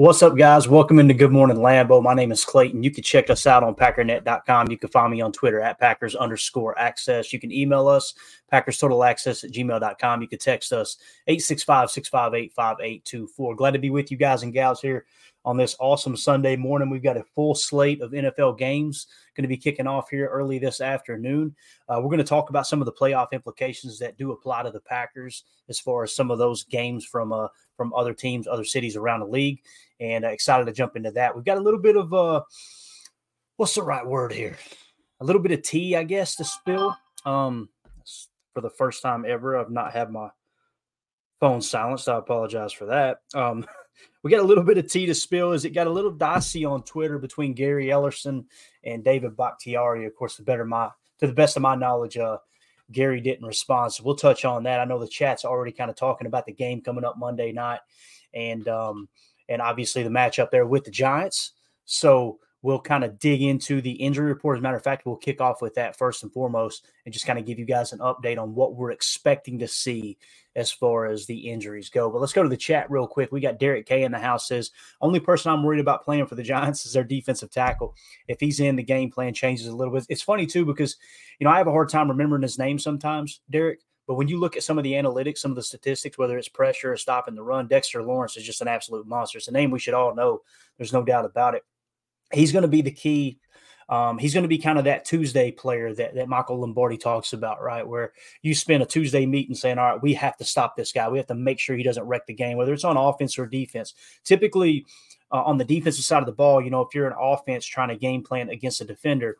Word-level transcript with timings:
What's 0.00 0.22
up, 0.22 0.34
guys? 0.34 0.66
Welcome 0.66 0.98
into 0.98 1.12
Good 1.12 1.30
Morning 1.30 1.58
Lambeau. 1.58 2.02
My 2.02 2.14
name 2.14 2.32
is 2.32 2.42
Clayton. 2.42 2.82
You 2.82 2.90
can 2.90 3.04
check 3.04 3.28
us 3.28 3.46
out 3.46 3.62
on 3.62 3.74
packernet.com. 3.74 4.70
You 4.70 4.78
can 4.78 4.88
find 4.88 5.12
me 5.12 5.20
on 5.20 5.30
Twitter 5.30 5.60
at 5.60 5.78
Packers 5.78 6.16
underscore 6.16 6.78
access. 6.78 7.34
You 7.34 7.38
can 7.38 7.52
email 7.52 7.86
us, 7.86 8.14
Packers 8.50 8.78
Total 8.78 9.04
Access 9.04 9.44
at 9.44 9.50
gmail.com. 9.50 10.22
You 10.22 10.26
can 10.26 10.38
text 10.38 10.72
us 10.72 10.96
865 11.26 11.90
658 11.90 12.50
5824. 12.54 13.54
Glad 13.56 13.72
to 13.72 13.78
be 13.78 13.90
with 13.90 14.10
you 14.10 14.16
guys 14.16 14.42
and 14.42 14.54
gals 14.54 14.80
here 14.80 15.04
on 15.44 15.56
this 15.56 15.76
awesome 15.80 16.16
Sunday 16.16 16.56
morning. 16.56 16.90
We've 16.90 17.02
got 17.02 17.16
a 17.16 17.24
full 17.34 17.54
slate 17.54 18.02
of 18.02 18.12
NFL 18.12 18.58
games 18.58 19.06
going 19.36 19.42
to 19.42 19.48
be 19.48 19.56
kicking 19.56 19.86
off 19.86 20.10
here 20.10 20.28
early 20.28 20.58
this 20.58 20.80
afternoon. 20.80 21.54
Uh, 21.88 21.96
we're 21.96 22.10
going 22.10 22.18
to 22.18 22.24
talk 22.24 22.50
about 22.50 22.66
some 22.66 22.80
of 22.80 22.86
the 22.86 22.92
playoff 22.92 23.32
implications 23.32 23.98
that 23.98 24.18
do 24.18 24.32
apply 24.32 24.62
to 24.62 24.70
the 24.70 24.80
Packers 24.80 25.44
as 25.68 25.80
far 25.80 26.02
as 26.04 26.14
some 26.14 26.30
of 26.30 26.38
those 26.38 26.64
games 26.64 27.04
from 27.04 27.32
uh, 27.32 27.48
from 27.76 27.94
other 27.94 28.12
teams, 28.12 28.46
other 28.46 28.64
cities 28.64 28.96
around 28.96 29.20
the 29.20 29.26
league, 29.26 29.60
and 30.00 30.24
uh, 30.24 30.28
excited 30.28 30.66
to 30.66 30.72
jump 30.72 30.96
into 30.96 31.10
that. 31.12 31.34
We've 31.34 31.44
got 31.44 31.58
a 31.58 31.62
little 31.62 31.80
bit 31.80 31.96
of 31.96 32.12
uh, 32.12 32.42
what's 33.56 33.74
the 33.74 33.82
right 33.82 34.06
word 34.06 34.32
here? 34.32 34.56
A 35.20 35.24
little 35.24 35.42
bit 35.42 35.52
of 35.52 35.62
tea, 35.62 35.96
I 35.96 36.02
guess, 36.02 36.36
to 36.36 36.44
spill. 36.44 36.96
Um, 37.24 37.68
for 38.52 38.60
the 38.60 38.70
first 38.70 39.02
time 39.02 39.24
ever, 39.26 39.56
I've 39.56 39.70
not 39.70 39.92
had 39.92 40.10
my 40.10 40.28
phone 41.38 41.62
silenced. 41.62 42.08
I 42.08 42.18
apologize 42.18 42.72
for 42.72 42.86
that. 42.86 43.18
Um, 43.34 43.66
we 44.22 44.30
got 44.30 44.40
a 44.40 44.44
little 44.44 44.64
bit 44.64 44.78
of 44.78 44.90
tea 44.90 45.06
to 45.06 45.14
spill 45.14 45.52
as 45.52 45.64
it 45.64 45.70
got 45.70 45.86
a 45.86 45.90
little 45.90 46.10
dicey 46.10 46.64
on 46.64 46.82
Twitter 46.82 47.18
between 47.18 47.54
Gary 47.54 47.86
Ellerson 47.86 48.44
and 48.84 49.02
David 49.02 49.36
Bakhtiari. 49.36 50.04
Of 50.04 50.14
course, 50.14 50.36
the 50.36 50.42
better 50.42 50.64
my 50.64 50.90
to 51.18 51.26
the 51.26 51.32
best 51.32 51.56
of 51.56 51.62
my 51.62 51.74
knowledge, 51.74 52.16
uh, 52.16 52.38
Gary 52.92 53.20
didn't 53.20 53.46
respond. 53.46 53.92
So 53.92 54.02
we'll 54.04 54.16
touch 54.16 54.44
on 54.44 54.62
that. 54.64 54.80
I 54.80 54.84
know 54.84 54.98
the 54.98 55.06
chat's 55.06 55.44
already 55.44 55.72
kind 55.72 55.90
of 55.90 55.96
talking 55.96 56.26
about 56.26 56.46
the 56.46 56.52
game 56.52 56.80
coming 56.80 57.04
up 57.04 57.18
Monday 57.18 57.52
night, 57.52 57.80
and 58.34 58.66
um, 58.68 59.08
and 59.48 59.62
obviously 59.62 60.02
the 60.02 60.10
matchup 60.10 60.50
there 60.50 60.66
with 60.66 60.84
the 60.84 60.90
Giants. 60.90 61.52
So 61.84 62.38
we'll 62.62 62.80
kind 62.80 63.04
of 63.04 63.18
dig 63.18 63.42
into 63.42 63.80
the 63.80 63.92
injury 63.92 64.26
report. 64.26 64.56
As 64.56 64.60
a 64.60 64.62
matter 64.62 64.76
of 64.76 64.82
fact, 64.82 65.06
we'll 65.06 65.16
kick 65.16 65.40
off 65.40 65.62
with 65.62 65.74
that 65.74 65.96
first 65.96 66.22
and 66.22 66.32
foremost, 66.32 66.86
and 67.04 67.12
just 67.12 67.26
kind 67.26 67.38
of 67.38 67.46
give 67.46 67.58
you 67.58 67.64
guys 67.64 67.92
an 67.92 68.00
update 68.00 68.38
on 68.38 68.54
what 68.54 68.74
we're 68.74 68.90
expecting 68.90 69.58
to 69.58 69.68
see 69.68 70.18
as 70.56 70.70
far 70.72 71.06
as 71.06 71.26
the 71.26 71.48
injuries 71.48 71.90
go. 71.90 72.10
But 72.10 72.20
let's 72.20 72.32
go 72.32 72.42
to 72.42 72.48
the 72.48 72.56
chat 72.56 72.90
real 72.90 73.06
quick. 73.06 73.30
We 73.30 73.40
got 73.40 73.60
Derek 73.60 73.86
K 73.86 74.02
in 74.02 74.10
the 74.10 74.18
house 74.18 74.48
says, 74.48 74.72
only 75.00 75.20
person 75.20 75.52
I'm 75.52 75.62
worried 75.62 75.80
about 75.80 76.04
playing 76.04 76.26
for 76.26 76.34
the 76.34 76.42
Giants 76.42 76.84
is 76.84 76.92
their 76.92 77.04
defensive 77.04 77.52
tackle. 77.52 77.94
If 78.26 78.40
he's 78.40 78.58
in, 78.58 78.74
the 78.74 78.82
game 78.82 79.10
plan 79.12 79.32
changes 79.32 79.68
a 79.68 79.76
little 79.76 79.94
bit. 79.94 80.06
It's 80.08 80.22
funny 80.22 80.46
too, 80.46 80.64
because, 80.64 80.96
you 81.38 81.44
know, 81.44 81.52
I 81.52 81.58
have 81.58 81.68
a 81.68 81.72
hard 81.72 81.88
time 81.88 82.08
remembering 82.08 82.42
his 82.42 82.58
name 82.58 82.80
sometimes, 82.80 83.40
Derek. 83.48 83.80
But 84.08 84.14
when 84.14 84.26
you 84.26 84.40
look 84.40 84.56
at 84.56 84.64
some 84.64 84.76
of 84.76 84.82
the 84.82 84.94
analytics, 84.94 85.38
some 85.38 85.52
of 85.52 85.56
the 85.56 85.62
statistics, 85.62 86.18
whether 86.18 86.36
it's 86.36 86.48
pressure 86.48 86.92
or 86.92 86.96
stopping 86.96 87.36
the 87.36 87.44
run, 87.44 87.68
Dexter 87.68 88.02
Lawrence 88.02 88.36
is 88.36 88.42
just 88.42 88.60
an 88.60 88.66
absolute 88.66 89.06
monster. 89.06 89.38
It's 89.38 89.46
a 89.46 89.52
name 89.52 89.70
we 89.70 89.78
should 89.78 89.94
all 89.94 90.16
know. 90.16 90.40
There's 90.78 90.92
no 90.92 91.04
doubt 91.04 91.26
about 91.26 91.54
it. 91.54 91.62
He's 92.32 92.52
going 92.52 92.62
to 92.62 92.68
be 92.68 92.82
the 92.82 92.90
key 92.90 93.38
um, 93.90 94.18
he's 94.18 94.32
going 94.32 94.44
to 94.44 94.48
be 94.48 94.58
kind 94.58 94.78
of 94.78 94.84
that 94.84 95.04
Tuesday 95.04 95.50
player 95.50 95.92
that, 95.94 96.14
that 96.14 96.28
Michael 96.28 96.60
Lombardi 96.60 96.96
talks 96.96 97.32
about, 97.32 97.60
right? 97.60 97.86
Where 97.86 98.12
you 98.40 98.54
spend 98.54 98.84
a 98.84 98.86
Tuesday 98.86 99.26
meeting 99.26 99.56
saying, 99.56 99.78
all 99.78 99.92
right, 99.92 100.02
we 100.02 100.14
have 100.14 100.36
to 100.36 100.44
stop 100.44 100.76
this 100.76 100.92
guy. 100.92 101.08
We 101.08 101.18
have 101.18 101.26
to 101.26 101.34
make 101.34 101.58
sure 101.58 101.76
he 101.76 101.82
doesn't 101.82 102.04
wreck 102.04 102.24
the 102.26 102.32
game, 102.32 102.56
whether 102.56 102.72
it's 102.72 102.84
on 102.84 102.96
offense 102.96 103.36
or 103.36 103.46
defense. 103.46 103.94
Typically, 104.22 104.86
uh, 105.32 105.42
on 105.42 105.58
the 105.58 105.64
defensive 105.64 106.04
side 106.04 106.20
of 106.20 106.26
the 106.26 106.32
ball, 106.32 106.62
you 106.62 106.70
know, 106.70 106.82
if 106.82 106.94
you're 106.94 107.08
an 107.08 107.16
offense 107.20 107.66
trying 107.66 107.88
to 107.88 107.96
game 107.96 108.22
plan 108.22 108.48
against 108.48 108.80
a 108.80 108.84
defender, 108.84 109.38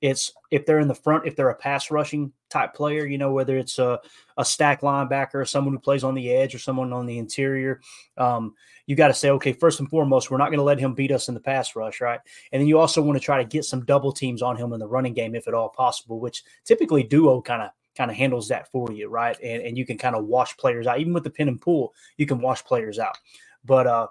it's 0.00 0.32
if 0.50 0.66
they're 0.66 0.80
in 0.80 0.88
the 0.88 0.94
front, 0.96 1.24
if 1.24 1.36
they're 1.36 1.50
a 1.50 1.54
pass 1.54 1.92
rushing 1.92 2.32
type 2.52 2.74
player, 2.74 3.06
you 3.06 3.18
know, 3.18 3.32
whether 3.32 3.56
it's 3.56 3.78
a, 3.78 3.98
a 4.36 4.44
stack 4.44 4.82
linebacker 4.82 5.34
or 5.34 5.44
someone 5.44 5.74
who 5.74 5.80
plays 5.80 6.04
on 6.04 6.14
the 6.14 6.30
edge 6.30 6.54
or 6.54 6.58
someone 6.58 6.92
on 6.92 7.06
the 7.06 7.18
interior, 7.18 7.80
um, 8.18 8.54
you 8.86 8.94
got 8.94 9.08
to 9.08 9.14
say, 9.14 9.30
okay, 9.30 9.52
first 9.52 9.80
and 9.80 9.88
foremost, 9.88 10.30
we're 10.30 10.38
not 10.38 10.48
going 10.48 10.58
to 10.58 10.64
let 10.64 10.78
him 10.78 10.94
beat 10.94 11.12
us 11.12 11.28
in 11.28 11.34
the 11.34 11.40
pass 11.40 11.74
rush, 11.74 12.00
right? 12.00 12.20
And 12.52 12.60
then 12.60 12.68
you 12.68 12.78
also 12.78 13.02
want 13.02 13.18
to 13.18 13.24
try 13.24 13.38
to 13.38 13.48
get 13.48 13.64
some 13.64 13.84
double 13.84 14.12
teams 14.12 14.42
on 14.42 14.56
him 14.56 14.72
in 14.72 14.80
the 14.80 14.86
running 14.86 15.14
game, 15.14 15.34
if 15.34 15.48
at 15.48 15.54
all 15.54 15.70
possible, 15.70 16.20
which 16.20 16.42
typically 16.64 17.02
duo 17.02 17.40
kind 17.40 17.62
of 17.62 17.70
kind 17.96 18.10
of 18.10 18.16
handles 18.16 18.48
that 18.48 18.70
for 18.70 18.90
you, 18.92 19.08
right? 19.08 19.36
And 19.42 19.62
and 19.62 19.78
you 19.78 19.86
can 19.86 19.98
kind 19.98 20.16
of 20.16 20.24
wash 20.24 20.56
players 20.56 20.86
out, 20.86 21.00
even 21.00 21.12
with 21.12 21.24
the 21.24 21.30
pin 21.30 21.48
and 21.48 21.60
pull, 21.60 21.94
you 22.16 22.26
can 22.26 22.40
wash 22.40 22.64
players 22.64 22.98
out. 22.98 23.16
But 23.64 23.86
uh, 23.86 24.06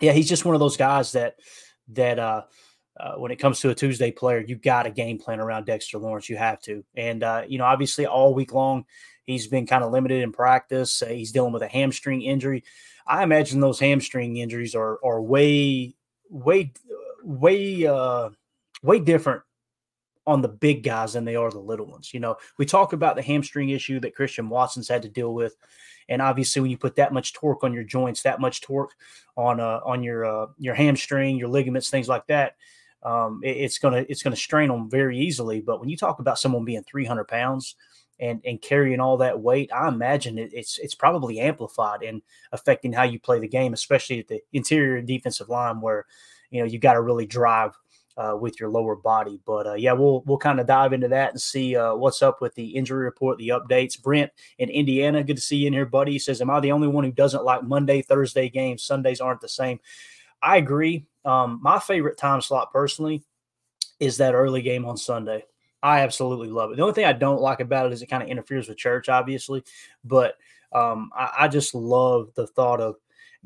yeah, 0.00 0.12
he's 0.12 0.28
just 0.28 0.44
one 0.44 0.54
of 0.54 0.60
those 0.60 0.76
guys 0.76 1.12
that 1.12 1.36
that 1.88 2.18
uh 2.18 2.42
uh, 2.98 3.14
when 3.14 3.32
it 3.32 3.36
comes 3.36 3.60
to 3.60 3.70
a 3.70 3.74
Tuesday 3.74 4.10
player, 4.10 4.40
you 4.40 4.56
got 4.56 4.86
a 4.86 4.90
game 4.90 5.18
plan 5.18 5.40
around 5.40 5.66
Dexter 5.66 5.98
Lawrence. 5.98 6.28
You 6.28 6.36
have 6.36 6.60
to, 6.62 6.84
and 6.94 7.22
uh, 7.22 7.42
you 7.46 7.58
know, 7.58 7.64
obviously, 7.64 8.06
all 8.06 8.34
week 8.34 8.52
long, 8.52 8.84
he's 9.24 9.48
been 9.48 9.66
kind 9.66 9.82
of 9.82 9.90
limited 9.90 10.22
in 10.22 10.32
practice. 10.32 11.02
Uh, 11.02 11.06
he's 11.06 11.32
dealing 11.32 11.52
with 11.52 11.62
a 11.62 11.68
hamstring 11.68 12.22
injury. 12.22 12.62
I 13.06 13.22
imagine 13.22 13.60
those 13.60 13.80
hamstring 13.80 14.36
injuries 14.36 14.74
are 14.74 14.98
are 15.04 15.20
way, 15.20 15.96
way, 16.30 16.72
way, 17.22 17.86
uh, 17.86 18.30
way 18.82 19.00
different 19.00 19.42
on 20.26 20.40
the 20.40 20.48
big 20.48 20.82
guys 20.82 21.12
than 21.12 21.24
they 21.24 21.36
are 21.36 21.50
the 21.50 21.58
little 21.58 21.86
ones. 21.86 22.14
You 22.14 22.20
know, 22.20 22.36
we 22.58 22.64
talk 22.64 22.92
about 22.92 23.16
the 23.16 23.22
hamstring 23.22 23.70
issue 23.70 24.00
that 24.00 24.14
Christian 24.14 24.48
Watson's 24.48 24.88
had 24.88 25.02
to 25.02 25.08
deal 25.08 25.34
with. 25.34 25.56
And 26.08 26.22
obviously, 26.22 26.62
when 26.62 26.70
you 26.70 26.78
put 26.78 26.96
that 26.96 27.12
much 27.12 27.32
torque 27.32 27.64
on 27.64 27.72
your 27.72 27.84
joints, 27.84 28.22
that 28.22 28.40
much 28.40 28.60
torque 28.60 28.92
on 29.36 29.58
uh, 29.58 29.80
on 29.84 30.02
your 30.02 30.24
uh, 30.24 30.46
your 30.58 30.74
hamstring, 30.74 31.38
your 31.38 31.48
ligaments, 31.48 31.90
things 31.90 32.08
like 32.08 32.26
that, 32.28 32.54
um, 33.04 33.40
it, 33.42 33.56
it's 33.56 33.78
gonna 33.78 34.04
it's 34.08 34.22
gonna 34.22 34.36
strain 34.36 34.68
them 34.68 34.88
very 34.90 35.18
easily. 35.18 35.60
But 35.60 35.80
when 35.80 35.88
you 35.88 35.96
talk 35.96 36.18
about 36.18 36.38
someone 36.38 36.64
being 36.64 36.84
300 36.84 37.24
pounds 37.28 37.76
and 38.20 38.40
and 38.44 38.60
carrying 38.60 39.00
all 39.00 39.16
that 39.18 39.40
weight, 39.40 39.70
I 39.72 39.88
imagine 39.88 40.38
it, 40.38 40.52
it's 40.52 40.78
it's 40.78 40.94
probably 40.94 41.40
amplified 41.40 42.02
and 42.02 42.22
affecting 42.52 42.92
how 42.92 43.04
you 43.04 43.18
play 43.18 43.40
the 43.40 43.48
game, 43.48 43.72
especially 43.72 44.20
at 44.20 44.28
the 44.28 44.40
interior 44.52 45.00
defensive 45.02 45.48
line 45.48 45.80
where 45.80 46.06
you 46.50 46.60
know 46.60 46.66
you 46.66 46.78
got 46.78 46.94
to 46.94 47.02
really 47.02 47.26
drive 47.26 47.72
uh, 48.16 48.36
with 48.38 48.60
your 48.60 48.68
lower 48.68 48.96
body. 48.96 49.40
But 49.44 49.66
uh, 49.66 49.74
yeah, 49.74 49.92
we'll 49.92 50.22
we'll 50.26 50.38
kind 50.38 50.60
of 50.60 50.66
dive 50.66 50.92
into 50.92 51.08
that 51.08 51.30
and 51.30 51.40
see 51.40 51.76
uh, 51.76 51.94
what's 51.94 52.22
up 52.22 52.40
with 52.40 52.54
the 52.54 52.68
injury 52.68 53.04
report, 53.04 53.38
the 53.38 53.48
updates. 53.48 54.00
Brent 54.00 54.30
in 54.58 54.68
Indiana, 54.70 55.22
good 55.24 55.36
to 55.36 55.42
see 55.42 55.56
you 55.56 55.66
in 55.66 55.72
here, 55.72 55.86
buddy. 55.86 56.12
He 56.12 56.18
says, 56.18 56.40
"Am 56.40 56.50
I 56.50 56.60
the 56.60 56.72
only 56.72 56.88
one 56.88 57.04
who 57.04 57.12
doesn't 57.12 57.44
like 57.44 57.64
Monday, 57.64 58.02
Thursday 58.02 58.48
games? 58.48 58.82
Sundays 58.82 59.20
aren't 59.20 59.40
the 59.40 59.48
same." 59.48 59.80
I 60.44 60.58
agree. 60.58 61.06
Um, 61.24 61.58
my 61.62 61.78
favorite 61.78 62.18
time 62.18 62.40
slot 62.40 62.72
personally 62.72 63.22
is 63.98 64.18
that 64.18 64.34
early 64.34 64.62
game 64.62 64.84
on 64.84 64.96
Sunday. 64.96 65.44
I 65.82 66.00
absolutely 66.00 66.48
love 66.48 66.70
it. 66.70 66.76
The 66.76 66.82
only 66.82 66.94
thing 66.94 67.06
I 67.06 67.12
don't 67.12 67.40
like 67.40 67.60
about 67.60 67.86
it 67.86 67.92
is 67.92 68.02
it 68.02 68.06
kind 68.06 68.22
of 68.22 68.28
interferes 68.28 68.68
with 68.68 68.76
church, 68.76 69.08
obviously, 69.08 69.64
but 70.04 70.36
um, 70.72 71.10
I, 71.14 71.30
I 71.40 71.48
just 71.48 71.74
love 71.74 72.30
the 72.34 72.46
thought 72.46 72.80
of 72.80 72.96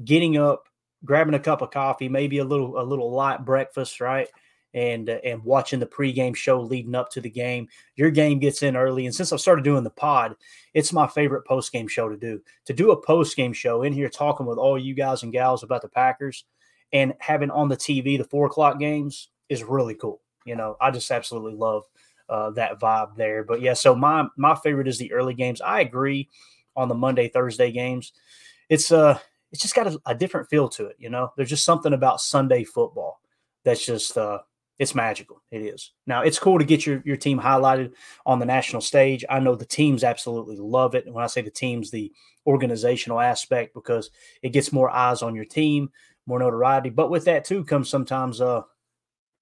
getting 0.05 0.37
up, 0.37 0.69
grabbing 1.05 1.35
a 1.35 1.41
cup 1.41 1.62
of 1.62 1.71
coffee, 1.71 2.09
maybe 2.09 2.39
a 2.39 2.45
little 2.45 2.81
a 2.81 2.83
little 2.83 3.11
light 3.11 3.44
breakfast, 3.44 4.01
right? 4.01 4.29
and 4.75 5.09
uh, 5.09 5.19
and 5.25 5.43
watching 5.44 5.81
the 5.81 5.87
pregame 5.87 6.37
show 6.37 6.61
leading 6.61 6.94
up 6.94 7.11
to 7.11 7.21
the 7.21 7.31
game. 7.31 7.69
Your 7.97 8.11
game 8.11 8.39
gets 8.39 8.62
in 8.62 8.77
early, 8.77 9.06
and 9.06 9.15
since 9.15 9.33
I've 9.33 9.41
started 9.41 9.65
doing 9.65 9.85
the 9.85 9.91
pod, 9.91 10.37
it's 10.75 10.93
my 10.93 11.06
favorite 11.06 11.47
postgame 11.47 11.89
show 11.89 12.09
to 12.09 12.17
do. 12.17 12.41
To 12.67 12.73
do 12.73 12.91
a 12.91 13.03
postgame 13.03 13.55
show 13.55 13.83
in 13.83 13.93
here 13.93 14.09
talking 14.09 14.47
with 14.47 14.59
all 14.59 14.79
you 14.79 14.94
guys 14.94 15.23
and 15.23 15.33
gals 15.33 15.62
about 15.62 15.83
the 15.83 15.89
Packers, 15.89 16.44
and 16.93 17.14
having 17.19 17.50
on 17.50 17.69
the 17.69 17.76
TV 17.76 18.17
the 18.19 18.25
four 18.25 18.46
o'clock 18.46 18.79
games 18.79 19.29
is 19.49 19.64
really 19.64 19.94
cool. 19.94 20.20
You 20.44 20.56
know, 20.56 20.76
I 20.81 20.90
just 20.90 21.11
absolutely 21.11 21.55
love 21.55 21.85
uh, 22.29 22.50
that 22.50 22.79
vibe 22.81 23.17
there. 23.17 23.44
But 23.44 23.61
yeah, 23.61 23.75
so 23.75 23.94
my 23.94 24.26
my 24.37 24.55
favorite 24.55 24.88
is 24.88 24.99
the 24.99 25.12
early 25.12 25.35
games. 25.35 25.61
I 25.61 25.81
agree 25.81 26.29
on 26.76 26.88
the 26.88 26.94
Monday 26.94 27.29
Thursday 27.29 27.70
games. 27.73 28.12
It's 28.69 28.93
uh 28.93 29.19
it's 29.50 29.62
just 29.62 29.75
got 29.75 29.87
a, 29.87 30.00
a 30.06 30.14
different 30.14 30.49
feel 30.49 30.69
to 30.70 30.87
it. 30.87 30.96
You 30.99 31.11
know, 31.11 31.32
there's 31.37 31.49
just 31.49 31.64
something 31.64 31.93
about 31.93 32.20
Sunday 32.20 32.64
football 32.64 33.20
that's 33.64 33.84
just 33.84 34.17
uh 34.17 34.38
it's 34.79 34.94
magical. 34.94 35.43
It 35.50 35.62
is. 35.62 35.93
Now 36.06 36.23
it's 36.23 36.38
cool 36.38 36.58
to 36.58 36.64
get 36.64 36.87
your 36.87 37.02
your 37.05 37.17
team 37.17 37.41
highlighted 37.41 37.94
on 38.25 38.38
the 38.38 38.46
national 38.46 38.82
stage. 38.82 39.25
I 39.29 39.41
know 39.41 39.56
the 39.56 39.64
teams 39.67 40.05
absolutely 40.05 40.56
love 40.56 40.94
it. 40.94 41.06
And 41.06 41.14
when 41.14 41.25
I 41.25 41.29
say 41.29 41.41
the 41.41 41.50
teams, 41.50 41.91
the 41.91 42.12
organizational 42.46 43.20
aspect, 43.20 43.75
because 43.75 44.11
it 44.43 44.50
gets 44.50 44.73
more 44.73 44.91
eyes 44.91 45.23
on 45.23 45.34
your 45.34 45.44
team, 45.44 45.91
more 46.29 46.39
notoriety. 46.39 46.91
But 46.91 47.11
with 47.11 47.25
that 47.25 47.45
too 47.45 47.65
comes 47.65 47.89
sometimes 47.89 48.41
uh 48.41 48.63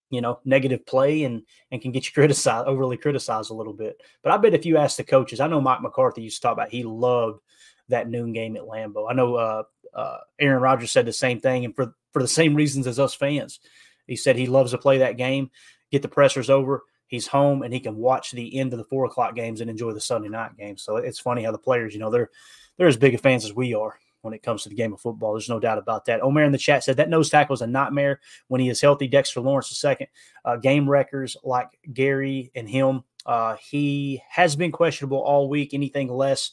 you 0.08 0.20
know 0.20 0.38
negative 0.44 0.86
play 0.86 1.24
and 1.24 1.42
and 1.70 1.82
can 1.82 1.92
get 1.92 2.06
you 2.06 2.12
criticized 2.14 2.66
overly 2.66 2.96
criticized 2.96 3.50
a 3.50 3.54
little 3.54 3.74
bit. 3.74 4.00
But 4.22 4.32
I 4.32 4.38
bet 4.38 4.54
if 4.54 4.64
you 4.64 4.78
ask 4.78 4.96
the 4.96 5.04
coaches, 5.04 5.40
I 5.40 5.48
know 5.48 5.60
Mike 5.60 5.82
McCarthy 5.82 6.22
used 6.22 6.36
to 6.36 6.42
talk 6.42 6.52
about 6.52 6.70
he 6.70 6.84
loved 6.84 7.40
that 7.88 8.08
noon 8.08 8.32
game 8.32 8.56
at 8.56 8.62
Lambeau. 8.62 9.10
I 9.10 9.14
know 9.14 9.34
uh, 9.34 9.62
uh, 9.94 10.18
Aaron 10.38 10.62
Rodgers 10.62 10.90
said 10.90 11.06
the 11.06 11.12
same 11.12 11.40
thing, 11.40 11.64
and 11.64 11.74
for 11.74 11.94
for 12.12 12.22
the 12.22 12.28
same 12.28 12.54
reasons 12.54 12.86
as 12.86 12.98
us 12.98 13.14
fans 13.14 13.60
he 14.06 14.16
said 14.16 14.36
he 14.36 14.46
loves 14.46 14.70
to 14.70 14.78
play 14.78 14.98
that 14.98 15.16
game, 15.16 15.50
get 15.90 16.02
the 16.02 16.08
pressures 16.08 16.50
over. 16.50 16.84
He's 17.08 17.26
home 17.26 17.62
and 17.62 17.72
he 17.72 17.80
can 17.80 17.96
watch 17.96 18.32
the 18.32 18.58
end 18.58 18.72
of 18.72 18.78
the 18.78 18.84
four 18.84 19.04
o'clock 19.04 19.36
games 19.36 19.60
and 19.60 19.70
enjoy 19.70 19.92
the 19.92 20.00
Sunday 20.00 20.28
night 20.28 20.56
games. 20.56 20.82
So 20.82 20.96
it's 20.96 21.20
funny 21.20 21.44
how 21.44 21.52
the 21.52 21.58
players, 21.58 21.94
you 21.94 22.00
know, 22.00 22.10
they're 22.10 22.30
they're 22.76 22.88
as 22.88 22.96
big 22.96 23.14
a 23.14 23.18
fans 23.18 23.44
as 23.44 23.54
we 23.54 23.74
are 23.74 23.98
when 24.26 24.34
it 24.34 24.42
comes 24.42 24.62
to 24.62 24.68
the 24.68 24.74
game 24.74 24.92
of 24.92 25.00
football. 25.00 25.32
There's 25.32 25.48
no 25.48 25.58
doubt 25.58 25.78
about 25.78 26.04
that. 26.04 26.22
Omer 26.22 26.44
in 26.44 26.52
the 26.52 26.58
chat 26.58 26.84
said 26.84 26.98
that 26.98 27.08
nose 27.08 27.30
tackle 27.30 27.54
is 27.54 27.62
a 27.62 27.66
nightmare 27.66 28.20
when 28.48 28.60
he 28.60 28.68
is 28.68 28.80
healthy. 28.80 29.08
Dexter 29.08 29.40
Lawrence, 29.40 29.70
the 29.70 29.76
second 29.76 30.08
uh, 30.44 30.56
game 30.56 30.88
wreckers 30.88 31.36
like 31.42 31.68
Gary 31.92 32.50
and 32.54 32.68
him. 32.68 33.04
Uh, 33.24 33.56
he 33.56 34.22
has 34.28 34.54
been 34.54 34.72
questionable 34.72 35.18
all 35.18 35.48
week. 35.48 35.72
Anything 35.72 36.08
less 36.08 36.50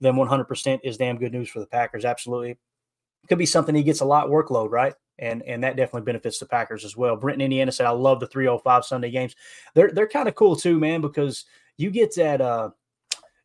than 0.00 0.14
100% 0.14 0.80
is 0.84 0.96
damn 0.96 1.18
good 1.18 1.32
news 1.32 1.48
for 1.48 1.58
the 1.58 1.66
Packers. 1.66 2.04
Absolutely. 2.04 2.56
Could 3.28 3.38
be 3.38 3.46
something 3.46 3.74
he 3.74 3.82
gets 3.82 4.00
a 4.00 4.06
lot 4.06 4.28
workload, 4.28 4.70
right? 4.70 4.94
and 5.18 5.42
and 5.44 5.64
that 5.64 5.76
definitely 5.76 6.02
benefits 6.02 6.38
the 6.38 6.46
Packers 6.46 6.84
as 6.84 6.96
well. 6.96 7.16
Brenton, 7.16 7.40
Indiana 7.40 7.72
said, 7.72 7.86
"I 7.86 7.90
love 7.90 8.20
the 8.20 8.26
305 8.26 8.84
Sunday 8.84 9.10
games. 9.10 9.34
They're 9.74 9.90
they're 9.90 10.06
kind 10.06 10.28
of 10.28 10.34
cool 10.34 10.56
too, 10.56 10.78
man, 10.78 11.00
because 11.00 11.44
you 11.76 11.90
get 11.90 12.14
that 12.16 12.40
uh 12.40 12.70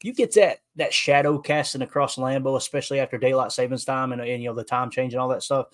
you 0.04 0.14
get 0.14 0.34
that 0.36 0.60
that 0.76 0.94
shadow 0.94 1.38
casting 1.40 1.82
across 1.82 2.16
Lambeau, 2.16 2.58
especially 2.58 3.00
after 3.00 3.18
daylight 3.18 3.52
savings 3.52 3.86
time 3.86 4.12
and, 4.12 4.22
and 4.22 4.42
you 4.42 4.50
know 4.50 4.56
the 4.56 4.64
time 4.64 4.90
change 4.90 5.14
and 5.14 5.22
all 5.22 5.30
that 5.30 5.44
stuff. 5.44 5.68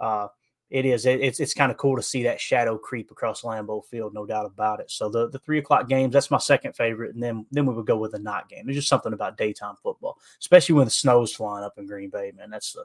Uh, 0.00 0.28
it 0.70 0.86
is 0.86 1.06
it, 1.06 1.20
it's 1.20 1.40
it's 1.40 1.54
kind 1.54 1.70
of 1.70 1.78
cool 1.78 1.96
to 1.96 2.02
see 2.02 2.22
that 2.24 2.40
shadow 2.40 2.76
creep 2.78 3.10
across 3.10 3.42
Lambeau 3.42 3.84
Field, 3.84 4.14
no 4.14 4.26
doubt 4.26 4.46
about 4.46 4.80
it. 4.80 4.90
So 4.90 5.08
the 5.08 5.28
the 5.28 5.38
three 5.38 5.58
o'clock 5.58 5.88
games 5.88 6.12
that's 6.12 6.30
my 6.30 6.38
second 6.38 6.74
favorite, 6.74 7.14
and 7.14 7.22
then 7.22 7.46
then 7.50 7.66
we 7.66 7.74
would 7.74 7.86
go 7.86 7.96
with 7.96 8.12
the 8.12 8.18
night 8.18 8.48
game. 8.48 8.64
There's 8.64 8.76
just 8.76 8.88
something 8.88 9.12
about 9.12 9.36
daytime 9.36 9.76
football, 9.82 10.18
especially 10.40 10.74
when 10.74 10.86
the 10.86 10.90
snow's 10.90 11.34
flying 11.34 11.64
up 11.64 11.74
in 11.78 11.86
Green 11.86 12.10
Bay, 12.10 12.32
man. 12.36 12.50
That's 12.50 12.72
the 12.72 12.84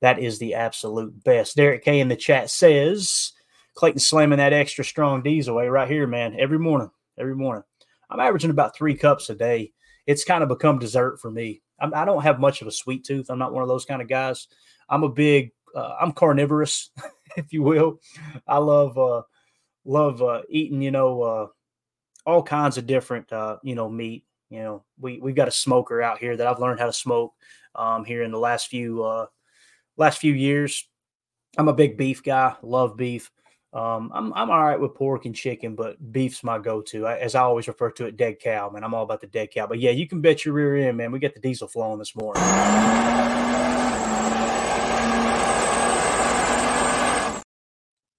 that 0.00 0.18
is 0.18 0.38
the 0.38 0.54
absolute 0.54 1.22
best. 1.24 1.56
Derek 1.56 1.84
K 1.84 2.00
in 2.00 2.08
the 2.08 2.16
chat 2.16 2.50
says 2.50 3.32
Clayton 3.74 4.00
slamming 4.00 4.38
that 4.38 4.52
extra 4.52 4.84
strong 4.84 5.22
diesel 5.22 5.54
way 5.54 5.68
right 5.68 5.88
here, 5.88 6.06
man. 6.06 6.36
Every 6.38 6.58
morning, 6.58 6.90
every 7.18 7.36
morning. 7.36 7.64
I'm 8.10 8.20
averaging 8.20 8.50
about 8.50 8.76
three 8.76 8.94
cups 8.94 9.30
a 9.30 9.34
day. 9.34 9.72
It's 10.06 10.24
kind 10.24 10.42
of 10.42 10.48
become 10.48 10.78
dessert 10.78 11.20
for 11.20 11.30
me. 11.30 11.62
I'm, 11.78 11.94
I 11.94 12.04
do 12.04 12.14
not 12.14 12.20
have 12.24 12.40
much 12.40 12.62
of 12.62 12.68
a 12.68 12.72
sweet 12.72 13.04
tooth. 13.04 13.30
I'm 13.30 13.38
not 13.38 13.52
one 13.52 13.62
of 13.62 13.68
those 13.68 13.84
kind 13.84 14.02
of 14.02 14.08
guys. 14.08 14.48
I'm 14.88 15.04
a 15.04 15.08
big, 15.08 15.52
uh, 15.74 15.96
I'm 16.00 16.12
carnivorous, 16.12 16.90
if 17.36 17.52
you 17.52 17.62
will. 17.62 18.00
I 18.46 18.58
love, 18.58 18.98
uh, 18.98 19.22
love 19.84 20.22
uh, 20.22 20.42
eating, 20.48 20.82
you 20.82 20.90
know, 20.90 21.22
uh, 21.22 21.46
all 22.26 22.42
kinds 22.42 22.78
of 22.78 22.86
different, 22.86 23.32
uh, 23.32 23.58
you 23.62 23.74
know, 23.74 23.88
meat. 23.88 24.24
You 24.50 24.58
know, 24.58 24.84
we 25.00 25.18
we've 25.18 25.34
got 25.34 25.48
a 25.48 25.52
smoker 25.52 26.02
out 26.02 26.18
here 26.18 26.36
that 26.36 26.46
I've 26.46 26.60
learned 26.60 26.78
how 26.78 26.84
to 26.84 26.92
smoke 26.92 27.32
um, 27.74 28.04
here 28.04 28.22
in 28.22 28.30
the 28.30 28.38
last 28.38 28.68
few 28.68 29.02
uh, 29.02 29.26
last 29.96 30.18
few 30.18 30.34
years. 30.34 30.86
I'm 31.56 31.68
a 31.68 31.74
big 31.74 31.96
beef 31.96 32.22
guy, 32.22 32.54
love 32.62 32.96
beef. 32.96 33.30
Um, 33.72 34.10
I'm 34.14 34.34
I'm 34.34 34.50
all 34.50 34.62
right 34.62 34.78
with 34.78 34.94
pork 34.94 35.24
and 35.24 35.34
chicken, 35.34 35.74
but 35.74 36.12
beef's 36.12 36.44
my 36.44 36.58
go-to. 36.58 37.06
I, 37.06 37.16
as 37.18 37.34
I 37.34 37.40
always 37.40 37.68
refer 37.68 37.90
to 37.92 38.04
it, 38.04 38.18
dead 38.18 38.38
cow, 38.38 38.68
man. 38.68 38.84
I'm 38.84 38.92
all 38.92 39.04
about 39.04 39.22
the 39.22 39.26
dead 39.26 39.50
cow. 39.50 39.66
But 39.66 39.80
yeah, 39.80 39.92
you 39.92 40.06
can 40.06 40.20
bet 40.20 40.44
your 40.44 40.54
rear 40.54 40.76
end, 40.76 40.98
man. 40.98 41.10
We 41.10 41.18
got 41.18 41.32
the 41.32 41.40
diesel 41.40 41.68
flowing 41.68 41.98
this 41.98 42.14
morning. 42.14 42.42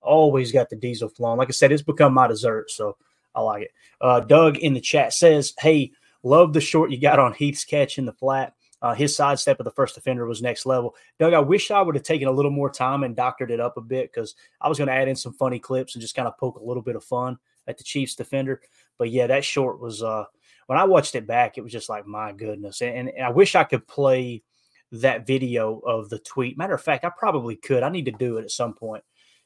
Always 0.02 0.52
got 0.52 0.72
the 0.72 0.76
diesel 0.76 1.08
flowing. 1.10 1.38
Like 1.38 1.50
I 1.50 1.52
said, 1.52 1.72
it's 1.72 1.84
become 1.84 2.16
my 2.16 2.28
dessert, 2.28 2.72
so 2.72 2.98
I 3.36 3.42
like 3.42 3.64
it. 3.64 3.72
Uh, 4.02 4.22
Doug 4.22 4.58
in 4.58 4.74
the 4.74 4.82
chat 4.82 5.14
says, 5.14 5.54
"Hey, 5.60 5.92
love 6.24 6.54
the 6.54 6.62
short 6.62 6.90
you 6.90 7.00
got 7.00 7.20
on 7.20 7.34
Heath's 7.34 7.64
catch 7.64 8.00
in 8.00 8.06
the 8.06 8.14
flat. 8.14 8.56
Uh, 8.84 8.94
his 8.94 9.16
sidestep 9.16 9.60
of 9.60 9.64
the 9.64 9.72
first 9.72 9.96
defender 9.96 10.26
was 10.26 10.42
next 10.42 10.66
level. 10.66 10.94
Doug, 11.18 11.34
I 11.34 11.40
wish 11.40 11.72
I 11.72 11.82
would 11.82 11.96
have 11.96 12.04
taken 12.04 12.28
a 12.28 12.32
little 12.32 12.52
more 12.52 12.70
time 12.70 13.04
and 13.04 13.16
doctored 13.16 13.50
it 13.50 13.62
up 13.62 13.78
a 13.78 13.82
bit 13.82 14.12
because 14.12 14.36
I 14.60 14.68
was 14.68 14.78
going 14.78 14.90
to 14.90 14.94
add 14.94 15.08
in 15.08 15.16
some 15.16 15.34
funny 15.34 15.58
clips 15.58 15.96
and 15.96 16.02
just 16.02 16.16
kind 16.16 16.28
of 16.28 16.38
poke 16.38 16.60
a 16.60 16.64
little 16.64 16.84
bit 16.84 16.98
of 16.98 17.04
fun 17.04 17.38
at 17.66 17.78
the 17.78 17.84
Chiefs 17.86 18.16
defender. 18.16 18.62
But 19.00 19.10
yeah, 19.10 19.26
that 19.28 19.46
short 19.46 19.80
was 19.80 20.04
uh, 20.04 20.26
when 20.68 20.78
I 20.78 20.84
watched 20.84 21.16
it 21.16 21.26
back, 21.26 21.58
it 21.58 21.62
was 21.62 21.72
just 21.72 21.88
like 21.88 22.06
my 22.06 22.34
goodness. 22.34 22.82
And, 22.82 23.10
and 23.10 23.26
I 23.26 23.30
wish 23.30 23.56
I 23.56 23.64
could 23.64 23.88
play 23.88 24.44
that 24.92 25.26
video 25.26 25.80
of 25.80 26.10
the 26.10 26.20
tweet. 26.20 26.58
Matter 26.58 26.76
of 26.76 26.84
fact, 26.84 27.06
I 27.06 27.12
probably 27.18 27.56
could. 27.56 27.84
I 27.84 27.90
need 27.90 28.06
to 28.06 28.12
do 28.12 28.38
it 28.38 28.44
at 28.44 28.52
some 28.52 28.74
point 28.74 29.04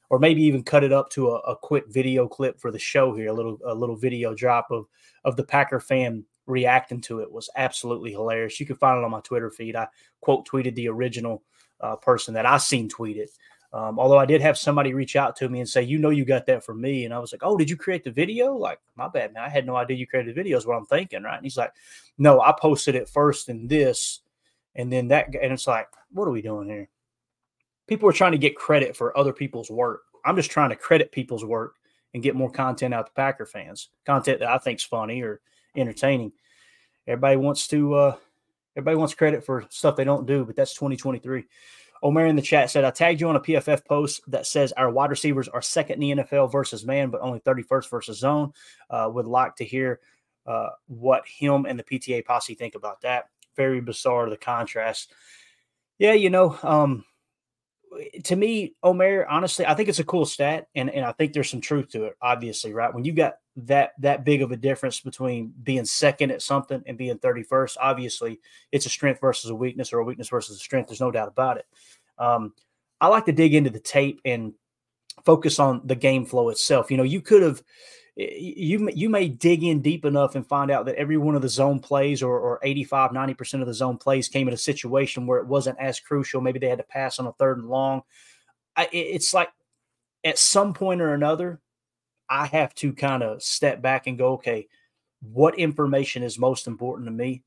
or 0.09 0.19
maybe 0.19 0.41
even 0.43 0.63
cut 0.63 0.83
it 0.83 0.93
up 0.93 1.09
to 1.11 1.31
a, 1.31 1.35
a, 1.39 1.55
quick 1.55 1.83
video 1.89 2.27
clip 2.27 2.59
for 2.59 2.71
the 2.71 2.79
show 2.79 3.13
here, 3.13 3.27
a 3.27 3.33
little 3.33 3.57
a 3.65 3.75
little 3.75 3.95
video 3.95 4.33
drop 4.33 4.67
of 4.71 4.85
of 5.25 5.35
the 5.35 5.43
Packer 5.43 5.79
fan 5.79 6.23
reacting 6.47 7.01
to 7.01 7.19
it 7.19 7.31
was 7.31 7.49
absolutely 7.55 8.11
hilarious. 8.11 8.59
You 8.59 8.65
can 8.65 8.75
find 8.75 8.97
it 8.97 9.03
on 9.03 9.11
my 9.11 9.21
Twitter 9.21 9.51
feed. 9.51 9.75
I 9.75 9.87
quote 10.21 10.47
tweeted 10.47 10.75
the 10.75 10.87
original 10.87 11.43
uh, 11.81 11.95
person 11.97 12.33
that 12.33 12.45
I 12.45 12.57
seen 12.57 12.89
tweet 12.89 13.17
it. 13.17 13.29
Um, 13.73 13.99
although 13.99 14.17
I 14.17 14.25
did 14.25 14.41
have 14.41 14.57
somebody 14.57 14.93
reach 14.93 15.15
out 15.15 15.35
to 15.37 15.49
me 15.49 15.59
and 15.59 15.67
say, 15.67 15.83
"You 15.83 15.99
know, 15.99 16.09
you 16.09 16.23
got 16.25 16.45
that 16.45 16.63
from 16.63 16.79
me," 16.79 17.05
and 17.05 17.13
I 17.13 17.19
was 17.19 17.33
like, 17.33 17.43
"Oh, 17.43 17.57
did 17.57 17.69
you 17.69 17.75
create 17.75 18.03
the 18.03 18.11
video?" 18.11 18.55
Like, 18.55 18.79
my 18.95 19.09
bad, 19.09 19.33
man. 19.33 19.43
I 19.43 19.49
had 19.49 19.65
no 19.65 19.75
idea 19.75 19.97
you 19.97 20.07
created 20.07 20.33
the 20.33 20.39
video. 20.41 20.57
Is 20.57 20.65
what 20.65 20.77
I'm 20.77 20.85
thinking, 20.85 21.23
right? 21.23 21.35
And 21.35 21.45
he's 21.45 21.57
like, 21.57 21.73
"No, 22.17 22.39
I 22.39 22.55
posted 22.59 22.95
it 22.95 23.09
first 23.09 23.49
in 23.49 23.67
this, 23.67 24.21
and 24.75 24.91
then 24.91 25.09
that." 25.09 25.27
And 25.27 25.51
it's 25.51 25.67
like, 25.67 25.89
what 26.11 26.27
are 26.27 26.31
we 26.31 26.41
doing 26.41 26.69
here? 26.69 26.89
People 27.87 28.09
are 28.09 28.13
trying 28.13 28.33
to 28.33 28.37
get 28.37 28.55
credit 28.55 28.95
for 28.95 29.17
other 29.17 29.33
people's 29.33 29.69
work. 29.69 30.03
I'm 30.25 30.35
just 30.35 30.51
trying 30.51 30.69
to 30.69 30.75
credit 30.75 31.11
people's 31.11 31.45
work 31.45 31.75
and 32.13 32.23
get 32.23 32.35
more 32.35 32.51
content 32.51 32.93
out 32.93 33.07
to 33.07 33.13
Packer 33.13 33.45
fans, 33.45 33.89
content 34.05 34.39
that 34.39 34.49
I 34.49 34.57
think's 34.57 34.83
funny 34.83 35.21
or 35.21 35.41
entertaining. 35.77 36.31
Everybody 37.07 37.37
wants 37.37 37.67
to 37.69 37.93
uh, 37.93 38.15
everybody 38.75 38.97
wants 38.97 39.13
credit 39.13 39.45
for 39.45 39.65
stuff 39.69 39.95
they 39.95 40.03
don't 40.03 40.27
do, 40.27 40.45
but 40.45 40.55
that's 40.55 40.73
2023. 40.73 41.45
Omer 42.03 42.27
in 42.27 42.35
the 42.35 42.41
chat 42.41 42.69
said, 42.69 42.83
I 42.83 42.91
tagged 42.91 43.21
you 43.21 43.29
on 43.29 43.35
a 43.35 43.39
PFF 43.39 43.85
post 43.85 44.21
that 44.27 44.45
says 44.45 44.71
our 44.73 44.91
wide 44.91 45.09
receivers 45.09 45.47
are 45.47 45.61
second 45.61 46.01
in 46.03 46.17
the 46.17 46.23
NFL 46.23 46.51
versus 46.51 46.85
man, 46.85 47.09
but 47.09 47.21
only 47.21 47.39
31st 47.39 47.89
versus 47.89 48.19
zone. 48.19 48.53
Uh, 48.89 49.09
would 49.11 49.25
like 49.25 49.55
to 49.55 49.65
hear 49.65 49.99
uh, 50.45 50.69
what 50.87 51.27
him 51.27 51.65
and 51.65 51.79
the 51.79 51.83
PTA 51.83 52.23
posse 52.23 52.53
think 52.53 52.75
about 52.75 53.01
that. 53.01 53.29
Very 53.55 53.81
bizarre, 53.81 54.29
the 54.29 54.37
contrast. 54.37 55.13
Yeah, 55.97 56.13
you 56.13 56.29
know, 56.29 56.57
um, 56.61 57.03
to 58.25 58.35
me, 58.35 58.75
Omer, 58.83 59.25
honestly, 59.27 59.65
I 59.65 59.73
think 59.73 59.89
it's 59.89 59.99
a 59.99 60.03
cool 60.03 60.25
stat, 60.25 60.67
and, 60.75 60.89
and 60.89 61.05
I 61.05 61.11
think 61.11 61.33
there's 61.33 61.49
some 61.49 61.61
truth 61.61 61.89
to 61.89 62.05
it, 62.05 62.17
obviously, 62.21 62.73
right? 62.73 62.93
When 62.93 63.05
you 63.05 63.13
got 63.13 63.35
that 63.57 63.93
that 63.99 64.23
big 64.23 64.41
of 64.41 64.51
a 64.51 64.57
difference 64.57 64.99
between 64.99 65.53
being 65.63 65.85
second 65.85 66.31
at 66.31 66.41
something 66.41 66.83
and 66.85 66.97
being 66.97 67.17
31st, 67.17 67.77
obviously 67.81 68.39
it's 68.71 68.85
a 68.85 68.89
strength 68.89 69.19
versus 69.19 69.49
a 69.49 69.55
weakness 69.55 69.91
or 69.91 69.99
a 69.99 70.03
weakness 70.03 70.29
versus 70.29 70.57
a 70.57 70.59
strength. 70.59 70.87
There's 70.87 71.01
no 71.01 71.11
doubt 71.11 71.27
about 71.27 71.57
it. 71.57 71.65
Um, 72.19 72.53
I 73.01 73.07
like 73.07 73.25
to 73.25 73.31
dig 73.31 73.53
into 73.53 73.69
the 73.69 73.79
tape 73.79 74.21
and 74.25 74.53
focus 75.25 75.59
on 75.59 75.81
the 75.85 75.95
game 75.95 76.25
flow 76.25 76.49
itself. 76.49 76.91
You 76.91 76.97
know, 76.97 77.03
you 77.03 77.21
could 77.21 77.41
have 77.41 77.63
you 78.19 78.89
you 78.93 79.09
may 79.09 79.27
dig 79.27 79.63
in 79.63 79.81
deep 79.81 80.03
enough 80.03 80.35
and 80.35 80.47
find 80.47 80.71
out 80.71 80.85
that 80.85 80.95
every 80.95 81.17
one 81.17 81.35
of 81.35 81.41
the 81.43 81.49
zone 81.49 81.79
plays 81.79 82.23
or, 82.23 82.39
or 82.39 82.59
85 82.63 83.11
90% 83.11 83.61
of 83.61 83.67
the 83.67 83.73
zone 83.73 83.97
plays 83.97 84.27
came 84.27 84.47
in 84.47 84.53
a 84.55 84.57
situation 84.57 85.27
where 85.27 85.39
it 85.39 85.45
wasn't 85.45 85.79
as 85.79 85.99
crucial 85.99 86.41
maybe 86.41 86.57
they 86.57 86.69
had 86.69 86.79
to 86.79 86.83
pass 86.83 87.19
on 87.19 87.27
a 87.27 87.33
third 87.33 87.59
and 87.59 87.69
long 87.69 88.01
I, 88.75 88.89
it's 88.91 89.33
like 89.33 89.49
at 90.23 90.39
some 90.39 90.73
point 90.73 91.01
or 91.01 91.13
another 91.13 91.61
I 92.29 92.45
have 92.47 92.73
to 92.75 92.93
kind 92.93 93.23
of 93.23 93.41
step 93.41 93.81
back 93.81 94.07
and 94.07 94.17
go, 94.17 94.33
okay, 94.33 94.67
what 95.21 95.57
information 95.57 96.23
is 96.23 96.37
most 96.37 96.67
important 96.67 97.07
to 97.07 97.11
me? 97.11 97.43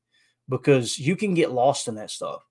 Because 0.49 0.97
you 0.97 1.15
can 1.15 1.33
get 1.33 1.51
lost 1.51 1.87
in 1.87 1.95
that 1.95 2.11
stuff. 2.11 2.43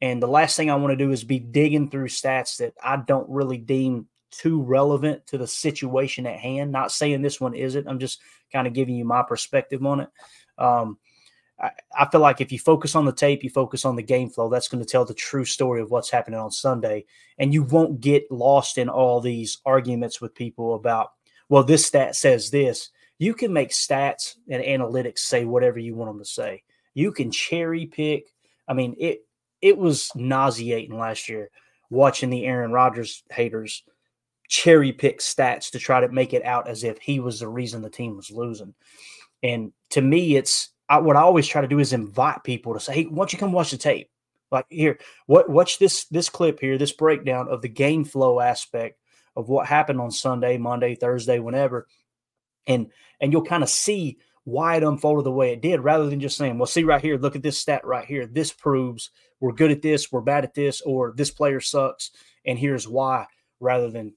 And 0.00 0.22
the 0.22 0.28
last 0.28 0.56
thing 0.56 0.70
I 0.70 0.76
want 0.76 0.92
to 0.92 1.04
do 1.04 1.12
is 1.12 1.24
be 1.24 1.38
digging 1.38 1.90
through 1.90 2.08
stats 2.08 2.58
that 2.58 2.74
I 2.82 2.96
don't 2.96 3.28
really 3.28 3.58
deem 3.58 4.06
too 4.32 4.62
relevant 4.62 5.26
to 5.28 5.38
the 5.38 5.46
situation 5.46 6.26
at 6.26 6.38
hand. 6.38 6.72
Not 6.72 6.90
saying 6.90 7.22
this 7.22 7.40
one 7.40 7.54
isn't. 7.54 7.86
I'm 7.86 8.00
just 8.00 8.20
kind 8.52 8.66
of 8.66 8.72
giving 8.72 8.96
you 8.96 9.04
my 9.04 9.22
perspective 9.22 9.84
on 9.86 10.00
it. 10.00 10.08
Um, 10.58 10.98
I, 11.60 11.70
I 11.96 12.08
feel 12.08 12.20
like 12.20 12.40
if 12.40 12.50
you 12.50 12.58
focus 12.58 12.96
on 12.96 13.04
the 13.04 13.12
tape, 13.12 13.44
you 13.44 13.50
focus 13.50 13.84
on 13.84 13.94
the 13.94 14.02
game 14.02 14.30
flow, 14.30 14.48
that's 14.48 14.68
going 14.68 14.82
to 14.82 14.90
tell 14.90 15.04
the 15.04 15.14
true 15.14 15.44
story 15.44 15.80
of 15.80 15.90
what's 15.90 16.10
happening 16.10 16.40
on 16.40 16.50
Sunday. 16.50 17.04
And 17.38 17.54
you 17.54 17.62
won't 17.62 18.00
get 18.00 18.30
lost 18.30 18.78
in 18.78 18.88
all 18.88 19.20
these 19.20 19.58
arguments 19.64 20.20
with 20.20 20.34
people 20.34 20.74
about, 20.74 21.12
well, 21.48 21.62
this 21.62 21.86
stat 21.86 22.16
says 22.16 22.50
this. 22.50 22.90
You 23.18 23.34
can 23.34 23.52
make 23.52 23.70
stats 23.70 24.34
and 24.48 24.62
analytics 24.64 25.20
say 25.20 25.44
whatever 25.44 25.78
you 25.78 25.94
want 25.94 26.10
them 26.10 26.18
to 26.18 26.24
say. 26.24 26.64
You 26.94 27.12
can 27.12 27.30
cherry 27.30 27.86
pick. 27.86 28.32
I 28.66 28.74
mean, 28.74 28.96
it 28.98 29.24
it 29.60 29.78
was 29.78 30.10
nauseating 30.16 30.98
last 30.98 31.28
year 31.28 31.50
watching 31.88 32.30
the 32.30 32.44
Aaron 32.44 32.72
Rodgers 32.72 33.22
haters 33.30 33.84
cherry 34.52 34.92
pick 34.92 35.18
stats 35.20 35.70
to 35.70 35.78
try 35.78 35.98
to 35.98 36.08
make 36.08 36.34
it 36.34 36.44
out 36.44 36.68
as 36.68 36.84
if 36.84 36.98
he 36.98 37.20
was 37.20 37.40
the 37.40 37.48
reason 37.48 37.80
the 37.80 37.88
team 37.88 38.16
was 38.16 38.30
losing. 38.30 38.74
And 39.42 39.72
to 39.90 40.02
me, 40.02 40.36
it's 40.36 40.68
I, 40.90 40.98
what 40.98 41.16
I 41.16 41.22
always 41.22 41.46
try 41.46 41.62
to 41.62 41.68
do 41.68 41.78
is 41.78 41.94
invite 41.94 42.44
people 42.44 42.74
to 42.74 42.80
say, 42.80 42.92
"Hey, 42.92 43.04
why 43.04 43.16
don't 43.16 43.32
you 43.32 43.38
come 43.38 43.52
watch 43.52 43.70
the 43.70 43.78
tape? 43.78 44.10
Like 44.50 44.66
here, 44.68 44.98
what 45.24 45.48
watch 45.48 45.78
this 45.78 46.04
this 46.04 46.28
clip 46.28 46.60
here, 46.60 46.76
this 46.76 46.92
breakdown 46.92 47.48
of 47.48 47.62
the 47.62 47.68
game 47.68 48.04
flow 48.04 48.40
aspect 48.40 49.00
of 49.34 49.48
what 49.48 49.66
happened 49.66 50.02
on 50.02 50.10
Sunday, 50.10 50.58
Monday, 50.58 50.94
Thursday, 50.96 51.38
whenever, 51.38 51.86
and 52.66 52.92
and 53.22 53.32
you'll 53.32 53.46
kind 53.46 53.62
of 53.62 53.70
see 53.70 54.18
why 54.44 54.76
it 54.76 54.82
unfolded 54.82 55.24
the 55.24 55.32
way 55.32 55.52
it 55.52 55.62
did, 55.62 55.80
rather 55.80 56.10
than 56.10 56.20
just 56.20 56.36
saying, 56.36 56.58
"Well, 56.58 56.66
see 56.66 56.84
right 56.84 57.00
here, 57.00 57.16
look 57.16 57.36
at 57.36 57.42
this 57.42 57.58
stat 57.58 57.86
right 57.86 58.04
here. 58.04 58.26
This 58.26 58.52
proves 58.52 59.10
we're 59.40 59.52
good 59.52 59.70
at 59.70 59.80
this, 59.80 60.12
we're 60.12 60.20
bad 60.20 60.44
at 60.44 60.52
this, 60.52 60.82
or 60.82 61.14
this 61.16 61.30
player 61.30 61.60
sucks, 61.60 62.10
and 62.44 62.58
here's 62.58 62.86
why." 62.86 63.26
Rather 63.60 63.90
than 63.90 64.12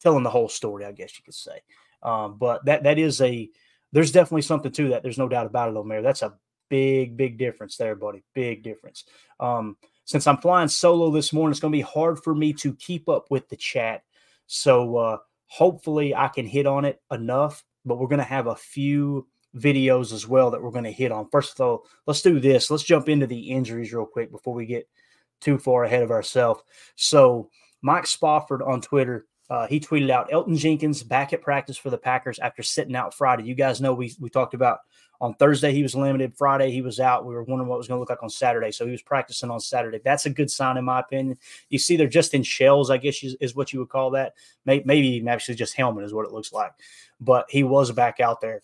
telling 0.00 0.22
the 0.22 0.30
whole 0.30 0.48
story, 0.48 0.84
I 0.84 0.92
guess 0.92 1.18
you 1.18 1.24
could 1.24 1.34
say. 1.34 1.60
Um, 2.02 2.38
but 2.38 2.64
that 2.66 2.84
that 2.84 2.98
is 2.98 3.20
a 3.20 3.50
there's 3.92 4.12
definitely 4.12 4.42
something 4.42 4.72
to 4.72 4.88
that. 4.90 5.02
There's 5.02 5.18
no 5.18 5.28
doubt 5.28 5.46
about 5.46 5.70
it, 5.70 5.76
Omer. 5.76 6.02
That's 6.02 6.22
a 6.22 6.34
big, 6.68 7.16
big 7.16 7.38
difference 7.38 7.76
there, 7.76 7.94
buddy. 7.94 8.24
Big 8.34 8.62
difference. 8.62 9.04
Um, 9.40 9.76
since 10.04 10.26
I'm 10.26 10.38
flying 10.38 10.68
solo 10.68 11.10
this 11.10 11.32
morning, 11.32 11.52
it's 11.52 11.60
going 11.60 11.72
to 11.72 11.76
be 11.76 11.82
hard 11.82 12.22
for 12.22 12.34
me 12.34 12.52
to 12.54 12.74
keep 12.74 13.08
up 13.08 13.30
with 13.30 13.48
the 13.48 13.56
chat. 13.56 14.02
So 14.46 14.96
uh, 14.96 15.18
hopefully 15.46 16.14
I 16.14 16.28
can 16.28 16.46
hit 16.46 16.66
on 16.66 16.84
it 16.84 17.00
enough. 17.10 17.64
But 17.84 17.98
we're 17.98 18.08
going 18.08 18.18
to 18.18 18.24
have 18.24 18.48
a 18.48 18.56
few 18.56 19.28
videos 19.56 20.12
as 20.12 20.26
well 20.26 20.50
that 20.50 20.62
we're 20.62 20.70
going 20.70 20.84
to 20.84 20.92
hit 20.92 21.12
on. 21.12 21.28
First 21.30 21.58
of 21.58 21.66
all, 21.66 21.86
let's 22.06 22.22
do 22.22 22.40
this. 22.40 22.70
Let's 22.70 22.82
jump 22.82 23.08
into 23.08 23.26
the 23.26 23.50
injuries 23.50 23.92
real 23.92 24.06
quick 24.06 24.30
before 24.30 24.54
we 24.54 24.66
get 24.66 24.88
too 25.40 25.58
far 25.58 25.84
ahead 25.84 26.02
of 26.02 26.10
ourselves. 26.10 26.62
So 26.96 27.48
Mike 27.82 28.06
Spofford 28.06 28.66
on 28.66 28.80
Twitter 28.80 29.26
uh, 29.48 29.66
he 29.66 29.78
tweeted 29.78 30.10
out 30.10 30.30
Elgton 30.30 30.56
Jenkins 30.56 31.02
back 31.02 31.32
at 31.32 31.42
practice 31.42 31.76
for 31.76 31.90
the 31.90 31.98
Packers 31.98 32.38
after 32.38 32.62
sitting 32.62 32.96
out 32.96 33.14
Friday. 33.14 33.44
You 33.44 33.54
guys 33.54 33.80
know 33.80 33.94
we 33.94 34.14
we 34.20 34.28
talked 34.28 34.54
about 34.54 34.80
on 35.20 35.34
Thursday 35.34 35.72
he 35.72 35.82
was 35.82 35.94
limited. 35.94 36.36
Friday 36.36 36.70
he 36.70 36.82
was 36.82 37.00
out. 37.00 37.24
We 37.24 37.34
were 37.34 37.44
wondering 37.44 37.68
what 37.68 37.76
it 37.76 37.78
was 37.78 37.88
going 37.88 37.96
to 37.96 38.00
look 38.00 38.10
like 38.10 38.22
on 38.22 38.30
Saturday, 38.30 38.72
so 38.72 38.84
he 38.84 38.92
was 38.92 39.02
practicing 39.02 39.50
on 39.50 39.60
Saturday. 39.60 40.00
That's 40.04 40.26
a 40.26 40.30
good 40.30 40.50
sign 40.50 40.76
in 40.76 40.84
my 40.84 41.00
opinion. 41.00 41.38
You 41.68 41.78
see, 41.78 41.96
they're 41.96 42.08
just 42.08 42.34
in 42.34 42.42
shells, 42.42 42.90
I 42.90 42.96
guess 42.96 43.22
is, 43.22 43.36
is 43.40 43.54
what 43.54 43.72
you 43.72 43.78
would 43.80 43.88
call 43.88 44.10
that. 44.10 44.34
Maybe, 44.64 44.84
maybe 44.84 45.28
actually 45.28 45.54
just 45.54 45.76
helmet 45.76 46.04
is 46.04 46.12
what 46.12 46.26
it 46.26 46.32
looks 46.32 46.52
like. 46.52 46.72
But 47.20 47.46
he 47.48 47.62
was 47.62 47.92
back 47.92 48.20
out 48.20 48.40
there. 48.40 48.62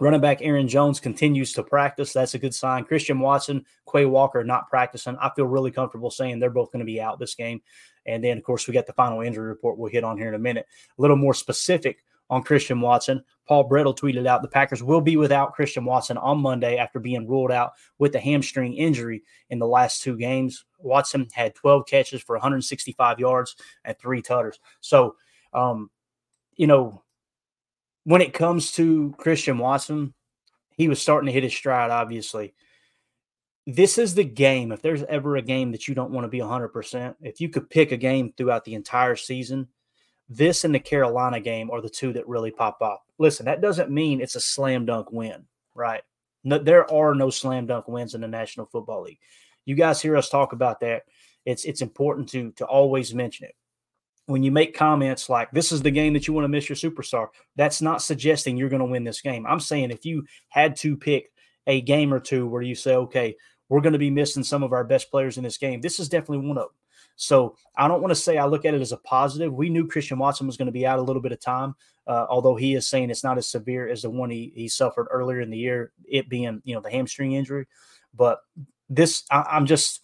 Running 0.00 0.20
back 0.20 0.42
Aaron 0.42 0.66
Jones 0.66 0.98
continues 0.98 1.52
to 1.52 1.62
practice. 1.62 2.12
That's 2.12 2.34
a 2.34 2.38
good 2.38 2.54
sign. 2.54 2.84
Christian 2.84 3.20
Watson, 3.20 3.64
Quay 3.90 4.06
Walker 4.06 4.42
not 4.42 4.68
practicing. 4.68 5.16
I 5.18 5.30
feel 5.36 5.46
really 5.46 5.70
comfortable 5.70 6.10
saying 6.10 6.40
they're 6.40 6.50
both 6.50 6.72
going 6.72 6.80
to 6.80 6.86
be 6.86 7.00
out 7.00 7.20
this 7.20 7.36
game. 7.36 7.62
And 8.06 8.22
then, 8.22 8.38
of 8.38 8.44
course, 8.44 8.66
we 8.66 8.74
got 8.74 8.86
the 8.86 8.92
final 8.92 9.20
injury 9.20 9.46
report 9.46 9.78
we'll 9.78 9.90
hit 9.90 10.04
on 10.04 10.18
here 10.18 10.28
in 10.28 10.34
a 10.34 10.38
minute. 10.38 10.66
A 10.98 11.02
little 11.02 11.16
more 11.16 11.34
specific 11.34 12.04
on 12.30 12.42
Christian 12.42 12.80
Watson. 12.80 13.22
Paul 13.46 13.68
Bretl 13.68 13.96
tweeted 13.96 14.26
out 14.26 14.42
the 14.42 14.48
Packers 14.48 14.82
will 14.82 15.00
be 15.00 15.16
without 15.16 15.54
Christian 15.54 15.84
Watson 15.84 16.16
on 16.16 16.38
Monday 16.38 16.78
after 16.78 16.98
being 16.98 17.28
ruled 17.28 17.50
out 17.50 17.72
with 17.98 18.14
a 18.14 18.20
hamstring 18.20 18.74
injury 18.74 19.22
in 19.50 19.58
the 19.58 19.66
last 19.66 20.02
two 20.02 20.16
games. 20.16 20.64
Watson 20.78 21.28
had 21.32 21.54
12 21.54 21.86
catches 21.86 22.22
for 22.22 22.36
165 22.36 23.18
yards 23.18 23.56
and 23.84 23.98
three 23.98 24.22
tutters. 24.22 24.58
So, 24.80 25.16
um, 25.52 25.90
you 26.56 26.66
know, 26.66 27.02
when 28.04 28.22
it 28.22 28.32
comes 28.32 28.72
to 28.72 29.14
Christian 29.18 29.58
Watson, 29.58 30.14
he 30.76 30.88
was 30.88 31.00
starting 31.00 31.26
to 31.26 31.32
hit 31.32 31.42
his 31.42 31.54
stride, 31.54 31.90
obviously 31.90 32.54
this 33.66 33.98
is 33.98 34.14
the 34.14 34.24
game. 34.24 34.72
If 34.72 34.82
there's 34.82 35.02
ever 35.04 35.36
a 35.36 35.42
game 35.42 35.72
that 35.72 35.88
you 35.88 35.94
don't 35.94 36.10
want 36.10 36.24
to 36.24 36.28
be 36.28 36.38
100%, 36.38 37.14
if 37.22 37.40
you 37.40 37.48
could 37.48 37.70
pick 37.70 37.92
a 37.92 37.96
game 37.96 38.32
throughout 38.36 38.64
the 38.64 38.74
entire 38.74 39.16
season, 39.16 39.68
this 40.28 40.64
and 40.64 40.74
the 40.74 40.80
Carolina 40.80 41.40
game 41.40 41.70
are 41.70 41.80
the 41.80 41.88
two 41.88 42.12
that 42.14 42.28
really 42.28 42.50
pop 42.50 42.78
off. 42.80 43.00
Listen, 43.18 43.46
that 43.46 43.60
doesn't 43.60 43.90
mean 43.90 44.20
it's 44.20 44.36
a 44.36 44.40
slam 44.40 44.86
dunk 44.86 45.10
win, 45.12 45.44
right? 45.74 46.02
No, 46.44 46.58
there 46.58 46.90
are 46.90 47.14
no 47.14 47.30
slam 47.30 47.66
dunk 47.66 47.88
wins 47.88 48.14
in 48.14 48.20
the 48.20 48.28
National 48.28 48.66
Football 48.66 49.02
League. 49.02 49.18
You 49.64 49.74
guys 49.74 50.00
hear 50.00 50.16
us 50.16 50.28
talk 50.28 50.52
about 50.52 50.80
that. 50.80 51.02
It's 51.46 51.64
it's 51.64 51.82
important 51.82 52.28
to 52.30 52.52
to 52.52 52.66
always 52.66 53.14
mention 53.14 53.46
it. 53.46 53.54
When 54.26 54.42
you 54.42 54.50
make 54.50 54.76
comments 54.76 55.28
like 55.28 55.50
this 55.50 55.72
is 55.72 55.82
the 55.82 55.90
game 55.90 56.14
that 56.14 56.26
you 56.26 56.32
want 56.32 56.44
to 56.44 56.48
miss 56.48 56.68
your 56.68 56.76
superstar, 56.76 57.28
that's 57.56 57.82
not 57.82 58.02
suggesting 58.02 58.56
you're 58.56 58.70
going 58.70 58.80
to 58.80 58.86
win 58.86 59.04
this 59.04 59.20
game. 59.20 59.46
I'm 59.46 59.60
saying 59.60 59.90
if 59.90 60.06
you 60.06 60.24
had 60.48 60.76
to 60.76 60.96
pick 60.96 61.30
a 61.66 61.80
game 61.82 62.12
or 62.12 62.20
two 62.20 62.46
where 62.46 62.62
you 62.62 62.74
say, 62.74 62.94
okay, 62.94 63.36
we're 63.68 63.80
going 63.80 63.92
to 63.92 63.98
be 63.98 64.10
missing 64.10 64.44
some 64.44 64.62
of 64.62 64.72
our 64.72 64.84
best 64.84 65.10
players 65.10 65.36
in 65.36 65.44
this 65.44 65.58
game. 65.58 65.80
This 65.80 65.98
is 65.98 66.08
definitely 66.08 66.46
one 66.46 66.58
of 66.58 66.64
them. 66.64 66.76
So 67.16 67.56
I 67.76 67.86
don't 67.88 68.00
want 68.00 68.10
to 68.10 68.16
say 68.16 68.38
I 68.38 68.46
look 68.46 68.64
at 68.64 68.74
it 68.74 68.80
as 68.80 68.92
a 68.92 68.96
positive. 68.98 69.52
We 69.52 69.68
knew 69.68 69.86
Christian 69.86 70.18
Watson 70.18 70.46
was 70.46 70.56
going 70.56 70.66
to 70.66 70.72
be 70.72 70.86
out 70.86 70.98
a 70.98 71.02
little 71.02 71.22
bit 71.22 71.32
of 71.32 71.40
time, 71.40 71.74
uh, 72.06 72.26
although 72.28 72.56
he 72.56 72.74
is 72.74 72.88
saying 72.88 73.10
it's 73.10 73.24
not 73.24 73.38
as 73.38 73.48
severe 73.48 73.88
as 73.88 74.02
the 74.02 74.10
one 74.10 74.30
he, 74.30 74.52
he 74.54 74.68
suffered 74.68 75.06
earlier 75.10 75.40
in 75.40 75.50
the 75.50 75.58
year, 75.58 75.92
it 76.08 76.28
being 76.28 76.60
you 76.64 76.74
know 76.74 76.80
the 76.80 76.90
hamstring 76.90 77.32
injury. 77.32 77.66
But 78.14 78.40
this, 78.88 79.24
I, 79.30 79.44
I'm 79.50 79.66
just, 79.66 80.00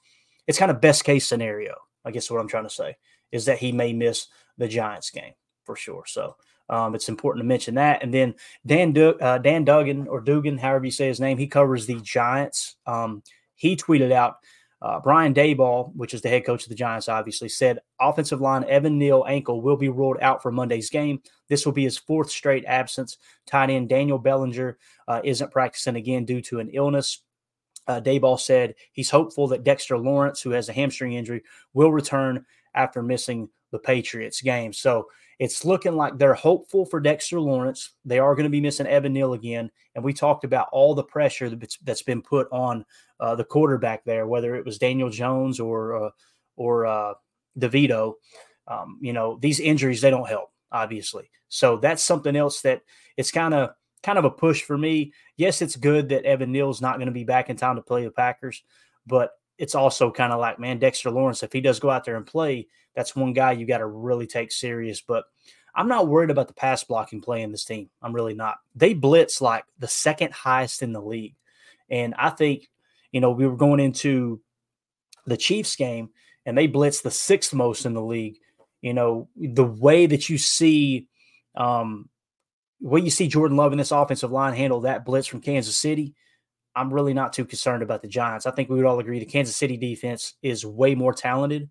it's 0.46 0.58
kind 0.58 0.70
of 0.70 0.80
best 0.80 1.04
case 1.04 1.26
scenario. 1.26 1.74
I 2.04 2.10
guess 2.10 2.30
what 2.30 2.40
I'm 2.40 2.48
trying 2.48 2.64
to 2.64 2.70
say 2.70 2.96
is 3.32 3.44
that 3.46 3.58
he 3.58 3.72
may 3.72 3.92
miss 3.92 4.28
the 4.58 4.68
Giants 4.68 5.10
game 5.10 5.34
for 5.64 5.76
sure. 5.76 6.04
So 6.06 6.36
um, 6.68 6.94
it's 6.94 7.08
important 7.08 7.42
to 7.42 7.46
mention 7.48 7.74
that. 7.74 8.02
And 8.02 8.14
then 8.14 8.34
Dan 8.64 8.92
du- 8.92 9.18
uh, 9.18 9.38
Dan 9.38 9.64
Duggan 9.64 10.08
or 10.08 10.20
Dugan, 10.20 10.58
however 10.58 10.84
you 10.84 10.90
say 10.90 11.08
his 11.08 11.20
name, 11.20 11.38
he 11.38 11.46
covers 11.46 11.86
the 11.86 12.00
Giants. 12.00 12.76
Um, 12.86 13.22
he 13.60 13.76
tweeted 13.76 14.10
out 14.10 14.36
uh, 14.80 14.98
Brian 14.98 15.34
Daboll, 15.34 15.94
which 15.94 16.14
is 16.14 16.22
the 16.22 16.30
head 16.30 16.46
coach 16.46 16.62
of 16.62 16.70
the 16.70 16.74
Giants, 16.74 17.10
obviously 17.10 17.50
said 17.50 17.80
offensive 18.00 18.40
line 18.40 18.64
Evan 18.64 18.96
Neal 18.96 19.26
ankle 19.28 19.60
will 19.60 19.76
be 19.76 19.90
ruled 19.90 20.16
out 20.22 20.42
for 20.42 20.50
Monday's 20.50 20.88
game. 20.88 21.20
This 21.48 21.66
will 21.66 21.74
be 21.74 21.84
his 21.84 21.98
fourth 21.98 22.30
straight 22.30 22.64
absence. 22.64 23.18
Tight 23.46 23.68
end 23.68 23.90
Daniel 23.90 24.18
Bellinger 24.18 24.78
uh, 25.06 25.20
isn't 25.22 25.50
practicing 25.50 25.96
again 25.96 26.24
due 26.24 26.40
to 26.40 26.60
an 26.60 26.70
illness. 26.70 27.22
Uh, 27.86 28.00
Daboll 28.00 28.40
said 28.40 28.74
he's 28.92 29.10
hopeful 29.10 29.48
that 29.48 29.64
Dexter 29.64 29.98
Lawrence, 29.98 30.40
who 30.40 30.50
has 30.50 30.70
a 30.70 30.72
hamstring 30.72 31.12
injury, 31.12 31.42
will 31.74 31.92
return 31.92 32.46
after 32.74 33.02
missing 33.02 33.50
the 33.72 33.78
Patriots 33.78 34.40
game. 34.40 34.72
So 34.72 35.08
it's 35.40 35.64
looking 35.64 35.96
like 35.96 36.18
they're 36.18 36.34
hopeful 36.34 36.84
for 36.84 37.00
Dexter 37.00 37.40
Lawrence. 37.40 37.94
They 38.04 38.18
are 38.18 38.34
going 38.34 38.44
to 38.44 38.50
be 38.50 38.60
missing 38.60 38.86
Evan 38.86 39.14
Neal 39.14 39.32
again. 39.32 39.70
And 39.94 40.04
we 40.04 40.12
talked 40.12 40.44
about 40.44 40.68
all 40.70 40.94
the 40.94 41.02
pressure 41.02 41.48
that's, 41.48 42.02
been 42.02 42.20
put 42.20 42.46
on 42.52 42.84
uh, 43.18 43.34
the 43.36 43.44
quarterback 43.44 44.04
there, 44.04 44.26
whether 44.26 44.54
it 44.54 44.66
was 44.66 44.78
Daniel 44.78 45.08
Jones 45.08 45.58
or 45.58 46.08
uh, 46.08 46.10
or 46.56 46.84
uh, 46.84 47.14
DeVito. 47.58 48.14
Um, 48.68 48.98
you 49.00 49.14
know, 49.14 49.38
these 49.40 49.60
injuries 49.60 50.02
they 50.02 50.10
don't 50.10 50.28
help, 50.28 50.50
obviously. 50.70 51.30
So 51.48 51.78
that's 51.78 52.02
something 52.02 52.36
else 52.36 52.60
that 52.60 52.82
it's 53.16 53.30
kind 53.30 53.54
of 53.54 53.70
kind 54.02 54.18
of 54.18 54.26
a 54.26 54.30
push 54.30 54.62
for 54.62 54.76
me. 54.76 55.14
Yes, 55.38 55.62
it's 55.62 55.74
good 55.74 56.10
that 56.10 56.26
Evan 56.26 56.52
Neal's 56.52 56.82
not 56.82 56.96
going 56.96 57.06
to 57.06 57.12
be 57.12 57.24
back 57.24 57.48
in 57.48 57.56
time 57.56 57.76
to 57.76 57.82
play 57.82 58.04
the 58.04 58.10
Packers, 58.10 58.62
but 59.06 59.30
it's 59.60 59.74
also 59.74 60.10
kind 60.10 60.32
of 60.32 60.40
like, 60.40 60.58
man, 60.58 60.78
Dexter 60.78 61.10
Lawrence, 61.10 61.42
if 61.42 61.52
he 61.52 61.60
does 61.60 61.78
go 61.78 61.90
out 61.90 62.02
there 62.06 62.16
and 62.16 62.26
play, 62.26 62.66
that's 62.96 63.14
one 63.14 63.34
guy 63.34 63.52
you 63.52 63.66
got 63.66 63.78
to 63.78 63.86
really 63.86 64.26
take 64.26 64.52
serious. 64.52 65.02
But 65.02 65.24
I'm 65.74 65.86
not 65.86 66.08
worried 66.08 66.30
about 66.30 66.48
the 66.48 66.54
pass 66.54 66.82
blocking 66.82 67.20
play 67.20 67.42
in 67.42 67.52
this 67.52 67.66
team. 67.66 67.90
I'm 68.00 68.14
really 68.14 68.32
not. 68.32 68.56
They 68.74 68.94
blitz 68.94 69.42
like 69.42 69.64
the 69.78 69.86
second 69.86 70.32
highest 70.32 70.82
in 70.82 70.94
the 70.94 71.02
league. 71.02 71.34
And 71.90 72.14
I 72.14 72.30
think, 72.30 72.70
you 73.12 73.20
know, 73.20 73.32
we 73.32 73.46
were 73.46 73.56
going 73.56 73.80
into 73.80 74.40
the 75.26 75.36
Chiefs 75.36 75.76
game 75.76 76.08
and 76.46 76.56
they 76.56 76.66
blitz 76.66 77.02
the 77.02 77.10
sixth 77.10 77.52
most 77.52 77.84
in 77.84 77.92
the 77.92 78.02
league. 78.02 78.38
You 78.80 78.94
know, 78.94 79.28
the 79.36 79.66
way 79.66 80.06
that 80.06 80.30
you 80.30 80.38
see, 80.38 81.06
um, 81.54 82.08
what 82.78 83.02
you 83.02 83.10
see 83.10 83.28
Jordan 83.28 83.58
Love 83.58 83.72
in 83.72 83.78
this 83.78 83.92
offensive 83.92 84.32
line 84.32 84.54
handle 84.54 84.80
that 84.80 85.04
blitz 85.04 85.26
from 85.26 85.42
Kansas 85.42 85.76
City– 85.76 86.14
I'm 86.74 86.92
really 86.92 87.14
not 87.14 87.32
too 87.32 87.44
concerned 87.44 87.82
about 87.82 88.02
the 88.02 88.08
Giants. 88.08 88.46
I 88.46 88.52
think 88.52 88.68
we 88.68 88.76
would 88.76 88.86
all 88.86 89.00
agree 89.00 89.18
the 89.18 89.26
Kansas 89.26 89.56
City 89.56 89.76
defense 89.76 90.34
is 90.42 90.64
way 90.64 90.94
more 90.94 91.12
talented 91.12 91.68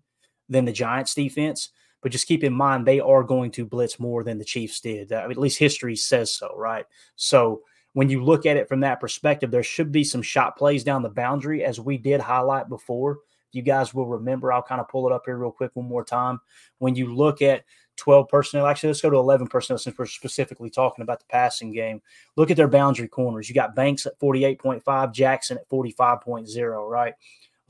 than 0.48 0.64
the 0.64 0.72
Giants 0.72 1.14
defense. 1.14 1.70
But 2.02 2.12
just 2.12 2.26
keep 2.26 2.44
in 2.44 2.52
mind 2.52 2.86
they 2.86 3.00
are 3.00 3.22
going 3.22 3.50
to 3.52 3.66
blitz 3.66 4.00
more 4.00 4.24
than 4.24 4.38
the 4.38 4.44
Chiefs 4.44 4.80
did. 4.80 5.12
I 5.12 5.22
mean, 5.22 5.32
at 5.32 5.36
least 5.38 5.58
history 5.58 5.96
says 5.96 6.34
so, 6.34 6.54
right? 6.56 6.86
So 7.16 7.62
when 7.92 8.08
you 8.08 8.24
look 8.24 8.46
at 8.46 8.56
it 8.56 8.68
from 8.68 8.80
that 8.80 9.00
perspective, 9.00 9.50
there 9.50 9.62
should 9.62 9.92
be 9.92 10.04
some 10.04 10.22
shot 10.22 10.56
plays 10.56 10.84
down 10.84 11.02
the 11.02 11.10
boundary, 11.10 11.64
as 11.64 11.80
we 11.80 11.98
did 11.98 12.20
highlight 12.20 12.68
before. 12.68 13.18
You 13.52 13.62
guys 13.62 13.92
will 13.92 14.06
remember. 14.06 14.52
I'll 14.52 14.62
kind 14.62 14.80
of 14.80 14.88
pull 14.88 15.06
it 15.08 15.12
up 15.12 15.22
here 15.26 15.36
real 15.36 15.50
quick 15.50 15.72
one 15.74 15.88
more 15.88 16.04
time. 16.04 16.40
When 16.78 16.94
you 16.94 17.12
look 17.12 17.42
at 17.42 17.64
12 17.96 18.28
personnel, 18.28 18.66
actually, 18.66 18.88
let's 18.88 19.00
go 19.00 19.10
to 19.10 19.16
11 19.16 19.48
personnel 19.48 19.78
since 19.78 19.96
we're 19.98 20.06
specifically 20.06 20.70
talking 20.70 21.02
about 21.02 21.20
the 21.20 21.26
passing 21.26 21.72
game. 21.72 22.00
Look 22.36 22.50
at 22.50 22.56
their 22.56 22.68
boundary 22.68 23.08
corners. 23.08 23.48
You 23.48 23.54
got 23.54 23.74
Banks 23.74 24.06
at 24.06 24.18
48.5, 24.18 25.12
Jackson 25.12 25.58
at 25.58 25.68
45.0, 25.68 26.88
right? 26.88 27.14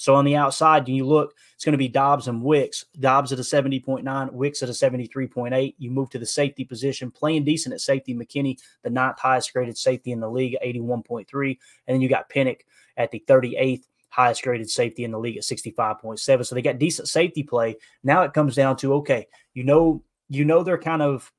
So 0.00 0.15
on 0.15 0.25
the 0.25 0.37
outside, 0.37 0.89
you 0.89 1.07
look, 1.07 1.35
it's 1.55 1.65
going 1.65 1.73
to 1.73 1.79
be 1.79 1.89
Doubs 1.89 2.27
and 2.27 2.43
Wicks. 2.43 2.87
Doubs 2.99 3.33
at 3.33 3.39
a 3.39 3.43
70.9, 3.43 4.33
Wicks 4.33 4.62
at 4.62 4.71
a 4.71 4.73
73.8. 4.73 5.75
You 5.77 5.91
move 5.91 6.09
to 6.11 6.19
the 6.19 6.25
safety 6.25 6.65
position, 6.65 7.11
playing 7.11 7.45
decent 7.45 7.75
at 7.75 7.83
safety. 7.83 8.15
McKinney, 8.15 8.59
the 8.83 8.89
ninth 8.89 9.19
highest 9.19 9.53
graded 9.53 9.77
safety 9.77 10.12
in 10.12 10.21
the 10.21 10.31
league, 10.31 10.57
81.3. 10.65 11.59
And 11.87 11.95
then 11.95 12.00
you 12.00 12.09
got 12.09 12.31
Pinnock 12.31 12.65
at 12.97 13.11
the 13.11 13.23
38th 13.29 13.83
highest 14.09 14.43
graded 14.43 14.71
safety 14.71 15.05
in 15.05 15.11
the 15.11 15.19
league 15.19 15.37
at 15.37 15.45
65.7. 15.45 16.47
So 16.47 16.55
they 16.55 16.62
got 16.62 16.79
decent 16.79 17.09
safety 17.09 17.43
play. 17.43 17.77
Now 18.03 18.23
it 18.23 18.33
comes 18.33 18.55
down 18.55 18.77
to 18.79 18.95
okay, 18.95 19.27
you 19.53 19.65
know, 19.65 20.03
you 20.31 20.47
know 20.47 20.63
they're 20.63 20.79
kind 20.79 21.03
of 21.03 21.31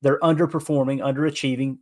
they're 0.00 0.20
underperforming, 0.20 1.00
underachieving. 1.00 1.78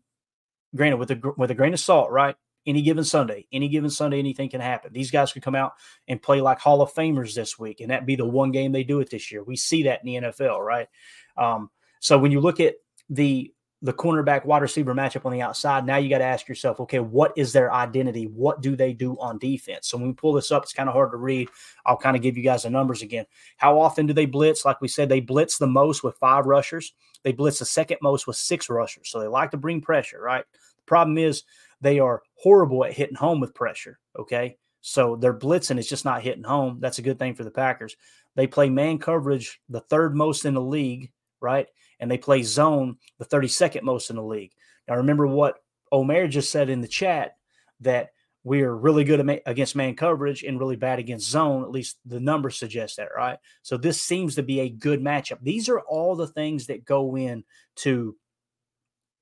Granted, 0.74 0.98
with 0.98 1.10
a 1.12 1.32
with 1.36 1.50
a 1.50 1.54
grain 1.54 1.74
of 1.74 1.80
salt, 1.80 2.10
right? 2.10 2.36
any 2.66 2.82
given 2.82 3.04
Sunday. 3.04 3.46
Any 3.52 3.68
given 3.68 3.90
Sunday, 3.90 4.18
anything 4.18 4.48
can 4.48 4.60
happen. 4.60 4.92
These 4.92 5.10
guys 5.10 5.32
could 5.32 5.42
come 5.42 5.54
out 5.54 5.72
and 6.08 6.20
play 6.20 6.40
like 6.40 6.58
Hall 6.58 6.82
of 6.82 6.92
Famers 6.92 7.34
this 7.34 7.58
week, 7.58 7.80
and 7.80 7.90
that 7.90 8.06
be 8.06 8.16
the 8.16 8.26
one 8.26 8.50
game 8.50 8.72
they 8.72 8.84
do 8.84 9.00
it 9.00 9.10
this 9.10 9.32
year. 9.32 9.42
We 9.42 9.56
see 9.56 9.84
that 9.84 10.00
in 10.04 10.22
the 10.22 10.28
NFL, 10.28 10.60
right? 10.60 10.88
Um, 11.36 11.70
so 12.00 12.18
when 12.18 12.32
you 12.32 12.40
look 12.40 12.60
at 12.60 12.74
the 13.08 13.52
the 13.82 13.92
cornerback 13.92 14.44
wide 14.44 14.60
receiver 14.60 14.94
matchup 14.94 15.24
on 15.24 15.32
the 15.32 15.40
outside, 15.40 15.86
now 15.86 15.96
you 15.96 16.10
got 16.10 16.18
to 16.18 16.24
ask 16.24 16.48
yourself, 16.48 16.80
okay, 16.80 16.98
what 16.98 17.32
is 17.36 17.52
their 17.52 17.72
identity? 17.72 18.26
What 18.26 18.60
do 18.60 18.76
they 18.76 18.92
do 18.92 19.18
on 19.18 19.38
defense? 19.38 19.88
So 19.88 19.96
when 19.96 20.08
we 20.08 20.12
pull 20.12 20.34
this 20.34 20.52
up, 20.52 20.64
it's 20.64 20.74
kind 20.74 20.88
of 20.88 20.94
hard 20.94 21.12
to 21.12 21.16
read. 21.16 21.48
I'll 21.86 21.96
kind 21.96 22.14
of 22.14 22.22
give 22.22 22.36
you 22.36 22.42
guys 22.42 22.64
the 22.64 22.70
numbers 22.70 23.00
again. 23.00 23.24
How 23.56 23.80
often 23.80 24.06
do 24.06 24.12
they 24.12 24.26
blitz? 24.26 24.66
Like 24.66 24.82
we 24.82 24.88
said, 24.88 25.08
they 25.08 25.20
blitz 25.20 25.56
the 25.56 25.66
most 25.66 26.04
with 26.04 26.16
five 26.16 26.44
rushers. 26.44 26.92
They 27.22 27.32
blitz 27.32 27.58
the 27.58 27.64
second 27.64 27.98
most 28.02 28.26
with 28.26 28.36
six 28.36 28.68
rushers. 28.68 29.08
So 29.08 29.18
they 29.18 29.28
like 29.28 29.50
to 29.52 29.56
bring 29.56 29.80
pressure, 29.80 30.20
right? 30.20 30.44
The 30.52 30.82
problem 30.86 31.16
is 31.16 31.44
they 31.80 32.00
are 32.00 32.22
horrible 32.34 32.84
at 32.84 32.92
hitting 32.92 33.16
home 33.16 33.40
with 33.40 33.54
pressure. 33.54 33.98
Okay. 34.18 34.58
So 34.82 35.16
their 35.16 35.34
blitzing 35.34 35.78
is 35.78 35.88
just 35.88 36.04
not 36.04 36.22
hitting 36.22 36.44
home. 36.44 36.78
That's 36.80 36.98
a 36.98 37.02
good 37.02 37.18
thing 37.18 37.34
for 37.34 37.44
the 37.44 37.50
Packers. 37.50 37.96
They 38.36 38.46
play 38.46 38.68
man 38.68 38.98
coverage 38.98 39.60
the 39.68 39.80
third 39.80 40.14
most 40.14 40.44
in 40.44 40.54
the 40.54 40.60
league, 40.60 41.10
right? 41.40 41.68
And 41.98 42.10
they 42.10 42.18
play 42.18 42.42
zone 42.42 42.96
the 43.18 43.24
32nd 43.24 43.82
most 43.82 44.10
in 44.10 44.16
the 44.16 44.22
league. 44.22 44.52
Now, 44.88 44.96
remember 44.96 45.26
what 45.26 45.56
Omer 45.92 46.28
just 46.28 46.50
said 46.50 46.70
in 46.70 46.80
the 46.80 46.88
chat 46.88 47.36
that 47.80 48.10
we 48.42 48.62
are 48.62 48.74
really 48.74 49.04
good 49.04 49.20
against 49.46 49.76
man 49.76 49.94
coverage 49.94 50.42
and 50.42 50.58
really 50.58 50.76
bad 50.76 50.98
against 50.98 51.28
zone. 51.28 51.62
At 51.62 51.70
least 51.70 51.98
the 52.06 52.20
numbers 52.20 52.58
suggest 52.58 52.96
that, 52.96 53.08
right? 53.14 53.38
So 53.62 53.76
this 53.76 54.00
seems 54.00 54.34
to 54.36 54.42
be 54.42 54.60
a 54.60 54.70
good 54.70 55.00
matchup. 55.00 55.38
These 55.42 55.68
are 55.68 55.80
all 55.80 56.16
the 56.16 56.26
things 56.26 56.66
that 56.66 56.84
go 56.84 57.16
in 57.16 57.44
to 57.76 58.16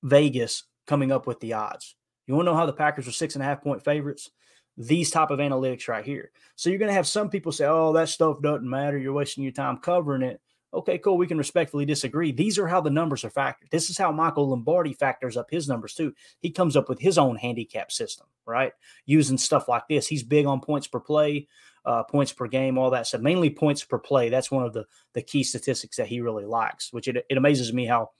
Vegas 0.02 0.64
coming 0.86 1.10
up 1.10 1.26
with 1.26 1.40
the 1.40 1.54
odds. 1.54 1.96
You 2.26 2.34
want 2.34 2.46
to 2.46 2.52
know 2.52 2.56
how 2.56 2.66
the 2.66 2.72
Packers 2.72 3.08
are 3.08 3.12
six 3.12 3.34
and 3.34 3.42
a 3.42 3.46
half 3.46 3.62
point 3.62 3.82
favorites? 3.82 4.30
These 4.76 5.10
type 5.10 5.30
of 5.30 5.40
analytics 5.40 5.88
right 5.88 6.04
here. 6.04 6.30
So 6.54 6.70
you're 6.70 6.78
going 6.78 6.90
to 6.90 6.94
have 6.94 7.06
some 7.06 7.30
people 7.30 7.50
say, 7.50 7.66
"Oh, 7.66 7.92
that 7.94 8.08
stuff 8.10 8.40
doesn't 8.40 8.68
matter. 8.68 8.96
You're 8.96 9.12
wasting 9.12 9.42
your 9.42 9.52
time 9.52 9.78
covering 9.78 10.22
it." 10.22 10.40
Okay, 10.72 10.98
cool. 10.98 11.16
We 11.16 11.26
can 11.26 11.38
respectfully 11.38 11.86
disagree. 11.86 12.30
These 12.30 12.58
are 12.58 12.66
how 12.66 12.82
the 12.82 12.90
numbers 12.90 13.24
are 13.24 13.30
factored. 13.30 13.70
This 13.70 13.88
is 13.88 13.96
how 13.96 14.12
Michael 14.12 14.50
Lombardi 14.50 14.92
factors 14.92 15.36
up 15.36 15.50
his 15.50 15.66
numbers 15.66 15.94
too. 15.94 16.12
He 16.40 16.50
comes 16.50 16.76
up 16.76 16.90
with 16.90 16.98
his 16.98 17.16
own 17.16 17.36
handicap 17.36 17.90
system, 17.90 18.26
right? 18.44 18.72
Using 19.06 19.38
stuff 19.38 19.66
like 19.66 19.88
this. 19.88 20.06
He's 20.06 20.22
big 20.22 20.44
on 20.44 20.60
points 20.60 20.86
per 20.86 21.00
play, 21.00 21.48
uh, 21.86 22.02
points 22.02 22.32
per 22.32 22.48
game, 22.48 22.76
all 22.76 22.90
that 22.90 23.06
stuff. 23.06 23.22
Mainly 23.22 23.48
points 23.48 23.82
per 23.82 23.98
play. 23.98 24.28
That's 24.28 24.50
one 24.50 24.64
of 24.64 24.74
the 24.74 24.84
the 25.14 25.22
key 25.22 25.42
statistics 25.42 25.96
that 25.96 26.08
he 26.08 26.20
really 26.20 26.44
likes. 26.44 26.92
Which 26.92 27.08
it, 27.08 27.24
it 27.30 27.38
amazes 27.38 27.72
me 27.72 27.86
how 27.86 28.10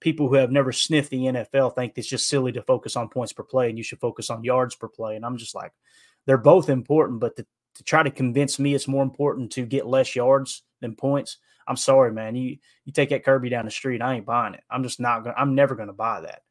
people 0.00 0.28
who 0.28 0.34
have 0.34 0.52
never 0.52 0.72
sniffed 0.72 1.10
the 1.10 1.24
NFL 1.24 1.74
think 1.74 1.94
it's 1.96 2.06
just 2.06 2.28
silly 2.28 2.52
to 2.52 2.62
focus 2.62 2.96
on 2.96 3.08
points 3.08 3.32
per 3.32 3.42
play 3.42 3.68
and 3.68 3.78
you 3.78 3.84
should 3.84 4.00
focus 4.00 4.30
on 4.30 4.44
yards 4.44 4.74
per 4.74 4.88
play. 4.88 5.16
And 5.16 5.24
I'm 5.24 5.38
just 5.38 5.54
like, 5.54 5.72
they're 6.26 6.36
both 6.36 6.68
important, 6.68 7.20
but 7.20 7.36
to, 7.36 7.46
to 7.76 7.84
try 7.84 8.02
to 8.02 8.10
convince 8.10 8.58
me 8.58 8.74
it's 8.74 8.88
more 8.88 9.02
important 9.02 9.52
to 9.52 9.64
get 9.64 9.86
less 9.86 10.14
yards 10.14 10.62
than 10.80 10.94
points, 10.94 11.38
I'm 11.66 11.76
sorry, 11.76 12.12
man. 12.12 12.36
You 12.36 12.58
you 12.84 12.92
take 12.92 13.10
that 13.10 13.24
Kirby 13.24 13.48
down 13.48 13.64
the 13.64 13.70
street, 13.70 14.02
I 14.02 14.14
ain't 14.14 14.26
buying 14.26 14.54
it. 14.54 14.64
I'm 14.70 14.82
just 14.82 15.00
not 15.00 15.24
gonna. 15.24 15.36
I'm 15.36 15.54
never 15.54 15.74
to 15.76 15.92
buy 15.92 16.20
that. 16.22 16.42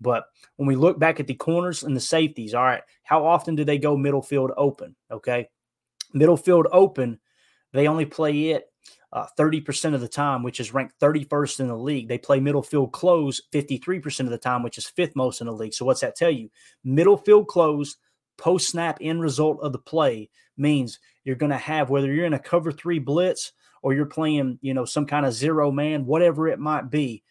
But 0.00 0.24
when 0.56 0.66
we 0.66 0.76
look 0.76 0.98
back 0.98 1.20
at 1.20 1.26
the 1.26 1.34
corners 1.34 1.82
and 1.82 1.94
the 1.94 2.00
safeties, 2.00 2.54
all 2.54 2.64
right, 2.64 2.82
how 3.02 3.26
often 3.26 3.54
do 3.54 3.64
they 3.64 3.78
go 3.78 3.96
middle 3.96 4.22
field 4.22 4.52
open? 4.56 4.96
Okay, 5.10 5.48
middle 6.14 6.36
field 6.36 6.66
open, 6.72 7.18
they 7.72 7.86
only 7.86 8.06
play 8.06 8.50
it 8.50 8.70
uh, 9.12 9.26
30% 9.38 9.94
of 9.94 10.00
the 10.00 10.08
time, 10.08 10.42
which 10.42 10.60
is 10.60 10.72
ranked 10.72 10.98
31st 11.00 11.60
in 11.60 11.68
the 11.68 11.76
league. 11.76 12.08
They 12.08 12.18
play 12.18 12.40
middle 12.40 12.62
field 12.62 12.92
close 12.92 13.42
53% 13.52 14.20
of 14.20 14.30
the 14.30 14.38
time, 14.38 14.62
which 14.62 14.78
is 14.78 14.86
fifth 14.86 15.16
most 15.16 15.40
in 15.40 15.46
the 15.46 15.52
league. 15.52 15.74
So, 15.74 15.84
what's 15.84 16.00
that 16.00 16.16
tell 16.16 16.30
you? 16.30 16.48
Middle 16.84 17.16
field 17.16 17.48
close, 17.48 17.96
post 18.38 18.68
snap 18.68 18.98
end 19.00 19.20
result 19.20 19.60
of 19.62 19.72
the 19.72 19.78
play 19.78 20.30
means 20.56 21.00
you're 21.24 21.36
going 21.36 21.50
to 21.50 21.58
have, 21.58 21.90
whether 21.90 22.12
you're 22.12 22.26
in 22.26 22.34
a 22.34 22.38
cover 22.38 22.70
three 22.70 22.98
blitz 22.98 23.52
or 23.82 23.94
you're 23.94 24.06
playing, 24.06 24.58
you 24.60 24.74
know, 24.74 24.84
some 24.84 25.06
kind 25.06 25.26
of 25.26 25.32
zero 25.32 25.70
man, 25.70 26.06
whatever 26.06 26.48
it 26.48 26.58
might 26.58 26.90
be, 26.90 27.22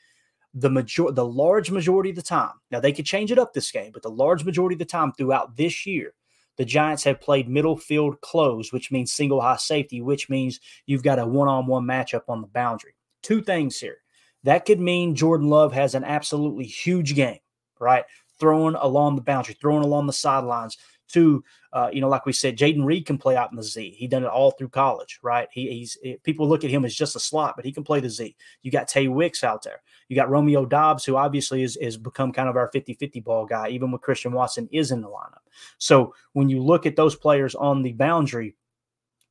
the 0.53 0.69
major 0.69 1.11
the 1.11 1.25
large 1.25 1.69
majority 1.71 2.09
of 2.09 2.15
the 2.15 2.21
time. 2.21 2.53
Now 2.71 2.79
they 2.79 2.91
could 2.91 3.05
change 3.05 3.31
it 3.31 3.39
up 3.39 3.53
this 3.53 3.71
game, 3.71 3.91
but 3.93 4.01
the 4.01 4.09
large 4.09 4.43
majority 4.43 4.75
of 4.75 4.79
the 4.79 4.85
time 4.85 5.11
throughout 5.13 5.55
this 5.55 5.85
year, 5.85 6.13
the 6.57 6.65
Giants 6.65 7.03
have 7.03 7.21
played 7.21 7.47
middle 7.47 7.77
field 7.77 8.19
close, 8.21 8.73
which 8.73 8.91
means 8.91 9.11
single 9.11 9.41
high 9.41 9.57
safety, 9.57 10.01
which 10.01 10.29
means 10.29 10.59
you've 10.85 11.03
got 11.03 11.19
a 11.19 11.25
one 11.25 11.47
on 11.47 11.67
one 11.67 11.85
matchup 11.85 12.23
on 12.27 12.41
the 12.41 12.47
boundary. 12.47 12.95
Two 13.21 13.41
things 13.41 13.79
here. 13.79 13.97
That 14.43 14.65
could 14.65 14.79
mean 14.79 15.15
Jordan 15.15 15.49
Love 15.49 15.73
has 15.73 15.95
an 15.95 16.03
absolutely 16.03 16.65
huge 16.65 17.15
game, 17.15 17.39
right? 17.79 18.05
Throwing 18.39 18.75
along 18.75 19.17
the 19.17 19.21
boundary, 19.21 19.55
throwing 19.59 19.83
along 19.83 20.07
the 20.07 20.13
sidelines, 20.13 20.77
to 21.09 21.43
uh, 21.71 21.89
you 21.93 22.01
know, 22.01 22.09
like 22.09 22.25
we 22.25 22.33
said, 22.33 22.57
Jayden 22.57 22.83
Reed 22.83 23.05
can 23.05 23.17
play 23.17 23.35
out 23.35 23.51
in 23.51 23.55
the 23.55 23.63
Z. 23.63 23.93
He 23.95 24.07
done 24.07 24.23
it 24.23 24.29
all 24.29 24.51
through 24.51 24.69
college, 24.69 25.19
right? 25.21 25.47
He, 25.51 25.69
he's 25.69 25.97
people 26.23 26.47
look 26.49 26.63
at 26.63 26.71
him 26.71 26.83
as 26.83 26.95
just 26.95 27.15
a 27.15 27.19
slot, 27.19 27.55
but 27.55 27.65
he 27.65 27.71
can 27.71 27.83
play 27.83 27.99
the 27.99 28.09
Z. 28.09 28.35
You 28.63 28.71
got 28.71 28.87
Tay 28.87 29.07
Wicks 29.07 29.43
out 29.43 29.61
there. 29.61 29.81
You 30.07 30.15
got 30.15 30.31
Romeo 30.31 30.65
Doubs, 30.65 31.05
who 31.05 31.15
obviously 31.15 31.61
is, 31.61 31.77
is 31.77 31.95
become 31.95 32.31
kind 32.31 32.49
of 32.49 32.57
our 32.57 32.71
50-50 32.71 33.23
ball 33.23 33.45
guy, 33.45 33.69
even 33.69 33.91
when 33.91 33.99
Christian 33.99 34.31
Watson 34.31 34.67
is 34.71 34.89
in 34.89 35.01
the 35.01 35.07
lineup. 35.07 35.43
So 35.77 36.15
when 36.33 36.49
you 36.49 36.63
look 36.63 36.87
at 36.87 36.95
those 36.95 37.15
players 37.15 37.53
on 37.53 37.83
the 37.83 37.93
boundary, 37.93 38.55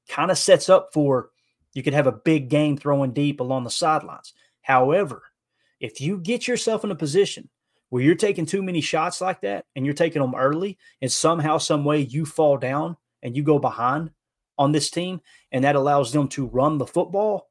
kind 0.09 0.31
of 0.31 0.39
sets 0.39 0.69
up 0.69 0.91
for 0.93 1.31
you 1.75 1.83
could 1.83 1.93
have 1.93 2.07
a 2.07 2.13
big 2.13 2.49
game 2.49 2.77
throwing 2.77 3.13
deep 3.13 3.41
along 3.41 3.65
the 3.65 3.71
sidelines. 3.71 4.33
However, 4.63 5.25
if 5.81 6.01
you 6.01 6.19
get 6.19 6.47
yourself 6.47 6.85
in 6.85 6.91
a 6.93 6.97
position 6.97 7.49
where 7.91 8.03
you're 8.03 8.15
taking 8.15 8.47
too 8.47 8.63
many 8.63 8.81
shots 8.81 9.21
like 9.21 9.41
that 9.43 9.65
and 9.75 9.85
you're 9.85 9.95
taking 9.95 10.23
them 10.23 10.35
early 10.35 10.79
and 11.01 11.11
somehow 11.11 11.59
some 11.59 11.85
way 11.85 12.01
you 12.01 12.25
fall 12.25 12.57
down 12.57 12.97
and 13.23 13.37
you 13.37 13.43
go 13.43 13.59
behind 13.59 14.11
on 14.59 14.73
this 14.73 14.91
team 14.91 15.21
and 15.53 15.65
that 15.65 15.77
allows 15.77 16.13
them 16.13 16.29
to 16.29 16.47
run 16.47 16.79
the 16.79 16.87
football 16.87 17.49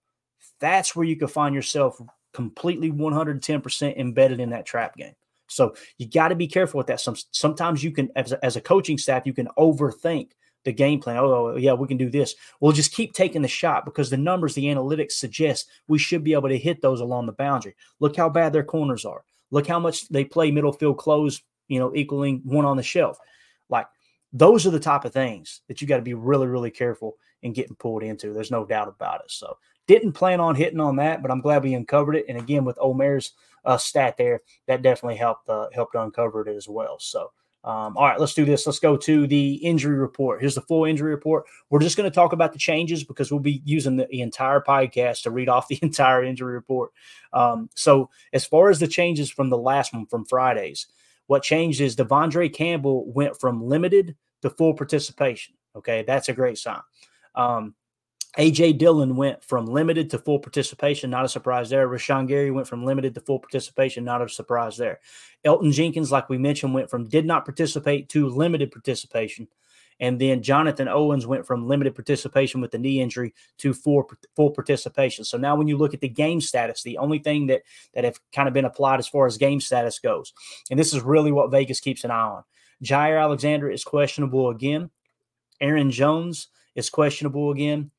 that's 0.60 0.96
where 0.96 1.06
you 1.06 1.16
can 1.16 1.28
find 1.28 1.56
yourself 1.56 2.02
completely 2.34 2.92
110% 2.92 3.98
embedded 3.98 4.40
in 4.40 4.50
that 4.50 4.66
trap 4.66 4.96
game 4.96 5.16
so 5.48 5.74
you 5.98 6.08
got 6.08 6.28
to 6.28 6.36
be 6.36 6.48
careful 6.48 6.78
with 6.78 6.88
that 6.88 7.00
some 7.00 7.16
sometimes 7.32 7.84
you 7.84 7.92
can 7.92 8.10
as 8.16 8.32
a, 8.32 8.46
as 8.46 8.56
a 8.56 8.62
coaching 8.62 8.98
staff 8.98 9.26
you 9.26 9.34
can 9.34 9.48
overthink 9.58 10.30
the 10.68 10.74
game 10.74 11.00
plan. 11.00 11.16
Oh, 11.16 11.54
oh, 11.54 11.56
yeah, 11.56 11.72
we 11.72 11.88
can 11.88 11.96
do 11.96 12.10
this. 12.10 12.36
We'll 12.60 12.74
just 12.74 12.92
keep 12.92 13.14
taking 13.14 13.42
the 13.42 13.48
shot 13.48 13.86
because 13.86 14.10
the 14.10 14.18
numbers, 14.18 14.54
the 14.54 14.66
analytics 14.66 15.14
suggest 15.14 15.70
we 15.88 15.98
should 15.98 16.26
be 16.26 16.34
able 16.34 16.50
to 16.50 16.58
hit 16.58 16.82
those 16.82 17.00
along 17.00 17.26
the 17.26 17.32
boundary. 17.32 17.74
Look 18.02 18.18
how 18.18 18.28
bad 18.28 18.52
their 18.52 18.66
corners 18.66 19.06
are. 19.06 19.24
Look 19.52 19.68
how 19.68 19.80
much 19.80 20.08
they 20.10 20.26
play 20.26 20.52
middle 20.52 20.74
field 20.74 20.98
close, 20.98 21.42
you 21.68 21.80
know, 21.80 21.96
equaling 21.96 22.42
one 22.44 22.66
on 22.66 22.78
the 22.78 22.84
shelf. 22.84 23.18
Like 23.70 23.88
those 24.34 24.66
are 24.66 24.72
the 24.72 24.80
type 24.80 25.06
of 25.06 25.14
things 25.14 25.62
that 25.68 25.82
you 25.82 25.88
got 25.88 25.98
to 25.98 26.02
be 26.02 26.14
really, 26.14 26.48
really 26.48 26.72
careful 26.72 27.18
in 27.44 27.54
getting 27.54 27.76
pulled 27.76 28.04
into. 28.04 28.34
There's 28.34 28.52
no 28.52 28.66
doubt 28.66 28.88
about 28.88 29.22
it. 29.22 29.32
So 29.32 29.58
didn't 29.88 30.14
plan 30.14 30.40
on 30.40 30.56
hitting 30.56 30.80
on 30.80 30.98
that, 30.98 31.22
but 31.22 31.32
I'm 31.32 31.42
glad 31.42 31.64
we 31.64 31.74
uncovered 31.74 32.16
it. 32.16 32.26
And 32.28 32.38
again, 32.38 32.66
with 32.66 32.78
Omer's 32.80 33.34
uh, 33.64 33.78
stat 33.78 34.18
there, 34.18 34.42
that 34.68 34.82
definitely 34.82 35.18
helped 35.18 35.50
uh, 35.50 35.68
helped 35.74 35.96
uncover 35.96 36.48
it 36.48 36.56
as 36.56 36.68
well. 36.68 36.98
So 37.00 37.32
um, 37.64 37.98
all 37.98 38.06
right, 38.06 38.20
let's 38.20 38.34
do 38.34 38.46
this. 38.46 38.66
Let's 38.66 38.80
go 38.80 38.96
to 38.98 39.28
the 39.28 39.56
injury 39.56 39.98
report. 39.98 40.40
Here's 40.40 40.56
the 40.56 40.62
full 40.62 40.86
injury 40.86 41.12
report. 41.12 41.46
We're 41.70 41.80
just 41.80 41.98
going 41.98 42.10
to 42.10 42.14
talk 42.14 42.32
about 42.32 42.54
the 42.54 42.60
changes 42.60 43.04
because 43.04 43.30
we'll 43.32 43.42
be 43.42 43.62
using 43.66 43.98
the, 43.98 44.08
entire 44.22 44.62
podcast 44.62 45.24
to 45.24 45.32
read 45.32 45.50
off 45.50 45.68
the 45.68 45.80
entire 45.82 46.24
injury 46.24 46.54
report. 46.54 46.92
Um, 47.34 47.70
so, 47.76 48.10
as 48.32 48.46
far 48.46 48.70
as 48.70 48.80
the 48.80 48.88
changes 48.88 49.30
from 49.30 49.50
the 49.50 49.58
last 49.58 49.94
one 49.94 50.06
from 50.06 50.26
Fridays, 50.26 50.88
what 51.26 51.44
changed 51.44 51.82
is 51.82 51.96
De'Vondre 51.96 52.54
Campbell 52.54 53.12
went 53.12 53.40
from 53.40 53.62
limited 53.62 54.16
to 54.44 54.50
full 54.50 54.74
participation. 54.74 55.56
Okay, 55.76 56.04
that's 56.08 56.30
a 56.30 56.34
great 56.34 56.58
sign. 56.58 56.82
Um, 57.36 57.76
AJ 58.38 58.78
Dillon 58.78 59.16
went 59.16 59.44
from 59.44 59.66
limited 59.66 60.12
to 60.12 60.20
full 60.20 60.40
participation, 60.40 61.10
not 61.10 61.26
a 61.26 61.30
surprise 61.30 61.70
there. 61.70 61.88
Rashan 61.88 62.28
Gary 62.28 62.52
went 62.52 62.68
from 62.68 62.86
limited 62.86 63.16
to 63.16 63.22
full 63.22 63.40
participation, 63.40 64.04
not 64.04 64.22
a 64.22 64.30
surprise 64.30 64.78
there. 64.78 65.00
Elgton 65.44 65.74
Jenkins, 65.74 66.12
like 66.12 66.30
we 66.30 66.38
mentioned, 66.38 66.74
went 66.74 66.90
from 66.90 67.10
did 67.10 67.26
not 67.26 67.46
participate 67.46 68.10
to 68.10 68.30
limited 68.30 68.72
participation. 68.72 69.48
And 70.00 70.22
then 70.22 70.44
Jonathan 70.44 70.88
Owens 70.88 71.26
went 71.26 71.48
from 71.48 71.68
limited 71.68 71.96
participation 71.96 72.62
with 72.62 72.70
the 72.70 72.78
knee 72.78 73.02
injury 73.02 73.34
to 73.58 73.74
full, 73.74 74.08
full 74.36 74.52
participation. 74.52 75.26
So 75.26 75.40
now 75.40 75.56
when 75.56 75.68
you 75.68 75.76
look 75.76 75.96
at 75.96 76.02
the 76.02 76.08
game 76.08 76.40
status, 76.40 76.84
the 76.84 77.00
only 77.00 77.18
thing 77.18 77.48
that 77.48 77.64
that 77.96 78.04
have 78.04 78.20
kind 78.32 78.48
of 78.48 78.54
been 78.54 78.66
applied 78.66 79.00
as 79.00 79.08
far 79.08 79.26
as 79.26 79.40
game 79.40 79.60
status 79.60 79.98
goes, 79.98 80.34
and 80.70 80.80
this 80.80 80.94
is 80.94 81.02
really 81.02 81.32
what 81.32 81.50
Vegas 81.50 81.80
keeps 81.80 82.04
an 82.04 82.12
eye 82.12 82.22
on. 82.22 82.44
Jaire 82.84 83.20
Alexander 83.20 83.72
is 83.72 83.84
questionable 83.84 84.50
again. 84.50 84.92
Aaron 85.60 85.90
Jones 85.90 86.50
is 86.76 86.92
questionable 86.92 87.50
again. 87.50 87.90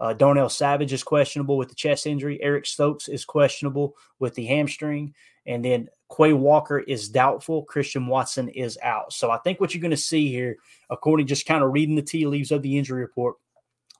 Uh, 0.00 0.12
Darnell 0.12 0.48
Savage 0.48 0.92
is 0.92 1.02
questionable 1.02 1.56
with 1.56 1.68
the 1.68 1.74
chest 1.74 2.06
injury. 2.06 2.42
Eric 2.42 2.66
Stokes 2.66 3.08
is 3.08 3.24
questionable 3.24 3.96
with 4.18 4.34
the 4.34 4.46
hamstring. 4.46 5.14
And 5.46 5.64
then 5.64 5.88
Quay 6.14 6.32
Walker 6.32 6.78
is 6.78 7.08
doubtful. 7.08 7.64
Christian 7.64 8.06
Watson 8.06 8.48
is 8.48 8.78
out. 8.82 9.12
So 9.12 9.30
I 9.30 9.38
think 9.38 9.60
what 9.60 9.74
you're 9.74 9.82
going 9.82 9.90
to 9.90 9.96
see 9.96 10.28
here, 10.28 10.56
according 10.90 11.26
to 11.26 11.28
just 11.28 11.46
kind 11.46 11.62
of 11.62 11.72
reading 11.72 11.96
the 11.96 12.02
tea 12.02 12.26
leaves 12.26 12.50
of 12.50 12.62
the 12.62 12.76
injury 12.78 13.02
report, 13.02 13.36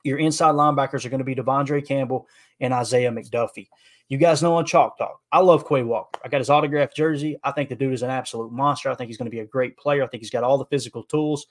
your 0.04 0.18
inside 0.18 0.52
linebackers 0.52 1.04
are 1.04 1.10
going 1.10 1.18
to 1.18 1.24
be 1.24 1.34
De'Vondre 1.34 1.86
Campbell 1.86 2.26
and 2.60 2.74
Isaiah 2.74 3.10
McDuffie. 3.10 3.68
You 4.08 4.18
guys 4.18 4.42
know 4.42 4.54
on 4.56 4.66
Chalk 4.66 4.98
Talk, 4.98 5.20
I 5.32 5.38
love 5.38 5.66
Quay 5.66 5.82
Walker. 5.82 6.20
I 6.22 6.28
got 6.28 6.40
his 6.40 6.50
autographed 6.50 6.94
jersey. 6.94 7.38
I 7.42 7.52
think 7.52 7.70
the 7.70 7.74
dude 7.74 7.94
is 7.94 8.02
an 8.02 8.10
absolute 8.10 8.52
monster. 8.52 8.90
I 8.90 8.94
think 8.94 9.08
he's 9.08 9.16
going 9.16 9.30
to 9.30 9.34
be 9.34 9.40
a 9.40 9.46
great 9.46 9.78
player. 9.78 10.04
I 10.04 10.06
think 10.06 10.22
he's 10.22 10.30
got 10.30 10.44
all 10.44 10.58
the 10.58 10.66
physical 10.66 11.02
tools 11.04 11.46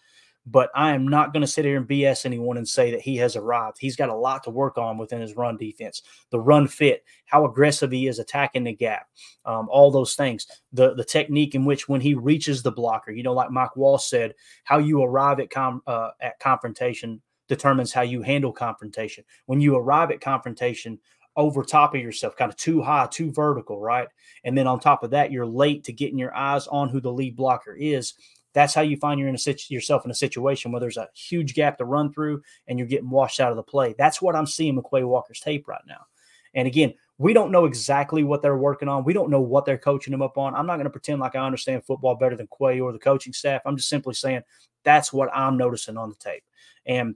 but 0.46 0.70
I 0.76 0.92
am 0.92 1.08
not 1.08 1.32
going 1.32 1.42
to 1.42 1.48
sit 1.48 1.66
here 1.66 1.78
and 1.78 1.88
BS 1.88 2.26
anyone 2.26 2.58
and 2.58 2.68
say 2.68 2.92
that 2.92 3.02
he 3.02 3.16
has 3.18 3.36
arrived. 3.36 3.78
He's 3.80 3.96
got 3.96 4.10
a 4.10 4.16
lot 4.16 4.44
to 4.44 4.50
work 4.50 4.78
on 4.78 4.98
within 4.98 5.22
his 5.22 5.36
run 5.36 5.58
defense, 5.58 6.02
the 6.32 6.40
run 6.40 6.68
fit, 6.68 7.04
how 7.26 7.46
aggressive 7.46 7.92
he 7.92 8.08
is 8.08 8.20
attacking 8.20 8.66
the 8.66 8.74
gap, 8.74 9.08
um, 9.46 9.70
all 9.70 9.92
those 9.92 10.16
things, 10.16 10.48
the 10.74 10.94
the 10.96 11.04
technique 11.04 11.56
in 11.56 11.66
which 11.66 11.88
when 11.88 12.02
he 12.02 12.14
reaches 12.14 12.62
the 12.62 12.72
blocker, 12.72 13.12
you 13.12 13.24
know, 13.24 13.34
like 13.34 13.52
Mike 13.52 13.76
Wall 13.76 13.98
said, 13.98 14.34
how 14.64 14.78
you 14.78 15.02
arrive 15.02 15.40
at 15.40 15.50
com, 15.50 15.82
uh, 15.88 16.10
at 16.22 16.40
confrontation 16.40 17.22
determines 17.48 17.94
how 17.94 18.02
you 18.02 18.22
handle 18.22 18.52
confrontation. 18.52 19.24
When 19.46 19.62
you 19.62 19.76
arrive 19.76 20.12
at 20.12 20.22
confrontation, 20.22 21.00
over 21.36 21.64
top 21.64 21.96
of 21.96 22.02
yourself, 22.02 22.36
kind 22.36 22.52
of 22.52 22.58
too 22.58 22.82
high, 22.82 23.08
too 23.12 23.32
vertical, 23.32 23.80
right? 23.80 24.08
And 24.44 24.58
then 24.58 24.68
on 24.68 24.80
top 24.80 25.04
of 25.04 25.10
that, 25.12 25.32
you're 25.32 25.46
late 25.46 25.84
to 25.86 25.94
getting 25.94 26.18
your 26.18 26.36
eyes 26.36 26.68
on 26.68 26.90
who 26.90 27.02
the 27.02 27.12
lead 27.12 27.36
blocker 27.36 27.76
is 27.76 28.14
that's 28.54 28.74
how 28.74 28.82
you 28.82 28.98
find 28.98 29.20
you're 29.20 29.30
in 29.30 29.36
a 29.36 29.56
yourself 29.70 30.06
in 30.06 30.12
a 30.12 30.16
situation 30.16 30.72
where 30.72 30.80
there's 30.80 30.98
a 30.98 31.10
huge 31.14 31.54
gap 31.54 31.78
to 31.78 31.86
run 31.86 32.14
through 32.14 32.42
and 32.68 32.78
you're 32.78 32.88
getting 32.88 33.10
washed 33.10 33.40
out 33.40 33.52
of 33.52 33.58
the 33.58 33.64
play. 33.64 33.96
That's 33.98 34.22
what 34.22 34.36
I'm 34.36 34.46
seeing 34.46 34.76
with 34.76 34.86
Quay 34.92 35.04
Walker's 35.04 35.40
tape 35.40 35.68
right 35.68 35.82
now. 35.88 36.06
And 36.54 36.68
again, 36.68 36.94
we 37.18 37.34
don't 37.34 37.52
know 37.52 37.66
exactly 37.66 38.24
what 38.24 38.42
they're 38.42 38.58
working 38.58 38.88
on. 38.88 39.04
We 39.04 39.14
don't 39.14 39.30
know 39.30 39.42
what 39.42 39.66
they're 39.66 39.78
coaching 39.78 40.14
him 40.14 40.22
up 40.22 40.38
on. 40.38 40.56
I'm 40.56 40.68
not 40.68 40.76
going 40.76 40.86
to 40.86 40.92
pretend 40.92 41.20
like 41.20 41.36
I 41.36 41.46
understand 41.46 41.84
football 41.84 42.16
better 42.16 42.36
than 42.36 42.48
Quay 42.48 42.80
or 42.80 42.92
the 42.92 43.00
coaching 43.00 43.34
staff. 43.34 43.62
I'm 43.66 43.78
just 43.78 43.90
simply 43.90 44.14
saying 44.14 44.44
that's 44.84 45.12
what 45.12 45.30
I'm 45.34 45.58
noticing 45.58 45.98
on 45.98 46.10
the 46.10 46.16
tape. 46.16 46.44
And 46.86 47.16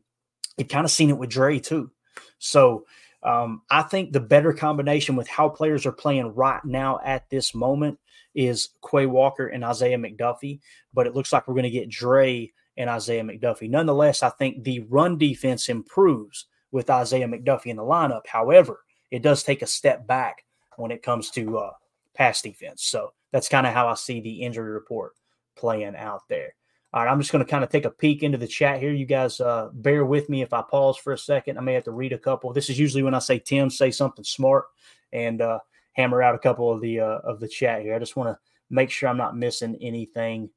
you 0.57 0.65
kind 0.65 0.85
of 0.85 0.91
seen 0.91 1.09
it 1.09 1.17
with 1.17 1.29
Dre 1.29 1.59
too. 1.59 1.91
So 2.39 2.85
um, 3.23 3.61
I 3.69 3.83
think 3.83 4.11
the 4.11 4.19
better 4.19 4.53
combination 4.53 5.15
with 5.15 5.27
how 5.27 5.49
players 5.49 5.85
are 5.85 5.91
playing 5.91 6.33
right 6.33 6.63
now 6.63 6.99
at 7.03 7.29
this 7.29 7.53
moment 7.53 7.99
is 8.37 8.69
Quay 8.89 9.07
Walker 9.07 9.47
and 9.47 9.65
Isaiah 9.65 9.97
McDuffie, 9.97 10.59
but 10.93 11.07
it 11.07 11.15
looks 11.15 11.33
like 11.33 11.47
we're 11.47 11.55
going 11.55 11.63
to 11.63 11.69
get 11.69 11.89
Dre 11.89 12.51
and 12.77 12.89
Isaiah 12.89 13.23
McDuffie. 13.23 13.69
Nonetheless, 13.69 14.21
I 14.21 14.29
think 14.29 14.63
the 14.63 14.81
run 14.81 15.17
defense 15.17 15.67
improves 15.67 16.45
with 16.71 16.89
Isaiah 16.89 17.27
McDuffie 17.27 17.67
in 17.67 17.77
the 17.77 17.83
lineup. 17.83 18.27
However, 18.27 18.81
it 19.09 19.23
does 19.23 19.41
take 19.41 19.63
a 19.63 19.67
step 19.67 20.05
back 20.05 20.45
when 20.75 20.91
it 20.91 21.01
comes 21.01 21.31
to 21.31 21.57
uh, 21.57 21.71
pass 22.13 22.41
defense. 22.41 22.83
So 22.83 23.13
that's 23.31 23.49
kind 23.49 23.65
of 23.65 23.73
how 23.73 23.87
I 23.87 23.95
see 23.95 24.21
the 24.21 24.43
injury 24.43 24.71
report 24.71 25.13
playing 25.55 25.95
out 25.95 26.27
there. 26.29 26.53
All 26.93 27.03
right, 27.03 27.11
I'm 27.11 27.19
just 27.19 27.31
going 27.31 27.43
to 27.43 27.49
kind 27.49 27.63
of 27.63 27.69
take 27.71 27.85
a 27.85 27.89
peek 27.91 28.21
into 28.21 28.37
the 28.37 28.47
chat 28.47 28.79
here. 28.79 28.93
You 28.93 29.05
guys 29.05 29.41
uh, 29.41 29.69
bear 29.73 30.05
with 30.05 30.29
me 30.29 30.41
if 30.41 30.53
I 30.53 30.61
pause 30.61 30.97
for 30.97 31.13
a 31.13 31.17
second. 31.17 31.57
I 31.57 31.61
may 31.61 31.73
have 31.73 31.83
to 31.85 31.91
read 31.91 32.13
a 32.13 32.17
couple. 32.17 32.53
This 32.53 32.69
is 32.69 32.79
usually 32.79 33.03
when 33.03 33.13
I 33.13 33.19
say 33.19 33.39
Tim, 33.39 33.69
say 33.69 33.91
something 33.91 34.23
smart. 34.23 34.65
And 35.11 35.41
uh, 35.41 35.59
hammer 35.97 36.21
out 36.21 36.35
a 36.35 36.39
couple 36.39 36.71
of 36.71 36.79
the 36.79 36.99
uh, 36.99 37.19
of 37.23 37.39
the 37.39 37.47
chat 37.47 37.81
here. 37.81 37.95
I 37.95 37.99
just 37.99 38.15
want 38.15 38.29
to 38.29 38.39
make 38.69 38.89
sure 38.89 39.09
I'm 39.09 39.17
not 39.17 39.35
missing 39.35 39.77
anything 39.81 40.49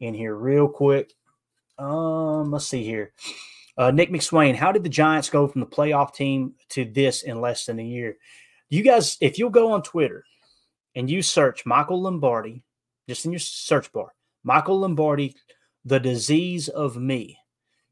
in 0.00 0.14
here 0.14 0.34
real 0.34 0.68
quick. 0.68 1.12
Um, 1.78 2.50
let's 2.50 2.66
see 2.66 2.84
here. 2.84 3.12
Uh, 3.78 3.90
Nick 3.90 4.10
McSwain, 4.10 4.54
how 4.54 4.72
did 4.72 4.82
the 4.82 4.88
Giants 4.88 5.28
go 5.28 5.46
from 5.46 5.60
the 5.60 5.66
playoff 5.66 6.14
team 6.14 6.54
to 6.70 6.86
this 6.86 7.22
in 7.22 7.40
less 7.42 7.66
than 7.66 7.78
a 7.78 7.84
year? 7.84 8.16
You 8.70 8.82
guys, 8.82 9.18
if 9.20 9.38
you'll 9.38 9.50
go 9.50 9.72
on 9.72 9.82
Twitter 9.82 10.24
and 10.94 11.10
you 11.10 11.20
search 11.20 11.66
Michael 11.66 12.00
Lombardi, 12.02 12.62
just 13.06 13.26
in 13.26 13.32
your 13.32 13.38
search 13.38 13.92
bar, 13.92 14.14
Michael 14.44 14.80
Lombardi, 14.80 15.36
The 15.84 16.00
Disease 16.00 16.68
of 16.68 16.96
Me. 16.96 17.38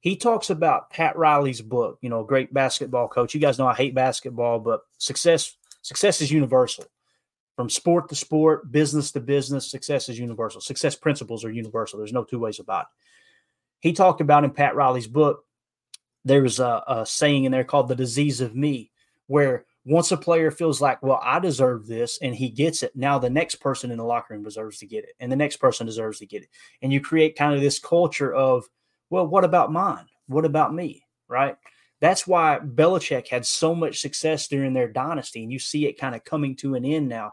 He 0.00 0.16
talks 0.16 0.48
about 0.48 0.90
Pat 0.90 1.16
Riley's 1.16 1.60
book, 1.60 1.98
you 2.00 2.08
know, 2.08 2.24
great 2.24 2.52
basketball 2.52 3.08
coach. 3.08 3.34
You 3.34 3.40
guys 3.40 3.58
know 3.58 3.66
I 3.66 3.74
hate 3.74 3.94
basketball, 3.94 4.60
but 4.60 4.80
success 4.98 5.56
success 5.82 6.22
is 6.22 6.30
universal 6.30 6.86
from 7.56 7.70
sport 7.70 8.08
to 8.08 8.14
sport, 8.14 8.70
business 8.72 9.12
to 9.12 9.20
business, 9.20 9.70
success 9.70 10.08
is 10.08 10.18
universal. 10.18 10.60
Success 10.60 10.96
principles 10.96 11.44
are 11.44 11.52
universal. 11.52 11.98
There's 11.98 12.12
no 12.12 12.24
two 12.24 12.38
ways 12.38 12.58
about 12.58 12.82
it. 12.82 12.86
He 13.80 13.92
talked 13.92 14.20
about 14.20 14.44
in 14.44 14.50
Pat 14.50 14.74
Riley's 14.74 15.06
book, 15.06 15.44
there's 16.24 16.58
a, 16.58 16.82
a 16.88 17.06
saying 17.06 17.44
in 17.44 17.52
there 17.52 17.64
called 17.64 17.88
the 17.88 17.94
disease 17.94 18.40
of 18.40 18.56
me, 18.56 18.90
where 19.26 19.66
once 19.84 20.10
a 20.10 20.16
player 20.16 20.50
feels 20.50 20.80
like, 20.80 21.02
well, 21.02 21.20
I 21.22 21.38
deserve 21.38 21.86
this 21.86 22.18
and 22.22 22.34
he 22.34 22.48
gets 22.48 22.82
it, 22.82 22.96
now 22.96 23.18
the 23.18 23.28
next 23.28 23.56
person 23.56 23.90
in 23.90 23.98
the 23.98 24.04
locker 24.04 24.32
room 24.32 24.42
deserves 24.42 24.78
to 24.78 24.86
get 24.86 25.04
it, 25.04 25.14
and 25.20 25.30
the 25.30 25.36
next 25.36 25.58
person 25.58 25.86
deserves 25.86 26.18
to 26.20 26.26
get 26.26 26.42
it. 26.42 26.48
And 26.80 26.92
you 26.92 27.00
create 27.00 27.36
kind 27.36 27.54
of 27.54 27.60
this 27.60 27.78
culture 27.78 28.32
of, 28.32 28.64
well, 29.10 29.26
what 29.26 29.44
about 29.44 29.70
mine? 29.70 30.06
What 30.26 30.46
about 30.46 30.74
me? 30.74 31.04
Right. 31.28 31.56
That's 32.00 32.26
why 32.26 32.58
Belichick 32.62 33.28
had 33.28 33.46
so 33.46 33.74
much 33.74 34.00
success 34.00 34.48
during 34.48 34.72
their 34.72 34.88
dynasty. 34.88 35.42
And 35.42 35.52
you 35.52 35.58
see 35.58 35.86
it 35.86 35.98
kind 35.98 36.14
of 36.14 36.24
coming 36.24 36.56
to 36.56 36.74
an 36.74 36.84
end 36.84 37.08
now 37.08 37.32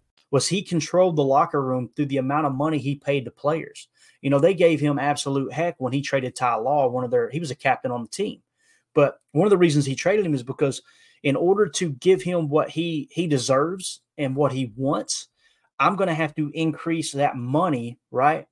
Was 0.31 0.47
he 0.47 0.61
controlled 0.63 1.17
the 1.17 1.23
locker 1.23 1.61
room 1.61 1.89
through 1.95 2.07
the 2.07 2.17
amount 2.17 2.47
of 2.47 2.55
money 2.55 2.77
he 2.77 2.95
paid 2.95 3.25
the 3.25 3.31
players? 3.31 3.89
You 4.21 4.29
know, 4.29 4.39
they 4.39 4.53
gave 4.53 4.79
him 4.79 4.97
absolute 4.97 5.51
heck 5.51 5.75
when 5.79 5.93
he 5.93 6.01
traded 6.01 6.35
Ty 6.35 6.55
Law, 6.55 6.87
one 6.87 7.03
of 7.03 7.11
their, 7.11 7.29
he 7.29 7.39
was 7.39 7.51
a 7.51 7.55
captain 7.55 7.91
on 7.91 8.03
the 8.03 8.09
team. 8.09 8.41
But 8.93 9.19
one 9.31 9.45
of 9.45 9.51
the 9.51 9.57
reasons 9.57 9.85
he 9.85 9.95
traded 9.95 10.25
him 10.25 10.33
is 10.33 10.43
because 10.43 10.81
in 11.23 11.35
order 11.35 11.67
to 11.67 11.91
give 11.93 12.21
him 12.21 12.49
what 12.49 12.69
he 12.69 13.07
he 13.11 13.27
deserves 13.27 14.01
and 14.17 14.35
what 14.35 14.51
he 14.51 14.73
wants, 14.75 15.27
I'm 15.79 15.95
going 15.95 16.07
to 16.07 16.13
have 16.13 16.35
to 16.35 16.51
increase 16.53 17.11
that 17.13 17.35
money, 17.35 17.99
right? 18.09 18.47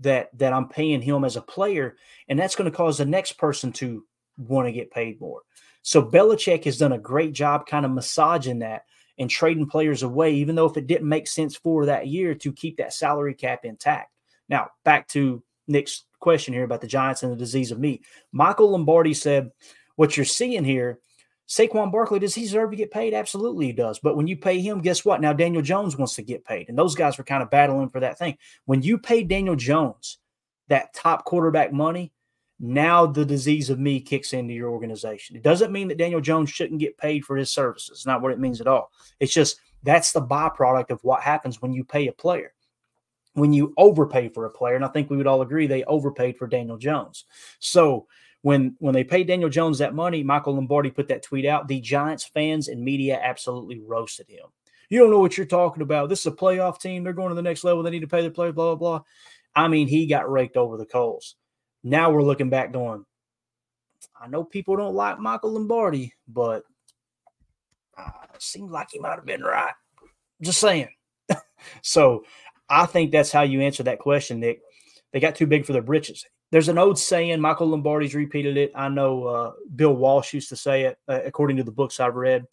That 0.00 0.36
that 0.38 0.52
I'm 0.52 0.68
paying 0.68 1.02
him 1.02 1.24
as 1.24 1.36
a 1.36 1.42
player, 1.42 1.96
and 2.28 2.38
that's 2.38 2.56
going 2.56 2.70
to 2.70 2.76
cause 2.76 2.98
the 2.98 3.04
next 3.04 3.32
person 3.32 3.72
to 3.74 4.04
want 4.38 4.66
to 4.66 4.72
get 4.72 4.90
paid 4.90 5.20
more. 5.20 5.42
So 5.82 6.02
Belichick 6.02 6.64
has 6.64 6.78
done 6.78 6.92
a 6.92 6.98
great 6.98 7.32
job 7.32 7.66
kind 7.66 7.86
of 7.86 7.92
massaging 7.92 8.58
that 8.58 8.84
and 9.18 9.30
trading 9.30 9.68
players 9.68 10.02
away, 10.02 10.34
even 10.34 10.54
though 10.54 10.66
if 10.66 10.76
it 10.76 10.86
didn't 10.86 11.08
make 11.08 11.26
sense 11.26 11.56
for 11.56 11.86
that 11.86 12.06
year 12.06 12.34
to 12.34 12.52
keep 12.52 12.76
that 12.76 12.92
salary 12.92 13.34
cap 13.34 13.64
intact. 13.64 14.12
Now, 14.48 14.68
back 14.84 15.08
to 15.08 15.42
Nick's 15.66 16.04
question 16.20 16.54
here 16.54 16.64
about 16.64 16.80
the 16.80 16.86
Giants 16.86 17.22
and 17.22 17.32
the 17.32 17.36
disease 17.36 17.70
of 17.70 17.78
meat. 17.78 18.04
Michael 18.32 18.70
Lombardi 18.70 19.14
said, 19.14 19.50
What 19.96 20.16
you're 20.16 20.26
seeing 20.26 20.64
here, 20.64 21.00
Saquon 21.48 21.92
Barkley, 21.92 22.18
does 22.18 22.34
he 22.34 22.42
deserve 22.42 22.70
to 22.70 22.76
get 22.76 22.90
paid? 22.90 23.14
Absolutely, 23.14 23.66
he 23.66 23.72
does. 23.72 24.00
But 24.00 24.16
when 24.16 24.26
you 24.26 24.36
pay 24.36 24.60
him, 24.60 24.80
guess 24.80 25.04
what? 25.04 25.20
Now 25.20 25.32
Daniel 25.32 25.62
Jones 25.62 25.96
wants 25.96 26.16
to 26.16 26.22
get 26.22 26.44
paid. 26.44 26.68
And 26.68 26.76
those 26.76 26.94
guys 26.94 27.18
were 27.18 27.24
kind 27.24 27.42
of 27.42 27.50
battling 27.50 27.88
for 27.88 28.00
that 28.00 28.18
thing. 28.18 28.36
When 28.64 28.82
you 28.82 28.98
pay 28.98 29.22
Daniel 29.22 29.56
Jones 29.56 30.18
that 30.68 30.92
top 30.94 31.24
quarterback 31.24 31.72
money, 31.72 32.12
now 32.58 33.06
the 33.06 33.24
disease 33.24 33.68
of 33.70 33.78
me 33.78 34.00
kicks 34.00 34.32
into 34.32 34.54
your 34.54 34.70
organization. 34.70 35.36
It 35.36 35.42
doesn't 35.42 35.72
mean 35.72 35.88
that 35.88 35.98
Daniel 35.98 36.20
Jones 36.20 36.50
shouldn't 36.50 36.80
get 36.80 36.96
paid 36.96 37.24
for 37.24 37.36
his 37.36 37.50
services. 37.50 37.90
It's 37.90 38.06
not 38.06 38.22
what 38.22 38.32
it 38.32 38.38
means 38.38 38.60
at 38.60 38.66
all. 38.66 38.90
It's 39.20 39.34
just 39.34 39.60
that's 39.82 40.12
the 40.12 40.22
byproduct 40.22 40.90
of 40.90 41.04
what 41.04 41.22
happens 41.22 41.60
when 41.60 41.72
you 41.72 41.84
pay 41.84 42.08
a 42.08 42.12
player. 42.12 42.52
When 43.34 43.52
you 43.52 43.74
overpay 43.76 44.30
for 44.30 44.46
a 44.46 44.50
player, 44.50 44.76
and 44.76 44.84
I 44.84 44.88
think 44.88 45.10
we 45.10 45.18
would 45.18 45.26
all 45.26 45.42
agree 45.42 45.66
they 45.66 45.84
overpaid 45.84 46.38
for 46.38 46.46
Daniel 46.46 46.78
Jones. 46.78 47.26
So 47.58 48.06
when 48.40 48.76
when 48.78 48.94
they 48.94 49.04
paid 49.04 49.26
Daniel 49.26 49.50
Jones 49.50 49.78
that 49.78 49.94
money, 49.94 50.22
Michael 50.22 50.54
Lombardi 50.54 50.90
put 50.90 51.08
that 51.08 51.22
tweet 51.22 51.44
out. 51.44 51.68
The 51.68 51.80
Giants 51.80 52.24
fans 52.24 52.68
and 52.68 52.82
media 52.82 53.20
absolutely 53.22 53.80
roasted 53.80 54.28
him. 54.28 54.46
You 54.88 55.00
don't 55.00 55.10
know 55.10 55.18
what 55.18 55.36
you're 55.36 55.46
talking 55.46 55.82
about. 55.82 56.08
This 56.08 56.20
is 56.20 56.26
a 56.26 56.30
playoff 56.30 56.80
team. 56.80 57.04
They're 57.04 57.12
going 57.12 57.28
to 57.30 57.34
the 57.34 57.42
next 57.42 57.64
level. 57.64 57.82
They 57.82 57.90
need 57.90 58.00
to 58.00 58.06
pay 58.06 58.22
their 58.22 58.30
players, 58.30 58.54
blah, 58.54 58.74
blah, 58.74 58.98
blah. 58.98 59.02
I 59.54 59.68
mean, 59.68 59.88
he 59.88 60.06
got 60.06 60.30
raked 60.30 60.56
over 60.56 60.76
the 60.76 60.86
coals. 60.86 61.34
Now 61.86 62.10
we're 62.10 62.24
looking 62.24 62.50
back 62.50 62.72
going, 62.72 63.04
I 64.20 64.26
know 64.26 64.42
people 64.42 64.76
don't 64.76 64.96
like 64.96 65.20
Michael 65.20 65.52
Lombardi, 65.52 66.12
but 66.26 66.64
uh, 67.96 68.10
seems 68.38 68.72
like 68.72 68.88
he 68.90 68.98
might 68.98 69.14
have 69.14 69.24
been 69.24 69.42
right. 69.42 69.72
Just 70.42 70.58
saying. 70.58 70.88
so 71.82 72.24
I 72.68 72.86
think 72.86 73.12
that's 73.12 73.30
how 73.30 73.42
you 73.42 73.60
answer 73.60 73.84
that 73.84 74.00
question, 74.00 74.40
Nick. 74.40 74.62
They 75.12 75.20
got 75.20 75.36
too 75.36 75.46
big 75.46 75.64
for 75.64 75.74
their 75.74 75.80
britches. 75.80 76.26
There's 76.50 76.68
an 76.68 76.76
old 76.76 76.98
saying, 76.98 77.40
Michael 77.40 77.68
Lombardi's 77.68 78.16
repeated 78.16 78.56
it. 78.56 78.72
I 78.74 78.88
know 78.88 79.24
uh, 79.24 79.52
Bill 79.76 79.94
Walsh 79.94 80.34
used 80.34 80.48
to 80.48 80.56
say 80.56 80.86
it, 80.86 80.98
uh, 81.06 81.20
according 81.24 81.56
to 81.58 81.62
the 81.62 81.70
books 81.70 82.00
I've 82.00 82.16
read. 82.16 82.46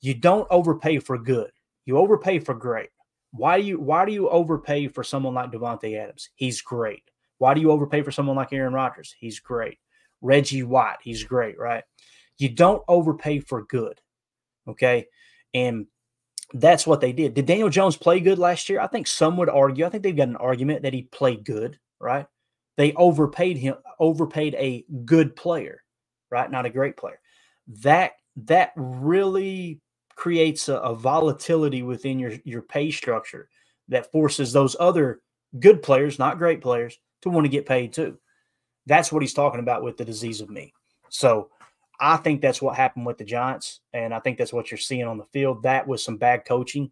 You 0.00 0.14
don't 0.14 0.46
overpay 0.48 1.00
for 1.00 1.18
good. 1.18 1.50
You 1.86 1.98
overpay 1.98 2.38
for 2.38 2.54
great. 2.54 2.90
Why 3.32 3.60
do 3.60 3.66
you 3.66 3.80
why 3.80 4.04
do 4.04 4.12
you 4.12 4.28
overpay 4.28 4.86
for 4.86 5.02
someone 5.02 5.34
like 5.34 5.50
Davante 5.50 5.98
Adams? 5.98 6.28
He's 6.36 6.62
great. 6.62 7.02
Why 7.38 7.54
do 7.54 7.60
you 7.60 7.70
overpay 7.70 8.02
for 8.02 8.12
someone 8.12 8.36
like 8.36 8.52
Aaron 8.52 8.74
Rodgers? 8.74 9.14
He's 9.18 9.40
great. 9.40 9.78
Reggie 10.20 10.62
White, 10.62 10.98
he's 11.02 11.24
great, 11.24 11.58
right? 11.58 11.84
You 12.38 12.48
don't 12.48 12.82
overpay 12.88 13.40
for 13.40 13.64
good. 13.64 14.00
Okay. 14.68 15.06
And 15.52 15.86
that's 16.52 16.86
what 16.86 17.00
they 17.00 17.12
did. 17.12 17.34
Did 17.34 17.46
Daniel 17.46 17.68
Jones 17.68 17.96
play 17.96 18.20
good 18.20 18.38
last 18.38 18.68
year? 18.68 18.80
I 18.80 18.86
think 18.86 19.06
some 19.06 19.36
would 19.36 19.48
argue. 19.48 19.84
I 19.84 19.88
think 19.88 20.02
they've 20.02 20.16
got 20.16 20.28
an 20.28 20.36
argument 20.36 20.82
that 20.82 20.94
he 20.94 21.02
played 21.02 21.44
good, 21.44 21.78
right? 22.00 22.26
They 22.76 22.92
overpaid 22.94 23.56
him, 23.56 23.76
overpaid 23.98 24.54
a 24.54 24.84
good 25.04 25.36
player, 25.36 25.82
right? 26.30 26.50
Not 26.50 26.66
a 26.66 26.70
great 26.70 26.96
player. 26.96 27.20
That 27.82 28.12
that 28.36 28.72
really 28.76 29.80
creates 30.16 30.68
a, 30.68 30.76
a 30.76 30.94
volatility 30.94 31.82
within 31.82 32.18
your 32.18 32.32
your 32.44 32.62
pay 32.62 32.90
structure 32.90 33.48
that 33.88 34.10
forces 34.10 34.52
those 34.52 34.76
other 34.80 35.20
good 35.60 35.82
players, 35.82 36.18
not 36.18 36.38
great 36.38 36.60
players, 36.60 36.98
to 37.24 37.30
want 37.30 37.44
to 37.44 37.50
get 37.50 37.66
paid 37.66 37.92
too. 37.92 38.18
That's 38.86 39.10
what 39.10 39.22
he's 39.22 39.34
talking 39.34 39.60
about 39.60 39.82
with 39.82 39.96
the 39.96 40.04
disease 40.04 40.40
of 40.40 40.50
me. 40.50 40.72
So 41.08 41.50
I 42.00 42.16
think 42.16 42.40
that's 42.40 42.62
what 42.62 42.76
happened 42.76 43.06
with 43.06 43.18
the 43.18 43.24
Giants, 43.24 43.80
and 43.92 44.14
I 44.14 44.20
think 44.20 44.38
that's 44.38 44.52
what 44.52 44.70
you're 44.70 44.78
seeing 44.78 45.06
on 45.06 45.18
the 45.18 45.24
field. 45.26 45.62
That 45.62 45.86
was 45.86 46.04
some 46.04 46.16
bad 46.16 46.44
coaching. 46.44 46.90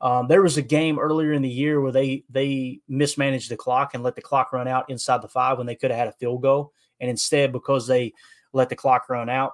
Um, 0.00 0.26
there 0.26 0.42
was 0.42 0.56
a 0.56 0.62
game 0.62 0.98
earlier 0.98 1.32
in 1.32 1.42
the 1.42 1.48
year 1.48 1.80
where 1.80 1.92
they 1.92 2.24
they 2.28 2.80
mismanaged 2.88 3.50
the 3.50 3.56
clock 3.56 3.94
and 3.94 4.02
let 4.02 4.16
the 4.16 4.22
clock 4.22 4.52
run 4.52 4.68
out 4.68 4.90
inside 4.90 5.22
the 5.22 5.28
five 5.28 5.58
when 5.58 5.66
they 5.66 5.76
could 5.76 5.90
have 5.90 5.98
had 5.98 6.08
a 6.08 6.12
field 6.12 6.42
goal, 6.42 6.72
and 7.00 7.08
instead 7.08 7.52
because 7.52 7.86
they 7.86 8.12
let 8.52 8.68
the 8.68 8.76
clock 8.76 9.08
run 9.08 9.28
out 9.28 9.52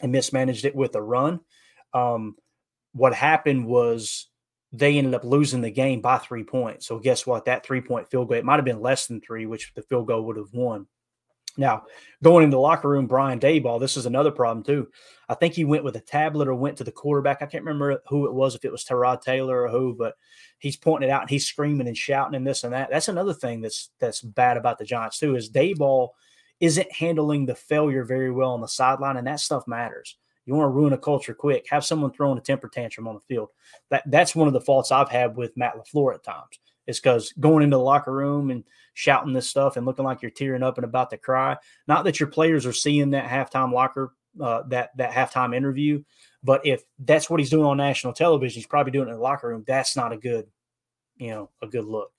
and 0.00 0.12
mismanaged 0.12 0.64
it 0.64 0.74
with 0.74 0.94
a 0.94 1.02
run, 1.02 1.40
um, 1.94 2.36
what 2.92 3.14
happened 3.14 3.66
was 3.66 4.28
they 4.72 4.98
ended 4.98 5.14
up 5.14 5.24
losing 5.24 5.60
the 5.60 5.70
game 5.70 6.00
by 6.00 6.18
three 6.18 6.44
points. 6.44 6.86
So 6.86 6.98
guess 6.98 7.26
what? 7.26 7.46
That 7.46 7.64
three 7.64 7.80
point 7.80 8.08
field 8.10 8.28
goal, 8.28 8.38
it 8.38 8.44
might 8.44 8.56
have 8.56 8.64
been 8.64 8.82
less 8.82 9.06
than 9.06 9.20
three, 9.20 9.46
which 9.46 9.72
the 9.74 9.82
field 9.82 10.06
goal 10.06 10.22
would 10.22 10.36
have 10.36 10.52
won. 10.52 10.86
Now, 11.56 11.84
going 12.22 12.44
in 12.44 12.50
the 12.50 12.58
locker 12.58 12.88
room, 12.88 13.08
Brian 13.08 13.40
Daboll, 13.40 13.80
this 13.80 13.96
is 13.96 14.06
another 14.06 14.30
problem 14.30 14.64
too. 14.64 14.88
I 15.28 15.34
think 15.34 15.54
he 15.54 15.64
went 15.64 15.82
with 15.82 15.96
a 15.96 16.00
tablet 16.00 16.46
or 16.46 16.54
went 16.54 16.76
to 16.78 16.84
the 16.84 16.92
quarterback. 16.92 17.42
I 17.42 17.46
can't 17.46 17.64
remember 17.64 18.00
who 18.08 18.26
it 18.26 18.32
was, 18.32 18.54
if 18.54 18.64
it 18.64 18.70
was 18.70 18.84
Tyrod 18.84 19.22
Taylor 19.22 19.62
or 19.62 19.68
who, 19.68 19.96
but 19.98 20.14
he's 20.58 20.76
pointing 20.76 21.08
it 21.08 21.12
out 21.12 21.22
and 21.22 21.30
he's 21.30 21.46
screaming 21.46 21.88
and 21.88 21.96
shouting 21.96 22.36
and 22.36 22.46
this 22.46 22.62
and 22.62 22.72
that. 22.74 22.90
That's 22.90 23.08
another 23.08 23.34
thing 23.34 23.60
that's 23.60 23.90
that's 23.98 24.20
bad 24.20 24.56
about 24.56 24.78
the 24.78 24.84
Giants 24.84 25.18
too, 25.18 25.34
is 25.34 25.50
Daboll 25.50 26.10
isn't 26.60 26.92
handling 26.92 27.46
the 27.46 27.54
failure 27.56 28.04
very 28.04 28.30
well 28.30 28.52
on 28.52 28.60
the 28.60 28.68
sideline, 28.68 29.16
and 29.16 29.26
that 29.26 29.40
stuff 29.40 29.66
matters. 29.66 30.16
You 30.48 30.54
want 30.54 30.64
to 30.64 30.74
ruin 30.74 30.94
a 30.94 30.98
culture 30.98 31.34
quick. 31.34 31.66
Have 31.68 31.84
someone 31.84 32.10
throwing 32.10 32.38
a 32.38 32.40
temper 32.40 32.68
tantrum 32.68 33.06
on 33.06 33.14
the 33.14 33.20
field. 33.20 33.50
That 33.90 34.02
that's 34.10 34.34
one 34.34 34.48
of 34.48 34.54
the 34.54 34.62
faults 34.62 34.90
I've 34.90 35.10
had 35.10 35.36
with 35.36 35.54
Matt 35.58 35.74
LaFleur 35.76 36.14
at 36.14 36.24
times. 36.24 36.58
Is 36.86 36.98
because 36.98 37.34
going 37.38 37.62
into 37.62 37.76
the 37.76 37.82
locker 37.82 38.12
room 38.12 38.50
and 38.50 38.64
shouting 38.94 39.34
this 39.34 39.46
stuff 39.46 39.76
and 39.76 39.84
looking 39.84 40.06
like 40.06 40.22
you're 40.22 40.30
tearing 40.30 40.62
up 40.62 40.78
and 40.78 40.86
about 40.86 41.10
to 41.10 41.18
cry. 41.18 41.54
Not 41.86 42.04
that 42.04 42.18
your 42.18 42.30
players 42.30 42.64
are 42.64 42.72
seeing 42.72 43.10
that 43.10 43.28
halftime 43.28 43.74
locker 43.74 44.14
uh, 44.40 44.62
that 44.68 44.96
that 44.96 45.10
halftime 45.10 45.54
interview, 45.54 46.02
but 46.42 46.64
if 46.64 46.82
that's 46.98 47.28
what 47.28 47.40
he's 47.40 47.50
doing 47.50 47.66
on 47.66 47.76
national 47.76 48.14
television, 48.14 48.58
he's 48.58 48.66
probably 48.66 48.90
doing 48.90 49.08
it 49.08 49.10
in 49.10 49.16
the 49.18 49.22
locker 49.22 49.48
room. 49.48 49.64
That's 49.66 49.96
not 49.96 50.14
a 50.14 50.16
good, 50.16 50.46
you 51.18 51.28
know, 51.28 51.50
a 51.60 51.66
good 51.66 51.84
look. 51.84 52.10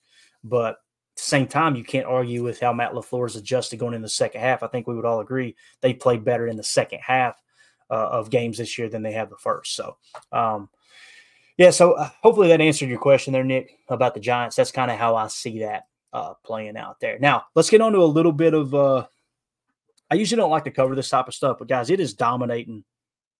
But 0.44 0.74
at 0.74 0.76
the 1.16 1.22
same 1.22 1.48
time, 1.48 1.74
you 1.74 1.82
can't 1.82 2.06
argue 2.06 2.44
with 2.44 2.60
how 2.60 2.72
Matt 2.72 2.92
LaFleur 2.92 3.26
is 3.26 3.34
adjusted 3.34 3.78
going 3.80 3.94
in 3.94 4.02
the 4.02 4.08
second 4.08 4.40
half. 4.40 4.62
I 4.62 4.68
think 4.68 4.86
we 4.86 4.94
would 4.94 5.04
all 5.04 5.18
agree 5.18 5.56
they 5.80 5.94
played 5.94 6.24
better 6.24 6.46
in 6.46 6.56
the 6.56 6.62
second 6.62 7.00
half 7.02 7.42
uh, 7.90 8.08
of 8.12 8.30
games 8.30 8.58
this 8.58 8.78
year 8.78 8.88
than 8.88 9.02
they 9.02 9.12
have 9.12 9.30
the 9.30 9.36
first. 9.36 9.74
So, 9.74 9.96
um, 10.32 10.68
yeah, 11.58 11.70
so 11.70 11.92
uh, 11.92 12.08
hopefully 12.22 12.48
that 12.48 12.60
answered 12.60 12.88
your 12.88 12.98
question 12.98 13.32
there, 13.32 13.44
Nick, 13.44 13.78
about 13.88 14.14
the 14.14 14.20
Giants. 14.20 14.56
That's 14.56 14.72
kind 14.72 14.90
of 14.90 14.98
how 14.98 15.16
I 15.16 15.26
see 15.26 15.60
that 15.60 15.88
uh, 16.12 16.34
playing 16.44 16.76
out 16.76 17.00
there. 17.00 17.18
Now, 17.18 17.44
let's 17.54 17.70
get 17.70 17.80
on 17.80 17.92
to 17.92 17.98
a 17.98 18.04
little 18.04 18.32
bit 18.32 18.54
of. 18.54 18.74
Uh, 18.74 19.06
I 20.10 20.14
usually 20.14 20.38
don't 20.38 20.50
like 20.50 20.64
to 20.64 20.70
cover 20.70 20.94
this 20.94 21.10
type 21.10 21.28
of 21.28 21.34
stuff, 21.34 21.58
but 21.58 21.68
guys, 21.68 21.90
it 21.90 22.00
is 22.00 22.14
dominating 22.14 22.84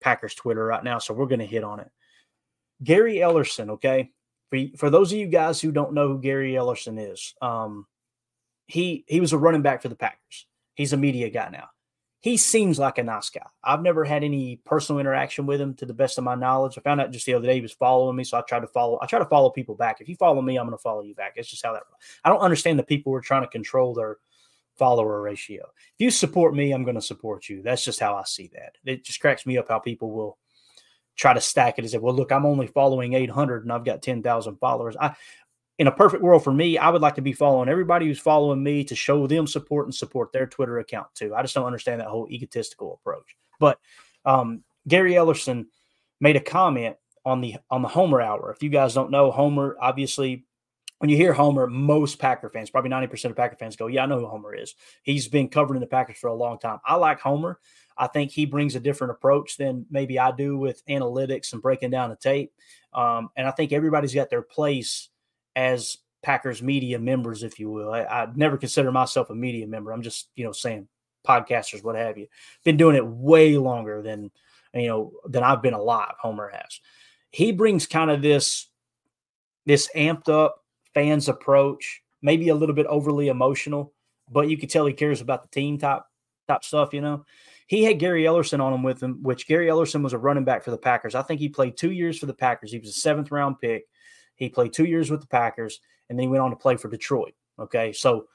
Packers 0.00 0.34
Twitter 0.34 0.64
right 0.64 0.84
now, 0.84 0.98
so 0.98 1.14
we're 1.14 1.26
going 1.26 1.40
to 1.40 1.46
hit 1.46 1.64
on 1.64 1.80
it. 1.80 1.90
Gary 2.82 3.16
Ellerson, 3.16 3.70
okay. 3.70 4.10
For, 4.50 4.58
for 4.76 4.90
those 4.90 5.12
of 5.12 5.18
you 5.18 5.26
guys 5.26 5.60
who 5.60 5.72
don't 5.72 5.94
know 5.94 6.08
who 6.08 6.20
Gary 6.20 6.52
Ellerson 6.52 7.12
is, 7.12 7.34
um, 7.42 7.86
he 8.66 9.04
he 9.08 9.20
was 9.20 9.32
a 9.32 9.38
running 9.38 9.62
back 9.62 9.82
for 9.82 9.88
the 9.88 9.96
Packers. 9.96 10.46
He's 10.74 10.92
a 10.92 10.96
media 10.96 11.28
guy 11.28 11.48
now 11.50 11.68
he 12.20 12.36
seems 12.36 12.78
like 12.78 12.98
a 12.98 13.02
nice 13.02 13.30
guy. 13.30 13.46
I've 13.64 13.80
never 13.80 14.04
had 14.04 14.22
any 14.22 14.60
personal 14.66 15.00
interaction 15.00 15.46
with 15.46 15.60
him 15.60 15.74
to 15.76 15.86
the 15.86 15.94
best 15.94 16.18
of 16.18 16.24
my 16.24 16.34
knowledge. 16.34 16.76
I 16.76 16.82
found 16.82 17.00
out 17.00 17.12
just 17.12 17.24
the 17.24 17.34
other 17.34 17.46
day 17.46 17.54
he 17.54 17.60
was 17.62 17.72
following 17.72 18.14
me, 18.14 18.24
so 18.24 18.36
I 18.36 18.42
tried 18.42 18.60
to 18.60 18.66
follow. 18.66 18.98
I 19.00 19.06
try 19.06 19.18
to 19.18 19.24
follow 19.24 19.48
people 19.50 19.74
back. 19.74 20.00
If 20.00 20.08
you 20.08 20.16
follow 20.16 20.42
me, 20.42 20.56
I'm 20.56 20.66
going 20.66 20.76
to 20.76 20.82
follow 20.82 21.02
you 21.02 21.14
back. 21.14 21.34
It's 21.36 21.48
just 21.48 21.64
how 21.64 21.72
that. 21.72 21.82
I 22.22 22.28
don't 22.28 22.40
understand 22.40 22.78
the 22.78 22.84
people 22.84 23.10
who 23.10 23.16
are 23.16 23.22
trying 23.22 23.42
to 23.42 23.48
control 23.48 23.94
their 23.94 24.18
follower 24.76 25.22
ratio. 25.22 25.62
If 25.94 26.00
you 26.00 26.10
support 26.10 26.54
me, 26.54 26.72
I'm 26.72 26.84
going 26.84 26.94
to 26.94 27.02
support 27.02 27.48
you. 27.48 27.62
That's 27.62 27.84
just 27.84 28.00
how 28.00 28.14
I 28.14 28.24
see 28.24 28.50
that. 28.54 28.76
It 28.84 29.02
just 29.04 29.20
cracks 29.20 29.46
me 29.46 29.56
up 29.56 29.68
how 29.68 29.78
people 29.78 30.10
will 30.10 30.38
try 31.16 31.32
to 31.32 31.40
stack 31.40 31.78
it 31.78 31.84
as 31.84 31.94
if, 31.94 32.02
well, 32.02 32.14
look, 32.14 32.32
I'm 32.32 32.46
only 32.46 32.66
following 32.66 33.14
800 33.14 33.64
and 33.64 33.72
I've 33.72 33.84
got 33.84 34.02
10,000 34.02 34.56
followers. 34.56 34.96
I, 34.98 35.14
in 35.80 35.86
a 35.86 35.90
perfect 35.90 36.22
world 36.22 36.44
for 36.44 36.52
me, 36.52 36.76
I 36.76 36.90
would 36.90 37.00
like 37.00 37.14
to 37.14 37.22
be 37.22 37.32
following 37.32 37.70
everybody 37.70 38.04
who's 38.04 38.18
following 38.18 38.62
me 38.62 38.84
to 38.84 38.94
show 38.94 39.26
them 39.26 39.46
support 39.46 39.86
and 39.86 39.94
support 39.94 40.30
their 40.30 40.46
Twitter 40.46 40.78
account 40.78 41.06
too. 41.14 41.34
I 41.34 41.40
just 41.40 41.54
don't 41.54 41.64
understand 41.64 42.02
that 42.02 42.08
whole 42.08 42.28
egotistical 42.30 43.00
approach. 43.00 43.34
But 43.58 43.78
um, 44.26 44.62
Gary 44.86 45.12
Ellerson 45.12 45.68
made 46.20 46.36
a 46.36 46.40
comment 46.40 46.96
on 47.24 47.40
the 47.40 47.56
on 47.70 47.80
the 47.80 47.88
Homer 47.88 48.20
Hour. 48.20 48.52
If 48.54 48.62
you 48.62 48.68
guys 48.68 48.92
don't 48.92 49.10
know, 49.10 49.30
Homer 49.30 49.78
obviously 49.80 50.44
when 50.98 51.08
you 51.08 51.16
hear 51.16 51.32
Homer, 51.32 51.66
most 51.66 52.18
Packer 52.18 52.50
fans, 52.50 52.68
probably 52.68 52.90
90% 52.90 53.30
of 53.30 53.36
Packer 53.36 53.56
fans 53.56 53.74
go, 53.74 53.86
Yeah, 53.86 54.02
I 54.02 54.06
know 54.06 54.18
who 54.18 54.26
Homer 54.26 54.54
is. 54.54 54.74
He's 55.02 55.28
been 55.28 55.48
covering 55.48 55.80
the 55.80 55.86
Packers 55.86 56.18
for 56.18 56.26
a 56.26 56.34
long 56.34 56.58
time. 56.58 56.80
I 56.84 56.96
like 56.96 57.20
Homer. 57.20 57.58
I 57.96 58.06
think 58.06 58.32
he 58.32 58.44
brings 58.44 58.76
a 58.76 58.80
different 58.80 59.12
approach 59.12 59.56
than 59.56 59.86
maybe 59.90 60.18
I 60.18 60.30
do 60.30 60.58
with 60.58 60.84
analytics 60.86 61.54
and 61.54 61.62
breaking 61.62 61.90
down 61.90 62.10
the 62.10 62.16
tape. 62.16 62.52
Um, 62.92 63.30
and 63.34 63.46
I 63.46 63.50
think 63.52 63.72
everybody's 63.72 64.14
got 64.14 64.28
their 64.28 64.42
place 64.42 65.09
as 65.56 65.98
Packers 66.22 66.62
media 66.62 66.98
members, 66.98 67.42
if 67.42 67.58
you 67.58 67.70
will. 67.70 67.92
I, 67.92 68.02
I 68.02 68.28
never 68.34 68.56
consider 68.56 68.92
myself 68.92 69.30
a 69.30 69.34
media 69.34 69.66
member. 69.66 69.92
I'm 69.92 70.02
just, 70.02 70.28
you 70.36 70.44
know, 70.44 70.52
saying 70.52 70.88
podcasters, 71.26 71.82
what 71.82 71.96
have 71.96 72.18
you. 72.18 72.26
Been 72.64 72.76
doing 72.76 72.96
it 72.96 73.06
way 73.06 73.56
longer 73.56 74.02
than, 74.02 74.30
you 74.74 74.88
know, 74.88 75.12
than 75.26 75.42
I've 75.42 75.62
been 75.62 75.74
alive, 75.74 76.14
Homer 76.20 76.50
has. 76.52 76.80
He 77.30 77.52
brings 77.52 77.86
kind 77.86 78.10
of 78.10 78.22
this, 78.22 78.68
this 79.66 79.88
amped 79.94 80.28
up 80.28 80.64
fans 80.94 81.28
approach, 81.28 82.02
maybe 82.22 82.48
a 82.48 82.54
little 82.54 82.74
bit 82.74 82.86
overly 82.86 83.28
emotional, 83.28 83.92
but 84.30 84.48
you 84.48 84.56
could 84.56 84.70
tell 84.70 84.86
he 84.86 84.92
cares 84.92 85.20
about 85.20 85.42
the 85.42 85.48
team 85.48 85.78
type 85.78 86.02
type 86.48 86.64
stuff, 86.64 86.92
you 86.92 87.00
know. 87.00 87.24
He 87.66 87.84
had 87.84 88.00
Gary 88.00 88.24
Ellerson 88.24 88.60
on 88.60 88.72
him 88.72 88.82
with 88.82 89.00
him, 89.00 89.22
which 89.22 89.46
Gary 89.46 89.68
Ellerson 89.68 90.02
was 90.02 90.12
a 90.12 90.18
running 90.18 90.44
back 90.44 90.64
for 90.64 90.72
the 90.72 90.78
Packers. 90.78 91.14
I 91.14 91.22
think 91.22 91.38
he 91.38 91.48
played 91.48 91.76
two 91.76 91.92
years 91.92 92.18
for 92.18 92.26
the 92.26 92.34
Packers. 92.34 92.72
He 92.72 92.78
was 92.78 92.88
a 92.88 92.92
seventh 92.92 93.30
round 93.30 93.60
pick. 93.60 93.84
He 94.40 94.48
played 94.48 94.72
two 94.72 94.86
years 94.86 95.10
with 95.10 95.20
the 95.20 95.28
Packers, 95.28 95.78
and 96.08 96.18
then 96.18 96.24
he 96.24 96.28
went 96.28 96.42
on 96.42 96.50
to 96.50 96.56
play 96.56 96.76
for 96.76 96.88
Detroit. 96.88 97.34
Okay, 97.58 97.92
so 97.92 98.26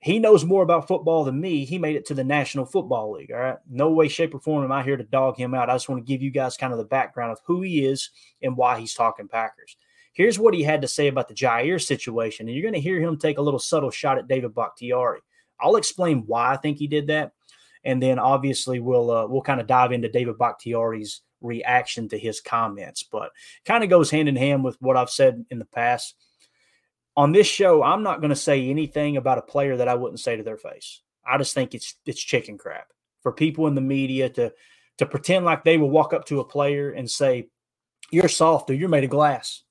he 0.00 0.20
knows 0.20 0.44
more 0.44 0.62
about 0.62 0.86
football 0.86 1.24
than 1.24 1.40
me. 1.40 1.64
He 1.64 1.76
made 1.76 1.96
it 1.96 2.06
to 2.06 2.14
the 2.14 2.22
National 2.22 2.64
Football 2.64 3.12
League. 3.12 3.32
All 3.32 3.40
right. 3.40 3.58
No 3.68 3.90
way, 3.90 4.06
shape, 4.06 4.32
or 4.32 4.38
form 4.38 4.64
am 4.64 4.70
I 4.70 4.84
here 4.84 4.96
to 4.96 5.02
dog 5.02 5.36
him 5.36 5.54
out. 5.54 5.68
I 5.68 5.74
just 5.74 5.88
want 5.88 6.00
to 6.00 6.10
give 6.10 6.22
you 6.22 6.30
guys 6.30 6.56
kind 6.56 6.72
of 6.72 6.78
the 6.78 6.84
background 6.84 7.32
of 7.32 7.40
who 7.44 7.62
he 7.62 7.84
is 7.84 8.10
and 8.40 8.56
why 8.56 8.78
he's 8.78 8.94
talking 8.94 9.26
Packers. 9.26 9.76
Here's 10.12 10.38
what 10.38 10.54
he 10.54 10.62
had 10.62 10.82
to 10.82 10.88
say 10.88 11.08
about 11.08 11.26
the 11.26 11.34
Jaire 11.34 11.82
situation. 11.82 12.46
And 12.46 12.54
you're 12.54 12.62
going 12.62 12.74
to 12.74 12.80
hear 12.80 13.00
him 13.00 13.18
take 13.18 13.38
a 13.38 13.42
little 13.42 13.58
subtle 13.58 13.90
shot 13.90 14.18
at 14.18 14.28
David 14.28 14.54
Bakhtiari. 14.54 15.20
I'll 15.60 15.76
explain 15.76 16.24
why 16.26 16.52
I 16.52 16.56
think 16.56 16.78
he 16.78 16.86
did 16.86 17.08
that. 17.08 17.32
And 17.84 18.00
then 18.00 18.20
obviously 18.20 18.80
we'll 18.80 19.10
uh, 19.10 19.26
we'll 19.26 19.42
kind 19.42 19.60
of 19.60 19.66
dive 19.66 19.92
into 19.92 20.08
David 20.08 20.38
Bakhtiari's 20.38 21.22
reaction 21.40 22.08
to 22.08 22.18
his 22.18 22.40
comments, 22.40 23.02
but 23.02 23.30
kind 23.64 23.84
of 23.84 23.90
goes 23.90 24.10
hand 24.10 24.28
in 24.28 24.36
hand 24.36 24.64
with 24.64 24.76
what 24.80 24.96
I've 24.96 25.10
said 25.10 25.44
in 25.50 25.58
the 25.58 25.64
past. 25.64 26.14
On 27.16 27.32
this 27.32 27.46
show, 27.46 27.82
I'm 27.82 28.02
not 28.02 28.20
going 28.20 28.30
to 28.30 28.36
say 28.36 28.68
anything 28.68 29.16
about 29.16 29.38
a 29.38 29.42
player 29.42 29.76
that 29.76 29.88
I 29.88 29.94
wouldn't 29.94 30.20
say 30.20 30.36
to 30.36 30.42
their 30.42 30.56
face. 30.56 31.02
I 31.26 31.36
just 31.38 31.54
think 31.54 31.74
it's 31.74 31.94
it's 32.06 32.22
chicken 32.22 32.56
crap 32.58 32.88
for 33.22 33.32
people 33.32 33.66
in 33.66 33.74
the 33.74 33.80
media 33.80 34.28
to 34.30 34.52
to 34.98 35.06
pretend 35.06 35.44
like 35.44 35.64
they 35.64 35.76
will 35.76 35.90
walk 35.90 36.12
up 36.12 36.26
to 36.26 36.40
a 36.40 36.44
player 36.44 36.90
and 36.90 37.10
say, 37.10 37.48
"You're 38.10 38.28
soft 38.28 38.70
or 38.70 38.74
you're 38.74 38.88
made 38.88 39.04
of 39.04 39.10
glass." 39.10 39.62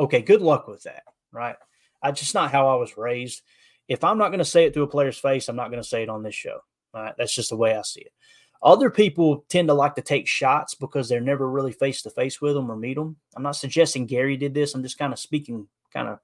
Okay, 0.00 0.22
good 0.22 0.42
luck 0.42 0.68
with 0.68 0.82
that, 0.84 1.02
right? 1.32 1.56
I 2.02 2.12
just 2.12 2.34
not 2.34 2.52
how 2.52 2.68
I 2.68 2.76
was 2.76 2.96
raised. 2.96 3.42
If 3.88 4.04
I'm 4.04 4.18
not 4.18 4.28
going 4.28 4.38
to 4.38 4.44
say 4.44 4.64
it 4.64 4.74
to 4.74 4.82
a 4.82 4.86
player's 4.86 5.18
face, 5.18 5.48
I'm 5.48 5.56
not 5.56 5.70
going 5.70 5.82
to 5.82 5.88
say 5.88 6.02
it 6.02 6.08
on 6.08 6.22
this 6.22 6.34
show. 6.34 6.60
Right? 6.94 7.14
That's 7.18 7.34
just 7.34 7.50
the 7.50 7.56
way 7.56 7.76
I 7.76 7.82
see 7.82 8.02
it. 8.02 8.12
Other 8.62 8.90
people 8.90 9.44
tend 9.48 9.68
to 9.68 9.74
like 9.74 9.94
to 9.94 10.02
take 10.02 10.26
shots 10.26 10.74
because 10.74 11.08
they're 11.08 11.20
never 11.20 11.48
really 11.48 11.72
face 11.72 12.02
to 12.02 12.10
face 12.10 12.40
with 12.40 12.54
them 12.54 12.70
or 12.70 12.76
meet 12.76 12.94
them. 12.94 13.16
I'm 13.36 13.42
not 13.42 13.56
suggesting 13.56 14.06
Gary 14.06 14.36
did 14.36 14.52
this. 14.52 14.74
I'm 14.74 14.82
just 14.82 14.98
kind 14.98 15.12
of 15.12 15.18
speaking 15.18 15.68
kind 15.92 16.08
of 16.08 16.18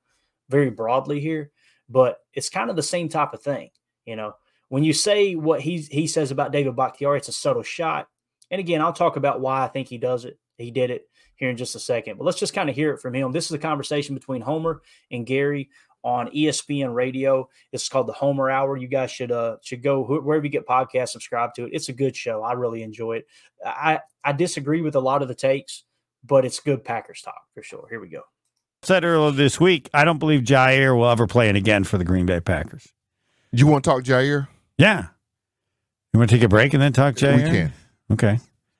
very 0.48 0.70
broadly 0.70 1.20
here, 1.20 1.52
but 1.88 2.18
it's 2.32 2.48
kind 2.48 2.70
of 2.70 2.76
the 2.76 2.82
same 2.82 3.08
type 3.08 3.34
of 3.34 3.42
thing. 3.42 3.70
You 4.04 4.16
know, 4.16 4.34
when 4.68 4.82
you 4.82 4.92
say 4.92 5.36
what 5.36 5.60
he 5.60 5.78
he 5.78 6.06
says 6.06 6.30
about 6.30 6.52
David 6.52 6.74
Bakhtiari, 6.74 7.18
it's 7.18 7.28
a 7.28 7.32
subtle 7.32 7.62
shot. 7.62 8.08
And 8.50 8.58
again, 8.58 8.80
I'll 8.80 8.92
talk 8.92 9.16
about 9.16 9.40
why 9.40 9.62
I 9.62 9.68
think 9.68 9.88
he 9.88 9.98
does 9.98 10.24
it. 10.24 10.38
He 10.58 10.70
did 10.70 10.90
it 10.90 11.08
here 11.36 11.50
in 11.50 11.56
just 11.56 11.74
a 11.74 11.80
second. 11.80 12.18
But 12.18 12.24
let's 12.24 12.38
just 12.38 12.54
kind 12.54 12.68
of 12.68 12.76
hear 12.76 12.92
it 12.92 13.00
from 13.00 13.14
him. 13.14 13.32
This 13.32 13.46
is 13.46 13.52
a 13.52 13.58
conversation 13.58 14.14
between 14.14 14.40
Homer 14.40 14.82
and 15.10 15.26
Gary 15.26 15.70
on 16.04 16.28
ESPN 16.28 16.94
Radio. 16.94 17.48
It's 17.72 17.88
called 17.88 18.06
the 18.06 18.12
Homer 18.12 18.50
Hour. 18.50 18.76
You 18.76 18.86
guys 18.86 19.10
should 19.10 19.32
uh 19.32 19.56
should 19.62 19.82
go 19.82 20.02
wherever 20.04 20.44
you 20.44 20.50
get 20.50 20.66
podcasts, 20.66 21.08
subscribe 21.08 21.54
to 21.54 21.64
it. 21.64 21.70
It's 21.72 21.88
a 21.88 21.92
good 21.92 22.14
show. 22.14 22.42
I 22.42 22.52
really 22.52 22.82
enjoy 22.82 23.16
it. 23.16 23.26
I 23.64 24.00
I 24.22 24.32
disagree 24.32 24.82
with 24.82 24.94
a 24.94 25.00
lot 25.00 25.22
of 25.22 25.28
the 25.28 25.34
takes, 25.34 25.84
but 26.24 26.44
it's 26.44 26.60
good 26.60 26.84
Packers 26.84 27.22
talk 27.22 27.40
for 27.54 27.62
sure. 27.62 27.86
Here 27.90 28.00
we 28.00 28.08
go. 28.08 28.20
Said 28.82 29.02
earlier 29.02 29.30
this 29.30 29.58
week, 29.58 29.88
I 29.94 30.04
don't 30.04 30.18
believe 30.18 30.42
Jaire 30.42 30.94
will 30.96 31.08
ever 31.08 31.26
play 31.26 31.48
it 31.48 31.56
again 31.56 31.84
for 31.84 31.96
the 31.96 32.04
Green 32.04 32.26
Bay 32.26 32.40
Packers. 32.40 32.86
You 33.50 33.66
want 33.66 33.82
to 33.84 33.90
talk 33.90 34.02
Jaire? 34.02 34.46
Yeah. 34.76 35.06
You 36.12 36.18
want 36.18 36.28
to 36.28 36.36
take 36.36 36.42
a 36.44 36.48
break 36.48 36.74
and 36.74 36.82
then 36.82 36.92
talk 36.92 37.14
Jaire? 37.14 37.36
We 37.44 37.50
can. 37.50 37.72
Okay. 38.12 38.38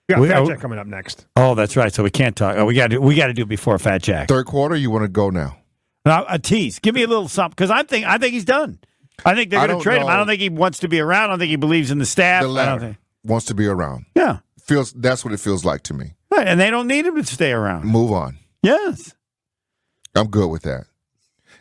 We 0.09 0.15
got 0.15 0.21
We- 0.21 0.29
Fat 0.29 0.47
Jack 0.47 0.61
coming 0.61 0.79
up 0.79 0.87
next. 0.87 1.27
Oh, 1.37 1.55
that's 1.55 1.75
right. 1.75 1.91
So 1.93 2.03
we 2.03 2.11
can't 2.11 2.37
talk. 2.37 2.57
Oh, 2.59 2.67
we 2.67 2.75
got 2.75 2.91
to 2.91 2.99
we 2.99 3.15
got 3.15 3.29
to 3.29 3.33
do 3.33 3.43
it 3.43 3.49
before 3.49 3.79
Fat 3.79 4.03
Jack. 4.03 4.29
Third 4.29 4.45
quarter, 4.45 4.77
you 4.77 4.91
want 4.91 5.05
to 5.05 5.09
go 5.09 5.31
now? 5.31 5.57
Now, 6.05 6.27
a 6.29 6.39
tease. 6.39 6.79
Give 6.79 6.95
me 6.95 7.03
a 7.03 7.07
little 7.07 7.29
something 7.29 7.55
because 7.57 7.71
I 7.71 7.83
think 7.83 8.07
I 8.07 8.19
think 8.19 8.35
he's 8.35 8.45
done. 8.45 8.79
I 9.25 9.35
think 9.35 9.51
they're 9.51 9.67
going 9.67 9.79
to 9.79 9.83
trade 9.83 10.03
him. 10.03 10.09
I 10.09 10.17
don't 10.17 10.27
think 10.27 10.41
he 10.41 10.49
wants 10.49 10.81
to 10.81 10.89
be 10.89 11.01
around. 11.01 11.25
I 11.25 11.27
don't 11.29 11.39
think 11.39 11.51
he 11.51 11.57
believes 11.57 11.91
in 11.91 11.99
the 11.99 12.07
staff. 12.07 12.43
The 12.43 12.51
I 12.51 12.67
don't 12.67 12.81
think. 12.81 12.97
wants 13.25 13.47
to 13.47 13.55
be 13.55 13.67
around. 13.67 14.07
Yeah. 14.15 14.39
Feels 14.61 14.93
that's 14.93 15.25
what 15.25 15.33
it 15.33 15.41
feels 15.41 15.65
like 15.65 15.83
to 15.85 15.95
me. 15.95 16.15
Right, 16.31 16.47
and 16.47 16.59
they 16.59 16.71
don't 16.71 16.87
need 16.89 17.07
him 17.07 17.17
to 17.17 17.25
stay 17.25 17.53
around. 17.53 17.85
Move 17.85 18.11
on. 18.13 18.39
Yes. 18.63 19.15
I'm 20.15 20.29
good 20.29 20.49
with 20.49 20.63
that. 20.63 20.85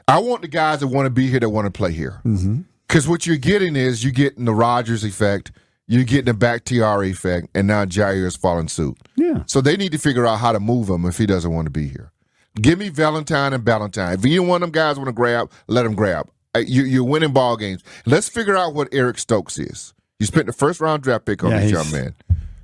I 0.07 0.19
want 0.19 0.41
the 0.41 0.47
guys 0.47 0.79
that 0.79 0.87
want 0.87 1.05
to 1.05 1.09
be 1.09 1.27
here 1.27 1.39
that 1.39 1.49
want 1.49 1.65
to 1.65 1.71
play 1.71 1.91
here. 1.91 2.21
Mm-hmm. 2.25 2.61
Because 2.87 3.07
what 3.07 3.25
you're 3.25 3.37
getting 3.37 3.75
is 3.75 4.03
you're 4.03 4.13
getting 4.13 4.45
the 4.45 4.53
Rodgers 4.53 5.03
effect, 5.03 5.51
you're 5.87 6.03
getting 6.03 6.25
the 6.25 6.33
Bakhtiari 6.33 7.11
effect, 7.11 7.47
and 7.55 7.67
now 7.67 7.85
Jaire 7.85 8.25
is 8.25 8.35
following 8.35 8.67
suit. 8.67 8.97
Yeah. 9.15 9.43
So 9.47 9.61
they 9.61 9.75
need 9.77 9.91
to 9.91 9.97
figure 9.97 10.25
out 10.25 10.37
how 10.37 10.51
to 10.51 10.59
move 10.59 10.89
him 10.89 11.05
if 11.05 11.17
he 11.17 11.25
doesn't 11.25 11.51
want 11.51 11.65
to 11.65 11.71
be 11.71 11.87
here. 11.87 12.12
Give 12.61 12.77
me 12.77 12.89
Valentine 12.89 13.53
and 13.53 13.63
Ballentine. 13.63 14.15
If 14.15 14.25
either 14.25 14.41
one 14.43 14.61
of 14.61 14.61
them 14.61 14.71
guys 14.71 14.97
want 14.97 15.07
to 15.07 15.13
grab, 15.13 15.51
let 15.67 15.83
them 15.83 15.95
grab. 15.95 16.29
Uh, 16.55 16.59
You, 16.59 16.83
you're 16.83 17.03
winning 17.03 17.33
ball 17.33 17.57
games. 17.57 17.83
Let's 18.05 18.29
figure 18.29 18.55
out 18.55 18.73
what 18.75 18.89
Eric 18.91 19.17
Stokes 19.17 19.57
is. 19.57 19.93
You 20.19 20.25
spent 20.27 20.45
the 20.45 20.53
first 20.53 20.79
round 20.79 21.01
draft 21.03 21.25
pick 21.25 21.43
on 21.43 21.51
Yeah, 21.51 21.59
this 21.61 21.71
young 21.71 21.91
man. 21.91 22.15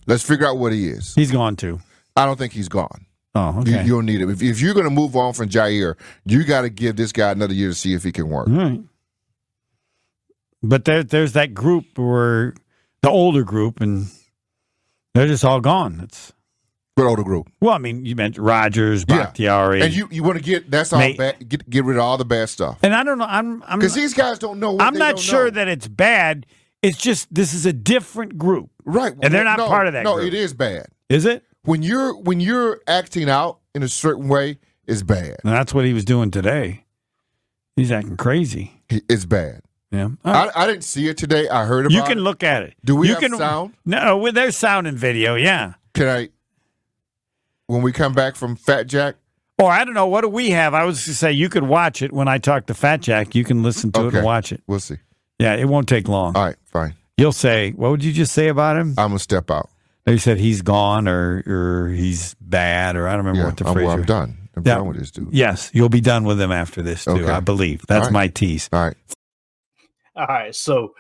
Let's 0.06 0.24
figure 0.24 0.48
out 0.48 0.58
what 0.58 0.72
he 0.74 0.88
is. 0.90 1.16
He's 1.16 1.32
gone 1.32 1.56
too. 1.56 1.80
I 2.16 2.26
don't 2.26 2.38
think 2.38 2.54
he's 2.54 2.70
gone. 2.70 3.06
Oh, 3.36 3.54
You, 3.66 3.74
okay. 3.76 3.84
you 3.84 3.92
don't 3.96 4.06
need 4.06 4.22
him. 4.22 4.30
If, 4.30 4.42
if 4.42 4.62
you're 4.62 4.74
going 4.74 4.86
to 4.86 4.90
move 4.92 5.16
on 5.16 5.34
from 5.34 5.50
Jaire, 5.50 5.96
you 6.26 6.44
got 6.44 6.62
to 6.62 6.70
give 6.70 6.96
this 6.96 7.12
guy 7.12 7.32
another 7.32 7.54
year 7.54 7.70
to 7.70 7.76
see 7.76 7.94
if 7.94 8.04
he 8.04 8.12
can 8.12 8.30
work. 8.30 8.48
Right. 8.50 8.82
But 10.62 10.86
there, 10.86 11.04
there's 11.04 11.34
that 11.34 11.54
group 11.54 11.98
where 11.98 12.54
the 13.02 13.10
older 13.10 13.44
group, 13.44 13.80
and 13.82 14.08
they're 15.14 15.28
just 15.28 15.46
all 15.46 15.62
gone. 15.62 16.02
It's 16.04 16.34
Older 17.08 17.24
group. 17.24 17.50
well, 17.62 17.74
I 17.74 17.78
mean, 17.78 18.06
you 18.06 18.16
mentioned 18.16 18.46
Rodgers, 18.46 19.06
Yeah. 19.08 19.18
Bakhtiari, 19.18 19.82
And 19.82 19.94
you, 19.94 20.08
you 20.12 20.24
want 20.24 20.38
to 20.38 20.44
get 20.44 20.70
that's 20.70 20.92
all 20.94 21.00
bad. 21.16 21.48
Get 21.48 21.70
get 21.70 21.86
rid 21.86 21.98
of 21.98 22.04
all 22.04 22.18
the 22.18 22.26
bad 22.26 22.50
stuff 22.50 22.80
and 22.84 22.94
I 22.94 23.04
don't 23.04 23.18
know. 23.18 23.26
I'm, 23.26 23.64
I'm, 23.68 23.80
because 23.80 23.94
these 23.94 24.14
guys 24.14 24.40
don't 24.40 24.60
know. 24.60 24.74
What 24.74 24.82
I'm 24.84 24.96
not 24.96 25.20
sure 25.20 25.46
know. 25.46 25.52
that 25.52 25.68
it's 25.68 25.88
bad. 25.88 26.46
It's 26.82 26.98
just 26.98 27.34
this 27.34 27.54
is 27.54 27.66
a 27.66 27.74
different 27.74 28.38
group, 28.38 28.70
right, 28.86 29.14
and 29.22 29.34
they're 29.34 29.44
not 29.44 29.58
no, 29.58 29.68
part 29.68 29.88
of 29.88 29.94
that 29.94 30.04
No, 30.04 30.16
group. 30.16 30.28
it 30.28 30.34
is 30.34 30.54
bad. 30.54 30.88
is 31.10 31.26
it? 31.26 31.44
When 31.64 31.84
you're 31.84 32.16
when 32.16 32.40
you're 32.40 32.80
acting 32.88 33.30
out 33.30 33.60
in 33.76 33.84
a 33.84 33.90
certain 33.90 34.28
way, 34.30 34.60
is 34.88 35.04
bad. 35.04 35.38
And 35.44 35.54
that's 35.54 35.74
what 35.74 35.86
he 35.86 35.94
was 35.94 36.06
doing 36.06 36.32
today. 36.32 36.86
He's 37.76 37.92
acting 37.92 38.18
crazy. 38.18 38.82
It's 38.90 39.26
bad. 39.26 39.62
Yeah. 39.92 40.10
Right. 40.24 40.52
I, 40.56 40.64
I 40.64 40.68
didn't 40.68 40.84
see 40.84 41.08
it 41.08 41.18
today. 41.18 41.50
I 41.50 41.66
heard 41.66 41.86
about. 41.86 41.96
you 41.96 42.04
can 42.04 42.20
it. 42.20 42.22
look 42.22 42.44
at 42.44 42.64
it. 42.64 42.76
Do 42.86 42.96
we 42.96 43.08
you 43.08 43.14
have 43.16 43.22
can, 43.24 43.38
sound? 43.38 43.74
No, 43.86 44.32
there's 44.32 44.56
sound 44.56 44.88
and 44.88 44.98
video. 44.98 45.36
Yeah. 45.36 45.74
Can 45.94 46.08
I? 46.08 46.30
When 47.70 47.84
we 47.84 47.92
come 47.92 48.14
back 48.14 48.36
from 48.36 48.56
Fat 48.56 48.88
Jack, 48.88 49.18
Or 49.60 49.70
I 49.72 49.86
don't 49.86 49.94
know. 49.94 50.08
What 50.08 50.22
do 50.22 50.28
we 50.28 50.50
have? 50.50 50.74
I 50.74 50.86
was 50.86 51.06
to 51.06 51.14
say 51.14 51.32
you 51.32 51.50
could 51.50 51.62
watch 51.62 52.02
it 52.02 52.12
when 52.12 52.28
I 52.28 52.40
talk 52.40 52.66
to 52.66 52.74
Fat 52.74 53.00
Jack. 53.00 53.36
You 53.36 53.44
can 53.44 53.62
listen 53.62 53.92
to 53.92 54.08
it 54.08 54.16
and 54.16 54.26
watch 54.26 54.52
it. 54.52 54.64
we'll 54.66 54.80
see. 54.80 54.96
Yeah, 55.38 55.54
it 55.54 55.66
won't 55.66 55.88
take 55.88 56.08
long. 56.08 56.36
All 56.36 56.46
right, 56.46 56.56
fine. 56.66 56.96
You'll 57.16 57.32
say, 57.32 57.70
what 57.74 57.92
would 57.92 58.04
you 58.04 58.12
just 58.12 58.34
say 58.34 58.48
about 58.48 58.76
him? 58.76 58.96
I'm 58.98 59.10
gonna 59.10 59.20
step 59.20 59.52
out. 59.52 59.70
They 60.06 60.18
said 60.18 60.40
he's 60.40 60.64
gone 60.64 61.08
or 61.08 61.44
or 61.46 61.90
he's 61.90 62.34
bad 62.42 62.96
or 62.96 63.08
I 63.08 63.12
don't 63.12 63.20
remember 63.20 63.42
Yeah, 63.42 63.46
what 63.46 63.58
the 63.58 63.68
I'm, 63.68 63.74
phrase. 63.74 63.86
well, 63.86 63.94
I'm 63.98 64.04
done. 64.04 64.38
I'm 64.56 64.64
Yeah. 64.66 64.76
done 64.76 64.88
with 64.88 64.98
this 64.98 65.12
dude. 65.12 65.28
Yes, 65.32 65.70
you'll 65.72 65.90
be 65.90 66.02
done 66.02 66.24
with 66.24 66.42
him 66.42 66.52
after 66.52 66.82
this 66.82 67.06
too. 67.06 67.12
Okay. 67.12 67.30
I 67.30 67.40
believe 67.40 67.86
that's 67.88 68.00
All 68.00 68.06
right. 68.06 68.14
my 68.14 68.28
tease. 68.30 68.68
All 68.74 68.84
right. 68.84 68.98
All 70.16 70.26
right. 70.26 70.56
So 70.56 70.96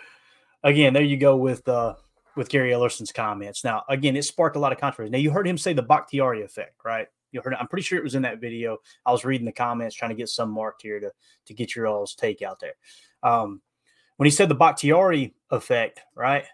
again, 0.63 0.93
there 0.93 1.01
you 1.01 1.17
go 1.17 1.35
with 1.35 1.67
uh 1.67 1.95
with 2.39 2.47
Gary 2.47 2.71
Ellerson's 2.71 3.11
comments. 3.11 3.65
Now, 3.65 3.83
again, 3.89 4.15
it 4.15 4.23
sparked 4.23 4.55
a 4.55 4.59
lot 4.59 4.71
of 4.71 4.79
controversy. 4.79 5.11
Now 5.11 5.17
you 5.17 5.29
heard 5.29 5.45
him 5.45 5.57
say 5.57 5.73
the 5.73 5.83
Bakhtiari 5.83 6.41
effect, 6.41 6.75
right? 6.85 7.05
You 7.33 7.41
heard 7.41 7.53
I'm 7.53 7.67
pretty 7.67 7.83
sure 7.83 7.99
it 7.99 8.03
was 8.03 8.15
in 8.15 8.21
that 8.21 8.39
video. 8.39 8.77
I 9.05 9.11
was 9.11 9.25
reading 9.25 9.45
the 9.45 9.51
comments 9.51 9.93
trying 9.93 10.11
to 10.11 10.15
get 10.15 10.29
some 10.29 10.49
marked 10.49 10.81
here 10.81 11.01
to 11.01 11.11
to 11.47 11.53
get 11.53 11.75
your 11.75 11.85
all's 11.85 12.15
take 12.15 12.41
out 12.41 12.61
there. 12.61 12.75
Um 13.23 13.61
when 14.15 14.25
he 14.25 14.31
said 14.31 14.47
the 14.47 14.55
Bakhtiari 14.55 15.33
effect, 15.51 15.99
right? 16.15 16.45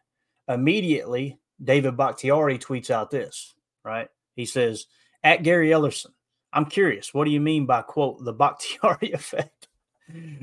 Immediately, 0.47 1.37
David 1.63 1.95
Bakhtiari 1.95 2.57
tweets 2.57 2.89
out 2.89 3.11
this, 3.11 3.53
right? 3.83 4.07
He 4.35 4.45
says, 4.45 4.87
At 5.23 5.43
Gary 5.43 5.69
Ellerson, 5.69 6.11
I'm 6.51 6.65
curious. 6.65 7.13
What 7.13 7.25
do 7.25 7.31
you 7.31 7.39
mean 7.39 7.67
by 7.67 7.83
quote 7.83 8.23
the 8.25 8.33
Bakhtiari 8.33 9.11
effect? 9.13 9.67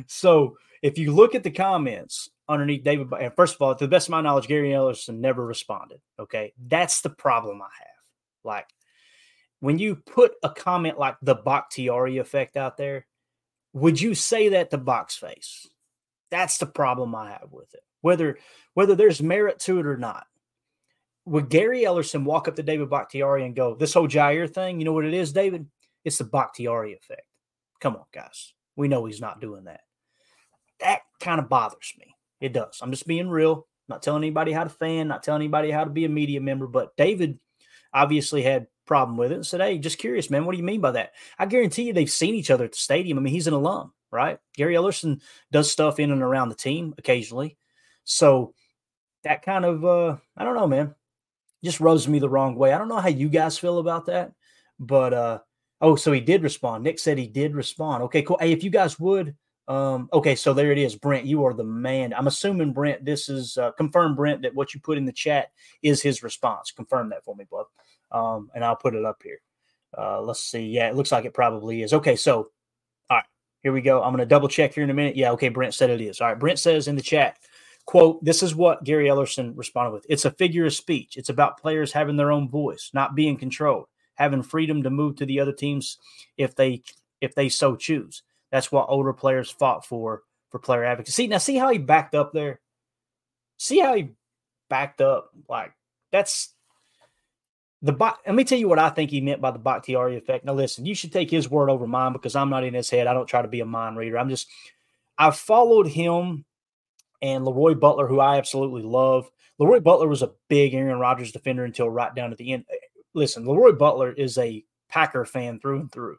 so 0.07 0.57
if 0.83 0.99
you 0.99 1.13
look 1.13 1.35
at 1.35 1.43
the 1.43 1.51
comments 1.51 2.31
underneath 2.49 2.85
David, 2.85 3.09
and 3.13 3.35
first 3.35 3.55
of 3.55 3.63
all, 3.63 3.75
to 3.75 3.85
the 3.85 3.91
best 3.91 4.09
of 4.09 4.13
my 4.13 4.21
knowledge, 4.21 4.49
Gary 4.49 4.71
Ellerson 4.71 5.19
never 5.19 5.45
responded. 5.45 6.01
Okay, 6.19 6.53
that's 6.67 7.01
the 7.01 7.11
problem 7.11 7.63
I 7.63 7.71
have. 7.79 7.89
Like 8.45 8.69
when 9.61 9.79
you 9.79 9.95
put 9.95 10.33
a 10.43 10.51
comment 10.51 10.99
like 10.99 11.17
the 11.23 11.37
Bakhtiari 11.37 12.19
effect 12.19 12.57
out 12.57 12.77
there, 12.77 13.07
would 13.73 14.01
you 14.01 14.15
say 14.15 14.51
that 14.51 14.71
to 14.71 14.79
box 14.79 15.17
face? 15.17 15.69
That's 16.31 16.59
the 16.59 16.67
problem 16.67 17.15
I 17.15 17.31
have 17.31 17.49
with 17.53 17.73
it. 17.75 17.83
Whether 18.01 18.39
whether 18.75 18.95
there's 18.95 19.23
merit 19.23 19.61
to 19.61 19.79
it 19.79 19.87
or 19.87 19.97
not. 19.97 20.27
Would 21.27 21.49
Gary 21.49 21.83
Ellerson 21.83 22.25
walk 22.25 22.49
up 22.49 22.57
to 22.57 22.65
David 22.65 22.91
Bakhtiari 22.91 23.47
and 23.47 23.55
go, 23.55 23.77
This 23.77 23.95
whole 23.95 24.09
Jaire 24.09 24.53
thing, 24.53 24.81
you 24.81 24.85
know 24.85 24.93
what 24.93 25.05
it 25.05 25.15
is, 25.15 25.33
David? 25.33 25.69
It's 26.05 26.19
the 26.19 26.25
Bakhtiari 26.25 26.95
effect. 26.95 27.23
Come 27.81 27.95
on, 27.95 28.05
guys. 28.13 28.55
We 28.75 28.89
know 28.89 29.05
he's 29.05 29.21
not 29.21 29.41
doing 29.41 29.65
that. 29.65 29.83
That 30.81 31.03
kind 31.21 31.39
of 31.39 31.49
bothers 31.49 31.93
me. 31.99 32.17
It 32.43 32.53
does. 32.53 32.81
I'm 32.83 32.91
just 32.91 33.07
being 33.07 33.29
real, 33.29 33.69
not 33.89 34.03
telling 34.03 34.25
anybody 34.25 34.51
how 34.51 34.65
to 34.65 34.69
fan, 34.69 35.07
not 35.07 35.23
telling 35.23 35.43
anybody 35.43 35.71
how 35.71 35.85
to 35.85 35.91
be 35.91 36.05
a 36.05 36.09
media 36.09 36.41
member, 36.41 36.67
but 36.67 36.97
David 36.97 37.39
obviously 37.95 38.43
had 38.43 38.67
problem 38.85 39.17
with 39.17 39.31
it 39.31 39.37
and 39.37 39.47
said, 39.47 39.61
Hey, 39.61 39.79
just 39.79 39.99
curious, 39.99 40.29
man, 40.29 40.45
what 40.45 40.51
do 40.51 40.59
you 40.59 40.65
mean 40.65 40.81
by 40.81 40.91
that? 40.91 41.13
I 41.39 41.47
guarantee 41.47 41.85
you 41.85 41.93
they've 41.93 42.11
seen 42.11 42.35
each 42.35 42.51
other 42.51 42.65
at 42.65 42.73
the 42.73 42.79
stadium. 42.79 43.17
I 43.17 43.21
mean, 43.21 43.33
he's 43.33 43.47
an 43.47 43.55
alum, 43.55 43.93
right? 44.11 44.41
Gary 44.57 44.75
Ellerson 44.75 45.21
does 45.53 45.71
stuff 45.71 46.01
in 46.01 46.11
and 46.11 46.21
around 46.21 46.49
the 46.49 46.57
team 46.57 46.95
occasionally. 46.99 47.57
So 48.03 48.55
that 49.23 49.43
kind 49.43 49.65
of 49.65 49.85
uh 49.85 50.17
I 50.37 50.43
don't 50.43 50.57
know, 50.57 50.67
man. 50.67 50.97
Just 51.63 51.79
rubs 51.79 52.09
me 52.09 52.19
the 52.19 52.29
wrong 52.29 52.57
way. 52.57 52.73
I 52.73 52.79
don't 52.79 52.89
know 52.89 52.99
how 52.99 53.09
you 53.09 53.29
guys 53.29 53.57
feel 53.57 53.79
about 53.79 54.07
that, 54.07 54.33
but 54.81 55.15
uh 55.15 55.39
oh, 55.81 55.95
so 55.95 56.11
he 56.11 56.21
did 56.21 56.43
respond. 56.43 56.83
Nick 56.83 56.99
said 56.99 57.19
he 57.19 57.29
did 57.29 57.55
respond. 57.55 58.03
Okay, 58.03 58.23
cool. 58.23 58.39
Hey, 58.41 58.51
if 58.51 58.65
you 58.65 58.71
guys 58.71 58.99
would 58.99 59.37
um, 59.69 60.09
okay, 60.13 60.35
so 60.35 60.53
there 60.53 60.73
it 60.73 60.79
is, 60.79 60.97
Brent. 60.97 61.25
You 61.25 61.45
are 61.45 61.55
the 61.55 61.65
man. 61.65 62.13
I'm 62.15 62.27
assuming 62.27 62.73
Brent. 62.73 63.05
This 63.05 63.29
is 63.29 63.57
uh, 63.59 63.73
confirm, 63.73 64.17
Brent, 64.17 64.43
that 64.43 64.55
what 64.55 64.75
you 64.75 64.81
put 64.81 64.99
in 64.99 65.05
the 65.05 65.13
chat 65.13 65.53
is 65.83 66.03
his 66.03 66.23
response. 66.23 66.73
Confirm 66.73 67.11
that 67.11 67.25
for 67.25 67.37
me, 67.37 67.45
bud. 67.51 67.67
Um, 68.11 68.51
and 68.55 68.65
I'll 68.65 68.77
put 68.77 68.95
it 68.95 69.05
up 69.05 69.23
here. 69.23 69.41
Uh, 69.97 70.21
let's 70.21 70.43
see. 70.43 70.67
Yeah, 70.67 70.89
it 70.89 70.97
looks 70.97 71.13
like 71.13 71.25
it 71.25 71.35
probably 71.35 71.83
is. 71.83 71.93
Okay, 71.93 72.17
so 72.17 72.51
all 73.09 73.19
right, 73.19 73.25
here 73.63 73.73
we 73.73 73.83
go. 73.83 74.03
I'm 74.03 74.17
to 74.17 74.27
double 74.27 74.49
check 74.49 74.75
here 74.75 74.85
in 74.85 74.91
a 74.91 74.95
minute. 74.95 75.17
Yeah, 75.17 75.31
okay. 75.33 75.49
Brent 75.49 75.75
said 75.75 75.91
it 75.91 76.01
is. 76.01 76.21
All 76.21 76.29
right. 76.29 76.39
Brent 76.39 76.59
says 76.59 76.89
in 76.89 76.97
the 76.97 77.03
chat, 77.03 77.39
quote, 77.87 78.25
this 78.25 78.43
is 78.43 78.55
what 78.55 78.85
Gary 78.85 79.07
Ellerson 79.07 79.53
responded 79.57 79.93
with. 79.93 80.07
It's 80.09 80.25
a 80.25 80.31
figure 80.31 80.67
of 80.67 80.75
speech. 80.75 81.17
It's 81.17 81.29
about 81.29 81.61
players 81.61 81.93
having 81.93 82.17
their 82.17 82.33
own 82.33 82.49
voice, 82.49 82.91
not 82.93 83.15
being 83.15 83.37
controlled, 83.37 83.87
having 84.15 84.43
freedom 84.43 84.83
to 84.83 84.91
move 84.91 85.17
to 85.17 85.27
the 85.27 85.41
other 85.41 85.53
teams 85.53 85.99
if 86.37 86.57
they 86.57 86.83
if 87.21 87.35
they 87.35 87.49
so 87.49 87.77
choose. 87.77 88.23
That's 88.53 88.71
what 88.71 88.87
older 88.89 89.15
players 89.15 89.51
fought 89.51 89.85
for 89.85 90.23
for 90.51 90.59
player 90.59 90.85
advocacy. 90.85 91.27
Now, 91.27 91.39
see 91.39 91.57
how 91.57 91.71
he 91.71 91.79
backed 91.79 92.15
up 92.15 92.33
there. 92.33 92.61
See 93.57 93.81
how 93.81 93.95
he 93.95 94.11
backed 94.69 95.01
up. 95.01 95.31
Like 95.49 95.73
that's 96.13 96.55
the. 97.81 97.93
bot. 97.93 98.19
Let 98.27 98.37
me 98.37 98.45
tell 98.45 98.59
you 98.59 98.69
what 98.69 98.79
I 98.79 98.91
think 98.91 99.11
he 99.11 99.23
meant 99.23 99.41
by 99.41 99.51
the 99.51 99.59
Bakhtiari 99.59 100.17
effect. 100.17 100.45
Now, 100.45 100.53
listen, 100.53 100.85
you 100.85 100.95
should 100.95 101.13
take 101.13 101.31
his 101.31 101.51
word 101.51 101.71
over 101.71 101.87
mine 101.87 102.13
because 102.13 102.37
I'm 102.37 102.51
not 102.51 102.63
in 102.63 102.75
his 102.75 102.91
head. 102.91 103.07
I 103.07 103.15
don't 103.15 103.27
try 103.27 103.41
to 103.43 103.49
be 103.49 103.61
a 103.61 103.67
mind 103.67 103.97
reader. 103.97 104.19
I'm 104.19 104.29
just. 104.29 104.49
I've 105.19 105.37
followed 105.37 105.89
him 105.89 106.45
and 107.23 107.45
Leroy 107.45 107.75
Butler, 107.75 108.07
who 108.07 108.21
I 108.21 108.37
absolutely 108.37 108.83
love. 108.83 109.31
Leroy 109.59 109.81
Butler 109.81 110.09
was 110.09 110.23
a 110.23 110.33
big 110.49 110.75
Aaron 110.75 110.99
Rodgers 110.99 111.33
defender 111.33 111.65
until 111.65 111.89
right 111.89 112.15
down 112.15 112.33
at 112.33 112.39
the 112.39 112.53
end. 112.53 112.65
Listen, 113.15 113.47
Leroy 113.47 113.73
Butler 113.73 114.13
is 114.13 114.37
a 114.39 114.65
Packer 114.89 115.25
fan 115.25 115.61
through 115.61 115.81
and 115.81 115.93
through 115.93 116.19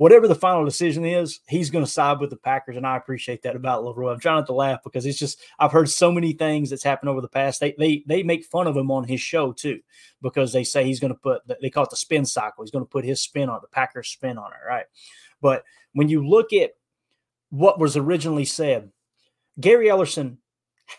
whatever 0.00 0.26
the 0.26 0.34
final 0.34 0.64
decision 0.64 1.04
is, 1.04 1.40
he's 1.46 1.68
going 1.68 1.84
to 1.84 1.90
side 1.90 2.20
with 2.20 2.30
the 2.30 2.36
Packers, 2.36 2.78
and 2.78 2.86
I 2.86 2.96
appreciate 2.96 3.42
that 3.42 3.54
about 3.54 3.84
Leroy. 3.84 4.14
I'm 4.14 4.18
trying 4.18 4.36
not 4.36 4.46
to 4.46 4.54
laugh 4.54 4.80
because 4.82 5.04
it's 5.04 5.18
just 5.18 5.42
I've 5.58 5.72
heard 5.72 5.90
so 5.90 6.10
many 6.10 6.32
things 6.32 6.70
that's 6.70 6.82
happened 6.82 7.10
over 7.10 7.20
the 7.20 7.28
past. 7.28 7.60
They 7.60 7.74
they 7.78 8.02
they 8.06 8.22
make 8.22 8.46
fun 8.46 8.66
of 8.66 8.74
him 8.74 8.90
on 8.90 9.04
his 9.04 9.20
show 9.20 9.52
too 9.52 9.80
because 10.22 10.54
they 10.54 10.64
say 10.64 10.84
he's 10.84 11.00
going 11.00 11.12
to 11.12 11.20
put 11.20 11.42
they 11.60 11.68
call 11.68 11.84
it 11.84 11.90
the 11.90 11.96
spin 11.96 12.24
cycle. 12.24 12.64
He's 12.64 12.70
going 12.70 12.84
to 12.84 12.90
put 12.90 13.04
his 13.04 13.20
spin 13.20 13.50
on 13.50 13.58
the 13.60 13.68
Packers 13.68 14.08
spin 14.08 14.38
on 14.38 14.50
it, 14.52 14.66
right? 14.66 14.86
But 15.42 15.64
when 15.92 16.08
you 16.08 16.26
look 16.26 16.54
at 16.54 16.70
what 17.50 17.78
was 17.78 17.94
originally 17.98 18.46
said, 18.46 18.90
Gary 19.60 19.88
Ellerson 19.88 20.38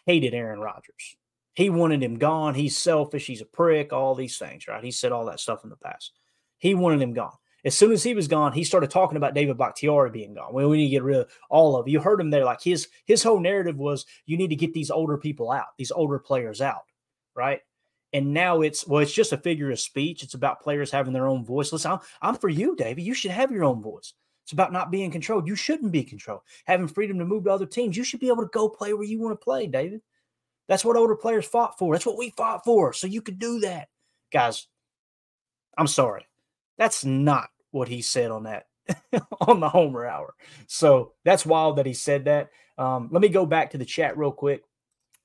hated 0.05 0.35
Aaron 0.35 0.59
Rodgers. 0.59 1.17
He 1.53 1.71
wanted 1.71 2.03
him 2.03 2.19
gone. 2.19 2.53
He's 2.53 2.77
selfish. 2.77 3.25
He's 3.25 3.41
a 3.41 3.45
prick. 3.45 3.93
All 3.93 4.13
these 4.13 4.37
things, 4.37 4.67
right? 4.67 4.83
He 4.83 4.91
said 4.91 5.11
all 5.11 5.25
that 5.25 5.39
stuff 5.39 5.63
in 5.63 5.71
the 5.71 5.75
past. 5.75 6.11
He 6.59 6.75
wanted 6.75 7.01
him 7.01 7.13
gone. 7.13 7.33
As 7.63 7.77
soon 7.77 7.91
as 7.91 8.01
he 8.01 8.15
was 8.15 8.27
gone, 8.27 8.53
he 8.53 8.63
started 8.63 8.89
talking 8.89 9.17
about 9.17 9.35
David 9.35 9.57
Bakhtiari 9.57 10.09
being 10.09 10.33
gone. 10.33 10.53
Well, 10.53 10.69
we 10.69 10.77
need 10.77 10.85
to 10.85 10.91
get 10.91 11.03
rid 11.03 11.17
of 11.17 11.31
all 11.49 11.75
of 11.75 11.87
you. 11.87 11.99
Heard 11.99 12.19
him 12.19 12.31
there. 12.31 12.43
Like 12.43 12.61
his 12.61 12.87
his 13.05 13.21
whole 13.21 13.39
narrative 13.39 13.77
was 13.77 14.05
you 14.25 14.37
need 14.37 14.49
to 14.49 14.55
get 14.55 14.73
these 14.73 14.89
older 14.89 15.17
people 15.17 15.51
out, 15.51 15.67
these 15.77 15.91
older 15.91 16.17
players 16.17 16.61
out, 16.61 16.83
right? 17.35 17.61
And 18.13 18.33
now 18.33 18.61
it's 18.61 18.87
well, 18.87 19.01
it's 19.01 19.13
just 19.13 19.31
a 19.31 19.37
figure 19.37 19.69
of 19.69 19.79
speech. 19.79 20.23
It's 20.23 20.33
about 20.33 20.61
players 20.61 20.91
having 20.91 21.13
their 21.13 21.27
own 21.27 21.45
voice. 21.45 21.71
Listen, 21.71 21.91
I'm, 21.91 21.99
I'm 22.21 22.35
for 22.35 22.49
you, 22.49 22.75
David. 22.75 23.03
You 23.03 23.13
should 23.13 23.31
have 23.31 23.51
your 23.51 23.63
own 23.63 23.81
voice. 23.81 24.13
It's 24.43 24.53
about 24.53 24.73
not 24.73 24.91
being 24.91 25.11
controlled. 25.11 25.47
You 25.47 25.55
shouldn't 25.55 25.91
be 25.91 26.03
controlled. 26.03 26.41
Having 26.65 26.87
freedom 26.89 27.19
to 27.19 27.25
move 27.25 27.43
to 27.43 27.51
other 27.51 27.67
teams. 27.67 27.95
You 27.95 28.03
should 28.03 28.19
be 28.19 28.27
able 28.27 28.43
to 28.43 28.49
go 28.51 28.67
play 28.67 28.93
where 28.93 29.03
you 29.03 29.19
want 29.19 29.39
to 29.39 29.43
play, 29.43 29.67
David. 29.67 30.01
That's 30.67 30.83
what 30.83 30.97
older 30.97 31.15
players 31.15 31.45
fought 31.45 31.77
for. 31.77 31.93
That's 31.93 32.05
what 32.05 32.17
we 32.17 32.31
fought 32.31 32.63
for. 32.65 32.91
So 32.91 33.05
you 33.05 33.21
could 33.21 33.39
do 33.39 33.59
that. 33.59 33.89
Guys, 34.31 34.67
I'm 35.77 35.87
sorry. 35.87 36.25
That's 36.81 37.05
not 37.05 37.51
what 37.69 37.89
he 37.89 38.01
said 38.01 38.31
on 38.31 38.45
that 38.45 38.65
on 39.41 39.59
the 39.59 39.69
Homer 39.69 40.03
Hour. 40.03 40.33
So 40.65 41.13
that's 41.23 41.45
wild 41.45 41.77
that 41.77 41.85
he 41.85 41.93
said 41.93 42.25
that. 42.25 42.49
Um, 42.75 43.09
let 43.11 43.21
me 43.21 43.29
go 43.29 43.45
back 43.45 43.69
to 43.69 43.77
the 43.77 43.85
chat 43.85 44.17
real 44.17 44.31
quick 44.31 44.63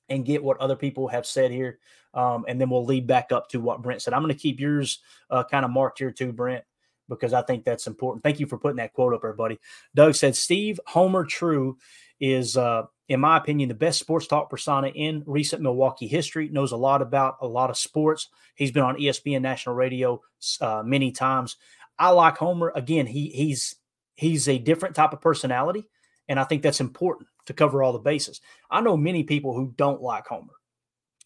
and 0.07 0.23
get 0.23 0.43
what 0.43 0.59
other 0.59 0.75
people 0.75 1.07
have 1.07 1.25
said 1.25 1.49
here, 1.49 1.79
um, 2.13 2.45
and 2.47 2.61
then 2.61 2.69
we'll 2.69 2.85
lead 2.85 3.07
back 3.07 3.31
up 3.31 3.49
to 3.49 3.59
what 3.59 3.81
Brent 3.81 4.03
said. 4.03 4.13
I'm 4.13 4.21
going 4.21 4.31
to 4.35 4.39
keep 4.39 4.59
yours 4.59 4.99
uh, 5.31 5.45
kind 5.45 5.65
of 5.65 5.71
marked 5.71 5.97
here 5.97 6.11
too, 6.11 6.31
Brent, 6.31 6.63
because 7.09 7.33
I 7.33 7.41
think 7.41 7.65
that's 7.65 7.87
important. 7.87 8.21
Thank 8.21 8.39
you 8.39 8.45
for 8.45 8.59
putting 8.59 8.77
that 8.77 8.93
quote 8.93 9.15
up, 9.15 9.21
everybody. 9.23 9.57
Doug 9.95 10.13
said 10.13 10.35
Steve 10.35 10.79
Homer 10.85 11.25
True 11.25 11.79
is, 12.19 12.55
uh, 12.55 12.83
in 13.09 13.21
my 13.21 13.37
opinion, 13.37 13.69
the 13.69 13.75
best 13.75 13.99
sports 13.99 14.27
talk 14.27 14.49
persona 14.49 14.89
in 14.89 15.23
recent 15.25 15.61
Milwaukee 15.61 16.07
history. 16.07 16.49
Knows 16.49 16.73
a 16.73 16.77
lot 16.77 17.01
about 17.01 17.37
a 17.41 17.47
lot 17.47 17.69
of 17.69 17.77
sports. 17.77 18.27
He's 18.55 18.71
been 18.71 18.83
on 18.83 18.97
ESPN 18.97 19.41
national 19.41 19.75
radio 19.75 20.21
uh, 20.59 20.83
many 20.85 21.11
times. 21.11 21.55
I 21.97 22.09
like 22.09 22.37
Homer. 22.37 22.71
Again, 22.75 23.07
he 23.07 23.29
he's 23.29 23.75
he's 24.15 24.49
a 24.49 24.57
different 24.57 24.95
type 24.95 25.13
of 25.13 25.21
personality, 25.21 25.87
and 26.27 26.39
I 26.39 26.43
think 26.43 26.61
that's 26.61 26.81
important 26.81 27.29
to 27.45 27.53
cover 27.53 27.81
all 27.81 27.93
the 27.93 27.99
bases. 27.99 28.41
I 28.69 28.81
know 28.81 28.97
many 28.97 29.23
people 29.23 29.53
who 29.53 29.73
don't 29.77 30.01
like 30.01 30.27
Homer. 30.27 30.53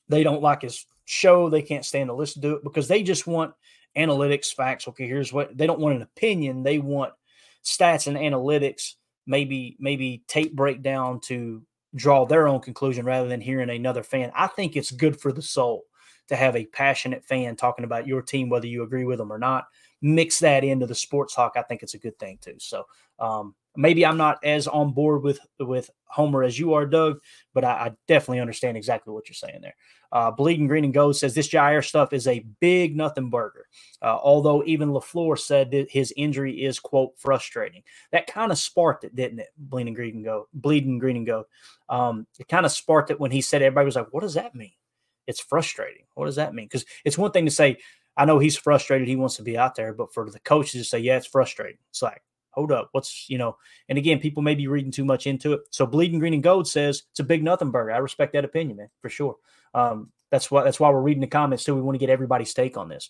They 0.07 0.23
don't 0.23 0.41
like 0.41 0.61
his 0.61 0.85
show. 1.05 1.49
They 1.49 1.63
can't 1.63 1.85
stand 1.85 2.09
to 2.09 2.13
listen 2.13 2.41
to 2.43 2.55
it 2.55 2.63
because 2.63 2.87
they 2.87 3.01
just 3.01 3.25
want 3.25 3.53
analytics, 3.97 4.53
facts. 4.53 4.87
Okay, 4.87 5.07
here's 5.07 5.33
what 5.33 5.57
they 5.57 5.65
don't 5.65 5.79
want 5.79 5.95
an 5.95 6.03
opinion. 6.03 6.61
They 6.61 6.77
want 6.77 7.13
stats 7.63 8.05
and 8.05 8.17
analytics, 8.17 8.93
maybe 9.25 9.77
maybe 9.79 10.23
tape 10.27 10.55
breakdown 10.55 11.19
to 11.21 11.63
draw 11.95 12.25
their 12.25 12.47
own 12.47 12.61
conclusion 12.61 13.05
rather 13.05 13.27
than 13.27 13.41
hearing 13.41 13.69
another 13.69 14.03
fan. 14.03 14.31
I 14.35 14.47
think 14.47 14.75
it's 14.75 14.91
good 14.91 15.19
for 15.19 15.31
the 15.31 15.41
soul 15.41 15.85
to 16.27 16.35
have 16.35 16.55
a 16.55 16.65
passionate 16.65 17.25
fan 17.25 17.55
talking 17.55 17.85
about 17.85 18.07
your 18.07 18.21
team, 18.21 18.49
whether 18.49 18.67
you 18.67 18.83
agree 18.83 19.05
with 19.05 19.17
them 19.17 19.31
or 19.31 19.39
not 19.39 19.65
mix 20.01 20.39
that 20.39 20.63
into 20.63 20.87
the 20.87 20.95
sports 20.95 21.35
talk, 21.35 21.53
I 21.55 21.61
think 21.61 21.83
it's 21.83 21.93
a 21.93 21.99
good 21.99 22.17
thing 22.17 22.39
too. 22.41 22.55
So 22.57 22.85
um, 23.19 23.55
maybe 23.75 24.05
I'm 24.05 24.17
not 24.17 24.39
as 24.43 24.67
on 24.67 24.93
board 24.93 25.23
with 25.23 25.39
with 25.59 25.89
Homer 26.05 26.43
as 26.43 26.59
you 26.59 26.73
are, 26.73 26.85
Doug, 26.85 27.19
but 27.53 27.63
I, 27.63 27.71
I 27.71 27.91
definitely 28.07 28.41
understand 28.41 28.77
exactly 28.77 29.13
what 29.13 29.29
you're 29.29 29.35
saying 29.35 29.61
there. 29.61 29.75
Uh, 30.11 30.29
Bleeding 30.29 30.67
Green 30.67 30.83
and 30.83 30.93
Gold 30.93 31.15
says 31.15 31.33
this 31.33 31.47
Jaire 31.47 31.85
stuff 31.85 32.11
is 32.11 32.27
a 32.27 32.45
big 32.59 32.97
nothing 32.97 33.29
burger. 33.29 33.67
Uh, 34.01 34.17
although 34.21 34.63
even 34.65 34.89
Lafleur 34.89 35.39
said 35.39 35.71
that 35.71 35.89
his 35.89 36.13
injury 36.17 36.63
is 36.63 36.79
quote 36.79 37.13
frustrating. 37.17 37.83
That 38.11 38.27
kind 38.27 38.51
of 38.51 38.57
sparked 38.57 39.05
it, 39.05 39.15
didn't 39.15 39.39
it? 39.39 39.49
Bleeding 39.57 39.93
Green 39.93 40.17
and 40.17 40.25
Gold, 40.25 40.47
Bleeding 40.53 40.99
Green 40.99 41.17
and 41.17 41.25
Gold. 41.25 41.45
Um, 41.87 42.27
it 42.39 42.47
kind 42.47 42.65
of 42.65 42.71
sparked 42.71 43.11
it 43.11 43.19
when 43.19 43.31
he 43.31 43.41
said 43.41 43.61
everybody 43.61 43.85
was 43.85 43.95
like, 43.95 44.11
"What 44.11 44.21
does 44.21 44.33
that 44.33 44.55
mean?" 44.55 44.73
It's 45.27 45.39
frustrating. 45.39 46.03
What 46.15 46.25
does 46.25 46.35
that 46.35 46.53
mean? 46.53 46.65
Because 46.65 46.85
it's 47.05 47.17
one 47.17 47.31
thing 47.31 47.45
to 47.45 47.51
say 47.51 47.77
I 48.17 48.25
know 48.25 48.39
he's 48.39 48.57
frustrated. 48.57 49.07
He 49.07 49.15
wants 49.15 49.37
to 49.37 49.43
be 49.43 49.57
out 49.57 49.75
there, 49.75 49.93
but 49.93 50.13
for 50.13 50.29
the 50.29 50.39
coaches 50.39 50.81
to 50.81 50.83
say, 50.83 50.99
yeah, 50.99 51.17
it's 51.17 51.27
frustrating. 51.27 51.77
It's 51.89 52.01
like, 52.01 52.21
hold 52.51 52.71
up, 52.71 52.89
what's 52.91 53.29
you 53.29 53.37
know? 53.37 53.57
And 53.89 53.97
again, 53.97 54.19
people 54.19 54.43
may 54.43 54.55
be 54.55 54.67
reading 54.67 54.91
too 54.91 55.05
much 55.05 55.27
into 55.27 55.53
it. 55.53 55.61
So 55.71 55.85
bleeding 55.85 56.19
green 56.19 56.33
and 56.33 56.43
gold 56.43 56.67
says 56.67 57.03
it's 57.11 57.19
a 57.19 57.23
big 57.23 57.43
nothing 57.43 57.71
burger. 57.71 57.91
I 57.91 57.97
respect 57.97 58.33
that 58.33 58.45
opinion, 58.45 58.77
man, 58.77 58.89
for 59.01 59.09
sure. 59.09 59.35
Um, 59.73 60.11
that's 60.29 60.49
why 60.49 60.63
that's 60.63 60.79
why 60.79 60.89
we're 60.89 61.01
reading 61.01 61.21
the 61.21 61.27
comments 61.27 61.63
too. 61.63 61.75
We 61.75 61.81
want 61.81 61.95
to 61.95 61.99
get 61.99 62.09
everybody's 62.09 62.53
take 62.53 62.77
on 62.77 62.89
this. 62.89 63.09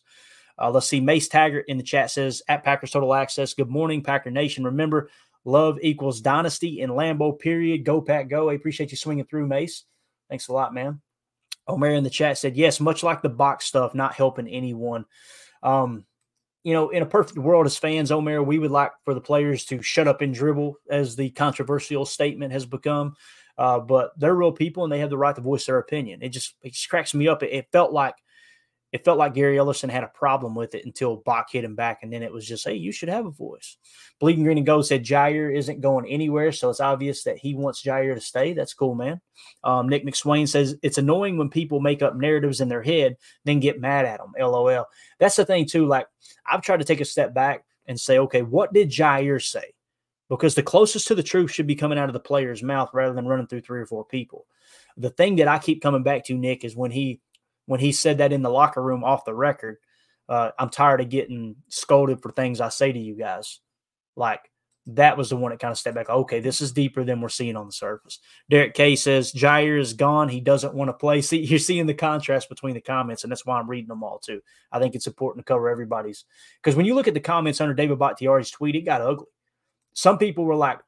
Uh, 0.59 0.69
let's 0.69 0.87
see. 0.87 0.99
Mace 0.99 1.27
Taggart 1.27 1.65
in 1.67 1.77
the 1.77 1.83
chat 1.83 2.11
says 2.11 2.41
at 2.47 2.63
Packers 2.63 2.91
Total 2.91 3.13
Access. 3.13 3.53
Good 3.53 3.69
morning, 3.69 4.03
Packer 4.03 4.31
Nation. 4.31 4.65
Remember, 4.65 5.09
love 5.45 5.79
equals 5.81 6.21
dynasty 6.21 6.81
in 6.81 6.91
Lambeau. 6.91 7.39
Period. 7.39 7.83
Go 7.83 8.01
Pack 8.01 8.29
Go. 8.29 8.49
I 8.49 8.53
appreciate 8.53 8.91
you 8.91 8.97
swinging 8.97 9.25
through, 9.25 9.47
Mace. 9.47 9.85
Thanks 10.29 10.47
a 10.49 10.53
lot, 10.53 10.73
man. 10.73 11.01
Omer 11.67 11.89
in 11.89 12.03
the 12.03 12.09
chat 12.09 12.37
said, 12.37 12.57
yes, 12.57 12.79
much 12.79 13.03
like 13.03 13.21
the 13.21 13.29
box 13.29 13.65
stuff, 13.65 13.93
not 13.93 14.13
helping 14.13 14.47
anyone. 14.47 15.05
Um, 15.63 16.05
you 16.63 16.73
know, 16.73 16.89
in 16.89 17.01
a 17.01 17.07
perfect 17.07 17.39
world 17.39 17.65
as 17.65 17.77
fans, 17.77 18.11
Omer, 18.11 18.43
we 18.43 18.59
would 18.59 18.71
like 18.71 18.91
for 19.03 19.13
the 19.13 19.21
players 19.21 19.65
to 19.65 19.81
shut 19.81 20.07
up 20.07 20.21
and 20.21 20.33
dribble, 20.33 20.75
as 20.89 21.15
the 21.15 21.29
controversial 21.31 22.05
statement 22.05 22.51
has 22.51 22.65
become. 22.65 23.15
Uh, 23.57 23.79
but 23.79 24.11
they're 24.17 24.35
real 24.35 24.51
people 24.51 24.83
and 24.83 24.91
they 24.91 24.99
have 24.99 25.09
the 25.09 25.17
right 25.17 25.35
to 25.35 25.41
voice 25.41 25.65
their 25.65 25.77
opinion. 25.77 26.21
It 26.21 26.29
just 26.29 26.55
it 26.61 26.73
just 26.73 26.89
cracks 26.89 27.13
me 27.13 27.27
up. 27.27 27.43
It, 27.43 27.51
it 27.51 27.67
felt 27.71 27.91
like 27.91 28.15
it 28.91 29.05
felt 29.05 29.17
like 29.17 29.33
Gary 29.33 29.55
Ellerson 29.55 29.89
had 29.89 30.03
a 30.03 30.07
problem 30.07 30.53
with 30.53 30.75
it 30.75 30.85
until 30.85 31.17
Bach 31.17 31.49
hit 31.49 31.63
him 31.63 31.75
back, 31.75 31.99
and 32.03 32.11
then 32.11 32.23
it 32.23 32.31
was 32.31 32.45
just, 32.45 32.65
hey, 32.65 32.75
you 32.75 32.91
should 32.91 33.09
have 33.09 33.25
a 33.25 33.31
voice. 33.31 33.77
Bleeding 34.19 34.43
Green 34.43 34.57
and 34.57 34.65
Gold 34.65 34.85
said 34.85 35.05
Jaire 35.05 35.55
isn't 35.55 35.81
going 35.81 36.05
anywhere, 36.07 36.51
so 36.51 36.69
it's 36.69 36.81
obvious 36.81 37.23
that 37.23 37.37
he 37.37 37.55
wants 37.55 37.83
Jaire 37.83 38.13
to 38.13 38.21
stay. 38.21 38.53
That's 38.53 38.73
cool, 38.73 38.95
man. 38.95 39.21
Um, 39.63 39.87
Nick 39.87 40.05
McSwain 40.05 40.47
says 40.47 40.75
it's 40.83 40.97
annoying 40.97 41.37
when 41.37 41.49
people 41.49 41.79
make 41.79 42.01
up 42.01 42.15
narratives 42.15 42.59
in 42.59 42.67
their 42.67 42.83
head, 42.83 43.17
then 43.45 43.59
get 43.59 43.79
mad 43.79 44.05
at 44.05 44.19
them. 44.19 44.33
LOL. 44.37 44.87
That's 45.19 45.37
the 45.37 45.45
thing 45.45 45.65
too. 45.65 45.87
Like 45.87 46.07
I've 46.45 46.61
tried 46.61 46.79
to 46.79 46.85
take 46.85 47.01
a 47.01 47.05
step 47.05 47.33
back 47.33 47.63
and 47.87 47.99
say, 47.99 48.19
okay, 48.19 48.41
what 48.41 48.73
did 48.73 48.89
Jaire 48.89 49.41
say? 49.41 49.73
Because 50.29 50.55
the 50.55 50.63
closest 50.63 51.07
to 51.07 51.15
the 51.15 51.23
truth 51.23 51.51
should 51.51 51.67
be 51.67 51.75
coming 51.75 51.97
out 51.97 52.09
of 52.09 52.13
the 52.13 52.19
player's 52.19 52.63
mouth 52.63 52.89
rather 52.93 53.13
than 53.13 53.27
running 53.27 53.47
through 53.47 53.61
three 53.61 53.81
or 53.81 53.85
four 53.85 54.05
people. 54.05 54.45
The 54.97 55.09
thing 55.09 55.37
that 55.37 55.47
I 55.47 55.59
keep 55.59 55.81
coming 55.81 56.03
back 56.03 56.25
to, 56.25 56.33
Nick, 56.33 56.63
is 56.63 56.75
when 56.75 56.91
he 56.91 57.19
when 57.65 57.79
he 57.79 57.91
said 57.91 58.17
that 58.19 58.33
in 58.33 58.41
the 58.41 58.49
locker 58.49 58.81
room 58.81 59.03
off 59.03 59.25
the 59.25 59.33
record, 59.33 59.77
uh, 60.29 60.51
I'm 60.57 60.69
tired 60.69 61.01
of 61.01 61.09
getting 61.09 61.55
scolded 61.69 62.21
for 62.21 62.31
things 62.31 62.61
I 62.61 62.69
say 62.69 62.91
to 62.91 62.99
you 62.99 63.15
guys. 63.15 63.59
Like 64.15 64.51
that 64.87 65.17
was 65.17 65.29
the 65.29 65.35
one 65.35 65.51
that 65.51 65.59
kind 65.59 65.71
of 65.71 65.77
stepped 65.77 65.95
back. 65.95 66.09
Okay, 66.09 66.39
this 66.39 66.61
is 66.61 66.71
deeper 66.71 67.03
than 67.03 67.21
we're 67.21 67.29
seeing 67.29 67.55
on 67.55 67.67
the 67.67 67.71
surface. 67.71 68.19
Derek 68.49 68.73
K 68.73 68.95
says 68.95 69.31
Jaire 69.31 69.79
is 69.79 69.93
gone. 69.93 70.27
He 70.27 70.39
doesn't 70.39 70.73
want 70.73 70.89
to 70.89 70.93
play. 70.93 71.21
See, 71.21 71.39
you're 71.39 71.59
seeing 71.59 71.85
the 71.85 71.93
contrast 71.93 72.49
between 72.49 72.73
the 72.73 72.81
comments, 72.81 73.23
and 73.23 73.31
that's 73.31 73.45
why 73.45 73.59
I'm 73.59 73.69
reading 73.69 73.89
them 73.89 74.03
all 74.03 74.19
too. 74.19 74.41
I 74.71 74.79
think 74.79 74.95
it's 74.95 75.07
important 75.07 75.45
to 75.45 75.51
cover 75.51 75.69
everybody's 75.69 76.25
because 76.61 76.75
when 76.75 76.85
you 76.85 76.95
look 76.95 77.07
at 77.07 77.13
the 77.13 77.19
comments 77.19 77.61
under 77.61 77.73
David 77.73 77.99
Bakhtiari's 77.99 78.51
tweet, 78.51 78.75
it 78.75 78.81
got 78.81 79.01
ugly. 79.01 79.27
Some 79.93 80.17
people 80.17 80.45
were 80.45 80.55
like, 80.55 80.79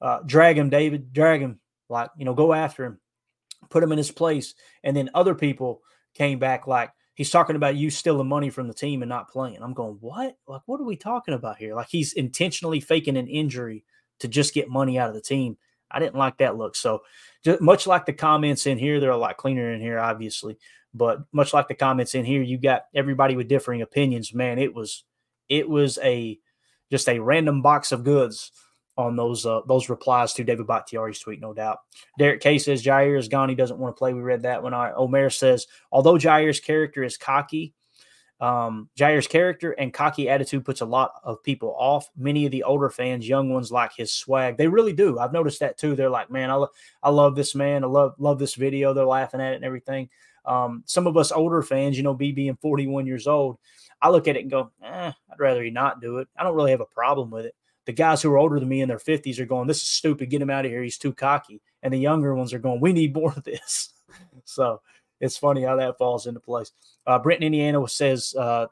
uh, 0.00 0.20
"Drag 0.24 0.56
him, 0.56 0.70
David. 0.70 1.12
Drag 1.12 1.40
him. 1.40 1.60
Like 1.88 2.10
you 2.16 2.24
know, 2.24 2.34
go 2.34 2.52
after 2.54 2.84
him, 2.84 3.00
put 3.70 3.82
him 3.82 3.92
in 3.92 3.98
his 3.98 4.10
place." 4.10 4.54
And 4.82 4.96
then 4.96 5.10
other 5.14 5.34
people 5.34 5.82
came 6.14 6.38
back 6.38 6.66
like 6.66 6.90
he's 7.14 7.30
talking 7.30 7.56
about 7.56 7.76
you 7.76 7.90
stealing 7.90 8.28
money 8.28 8.50
from 8.50 8.68
the 8.68 8.74
team 8.74 9.02
and 9.02 9.08
not 9.08 9.30
playing. 9.30 9.58
I'm 9.62 9.74
going, 9.74 9.96
what? 10.00 10.36
Like, 10.46 10.62
what 10.66 10.80
are 10.80 10.84
we 10.84 10.96
talking 10.96 11.34
about 11.34 11.58
here? 11.58 11.74
Like 11.74 11.88
he's 11.88 12.12
intentionally 12.12 12.80
faking 12.80 13.16
an 13.16 13.28
injury 13.28 13.84
to 14.20 14.28
just 14.28 14.54
get 14.54 14.68
money 14.68 14.98
out 14.98 15.08
of 15.08 15.14
the 15.14 15.20
team. 15.20 15.56
I 15.90 16.00
didn't 16.00 16.16
like 16.16 16.38
that 16.38 16.56
look. 16.56 16.76
So, 16.76 17.02
just 17.44 17.60
much 17.60 17.86
like 17.86 18.06
the 18.06 18.12
comments 18.12 18.66
in 18.66 18.78
here, 18.78 18.98
they're 18.98 19.10
a 19.10 19.16
lot 19.16 19.36
cleaner 19.36 19.72
in 19.72 19.80
here, 19.80 19.98
obviously. 19.98 20.58
But 20.92 21.20
much 21.32 21.52
like 21.52 21.68
the 21.68 21.74
comments 21.74 22.14
in 22.14 22.24
here, 22.24 22.42
you 22.42 22.58
got 22.58 22.86
everybody 22.94 23.36
with 23.36 23.48
differing 23.48 23.82
opinions. 23.82 24.34
Man, 24.34 24.58
it 24.58 24.74
was 24.74 25.04
it 25.48 25.68
was 25.68 25.98
a 26.02 26.38
just 26.90 27.08
a 27.08 27.18
random 27.18 27.62
box 27.62 27.92
of 27.92 28.04
goods 28.04 28.50
on 28.96 29.16
those 29.16 29.44
uh, 29.44 29.60
those 29.66 29.88
replies 29.88 30.32
to 30.34 30.44
David 30.44 30.66
Bakhtiari's 30.66 31.18
tweet, 31.18 31.40
no 31.40 31.52
doubt. 31.52 31.78
Derek 32.18 32.40
K 32.40 32.58
says 32.58 32.82
Jaire 32.82 33.18
is 33.18 33.28
gone. 33.28 33.48
He 33.48 33.54
doesn't 33.54 33.78
want 33.78 33.94
to 33.94 33.98
play. 33.98 34.14
We 34.14 34.20
read 34.20 34.42
that 34.42 34.62
one. 34.62 34.74
Omer 34.74 35.30
says, 35.30 35.66
although 35.90 36.14
Jaire's 36.14 36.60
character 36.60 37.02
is 37.02 37.16
cocky, 37.16 37.74
um, 38.40 38.88
Jaire's 38.96 39.26
character 39.26 39.72
and 39.72 39.92
cocky 39.92 40.28
attitude 40.28 40.64
puts 40.64 40.80
a 40.80 40.86
lot 40.86 41.12
of 41.24 41.42
people 41.42 41.74
off. 41.78 42.08
Many 42.16 42.46
of 42.46 42.52
the 42.52 42.62
older 42.64 42.90
fans, 42.90 43.28
young 43.28 43.52
ones, 43.52 43.72
like 43.72 43.92
his 43.96 44.12
swag. 44.12 44.56
They 44.56 44.68
really 44.68 44.92
do. 44.92 45.18
I've 45.18 45.32
noticed 45.32 45.60
that 45.60 45.78
too. 45.78 45.96
They're 45.96 46.10
like, 46.10 46.30
man, 46.30 46.50
I, 46.50 46.54
lo- 46.54 46.70
I 47.02 47.10
love 47.10 47.36
this 47.36 47.54
man. 47.54 47.84
I 47.84 47.88
love 47.88 48.14
love 48.18 48.38
this 48.38 48.54
video. 48.54 48.94
They're 48.94 49.04
laughing 49.04 49.40
at 49.40 49.52
it 49.52 49.56
and 49.56 49.64
everything. 49.64 50.08
Um, 50.44 50.82
some 50.86 51.06
of 51.06 51.16
us 51.16 51.32
older 51.32 51.62
fans, 51.62 51.96
you 51.96 52.02
know, 52.02 52.14
me 52.14 52.32
being 52.32 52.56
41 52.56 53.06
years 53.06 53.26
old, 53.26 53.58
I 54.02 54.10
look 54.10 54.28
at 54.28 54.36
it 54.36 54.42
and 54.42 54.50
go, 54.50 54.70
eh, 54.82 55.10
I'd 55.10 55.40
rather 55.40 55.62
he 55.62 55.70
not 55.70 56.02
do 56.02 56.18
it. 56.18 56.28
I 56.36 56.42
don't 56.42 56.54
really 56.54 56.72
have 56.72 56.82
a 56.82 56.86
problem 56.86 57.30
with 57.30 57.46
it 57.46 57.54
the 57.86 57.92
guys 57.92 58.22
who 58.22 58.30
are 58.30 58.38
older 58.38 58.58
than 58.58 58.68
me 58.68 58.80
in 58.80 58.88
their 58.88 58.98
50s 58.98 59.38
are 59.38 59.46
going, 59.46 59.66
This 59.66 59.82
is 59.82 59.88
stupid. 59.88 60.30
Get 60.30 60.42
him 60.42 60.50
out 60.50 60.64
of 60.64 60.70
here. 60.70 60.82
He's 60.82 60.98
too 60.98 61.12
cocky. 61.12 61.60
And 61.82 61.92
the 61.92 61.98
younger 61.98 62.34
ones 62.34 62.52
are 62.52 62.58
going, 62.58 62.80
We 62.80 62.92
need 62.92 63.14
more 63.14 63.32
of 63.32 63.44
this. 63.44 63.92
so 64.44 64.80
it's 65.20 65.36
funny 65.36 65.62
how 65.62 65.76
that 65.76 65.98
falls 65.98 66.26
into 66.26 66.40
place. 66.40 66.72
Uh, 67.06 67.18
Brent 67.18 67.42
Indiana 67.42 67.86
says, 67.88 68.34
uh, 68.38 68.66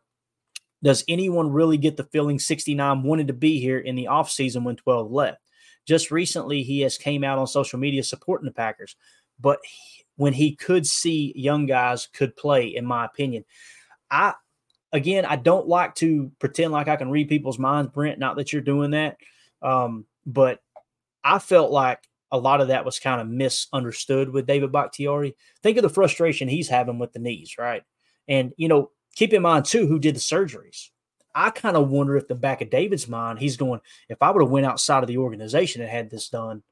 Does 0.82 1.04
anyone 1.08 1.50
really 1.50 1.76
get 1.76 1.96
the 1.96 2.04
feeling 2.04 2.38
69 2.38 3.02
wanted 3.02 3.26
to 3.28 3.34
be 3.34 3.60
here 3.60 3.78
in 3.78 3.96
the 3.96 4.08
offseason 4.10 4.64
when 4.64 4.76
12 4.76 5.10
left? 5.10 5.38
Just 5.86 6.10
recently, 6.10 6.62
he 6.62 6.80
has 6.80 6.96
came 6.96 7.24
out 7.24 7.38
on 7.38 7.46
social 7.46 7.78
media 7.78 8.04
supporting 8.04 8.46
the 8.46 8.52
Packers, 8.52 8.96
but 9.40 9.58
he, 9.64 10.04
when 10.16 10.32
he 10.32 10.54
could 10.54 10.86
see 10.86 11.32
young 11.34 11.66
guys 11.66 12.06
could 12.06 12.36
play, 12.36 12.66
in 12.68 12.86
my 12.86 13.04
opinion, 13.04 13.44
I 14.10 14.34
again, 14.92 15.24
I 15.24 15.36
don't 15.36 15.68
like 15.68 15.94
to 15.96 16.30
pretend 16.38 16.72
like 16.72 16.88
I 16.88 16.96
can 16.96 17.10
read 17.10 17.28
people's 17.28 17.58
minds, 17.58 17.90
Brent. 17.92 18.18
Not 18.18 18.36
that 18.36 18.52
you're 18.52 18.62
doing 18.62 18.92
that, 18.92 19.16
um, 19.62 20.04
but 20.26 20.60
I 21.24 21.38
felt 21.38 21.70
like 21.70 22.00
a 22.30 22.38
lot 22.38 22.60
of 22.60 22.68
that 22.68 22.84
was 22.84 22.98
kind 22.98 23.20
of 23.20 23.28
misunderstood 23.28 24.30
with 24.30 24.46
David 24.46 24.72
Bakhtiari. 24.72 25.36
Think 25.62 25.76
of 25.76 25.82
the 25.82 25.90
frustration 25.90 26.48
he's 26.48 26.68
having 26.68 26.98
with 26.98 27.12
the 27.12 27.18
knees, 27.18 27.56
right? 27.58 27.82
And 28.28 28.52
you 28.56 28.68
know, 28.68 28.90
keep 29.14 29.32
in 29.32 29.42
mind 29.42 29.64
too 29.64 29.86
who 29.86 29.98
did 29.98 30.16
the 30.16 30.20
surgeries. 30.20 30.88
I 31.34 31.50
kind 31.50 31.76
of 31.76 31.88
wonder 31.88 32.16
if 32.16 32.28
the 32.28 32.34
back 32.34 32.60
of 32.60 32.70
David's 32.70 33.08
mind, 33.08 33.38
he's 33.38 33.56
going, 33.56 33.80
if 34.08 34.22
I 34.22 34.30
would 34.30 34.42
have 34.42 34.50
went 34.50 34.66
outside 34.66 35.02
of 35.02 35.06
the 35.06 35.16
organization 35.16 35.80
and 35.80 35.90
had 35.90 36.10
this 36.10 36.28
done, 36.28 36.62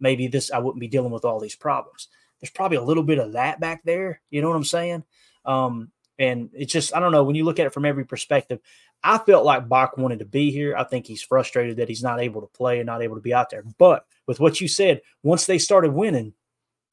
maybe 0.00 0.26
this 0.26 0.50
I 0.50 0.58
wouldn't 0.58 0.80
be 0.80 0.88
dealing 0.88 1.12
with 1.12 1.24
all 1.24 1.38
these 1.38 1.54
problems. 1.54 2.08
There's 2.40 2.50
probably 2.50 2.78
a 2.78 2.82
little 2.82 3.04
bit 3.04 3.18
of 3.18 3.32
that 3.34 3.60
back 3.60 3.82
there. 3.84 4.20
You 4.30 4.42
know 4.42 4.48
what 4.48 4.56
I'm 4.56 4.64
saying? 4.64 5.04
Um, 5.44 5.92
and 6.22 6.50
it's 6.52 6.72
just, 6.72 6.94
I 6.94 7.00
don't 7.00 7.12
know, 7.12 7.24
when 7.24 7.34
you 7.34 7.44
look 7.44 7.58
at 7.58 7.66
it 7.66 7.74
from 7.74 7.84
every 7.84 8.04
perspective, 8.04 8.60
I 9.02 9.18
felt 9.18 9.44
like 9.44 9.68
Bach 9.68 9.98
wanted 9.98 10.20
to 10.20 10.24
be 10.24 10.52
here. 10.52 10.76
I 10.76 10.84
think 10.84 11.06
he's 11.06 11.22
frustrated 11.22 11.78
that 11.78 11.88
he's 11.88 12.02
not 12.02 12.20
able 12.20 12.40
to 12.42 12.46
play 12.46 12.78
and 12.78 12.86
not 12.86 13.02
able 13.02 13.16
to 13.16 13.20
be 13.20 13.34
out 13.34 13.50
there. 13.50 13.64
But 13.76 14.04
with 14.26 14.38
what 14.38 14.60
you 14.60 14.68
said, 14.68 15.02
once 15.24 15.46
they 15.46 15.58
started 15.58 15.92
winning, 15.92 16.32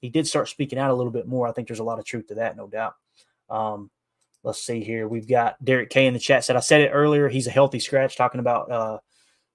he 0.01 0.09
did 0.09 0.25
start 0.25 0.49
speaking 0.49 0.79
out 0.79 0.89
a 0.89 0.95
little 0.95 1.11
bit 1.11 1.27
more. 1.27 1.47
I 1.47 1.51
think 1.51 1.67
there's 1.67 1.79
a 1.79 1.83
lot 1.83 1.99
of 1.99 2.05
truth 2.05 2.27
to 2.27 2.35
that, 2.35 2.57
no 2.57 2.67
doubt. 2.67 2.95
Um, 3.49 3.91
let's 4.43 4.63
see 4.63 4.83
here. 4.83 5.07
We've 5.07 5.27
got 5.27 5.63
Derek 5.63 5.91
K 5.91 6.07
in 6.07 6.13
the 6.13 6.19
chat 6.19 6.43
said, 6.43 6.55
I 6.55 6.61
said 6.61 6.81
it 6.81 6.89
earlier. 6.89 7.29
He's 7.29 7.47
a 7.47 7.51
healthy 7.51 7.79
scratch 7.79 8.17
talking 8.17 8.39
about, 8.39 8.71
uh, 8.71 8.97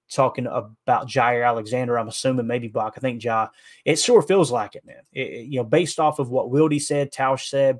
talking 0.09 0.45
about 0.45 1.09
Jaire 1.09 1.45
Alexander. 1.45 1.97
I'm 1.97 2.07
assuming 2.07 2.47
maybe 2.47 2.67
Bach. 2.69 2.93
I 2.95 3.01
think 3.01 3.19
Jai. 3.19 3.49
It 3.83 3.99
sure 3.99 4.21
feels 4.21 4.51
like 4.51 4.75
it, 4.75 4.85
man. 4.85 5.01
It, 5.11 5.47
you 5.47 5.57
know, 5.57 5.63
based 5.65 5.99
off 5.99 6.19
of 6.19 6.29
what 6.29 6.51
Wildy 6.51 6.81
said, 6.81 7.11
Tausch 7.11 7.49
said, 7.49 7.79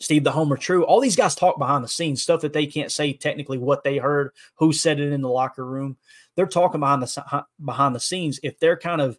Steve 0.00 0.24
the 0.24 0.32
Homer 0.32 0.56
True. 0.56 0.84
All 0.84 1.00
these 1.00 1.16
guys 1.16 1.34
talk 1.34 1.58
behind 1.58 1.84
the 1.84 1.88
scenes, 1.88 2.22
stuff 2.22 2.40
that 2.40 2.54
they 2.54 2.66
can't 2.66 2.90
say 2.90 3.12
technically 3.12 3.58
what 3.58 3.84
they 3.84 3.98
heard, 3.98 4.32
who 4.56 4.72
said 4.72 4.98
it 4.98 5.12
in 5.12 5.20
the 5.20 5.28
locker 5.28 5.64
room. 5.64 5.96
They're 6.34 6.46
talking 6.46 6.80
behind 6.80 7.02
the 7.02 7.44
behind 7.62 7.94
the 7.94 8.00
scenes. 8.00 8.40
If 8.42 8.58
they're 8.58 8.78
kind 8.78 9.02
of, 9.02 9.18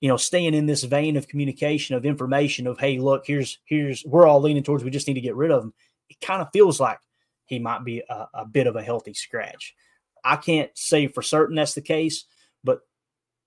you 0.00 0.08
know, 0.08 0.16
staying 0.16 0.54
in 0.54 0.66
this 0.66 0.84
vein 0.84 1.16
of 1.16 1.26
communication, 1.26 1.96
of 1.96 2.06
information, 2.06 2.68
of 2.68 2.78
hey, 2.78 2.98
look, 2.98 3.26
here's 3.26 3.58
here's 3.64 4.04
we're 4.04 4.26
all 4.26 4.40
leaning 4.40 4.62
towards 4.62 4.84
we 4.84 4.90
just 4.90 5.08
need 5.08 5.14
to 5.14 5.20
get 5.20 5.36
rid 5.36 5.50
of 5.50 5.64
him. 5.64 5.74
It 6.08 6.20
kind 6.20 6.40
of 6.40 6.48
feels 6.52 6.78
like 6.78 7.00
he 7.46 7.58
might 7.58 7.84
be 7.84 8.02
a, 8.08 8.26
a 8.34 8.44
bit 8.44 8.68
of 8.68 8.76
a 8.76 8.82
healthy 8.82 9.14
scratch. 9.14 9.74
I 10.24 10.36
can't 10.36 10.70
say 10.74 11.08
for 11.08 11.22
certain 11.22 11.56
that's 11.56 11.74
the 11.74 11.80
case, 11.80 12.24
but 12.62 12.80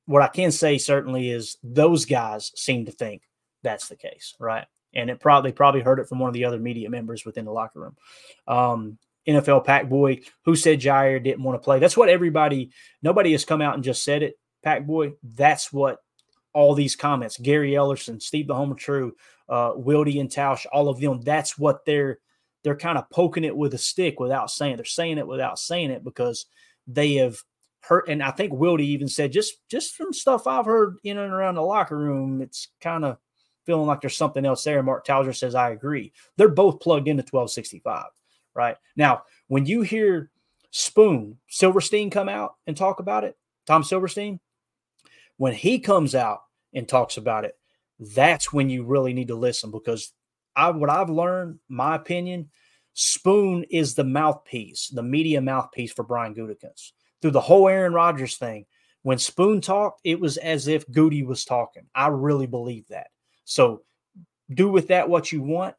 what 0.06 0.22
I 0.22 0.28
can 0.28 0.52
say 0.52 0.78
certainly 0.78 1.30
is 1.30 1.58
those 1.64 2.06
guys 2.06 2.52
seem 2.56 2.86
to 2.86 2.92
think 2.92 3.22
that's 3.64 3.88
the 3.88 3.96
case, 3.96 4.36
right? 4.40 4.66
And 4.94 5.10
it 5.10 5.20
probably 5.20 5.52
probably 5.52 5.82
heard 5.82 6.00
it 6.00 6.08
from 6.08 6.20
one 6.20 6.28
of 6.28 6.34
the 6.34 6.46
other 6.46 6.60
media 6.60 6.90
members 6.90 7.26
within 7.26 7.46
the 7.46 7.52
locker 7.52 7.80
room. 7.80 7.96
Um, 8.48 8.98
NFL 9.28 9.66
Pack 9.66 9.88
Boy, 9.88 10.22
who 10.46 10.56
said 10.56 10.82
Jaire 10.82 11.24
didn't 11.24 11.44
want 11.44 11.62
to 11.62 11.64
play. 11.64 11.80
That's 11.80 11.98
what 11.98 12.10
everybody. 12.10 12.72
Nobody 13.02 13.32
has 13.32 13.46
come 13.46 13.62
out 13.62 13.76
and 13.76 13.84
just 13.84 14.04
said 14.04 14.24
it. 14.24 14.36
Pack 14.64 14.86
Boy. 14.86 15.14
That's 15.24 15.72
what 15.72 16.00
all 16.54 16.74
these 16.74 16.96
comments. 16.96 17.38
Gary 17.38 17.72
Ellerson, 17.72 18.22
Steve 18.22 18.48
the 18.48 18.56
Homer 18.56 18.76
True, 18.76 19.14
uh, 19.48 19.72
Wildy 19.74 20.20
and 20.20 20.30
Tausch, 20.30 20.66
all 20.72 20.90
of 20.90 21.00
them. 21.00 21.22
That's 21.22 21.58
what 21.58 21.86
they're 21.86 22.20
they're 22.64 22.76
kind 22.76 22.98
of 22.98 23.10
poking 23.10 23.44
it 23.44 23.56
with 23.56 23.74
a 23.74 23.78
stick 23.78 24.20
without 24.20 24.52
saying. 24.52 24.76
They're 24.76 24.86
saying 24.86 25.18
it 25.18 25.28
without 25.28 25.58
saying 25.60 25.92
it 25.92 26.04
because 26.04 26.46
they 26.88 27.16
have 27.16 27.38
hurt. 27.82 28.08
And 28.08 28.22
I 28.22 28.32
think 28.32 28.54
Wildy 28.54 28.82
even 28.82 29.08
said 29.08 29.32
just 29.32 29.56
just 29.70 29.96
from 29.96 30.14
stuff 30.14 30.48
I've 30.48 30.66
heard 30.66 30.98
in 31.04 31.18
and 31.18 31.34
around 31.34 31.56
the 31.56 31.62
locker 31.62 31.98
room, 31.98 32.42
it's 32.42 32.68
kind 32.80 33.06
of 33.06 33.18
feeling 33.66 33.88
like 33.88 34.02
there's 34.02 34.18
something 34.18 34.46
else 34.46 34.64
there. 34.64 34.82
Mark 34.84 35.06
Towser 35.06 35.34
says, 35.34 35.56
I 35.56 35.72
agree. 35.72 36.14
They're 36.38 36.50
both 36.50 36.80
plugged 36.80 37.08
into 37.08 37.22
1265, 37.22 38.06
right? 38.54 38.78
Now, 38.96 39.24
when 39.48 39.66
you 39.66 39.82
hear 39.82 40.32
Spoon, 40.72 41.38
Silverstein 41.48 42.10
come 42.10 42.30
out 42.30 42.56
and 42.68 42.76
talk 42.76 43.00
about 43.00 43.24
it, 43.24 43.38
Tom 43.66 43.84
Silverstein, 43.84 44.40
when 45.38 45.54
he 45.54 45.80
comes 45.80 46.16
out 46.16 46.42
and 46.74 46.88
talks 46.88 47.18
about 47.18 47.46
it, 47.46 47.58
that's 48.00 48.52
when 48.52 48.70
you 48.70 48.84
really 48.84 49.14
need 49.14 49.28
to 49.28 49.36
listen 49.36 49.72
because 49.72 50.14
I 50.56 50.70
what 50.72 50.90
I've 50.90 51.10
learned, 51.10 51.60
my 51.70 51.96
opinion, 51.96 52.50
Spoon 52.94 53.64
is 53.70 53.96
the 53.96 54.04
mouthpiece, 54.04 54.90
the 54.90 55.04
media 55.04 55.40
mouthpiece 55.42 55.94
for 55.94 56.04
Brian 56.04 56.36
Gutekunst. 56.36 56.92
Through 57.22 57.32
the 57.32 57.42
whole 57.42 57.70
Aaron 57.70 57.94
Rodgers 57.94 58.38
thing, 58.38 58.66
when 59.04 59.18
Spoon 59.18 59.62
talked, 59.62 60.02
it 60.04 60.20
was 60.20 60.38
as 60.38 60.68
if 60.68 60.90
Goody 60.92 61.24
was 61.24 61.46
talking. 61.46 61.84
I 61.96 62.08
really 62.08 62.48
believe 62.48 62.88
that. 62.90 63.08
So 63.52 63.82
do 64.54 64.70
with 64.70 64.88
that 64.88 65.10
what 65.10 65.32
you 65.32 65.42
want. 65.42 65.76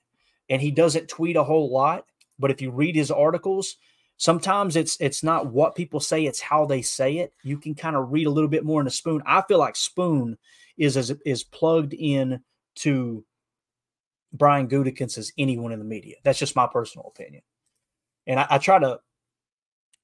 And 0.50 0.60
he 0.60 0.70
doesn't 0.70 1.08
tweet 1.08 1.36
a 1.36 1.44
whole 1.44 1.72
lot, 1.72 2.04
but 2.38 2.50
if 2.50 2.60
you 2.60 2.70
read 2.70 2.94
his 2.94 3.10
articles, 3.10 3.76
sometimes 4.18 4.76
it's 4.76 4.98
it's 5.00 5.22
not 5.22 5.46
what 5.46 5.74
people 5.74 5.98
say, 5.98 6.26
it's 6.26 6.40
how 6.40 6.66
they 6.66 6.82
say 6.82 7.18
it. 7.18 7.32
You 7.42 7.56
can 7.58 7.74
kind 7.74 7.96
of 7.96 8.12
read 8.12 8.26
a 8.26 8.30
little 8.30 8.50
bit 8.50 8.64
more 8.64 8.80
in 8.82 8.86
a 8.86 8.90
Spoon. 8.90 9.22
I 9.24 9.40
feel 9.42 9.58
like 9.58 9.76
Spoon 9.76 10.36
is 10.76 10.98
as 10.98 11.10
is 11.24 11.44
plugged 11.44 11.94
in 11.94 12.40
to 12.76 13.24
Brian 14.34 14.68
Gutekunst 14.68 15.16
as 15.16 15.32
anyone 15.38 15.72
in 15.72 15.78
the 15.78 15.84
media. 15.86 16.16
That's 16.24 16.38
just 16.38 16.56
my 16.56 16.66
personal 16.66 17.06
opinion. 17.06 17.42
And 18.26 18.38
I, 18.38 18.46
I 18.50 18.58
try 18.58 18.78
to 18.80 19.00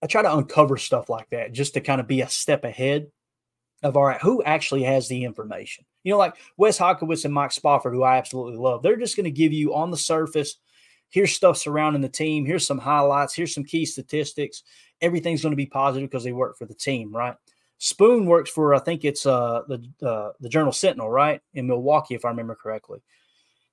I 0.03 0.07
try 0.07 0.23
to 0.23 0.35
uncover 0.35 0.79
stuff 0.79 1.11
like 1.11 1.29
that 1.31 1.53
just 1.53 1.75
to 1.75 1.83
kind 1.83 2.01
of 2.01 2.07
be 2.07 2.23
a 2.23 2.29
step 2.29 2.65
ahead 2.65 3.09
of 3.83 3.97
all 3.97 4.05
right, 4.05 4.21
who 4.21 4.43
actually 4.43 4.83
has 4.83 5.09
the 5.09 5.25
information? 5.25 5.85
You 6.03 6.13
know, 6.13 6.19
like 6.19 6.35
Wes 6.57 6.79
Hodkiewicz 6.79 7.25
and 7.25 7.35
Mike 7.35 7.53
Spofford, 7.53 7.95
who 7.95 8.03
I 8.03 8.17
absolutely 8.17 8.57
love. 8.57 8.83
They're 8.83 8.97
just 8.97 9.17
going 9.17 9.25
to 9.25 9.31
give 9.31 9.53
you 9.53 9.75
on 9.75 9.91
the 9.91 9.97
surface. 9.97 10.57
Here's 11.11 11.33
stuff 11.33 11.57
surrounding 11.57 12.03
the 12.03 12.09
team. 12.09 12.45
Here's 12.45 12.67
some 12.67 12.79
highlights. 12.79 13.35
Here's 13.35 13.55
some 13.55 13.65
key 13.65 13.87
statistics. 13.87 14.63
Everything's 15.01 15.43
going 15.43 15.53
to 15.53 15.57
be 15.57 15.67
positive 15.67 16.11
because 16.11 16.25
they 16.25 16.33
work 16.33 16.59
for 16.59 16.67
the 16.67 16.75
team, 16.75 17.15
right? 17.15 17.35
Spoon 17.79 18.27
works 18.27 18.51
for 18.51 18.75
I 18.75 18.81
think 18.81 19.05
it's 19.05 19.25
uh 19.25 19.63
the 19.69 20.07
uh, 20.07 20.33
the 20.41 20.49
Journal 20.49 20.73
Sentinel, 20.73 21.09
right 21.09 21.41
in 21.55 21.69
Milwaukee, 21.69 22.17
if 22.17 22.25
I 22.25 22.31
remember 22.31 22.57
correctly. 22.57 23.01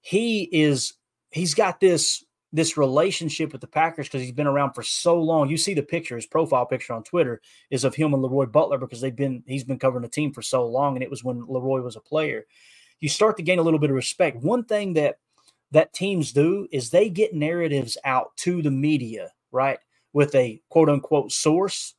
He 0.01 0.43
is 0.43 0.93
he's 1.31 1.55
got 1.55 1.79
this 1.79 2.23
this 2.55 2.77
relationship 2.77 3.51
with 3.51 3.59
the 3.59 3.67
Packers 3.67 4.07
because 4.07 4.21
he's 4.21 4.31
been 4.31 4.47
around 4.47 4.73
for 4.73 4.81
so 4.81 5.21
long. 5.21 5.49
You 5.49 5.57
see 5.57 5.73
the 5.73 5.83
picture, 5.83 6.15
his 6.15 6.25
profile 6.25 6.65
picture 6.65 6.93
on 6.93 7.03
Twitter 7.03 7.41
is 7.69 7.83
of 7.83 7.93
him 7.93 8.13
and 8.13 8.23
Leroy 8.23 8.45
Butler 8.45 8.77
because 8.77 9.01
they've 9.01 9.15
been 9.15 9.43
he's 9.45 9.65
been 9.65 9.77
covering 9.77 10.03
the 10.03 10.09
team 10.09 10.31
for 10.31 10.41
so 10.41 10.65
long, 10.65 10.95
and 10.95 11.03
it 11.03 11.09
was 11.09 11.23
when 11.23 11.45
Leroy 11.47 11.81
was 11.81 11.97
a 11.97 12.01
player. 12.01 12.45
You 13.01 13.09
start 13.09 13.35
to 13.37 13.43
gain 13.43 13.59
a 13.59 13.61
little 13.61 13.79
bit 13.79 13.89
of 13.89 13.95
respect. 13.95 14.37
One 14.37 14.63
thing 14.63 14.93
that 14.93 15.19
that 15.71 15.93
teams 15.93 16.31
do 16.31 16.67
is 16.71 16.89
they 16.89 17.09
get 17.09 17.33
narratives 17.33 17.97
out 18.05 18.35
to 18.37 18.61
the 18.61 18.71
media, 18.71 19.31
right, 19.51 19.79
with 20.13 20.33
a 20.33 20.61
quote 20.69 20.87
unquote 20.87 21.33
source, 21.33 21.93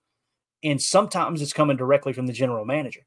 and 0.65 0.81
sometimes 0.81 1.43
it's 1.43 1.53
coming 1.53 1.77
directly 1.77 2.15
from 2.15 2.27
the 2.27 2.33
general 2.33 2.65
manager. 2.65 3.03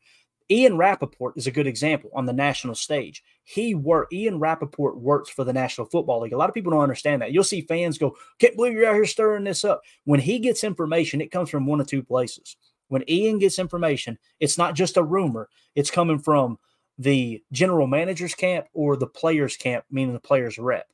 Ian 0.52 0.78
Rapoport 0.78 1.36
is 1.38 1.46
a 1.46 1.52
good 1.52 1.68
example 1.68 2.10
on 2.14 2.26
the 2.26 2.34
national 2.34 2.76
stage. 2.76 3.24
He 3.44 3.76
worked, 3.76 4.14
Ian 4.14 4.40
Rapoport 4.40 4.98
works 4.98 5.30
for 5.30 5.44
the 5.44 5.54
National 5.54 5.88
Football 5.88 6.22
League. 6.22 6.34
A 6.34 6.38
lot 6.38 6.50
of 6.50 6.56
people 6.56 6.72
don't 6.72 6.82
understand 6.82 7.22
that. 7.22 7.32
You'll 7.32 7.44
see 7.44 7.62
fans 7.62 7.98
go, 7.98 8.18
Can't 8.40 8.56
believe 8.56 8.74
you're 8.74 8.88
out 8.88 8.96
here 8.96 9.06
stirring 9.06 9.44
this 9.44 9.64
up. 9.64 9.82
When 10.06 10.20
he 10.20 10.40
gets 10.40 10.64
information, 10.64 11.22
it 11.22 11.32
comes 11.32 11.50
from 11.50 11.66
one 11.66 11.80
of 11.80 11.88
two 11.88 12.04
places. 12.04 12.58
When 12.88 13.08
Ian 13.08 13.38
gets 13.38 13.60
information, 13.60 14.18
it's 14.40 14.58
not 14.58 14.74
just 14.74 14.98
a 14.98 15.04
rumor, 15.04 15.50
it's 15.76 15.92
coming 15.92 16.18
from 16.18 16.58
the 16.98 17.44
general 17.52 17.86
manager's 17.86 18.34
camp 18.34 18.66
or 18.74 18.98
the 18.98 19.08
players' 19.08 19.56
camp, 19.56 19.86
meaning 19.92 20.14
the 20.14 20.20
players' 20.20 20.58
rep. 20.58 20.88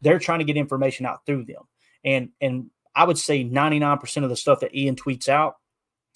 They're 0.00 0.20
trying 0.20 0.38
to 0.38 0.44
get 0.44 0.56
information 0.56 1.04
out 1.04 1.26
through 1.26 1.44
them. 1.46 1.64
And 2.04 2.30
and 2.40 2.70
I 2.94 3.04
would 3.04 3.18
say 3.18 3.44
99% 3.44 4.24
of 4.24 4.30
the 4.30 4.36
stuff 4.36 4.60
that 4.60 4.74
Ian 4.74 4.96
tweets 4.96 5.28
out 5.28 5.56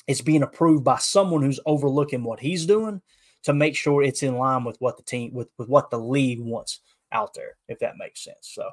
it's 0.07 0.21
being 0.21 0.43
approved 0.43 0.85
by 0.85 0.99
someone 0.99 1.43
who's 1.43 1.61
overlooking 1.67 2.25
what 2.25 2.41
he's 2.41 2.67
doing 2.67 3.01
to 3.45 3.53
make 3.53 3.77
sure 3.77 4.03
it's 4.03 4.23
in 4.23 4.37
line 4.37 4.65
with 4.65 4.77
what 4.81 4.97
the 4.97 5.03
team 5.03 5.33
with, 5.33 5.49
with 5.59 5.69
what 5.69 5.91
the 5.91 5.99
league 5.99 6.41
wants 6.41 6.81
out 7.13 7.35
there, 7.35 7.57
if 7.69 7.79
that 7.81 7.99
makes 7.99 8.25
sense. 8.25 8.53
So 8.53 8.71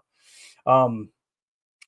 um 0.66 1.10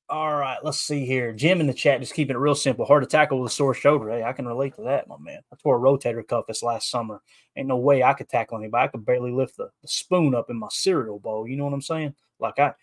all 0.09 0.35
right, 0.35 0.59
let's 0.63 0.79
see 0.79 1.05
here. 1.05 1.31
Jim 1.31 1.61
in 1.61 1.65
the 1.65 1.73
chat, 1.73 1.99
just 1.99 2.13
keeping 2.13 2.35
it 2.35 2.39
real 2.39 2.53
simple. 2.53 2.85
Hard 2.85 3.03
to 3.03 3.09
tackle 3.09 3.39
with 3.39 3.51
a 3.51 3.55
sore 3.55 3.73
shoulder. 3.73 4.09
Hey, 4.09 4.21
I 4.21 4.33
can 4.33 4.45
relate 4.45 4.75
to 4.75 4.83
that, 4.83 5.07
my 5.07 5.15
man. 5.17 5.39
I 5.51 5.55
tore 5.55 5.77
a 5.77 5.79
rotator 5.79 6.27
cuff 6.27 6.45
this 6.45 6.61
last 6.61 6.91
summer. 6.91 7.21
Ain't 7.55 7.69
no 7.69 7.77
way 7.77 8.03
I 8.03 8.13
could 8.13 8.29
tackle 8.29 8.57
anybody. 8.57 8.83
I 8.83 8.87
could 8.89 9.05
barely 9.05 9.31
lift 9.31 9.57
the, 9.57 9.69
the 9.81 9.87
spoon 9.87 10.35
up 10.35 10.49
in 10.49 10.57
my 10.57 10.67
cereal 10.69 11.19
bowl. 11.19 11.47
You 11.47 11.55
know 11.55 11.63
what 11.63 11.73
I'm 11.73 11.81
saying? 11.81 12.13
Like 12.37 12.59
I, 12.59 12.73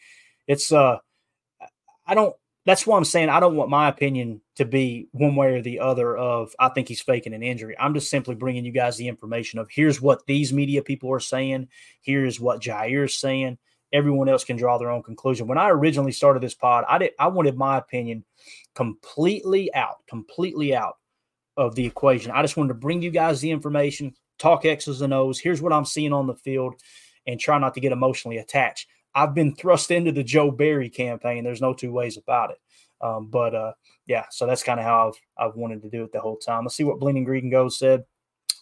it's 0.48 0.72
uh, 0.72 0.96
I 2.06 2.14
don't 2.14 2.34
that's 2.66 2.86
why 2.86 2.96
I'm 2.96 3.04
saying 3.04 3.30
I 3.30 3.40
don't 3.40 3.56
want 3.56 3.70
my 3.70 3.88
opinion 3.88 4.40
to 4.56 4.64
be 4.64 5.08
one 5.12 5.34
way 5.34 5.54
or 5.54 5.62
the 5.62 5.80
other 5.80 6.16
of 6.16 6.54
I 6.58 6.68
think 6.68 6.88
he's 6.88 7.00
faking 7.00 7.32
an 7.32 7.42
injury. 7.42 7.74
I'm 7.78 7.94
just 7.94 8.10
simply 8.10 8.34
bringing 8.34 8.64
you 8.64 8.72
guys 8.72 8.96
the 8.96 9.08
information 9.08 9.58
of 9.58 9.68
here's 9.70 10.00
what 10.00 10.26
these 10.26 10.52
media 10.52 10.82
people 10.82 11.12
are 11.12 11.20
saying, 11.20 11.68
here's 12.02 12.38
what 12.38 12.60
Jaire 12.60 13.06
is 13.06 13.16
saying. 13.16 13.58
Everyone 13.92 14.28
else 14.28 14.44
can 14.44 14.56
draw 14.56 14.78
their 14.78 14.90
own 14.90 15.02
conclusion. 15.02 15.48
When 15.48 15.58
I 15.58 15.70
originally 15.70 16.12
started 16.12 16.42
this 16.42 16.54
pod, 16.54 16.84
I 16.88 16.98
did 16.98 17.12
I 17.18 17.28
wanted 17.28 17.56
my 17.56 17.78
opinion 17.78 18.24
completely 18.74 19.72
out, 19.74 19.96
completely 20.08 20.74
out 20.74 20.98
of 21.56 21.74
the 21.74 21.86
equation. 21.86 22.30
I 22.30 22.42
just 22.42 22.56
wanted 22.56 22.68
to 22.68 22.74
bring 22.74 23.02
you 23.02 23.10
guys 23.10 23.40
the 23.40 23.50
information, 23.50 24.14
talk 24.38 24.64
X's 24.64 25.00
and 25.00 25.12
O's. 25.12 25.40
Here's 25.40 25.60
what 25.60 25.72
I'm 25.72 25.84
seeing 25.84 26.12
on 26.12 26.26
the 26.26 26.36
field, 26.36 26.74
and 27.26 27.40
try 27.40 27.58
not 27.58 27.74
to 27.74 27.80
get 27.80 27.92
emotionally 27.92 28.38
attached. 28.38 28.86
I've 29.14 29.34
been 29.34 29.54
thrust 29.54 29.90
into 29.90 30.12
the 30.12 30.22
Joe 30.22 30.50
Barry 30.50 30.88
campaign. 30.88 31.44
There's 31.44 31.60
no 31.60 31.74
two 31.74 31.92
ways 31.92 32.16
about 32.16 32.50
it. 32.50 32.60
Um, 33.00 33.28
but 33.28 33.54
uh, 33.54 33.72
yeah, 34.06 34.26
so 34.30 34.46
that's 34.46 34.62
kind 34.62 34.78
of 34.78 34.84
how 34.84 35.08
I've 35.08 35.48
I've 35.48 35.56
wanted 35.56 35.82
to 35.82 35.90
do 35.90 36.04
it 36.04 36.12
the 36.12 36.20
whole 36.20 36.36
time. 36.36 36.64
Let's 36.64 36.76
see 36.76 36.84
what 36.84 36.98
Bleeding 36.98 37.24
Green 37.24 37.50
Goes 37.50 37.78
said. 37.78 38.04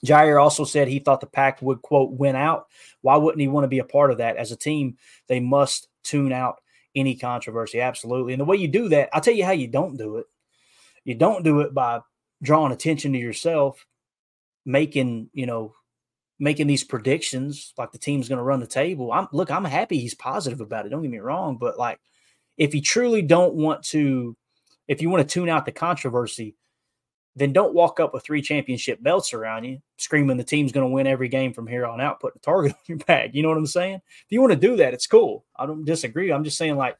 Jaire 0.07 0.41
also 0.41 0.65
said 0.65 0.87
he 0.87 1.01
thought 1.01 1.21
the 1.21 1.27
pack 1.27 1.61
would 1.61 1.83
quote 1.83 2.13
win 2.13 2.37
out. 2.37 2.67
Why 3.01 3.17
wouldn't 3.17 3.41
he 3.41 3.49
want 3.49 3.65
to 3.65 3.69
be 3.69 3.81
a 3.81 3.85
part 3.85 4.11
of 4.11 4.19
that? 4.19 4.37
As 4.37 4.53
a 4.53 4.57
team, 4.57 4.97
they 5.27 5.41
must 5.41 5.89
tune 6.05 6.33
out 6.33 6.61
any 6.95 7.17
controversy. 7.17 7.81
Absolutely. 7.81 8.33
And 8.33 8.41
the 8.41 8.45
way 8.45 8.57
you 8.57 8.69
do 8.69 8.89
that, 8.91 9.09
I'll 9.13 9.21
tell 9.21 9.35
you 9.35 9.45
how 9.45 9.53
you 9.53 9.67
don't 9.67 9.97
do 9.97 10.19
it. 10.19 10.27
You 11.05 11.15
don't 11.15 11.45
do 11.45 11.61
it 11.61 11.75
by 11.75 12.01
drawing 12.43 12.73
attention 12.73 13.13
to 13.13 13.19
yourself, 13.19 13.87
making, 14.65 15.31
you 15.33 15.47
know, 15.47 15.75
making 16.39 16.67
these 16.67 16.85
predictions 16.85 17.73
like 17.77 17.91
the 17.93 17.99
team's 17.99 18.29
going 18.29 18.39
to 18.39 18.45
run 18.45 18.61
the 18.61 18.67
table. 18.67 19.13
I'm 19.13 19.29
look, 19.33 19.51
I'm 19.51 19.65
happy 19.65 19.99
he's 19.99 20.15
positive 20.15 20.61
about 20.61 20.87
it. 20.87 20.91
Don't 20.91 21.03
get 21.03 21.11
me 21.11 21.19
wrong, 21.19 21.59
but 21.59 21.79
like 21.79 21.99
if 22.57 22.75
you 22.75 22.83
truly 22.83 23.23
don't 23.23 23.55
want 23.55 23.83
to, 23.85 24.37
if 24.87 25.03
you 25.03 25.11
want 25.11 25.27
to 25.27 25.33
tune 25.33 25.49
out 25.49 25.65
the 25.65 25.73
controversy, 25.73 26.57
then 27.37 27.53
don't 27.53 27.75
walk 27.75 28.01
up 28.01 28.13
with 28.13 28.25
three 28.25 28.43
championship 28.43 29.01
belts 29.03 29.33
around 29.33 29.65
you, 29.65 29.79
screaming 29.97 30.37
the 30.37 30.45
team's 30.45 30.73
going 30.73 30.87
to 30.87 30.93
win 30.93 31.07
every 31.07 31.29
game 31.29 31.53
from 31.53 31.69
here 31.69 31.87
on 31.87 32.01
out, 32.01 32.21
putting 32.21 32.39
a 32.39 32.41
target 32.41 32.73
on 32.77 32.79
your 32.87 32.99
back. 32.99 33.31
You 33.33 33.43
know 33.43 33.49
what 33.49 33.59
I'm 33.59 33.67
saying? 33.67 34.01
If 34.25 34.27
you 34.31 34.41
want 34.41 34.53
to 34.53 34.59
do 34.59 34.77
that, 34.77 34.93
it's 34.93 35.07
cool. 35.07 35.45
I 35.57 35.67
don't 35.67 35.85
disagree. 35.85 36.33
I'm 36.33 36.43
just 36.43 36.59
saying, 36.59 36.77
like, 36.77 36.99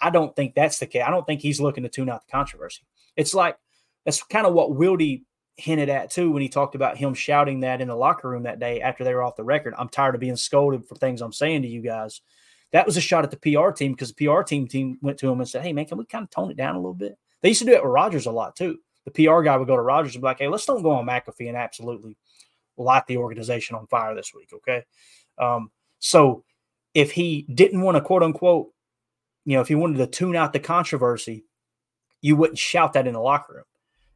I 0.00 0.10
don't 0.10 0.34
think 0.34 0.54
that's 0.54 0.78
the 0.78 0.86
case. 0.86 1.02
I 1.04 1.10
don't 1.10 1.26
think 1.26 1.40
he's 1.40 1.60
looking 1.60 1.82
to 1.82 1.88
tune 1.88 2.08
out 2.08 2.24
the 2.24 2.30
controversy. 2.30 2.82
It's 3.16 3.34
like 3.34 3.58
that's 4.04 4.22
kind 4.22 4.46
of 4.46 4.54
what 4.54 4.70
Wildy 4.70 5.24
hinted 5.60 5.88
at 5.88 6.10
too 6.10 6.30
when 6.30 6.42
he 6.42 6.48
talked 6.48 6.74
about 6.74 6.96
him 6.96 7.14
shouting 7.14 7.60
that 7.60 7.80
in 7.80 7.88
the 7.88 7.94
locker 7.94 8.28
room 8.28 8.44
that 8.44 8.58
day 8.58 8.80
after 8.80 9.04
they 9.04 9.14
were 9.14 9.22
off 9.22 9.36
the 9.36 9.44
record. 9.44 9.74
I'm 9.78 9.88
tired 9.88 10.14
of 10.14 10.20
being 10.20 10.36
scolded 10.36 10.86
for 10.86 10.96
things 10.96 11.20
I'm 11.20 11.32
saying 11.32 11.62
to 11.62 11.68
you 11.68 11.80
guys. 11.82 12.20
That 12.72 12.86
was 12.86 12.96
a 12.96 13.00
shot 13.00 13.24
at 13.24 13.30
the 13.30 13.36
PR 13.36 13.70
team 13.70 13.92
because 13.92 14.12
the 14.12 14.26
PR 14.26 14.42
team 14.42 14.66
team 14.66 14.98
went 15.02 15.18
to 15.18 15.30
him 15.30 15.40
and 15.40 15.48
said, 15.48 15.62
"Hey 15.62 15.72
man, 15.72 15.86
can 15.86 15.98
we 15.98 16.04
kind 16.04 16.24
of 16.24 16.30
tone 16.30 16.50
it 16.50 16.56
down 16.56 16.74
a 16.74 16.78
little 16.78 16.94
bit?" 16.94 17.18
They 17.42 17.48
used 17.48 17.60
to 17.60 17.66
do 17.66 17.72
it 17.72 17.82
with 17.82 17.92
Rodgers 17.92 18.26
a 18.26 18.32
lot 18.32 18.56
too. 18.56 18.78
The 19.04 19.10
PR 19.10 19.42
guy 19.42 19.56
would 19.56 19.66
go 19.66 19.76
to 19.76 19.82
Rodgers 19.82 20.14
and 20.14 20.22
be 20.22 20.26
like, 20.26 20.38
"Hey, 20.38 20.48
let's 20.48 20.66
don't 20.66 20.82
go 20.82 20.92
on 20.92 21.06
McAfee 21.06 21.48
and 21.48 21.56
absolutely 21.56 22.16
light 22.76 23.06
the 23.06 23.16
organization 23.18 23.76
on 23.76 23.86
fire 23.86 24.14
this 24.14 24.32
week." 24.34 24.50
Okay, 24.52 24.84
um, 25.38 25.70
so 25.98 26.44
if 26.94 27.12
he 27.12 27.42
didn't 27.54 27.82
want 27.82 27.96
to 27.96 28.00
quote 28.00 28.22
unquote, 28.22 28.68
you 29.44 29.54
know, 29.54 29.60
if 29.60 29.68
he 29.68 29.74
wanted 29.74 29.98
to 29.98 30.06
tune 30.06 30.36
out 30.36 30.52
the 30.52 30.60
controversy, 30.60 31.44
you 32.20 32.36
wouldn't 32.36 32.58
shout 32.58 32.92
that 32.92 33.06
in 33.06 33.14
the 33.14 33.20
locker 33.20 33.54
room 33.54 33.64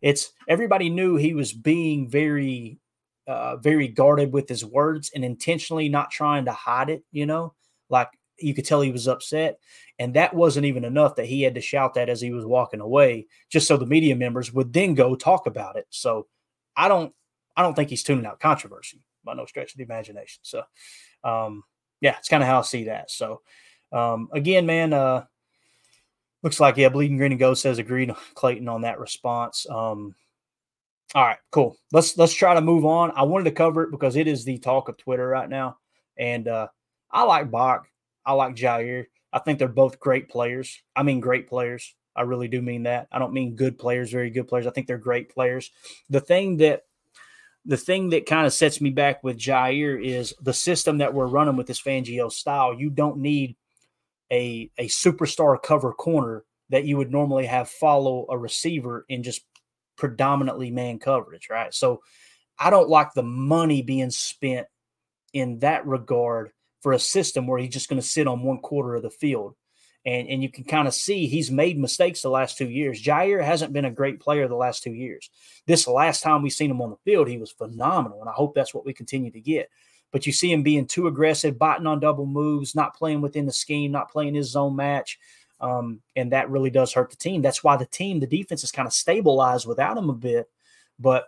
it's 0.05 0.33
everybody 0.47 0.91
knew 0.91 1.17
he 1.17 1.33
was 1.33 1.53
being 1.55 2.09
very 2.09 2.79
uh, 3.27 3.57
very 3.57 3.89
guarded 3.89 4.35
with 4.35 4.47
his 4.47 4.63
words 4.63 5.11
and 5.15 5.25
intentionally 5.25 5.89
not 5.89 6.11
trying 6.11 6.45
to 6.45 6.53
hide 6.53 6.91
it 6.91 7.03
you 7.11 7.25
know? 7.27 7.55
Like 7.89 8.11
you 8.39 8.53
could 8.53 8.67
tell 8.67 8.83
he 8.83 8.93
was 8.93 9.09
upset. 9.09 9.59
And 9.99 10.13
that 10.15 10.35
wasn't 10.35 10.67
even 10.67 10.85
enough 10.85 11.17
that 11.17 11.25
he 11.27 11.41
had 11.41 11.55
to 11.55 11.61
shout 11.63 11.95
that 11.95 12.11
as 12.11 12.21
he 12.21 12.33
was 12.33 12.45
walking 12.45 12.81
away 12.81 13.27
just 13.51 13.67
so 13.67 13.79
the 13.79 13.87
media 13.87 14.15
members 14.15 14.53
would 14.53 14.73
then 14.75 14.95
go 14.95 15.17
talk 15.17 15.47
about 15.47 15.77
it. 15.77 15.87
So 15.91 16.29
i 16.77 16.87
don't 16.87 17.15
i 17.57 17.63
don't 17.63 17.75
think 17.75 17.89
he's 17.89 18.03
tuning 18.03 18.27
out 18.27 18.41
controversy 18.41 19.01
by 19.25 19.33
no 19.33 19.47
stretch 19.47 19.73
of 19.73 19.79
the 19.79 19.85
imagination. 19.85 20.41
So 20.43 20.65
um 21.25 21.65
yeah 22.03 22.17
it's 22.19 22.29
kind 22.29 22.43
of 22.43 22.49
how 22.49 22.59
i 22.59 22.63
see 22.63 22.85
that. 22.85 23.11
So 23.11 23.41
um 23.91 24.29
again 24.35 24.67
man 24.67 24.93
uh 24.93 25.25
Looks 26.45 26.61
like 26.61 26.77
yeah, 26.77 26.91
Bleeding 26.91 27.17
Green 27.17 27.33
and 27.33 27.39
Gold 27.39 27.57
says 27.57 27.79
agreed 27.79 28.15
Clayton 28.35 28.69
on 28.69 28.83
that 28.83 29.01
response. 29.01 29.67
Um, 29.69 30.15
all 31.15 31.25
right, 31.25 31.39
cool. 31.51 31.79
Let's 31.91 32.19
let's 32.19 32.35
try 32.35 32.53
to 32.53 32.61
move 32.61 32.85
on. 32.85 33.13
I 33.17 33.23
wanted 33.23 33.45
to 33.45 33.53
cover 33.53 33.85
it 33.85 33.91
because 33.91 34.15
it 34.15 34.29
is 34.29 34.45
the 34.45 34.59
talk 34.59 34.91
of 34.91 34.99
Twitter 34.99 35.27
right 35.27 35.49
now, 35.49 35.79
and 36.19 36.47
uh, 36.47 36.69
I 37.11 37.23
like 37.23 37.51
Bach. 37.51 37.89
I 38.27 38.35
like 38.35 38.57
Jaire. 38.57 39.07
I 39.33 39.39
think 39.39 39.59
they're 39.59 39.69
both 39.69 39.99
great 39.99 40.29
players. 40.29 40.83
I 40.95 41.03
mean, 41.03 41.19
great 41.19 41.49
players. 41.49 41.95
I 42.15 42.23
really 42.23 42.49
do 42.49 42.61
mean 42.61 42.83
that. 42.83 43.09
I 43.11 43.19
don't 43.19 43.33
mean 43.33 43.57
good 43.57 43.79
players, 43.79 44.11
very 44.11 44.29
good 44.29 44.47
players. 44.47 44.67
I 44.67 44.71
think 44.71 44.87
they're 44.87 44.99
great 44.99 45.31
players. 45.31 45.71
The 46.11 46.21
thing 46.21 46.59
that 46.59 46.83
the 47.65 47.79
thing 47.79 48.11
that 48.11 48.27
kind 48.27 48.47
of 48.47 48.53
sets 48.53 48.83
me 48.83 48.91
back 48.91 49.25
with 49.25 49.39
Jaire 49.39 50.05
is 50.05 50.35
the 50.43 50.53
system 50.53 50.99
that 50.99 51.15
we're 51.15 51.27
running 51.27 51.57
with 51.57 51.69
this 51.69 51.81
Fangio 51.81 52.31
style. 52.31 52.75
You 52.75 52.91
don't 52.91 53.17
need 53.17 53.57
a 54.35 54.71
a 54.77 54.89
superstar 54.89 55.63
cover 55.63 55.93
corner 55.93 56.45
that 56.71 56.85
you 56.85 56.97
would 56.97 57.13
normally 57.13 57.47
have 57.47 57.71
follow 57.71 58.27
a 58.29 58.37
receiver 58.37 59.07
in 59.09 59.23
just 59.23 59.43
predominantly 59.97 60.71
man 60.71 60.99
coverage, 60.99 61.49
right? 61.49 61.73
So 61.73 62.01
I 62.59 62.71
don't 62.71 62.89
like 62.89 63.13
the 63.13 63.23
money 63.23 63.83
being 63.83 64.11
spent 64.11 64.67
in 65.33 65.61
that 65.61 65.87
regard 65.87 66.51
for 66.83 66.93
a 66.93 66.99
system 66.99 67.47
where 67.47 67.59
he's 67.59 67.73
just 67.73 67.89
going 67.89 68.01
to 68.01 68.07
sit 68.07 68.27
on 68.27 68.43
one 68.43 68.59
quarter 68.59 68.97
of 68.97 69.03
the 69.03 69.11
field. 69.11 69.55
And, 70.07 70.29
and 70.29 70.43
you 70.43 70.51
can 70.51 70.65
kind 70.65 70.87
of 70.87 70.93
see 70.93 71.27
he's 71.27 71.51
made 71.51 71.79
mistakes 71.79 72.21
the 72.21 72.29
last 72.29 72.59
two 72.59 72.69
years. 72.69 73.03
Jaire 73.03 73.43
hasn't 73.43 73.73
been 73.73 73.87
a 73.87 73.91
great 73.91 74.21
player 74.21 74.47
the 74.47 74.55
last 74.55 74.83
two 74.83 74.93
years. 74.93 75.31
This 75.67 75.89
last 75.89 76.23
time 76.23 76.43
we 76.43 76.51
seen 76.51 76.71
him 76.71 76.83
on 76.83 76.91
the 76.91 76.97
field, 77.05 77.27
he 77.27 77.39
was 77.39 77.53
phenomenal. 77.53 78.21
And 78.21 78.29
I 78.29 78.35
hope 78.35 78.55
that's 78.55 78.75
what 78.75 78.85
we 78.85 78.93
continue 78.93 79.31
to 79.31 79.41
get. 79.41 79.71
But 80.15 80.27
you 80.27 80.33
see 80.33 80.53
him 80.53 80.63
being 80.63 80.87
too 80.87 81.09
aggressive, 81.09 81.59
biting 81.59 81.89
on 81.89 81.99
double 81.99 82.25
moves, 82.25 82.77
not 82.77 82.95
playing 82.95 83.21
within 83.21 83.47
the 83.47 83.53
scheme, 83.53 83.91
not 83.91 84.13
playing 84.13 84.37
his 84.37 84.49
zone 84.49 84.77
match. 84.77 85.19
Um, 85.59 86.03
and 86.15 86.31
that 86.31 86.49
really 86.51 86.71
does 86.71 86.93
hurt 86.93 87.11
the 87.11 87.17
team. 87.17 87.43
That's 87.43 87.65
why 87.65 87.77
the 87.77 87.85
team, 87.85 88.21
the 88.21 88.29
defense 88.29 88.63
is 88.63 88.71
kind 88.71 88.87
of 88.87 88.93
stabilized 88.93 89.67
without 89.67 89.99
him 89.99 90.11
a 90.11 90.15
bit. 90.15 90.49
But 91.01 91.25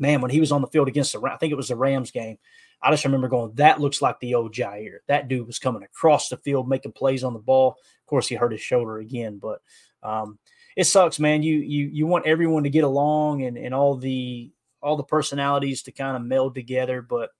man, 0.00 0.20
when 0.20 0.32
he 0.32 0.40
was 0.40 0.50
on 0.50 0.62
the 0.62 0.66
field 0.66 0.88
against 0.88 1.12
the, 1.12 1.20
I 1.20 1.36
think 1.36 1.52
it 1.52 1.56
was 1.56 1.68
the 1.68 1.76
Rams 1.76 2.10
game, 2.10 2.38
I 2.82 2.90
just 2.90 3.04
remember 3.04 3.28
going, 3.28 3.52
that 3.54 3.80
looks 3.80 4.02
like 4.02 4.18
the 4.18 4.34
old 4.34 4.52
Jaire. 4.52 4.98
That 5.06 5.28
dude 5.28 5.46
was 5.46 5.60
coming 5.60 5.84
across 5.84 6.28
the 6.28 6.38
field, 6.38 6.68
making 6.68 6.92
plays 6.92 7.22
on 7.22 7.34
the 7.34 7.38
ball. 7.38 7.76
Of 8.00 8.06
course, 8.06 8.26
he 8.26 8.34
hurt 8.34 8.50
his 8.50 8.60
shoulder 8.60 8.98
again, 8.98 9.38
but 9.38 9.60
um, 10.02 10.40
it 10.76 10.88
sucks, 10.88 11.20
man. 11.20 11.44
You 11.44 11.58
you 11.58 11.86
you 11.86 12.08
want 12.08 12.26
everyone 12.26 12.64
to 12.64 12.70
get 12.70 12.82
along 12.82 13.44
and 13.44 13.56
and 13.56 13.72
all 13.72 13.96
the 13.96 14.50
all 14.82 14.96
the 14.96 15.04
personalities 15.04 15.82
to 15.82 15.92
kind 15.92 16.16
of 16.16 16.22
meld 16.24 16.56
together, 16.56 17.00
but 17.00 17.30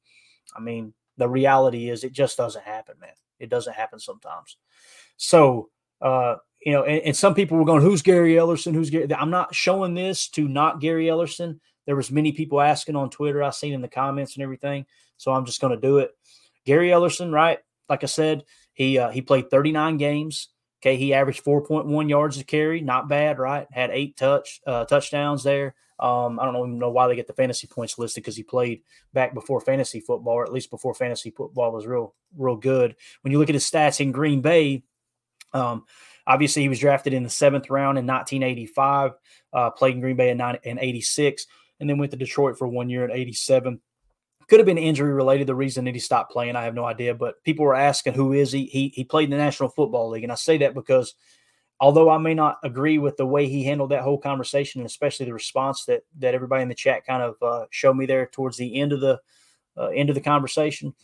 I 0.57 0.61
mean, 0.61 0.95
the 1.17 1.29
reality 1.29 1.91
is 1.91 2.05
it 2.05 2.13
just 2.13 2.37
doesn't 2.37 2.65
happen, 2.65 2.97
man. 3.01 3.11
It 3.39 3.51
doesn't 3.51 3.75
happen 3.75 3.99
sometimes. 3.99 4.57
So, 5.17 5.71
uh, 6.01 6.37
you 6.65 6.73
know, 6.73 6.85
and, 6.85 7.03
and 7.03 7.17
some 7.17 7.35
people 7.35 7.59
were 7.59 7.65
going, 7.65 7.83
"Who's 7.83 8.03
Gary 8.03 8.35
Ellerson? 8.35 8.75
Who's 8.75 8.91
Gary?" 8.91 9.13
I'm 9.15 9.31
not 9.31 9.55
showing 9.55 9.95
this 9.95 10.29
to 10.31 10.49
not 10.49 10.81
Gary 10.81 11.07
Ellerson. 11.07 11.61
There 11.87 11.97
was 11.97 12.11
many 12.11 12.33
people 12.33 12.61
asking 12.61 12.97
on 12.97 13.11
Twitter. 13.11 13.43
I 13.43 13.51
seen 13.51 13.73
in 13.73 13.81
the 13.81 13.89
comments 13.89 14.35
and 14.35 14.43
everything. 14.43 14.87
So 15.17 15.33
I'm 15.33 15.47
just 15.47 15.61
going 15.61 15.75
to 15.75 15.81
do 15.81 15.99
it. 15.99 16.11
Gary 16.65 16.89
Ellerson, 16.89 17.33
right? 17.33 17.59
Like 17.89 18.03
I 18.03 18.07
said, 18.07 18.45
he 18.75 18.99
uh, 18.99 19.11
he 19.11 19.23
played 19.23 19.51
39 19.51 19.97
games. 19.97 20.49
Okay, 20.81 20.97
he 20.97 21.13
averaged 21.13 21.45
4.1 21.45 22.09
yards 22.09 22.39
a 22.39 22.45
carry, 22.45 22.81
not 22.81 23.09
bad, 23.09 23.41
right? 23.41 23.67
Had 23.73 23.91
eight 23.91 24.17
touch 24.17 24.61
uh, 24.67 24.85
touchdowns 24.85 25.43
there. 25.43 25.75
Um, 26.01 26.39
I 26.39 26.45
don't 26.45 26.57
even 26.57 26.79
know 26.79 26.91
why 26.91 27.09
they 27.09 27.17
get 27.17 27.27
the 27.27 27.33
fantasy 27.33 27.67
points 27.67 27.99
listed 27.99 28.23
because 28.23 28.37
he 28.37 28.43
played 28.43 28.83
back 29.13 29.35
before 29.35 29.61
fantasy 29.61 30.01
football, 30.01 30.35
or 30.35 30.45
at 30.45 30.53
least 30.53 30.71
before 30.71 30.95
fantasy 30.95 31.31
football 31.31 31.73
was 31.73 31.87
real, 31.87 32.15
real 32.37 32.57
good. 32.57 32.95
When 33.23 33.33
you 33.33 33.39
look 33.39 33.49
at 33.49 33.55
his 33.55 33.69
stats 33.69 34.01
in 34.01 34.13
Green 34.13 34.41
Bay, 34.41 34.85
um, 35.53 35.85
obviously 36.27 36.63
he 36.63 36.69
was 36.69 36.79
drafted 36.79 37.15
in 37.15 37.25
the 37.25 37.31
seventh 37.31 37.69
round 37.69 37.99
in 37.99 38.07
1985, 38.07 39.13
uh, 39.53 39.71
played 39.71 39.95
in 39.95 40.01
Green 40.01 40.17
Bay 40.17 40.31
in, 40.31 40.41
in 40.63 40.79
86, 40.79 41.47
and 41.81 41.91
then 41.91 41.99
went 41.99 42.13
to 42.13 42.17
Detroit 42.17 42.59
for 42.59 42.69
one 42.69 42.89
year 42.89 43.05
in 43.05 43.11
87. 43.11 43.81
Could 44.49 44.61
have 44.61 44.67
been 44.67 44.79
injury 44.79 45.13
related. 45.13 45.47
The 45.47 45.55
reason 45.55 45.85
that 45.85 45.95
he 45.95 46.01
stopped 46.01 46.33
playing, 46.33 46.57
I 46.57 46.65
have 46.65 46.75
no 46.75 46.85
idea. 46.85 47.15
But 47.15 47.43
people 47.45 47.67
were 47.67 47.75
asking, 47.75 48.15
who 48.15 48.33
is 48.33 48.51
he? 48.51 48.65
He 48.65 48.89
he 48.89 49.05
played 49.05 49.25
in 49.25 49.31
the 49.31 49.37
National 49.37 49.69
Football 49.69 50.09
League, 50.09 50.23
and 50.23 50.33
I 50.33 50.37
say 50.37 50.57
that 50.59 50.73
because 50.73 51.15
although 51.81 52.11
I 52.11 52.19
may 52.19 52.35
not 52.35 52.59
agree 52.63 52.99
with 52.99 53.17
the 53.17 53.27
way 53.27 53.49
he 53.49 53.65
handled 53.65 53.91
that 53.91 54.03
whole 54.03 54.19
conversation, 54.19 54.81
and 54.81 54.87
especially 54.87 55.27
the 55.27 55.35
response 55.35 55.85
that 55.85 56.03
that 56.19 56.35
everybody 56.35 56.63
in 56.63 56.69
the 56.69 56.75
chat 56.75 57.07
kind 57.07 57.23
of 57.23 57.37
uh, 57.43 57.67
showed 57.71 57.95
me 57.95 58.07
there 58.07 58.27
towards 58.27 58.57
the 58.57 58.81
end 58.81 58.93
of 58.93 59.01
the 59.01 59.21
uh, 59.77 59.89
end 59.89 60.09
of 60.09 60.15
the 60.15 60.21
conversation, 60.21 60.95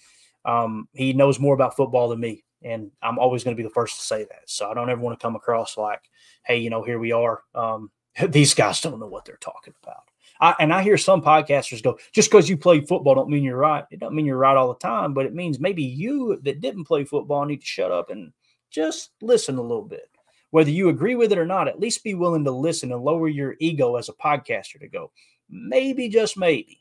um, 0.44 0.88
he 0.92 1.12
knows 1.12 1.38
more 1.38 1.54
about 1.54 1.76
football 1.76 2.08
than 2.08 2.20
me, 2.20 2.44
and 2.62 2.90
I'm 3.02 3.18
always 3.18 3.44
going 3.44 3.56
to 3.56 3.62
be 3.62 3.66
the 3.66 3.74
first 3.74 3.96
to 3.96 4.02
say 4.02 4.24
that. 4.24 4.42
So 4.46 4.70
I 4.70 4.74
don't 4.74 4.90
ever 4.90 5.00
want 5.00 5.18
to 5.18 5.22
come 5.22 5.36
across 5.36 5.76
like, 5.76 6.02
hey, 6.44 6.58
you 6.58 6.70
know, 6.70 6.82
here 6.82 6.98
we 6.98 7.12
are. 7.12 7.42
Um, 7.54 7.90
these 8.28 8.54
guys 8.54 8.80
don't 8.80 9.00
know 9.00 9.06
what 9.06 9.24
they're 9.24 9.36
talking 9.36 9.74
about. 9.82 10.04
I, 10.40 10.54
and 10.58 10.72
I 10.72 10.82
hear 10.82 10.98
some 10.98 11.22
podcasters 11.22 11.82
go, 11.82 11.98
just 12.12 12.28
because 12.28 12.48
you 12.48 12.56
play 12.56 12.80
football 12.80 13.14
don't 13.14 13.30
mean 13.30 13.44
you're 13.44 13.56
right. 13.56 13.84
It 13.90 14.00
doesn't 14.00 14.16
mean 14.16 14.26
you're 14.26 14.36
right 14.36 14.56
all 14.56 14.72
the 14.72 14.78
time, 14.78 15.14
but 15.14 15.26
it 15.26 15.34
means 15.34 15.60
maybe 15.60 15.84
you 15.84 16.40
that 16.42 16.60
didn't 16.60 16.84
play 16.84 17.04
football 17.04 17.44
need 17.44 17.60
to 17.60 17.66
shut 17.66 17.92
up 17.92 18.10
and 18.10 18.32
just 18.70 19.10
listen 19.22 19.58
a 19.58 19.62
little 19.62 19.84
bit. 19.84 20.08
Whether 20.54 20.70
you 20.70 20.88
agree 20.88 21.16
with 21.16 21.32
it 21.32 21.38
or 21.38 21.46
not, 21.46 21.66
at 21.66 21.80
least 21.80 22.04
be 22.04 22.14
willing 22.14 22.44
to 22.44 22.50
listen 22.50 22.92
and 22.92 23.02
lower 23.02 23.28
your 23.28 23.56
ego 23.58 23.96
as 23.96 24.08
a 24.08 24.12
podcaster 24.12 24.78
to 24.80 24.88
go, 24.88 25.10
maybe, 25.50 26.08
just 26.08 26.38
maybe, 26.38 26.80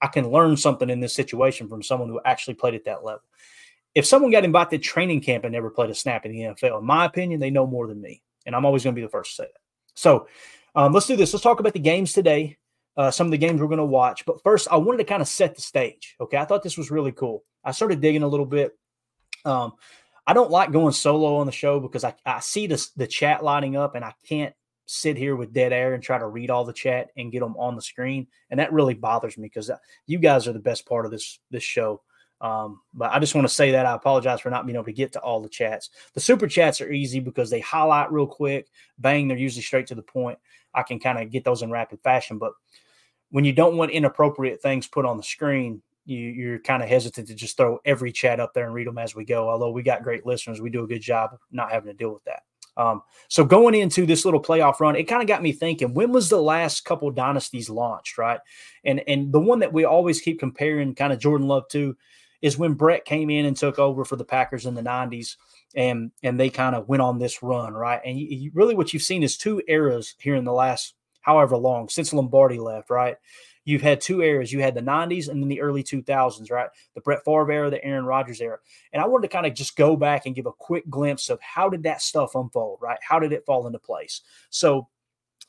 I 0.00 0.06
can 0.06 0.30
learn 0.30 0.56
something 0.56 0.88
in 0.88 1.00
this 1.00 1.14
situation 1.14 1.68
from 1.68 1.82
someone 1.82 2.08
who 2.08 2.20
actually 2.24 2.54
played 2.54 2.74
at 2.74 2.84
that 2.86 3.04
level. 3.04 3.22
If 3.94 4.06
someone 4.06 4.30
got 4.30 4.44
invited 4.44 4.70
to 4.70 4.78
training 4.78 5.20
camp 5.20 5.44
and 5.44 5.52
never 5.52 5.68
played 5.68 5.90
a 5.90 5.94
snap 5.94 6.24
in 6.24 6.32
the 6.32 6.40
NFL, 6.40 6.78
in 6.78 6.86
my 6.86 7.04
opinion, 7.04 7.40
they 7.40 7.50
know 7.50 7.66
more 7.66 7.86
than 7.86 8.00
me. 8.00 8.22
And 8.46 8.56
I'm 8.56 8.64
always 8.64 8.84
going 8.84 8.94
to 8.94 9.00
be 9.00 9.04
the 9.04 9.10
first 9.10 9.36
to 9.36 9.42
say 9.42 9.48
that. 9.48 9.60
So 9.94 10.26
um, 10.74 10.92
let's 10.92 11.06
do 11.06 11.16
this. 11.16 11.32
Let's 11.32 11.42
talk 11.42 11.60
about 11.60 11.74
the 11.74 11.78
games 11.78 12.12
today 12.12 12.56
uh, 12.96 13.10
some 13.10 13.26
of 13.26 13.30
the 13.30 13.38
games 13.38 13.60
we're 13.60 13.66
going 13.66 13.78
to 13.78 13.84
watch. 13.84 14.24
But 14.26 14.42
first, 14.42 14.68
I 14.70 14.76
wanted 14.76 14.98
to 14.98 15.04
kind 15.04 15.22
of 15.22 15.28
set 15.28 15.54
the 15.54 15.62
stage. 15.62 16.16
Okay. 16.20 16.36
I 16.36 16.44
thought 16.44 16.62
this 16.62 16.76
was 16.76 16.90
really 16.90 17.12
cool. 17.12 17.44
I 17.64 17.72
started 17.72 18.00
digging 18.00 18.22
a 18.22 18.28
little 18.28 18.46
bit. 18.46 18.76
Um, 19.44 19.72
I 20.30 20.32
don't 20.32 20.52
like 20.52 20.70
going 20.70 20.92
solo 20.92 21.38
on 21.38 21.46
the 21.46 21.52
show 21.52 21.80
because 21.80 22.04
I, 22.04 22.14
I 22.24 22.38
see 22.38 22.68
the, 22.68 22.80
the 22.96 23.08
chat 23.08 23.42
lining 23.42 23.74
up 23.74 23.96
and 23.96 24.04
I 24.04 24.14
can't 24.28 24.54
sit 24.86 25.16
here 25.16 25.34
with 25.34 25.52
dead 25.52 25.72
air 25.72 25.92
and 25.94 26.00
try 26.00 26.20
to 26.20 26.28
read 26.28 26.50
all 26.50 26.64
the 26.64 26.72
chat 26.72 27.08
and 27.16 27.32
get 27.32 27.40
them 27.40 27.56
on 27.56 27.74
the 27.74 27.82
screen. 27.82 28.28
And 28.48 28.60
that 28.60 28.72
really 28.72 28.94
bothers 28.94 29.36
me 29.36 29.48
because 29.48 29.70
uh, 29.70 29.78
you 30.06 30.20
guys 30.20 30.46
are 30.46 30.52
the 30.52 30.60
best 30.60 30.86
part 30.86 31.04
of 31.04 31.10
this, 31.10 31.40
this 31.50 31.64
show. 31.64 32.02
Um, 32.40 32.80
but 32.94 33.10
I 33.10 33.18
just 33.18 33.34
want 33.34 33.48
to 33.48 33.52
say 33.52 33.72
that 33.72 33.86
I 33.86 33.94
apologize 33.96 34.40
for 34.40 34.50
not 34.50 34.66
being 34.66 34.76
able 34.76 34.84
to 34.84 34.92
get 34.92 35.12
to 35.14 35.20
all 35.20 35.40
the 35.40 35.48
chats. 35.48 35.90
The 36.14 36.20
super 36.20 36.46
chats 36.46 36.80
are 36.80 36.92
easy 36.92 37.18
because 37.18 37.50
they 37.50 37.58
highlight 37.58 38.12
real 38.12 38.28
quick, 38.28 38.68
bang, 39.00 39.26
they're 39.26 39.36
usually 39.36 39.62
straight 39.62 39.88
to 39.88 39.96
the 39.96 40.02
point. 40.02 40.38
I 40.72 40.84
can 40.84 41.00
kind 41.00 41.18
of 41.18 41.32
get 41.32 41.42
those 41.42 41.62
in 41.62 41.72
rapid 41.72 42.02
fashion. 42.04 42.38
But 42.38 42.52
when 43.30 43.44
you 43.44 43.52
don't 43.52 43.76
want 43.76 43.90
inappropriate 43.90 44.62
things 44.62 44.86
put 44.86 45.06
on 45.06 45.16
the 45.16 45.24
screen, 45.24 45.82
you, 46.10 46.54
are 46.54 46.58
kind 46.58 46.82
of 46.82 46.88
hesitant 46.88 47.28
to 47.28 47.34
just 47.34 47.56
throw 47.56 47.78
every 47.84 48.12
chat 48.12 48.40
up 48.40 48.54
there 48.54 48.66
and 48.66 48.74
read 48.74 48.86
them 48.86 48.98
as 48.98 49.14
we 49.14 49.24
go. 49.24 49.48
Although 49.48 49.70
we 49.70 49.82
got 49.82 50.02
great 50.02 50.26
listeners, 50.26 50.60
we 50.60 50.70
do 50.70 50.84
a 50.84 50.88
good 50.88 51.02
job 51.02 51.36
not 51.50 51.70
having 51.70 51.88
to 51.88 51.96
deal 51.96 52.12
with 52.12 52.24
that. 52.24 52.42
Um, 52.76 53.02
so 53.28 53.44
going 53.44 53.74
into 53.74 54.06
this 54.06 54.24
little 54.24 54.42
playoff 54.42 54.80
run, 54.80 54.96
it 54.96 55.04
kind 55.04 55.22
of 55.22 55.28
got 55.28 55.42
me 55.42 55.52
thinking: 55.52 55.94
when 55.94 56.12
was 56.12 56.28
the 56.28 56.40
last 56.40 56.84
couple 56.84 57.10
dynasties 57.10 57.68
launched, 57.68 58.18
right? 58.18 58.40
And 58.84 59.02
and 59.06 59.32
the 59.32 59.40
one 59.40 59.58
that 59.60 59.72
we 59.72 59.84
always 59.84 60.20
keep 60.20 60.38
comparing, 60.38 60.94
kind 60.94 61.12
of 61.12 61.18
Jordan 61.18 61.48
Love 61.48 61.68
to, 61.70 61.96
is 62.42 62.58
when 62.58 62.74
Brett 62.74 63.04
came 63.04 63.30
in 63.30 63.46
and 63.46 63.56
took 63.56 63.78
over 63.78 64.04
for 64.04 64.16
the 64.16 64.24
Packers 64.24 64.66
in 64.66 64.74
the 64.74 64.82
'90s, 64.82 65.36
and 65.74 66.10
and 66.22 66.38
they 66.38 66.48
kind 66.48 66.74
of 66.74 66.88
went 66.88 67.02
on 67.02 67.18
this 67.18 67.42
run, 67.42 67.74
right? 67.74 68.00
And 68.04 68.18
you, 68.18 68.26
you, 68.26 68.50
really, 68.54 68.74
what 68.74 68.92
you've 68.92 69.02
seen 69.02 69.22
is 69.22 69.36
two 69.36 69.62
eras 69.68 70.14
here 70.18 70.36
in 70.36 70.44
the 70.44 70.52
last 70.52 70.94
however 71.22 71.56
long 71.56 71.88
since 71.88 72.12
Lombardi 72.12 72.58
left, 72.58 72.88
right? 72.88 73.16
You've 73.64 73.82
had 73.82 74.00
two 74.00 74.22
eras. 74.22 74.52
You 74.52 74.60
had 74.60 74.74
the 74.74 74.82
90s 74.82 75.28
and 75.28 75.42
then 75.42 75.48
the 75.48 75.60
early 75.60 75.82
2000s, 75.82 76.50
right? 76.50 76.68
The 76.94 77.00
Brett 77.00 77.24
Favre 77.24 77.52
era, 77.52 77.70
the 77.70 77.84
Aaron 77.84 78.06
Rodgers 78.06 78.40
era. 78.40 78.58
And 78.92 79.02
I 79.02 79.06
wanted 79.06 79.28
to 79.28 79.32
kind 79.32 79.46
of 79.46 79.54
just 79.54 79.76
go 79.76 79.96
back 79.96 80.26
and 80.26 80.34
give 80.34 80.46
a 80.46 80.52
quick 80.52 80.88
glimpse 80.88 81.28
of 81.28 81.40
how 81.42 81.68
did 81.68 81.82
that 81.82 82.02
stuff 82.02 82.34
unfold, 82.34 82.78
right? 82.80 82.98
How 83.02 83.18
did 83.18 83.32
it 83.32 83.44
fall 83.44 83.66
into 83.66 83.78
place? 83.78 84.22
So 84.48 84.88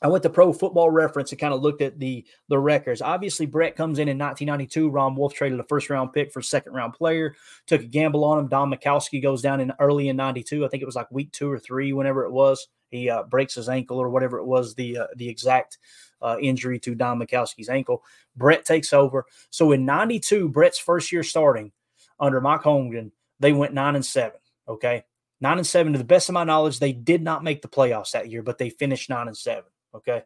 I 0.02 0.08
went 0.08 0.24
to 0.24 0.30
Pro 0.30 0.52
Football 0.52 0.90
Reference 0.90 1.30
and 1.30 1.40
kind 1.40 1.54
of 1.54 1.62
looked 1.62 1.80
at 1.80 1.98
the 1.98 2.26
the 2.48 2.58
records. 2.58 3.00
Obviously, 3.00 3.46
Brett 3.46 3.76
comes 3.76 3.98
in 3.98 4.08
in 4.08 4.18
1992. 4.18 4.90
Ron 4.90 5.14
Wolf 5.14 5.32
traded 5.32 5.60
a 5.60 5.64
first 5.64 5.88
round 5.88 6.12
pick 6.12 6.32
for 6.32 6.42
second 6.42 6.72
round 6.72 6.94
player, 6.94 7.36
took 7.66 7.82
a 7.82 7.86
gamble 7.86 8.24
on 8.24 8.38
him. 8.38 8.48
Don 8.48 8.70
Majkowski 8.70 9.22
goes 9.22 9.42
down 9.42 9.60
in 9.60 9.72
early 9.78 10.08
in 10.08 10.16
92. 10.16 10.64
I 10.64 10.68
think 10.68 10.82
it 10.82 10.86
was 10.86 10.96
like 10.96 11.10
week 11.10 11.30
two 11.30 11.50
or 11.50 11.58
three, 11.58 11.92
whenever 11.92 12.24
it 12.24 12.32
was. 12.32 12.66
He 12.92 13.08
uh, 13.10 13.24
breaks 13.24 13.54
his 13.54 13.68
ankle 13.68 13.98
or 13.98 14.10
whatever 14.10 14.38
it 14.38 14.44
was, 14.44 14.74
the 14.74 14.98
uh, 14.98 15.06
the 15.16 15.28
exact 15.28 15.78
uh, 16.20 16.36
injury 16.40 16.78
to 16.80 16.94
Don 16.94 17.18
Majkowski's 17.18 17.68
ankle. 17.68 18.04
Brett 18.36 18.64
takes 18.64 18.92
over. 18.92 19.24
So 19.50 19.72
in 19.72 19.84
92, 19.84 20.48
Brett's 20.50 20.78
first 20.78 21.10
year 21.10 21.22
starting 21.24 21.72
under 22.20 22.40
Mike 22.40 22.62
Holmgren, 22.62 23.10
they 23.40 23.52
went 23.52 23.74
nine 23.74 23.96
and 23.96 24.06
seven. 24.06 24.38
Okay. 24.68 25.04
Nine 25.40 25.58
and 25.58 25.66
seven. 25.66 25.92
To 25.92 25.98
the 25.98 26.04
best 26.04 26.28
of 26.28 26.34
my 26.34 26.44
knowledge, 26.44 26.78
they 26.78 26.92
did 26.92 27.22
not 27.22 27.42
make 27.42 27.62
the 27.62 27.68
playoffs 27.68 28.12
that 28.12 28.30
year, 28.30 28.42
but 28.42 28.58
they 28.58 28.70
finished 28.70 29.10
nine 29.10 29.26
and 29.26 29.36
seven. 29.36 29.64
Okay. 29.94 30.22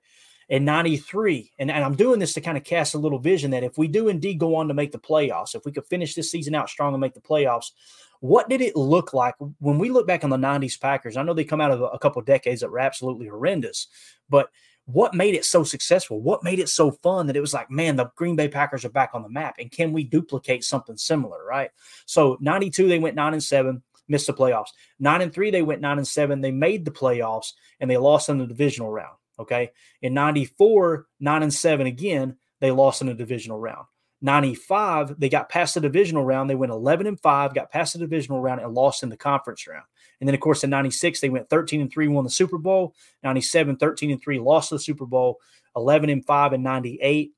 In 0.49 0.64
93, 0.64 1.53
and, 1.59 1.73
and 1.73 1.83
I'm 1.83 1.97
doing 1.97 2.21
this 2.21 2.35
to 2.35 2.41
kind 2.41 2.57
of 2.57 2.62
cast 2.62 2.95
a 2.95 2.99
little 2.99 3.19
vision 3.19 3.51
that 3.51 3.64
if 3.64 3.79
we 3.79 3.89
do 3.89 4.09
indeed 4.09 4.39
go 4.39 4.57
on 4.57 4.69
to 4.69 4.75
make 4.75 4.93
the 4.93 4.99
playoffs, 4.99 5.57
if 5.57 5.64
we 5.64 5.73
could 5.73 5.87
finish 5.87 6.14
this 6.14 6.31
season 6.31 6.55
out 6.55 6.69
strong 6.69 6.95
and 6.95 7.01
make 7.01 7.14
the 7.14 7.21
playoffs, 7.21 7.73
what 8.21 8.49
did 8.49 8.61
it 8.61 8.77
look 8.77 9.12
like 9.12 9.35
when 9.59 9.79
we 9.79 9.91
look 9.91 10.07
back 10.07 10.25
on 10.25 10.31
the 10.31 10.37
90s 10.37 10.81
Packers? 10.81 11.17
I 11.17 11.23
know 11.23 11.35
they 11.35 11.45
come 11.45 11.61
out 11.61 11.71
of 11.71 11.83
a, 11.83 11.99
couple 11.99 12.21
of 12.21 12.27
decades 12.27 12.61
that 12.61 12.71
were 12.71 12.79
absolutely 12.79 13.27
horrendous, 13.27 13.89
but 14.29 14.51
what 14.87 15.14
made 15.14 15.35
it 15.35 15.45
so 15.45 15.64
successful? 15.64 16.21
What 16.21 16.45
made 16.45 16.61
it 16.61 16.69
so 16.69 16.93
fun 16.93 17.27
that 17.27 17.37
it 17.37 17.41
was 17.41 17.53
like, 17.53 17.71
man, 17.71 17.97
the 17.97 18.11
Green 18.14 18.37
Bay 18.37 18.49
Packers 18.49 18.85
are 18.85 18.91
back 18.91 19.11
on 19.14 19.23
the 19.23 19.29
map. 19.29 19.57
And 19.59 19.71
can 19.71 19.93
we 19.93 20.05
duplicate 20.05 20.62
something 20.62 20.97
similar? 20.97 21.45
Right. 21.45 21.71
So 22.07 22.39
92, 22.41 22.87
they 22.87 23.01
went 23.01 23.17
nine 23.17 23.33
and 23.33 23.43
seven, 23.43 23.83
missed 24.07 24.29
the 24.29 24.33
playoffs. 24.33 24.71
Nine 25.01 25.23
and 25.23 25.33
three, 25.33 25.51
they 25.51 25.62
went 25.62 25.81
nine 25.81 25.99
and 25.99 26.07
seven. 26.07 26.41
They 26.41 26.53
made 26.53 26.85
the 26.85 26.93
playoffs 26.93 27.53
and 27.81 27.91
they 27.91 27.97
lost 27.97 28.29
in 28.29 28.39
the 28.39 28.47
divisional 28.47 28.93
round. 28.93 29.17
Okay. 29.41 29.73
In 30.03 30.14
94, 30.14 31.07
nine 31.19 31.43
and 31.43 31.53
seven 31.53 31.89
again, 31.89 32.37
they 32.61 32.71
lost 32.71 33.01
in 33.01 33.09
the 33.09 33.14
divisional 33.14 33.59
round. 33.59 33.87
95, 34.27 35.18
they 35.18 35.31
got 35.31 35.49
past 35.49 35.74
the 35.74 35.81
divisional 35.81 36.24
round. 36.24 36.51
They 36.51 36.55
went 36.55 36.72
11 36.72 37.07
and 37.07 37.18
5, 37.18 37.55
got 37.55 37.70
past 37.70 37.95
the 37.95 37.99
divisional 38.01 38.41
round, 38.43 38.61
and 38.61 38.74
lost 38.74 39.03
in 39.03 39.09
the 39.09 39.16
conference 39.16 39.66
round. 39.66 39.87
And 40.20 40.29
then, 40.29 40.35
of 40.35 40.41
course, 40.41 40.64
in 40.64 40.70
96, 40.70 41.20
they 41.20 41.31
went 41.31 41.49
13 41.49 41.81
and 41.81 41.91
3, 41.91 42.09
won 42.09 42.24
the 42.24 42.31
Super 42.31 42.59
Bowl. 42.59 42.95
97, 43.22 43.77
13 43.77 44.11
and 44.11 44.20
3, 44.22 44.39
lost 44.39 44.68
the 44.68 44.79
Super 44.79 45.07
Bowl. 45.07 45.39
11 45.77 46.11
and 46.11 46.24
5 46.27 46.53
in 46.53 46.62
98. 46.62 47.33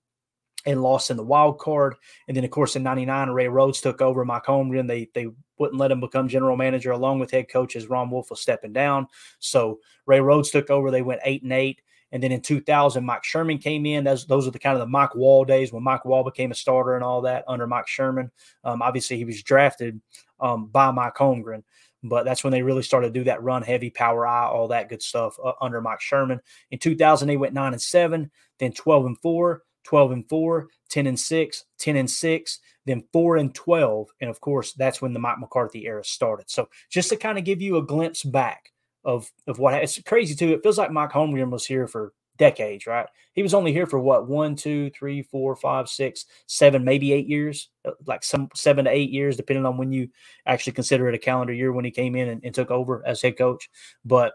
and 0.67 0.83
lost 0.83 1.11
in 1.11 1.17
the 1.17 1.23
wild 1.23 1.59
card. 1.59 1.95
And 2.27 2.37
then, 2.37 2.45
of 2.45 2.51
course, 2.51 2.77
in 2.77 2.83
'99, 2.83 3.31
Ray 3.31 3.49
Rhodes 3.49 3.81
took 3.81 4.03
over. 4.03 4.25
Mike 4.25 4.45
Holmgren, 4.45 4.89
they 4.89 5.09
they 5.15 5.29
wouldn't 5.59 5.79
let 5.79 5.91
him 5.91 6.01
become 6.01 6.29
general 6.29 6.57
manager 6.57 6.91
along 6.91 7.21
with 7.21 7.31
head 7.31 7.49
coach 7.49 7.77
as 7.77 7.87
Ron 7.89 8.11
Wolf 8.11 8.31
was 8.31 8.41
stepping 8.41 8.73
down. 8.73 9.07
So 9.39 9.79
Ray 10.07 10.21
Rhodes 10.21 10.51
took 10.51 10.69
over. 10.69 10.91
They 10.91 11.03
went 11.03 11.21
eight 11.25 11.43
and 11.43 11.53
eight. 11.53 11.81
And 12.13 12.23
then 12.23 12.33
in 12.33 12.41
2000, 12.41 13.05
Mike 13.05 13.25
Sherman 13.25 13.59
came 13.59 13.85
in. 13.85 14.05
Those, 14.05 14.27
those 14.27 14.47
are 14.47 14.51
the 14.51 14.59
kind 14.59 14.75
of 14.75 14.81
the 14.81 14.87
Mike 14.87 15.11
Wahle 15.11 15.47
days 15.47 15.73
when 15.73 15.83
Mike 15.83 16.03
Wahle 16.05 16.25
became 16.25 16.51
a 16.51 16.55
starter 16.55 16.95
and 16.95 17.05
all 17.05 17.23
that 17.23 17.45
under 17.47 17.67
Mike 17.67 17.89
Sherman. 17.89 18.31
Um, 18.65 18.83
obviously, 18.83 19.17
he 19.17 19.25
was 19.25 19.43
drafted 19.43 20.01
um, 20.41 20.67
by 20.67 20.91
Mike 20.91 21.15
Holmgren, 21.17 21.65
but 22.03 22.25
that's 22.25 22.43
when 22.43 22.53
they 22.53 22.63
really 22.63 22.83
started 22.83 23.09
to 23.09 23.21
do 23.21 23.25
that 23.25 23.43
run 23.43 23.63
heavy, 23.63 23.91
power 23.91 24.27
I, 24.27 24.47
all 24.47 24.69
that 24.69 24.89
good 24.89 25.03
stuff 25.03 25.37
uh, 25.45 25.53
under 25.61 25.81
Mike 25.81 26.01
Sherman. 26.01 26.41
In 26.71 26.79
2000, 26.79 27.29
they 27.29 27.37
went 27.37 27.55
nine 27.55 27.73
and 27.73 27.83
seven, 27.83 28.31
then 28.59 28.73
12 28.73 29.07
and 29.07 29.19
four, 29.19 29.63
12 29.85 30.13
and 30.13 30.29
4, 30.29 30.69
10 30.91 31.07
and 31.07 31.19
6, 31.19 31.65
10 31.79 31.97
and 31.97 32.11
6, 32.11 32.61
then 32.85 33.05
4 33.13 33.37
and 33.37 33.55
12. 33.55 34.09
And 34.21 34.31
of 34.31 34.41
course, 34.41 34.73
that's 34.75 35.01
when 35.01 35.13
the 35.13 35.19
Mike 35.19 35.39
McCarthy 35.39 35.87
era 35.87 36.05
started. 36.05 36.51
So 36.51 36.69
just 36.91 37.09
to 37.09 37.17
kind 37.17 37.39
of 37.39 37.45
give 37.45 37.63
you 37.63 37.79
a 37.79 37.87
glimpse 37.87 38.23
back 38.23 38.73
of, 39.05 39.31
of 39.47 39.59
what 39.59 39.75
it's 39.75 40.01
crazy 40.03 40.35
too. 40.35 40.53
It 40.53 40.63
feels 40.63 40.79
like 40.79 40.91
Mike 40.91 41.11
Holmgren 41.11 41.51
was 41.51 41.67
here 41.67 41.87
for 41.87 42.13
decades, 42.39 42.87
right? 42.87 43.07
He 43.35 43.43
was 43.43 43.53
only 43.53 43.73
here 43.73 43.87
for 43.87 43.99
what 43.99 44.29
one, 44.29 44.57
two, 44.57 44.91
three, 44.91 45.23
four, 45.23 45.55
five, 45.57 45.89
six, 45.89 46.25
seven, 46.47 46.85
maybe 46.85 47.13
eight 47.13 47.29
years, 47.29 47.69
uh, 47.85 47.93
like 48.07 48.25
some 48.25 48.49
seven 48.55 48.87
to 48.87 48.91
eight 48.91 49.11
years, 49.11 49.37
depending 49.37 49.67
on 49.67 49.77
when 49.77 49.93
you 49.93 50.09
actually 50.47 50.73
consider 50.73 51.09
it 51.09 51.15
a 51.15 51.19
calendar 51.19 51.53
year 51.53 51.73
when 51.73 51.85
he 51.85 51.91
came 51.91 52.17
in 52.17 52.29
and, 52.29 52.45
and 52.45 52.55
took 52.55 52.71
over 52.71 53.07
as 53.07 53.21
head 53.21 53.37
coach. 53.37 53.69
But 54.05 54.33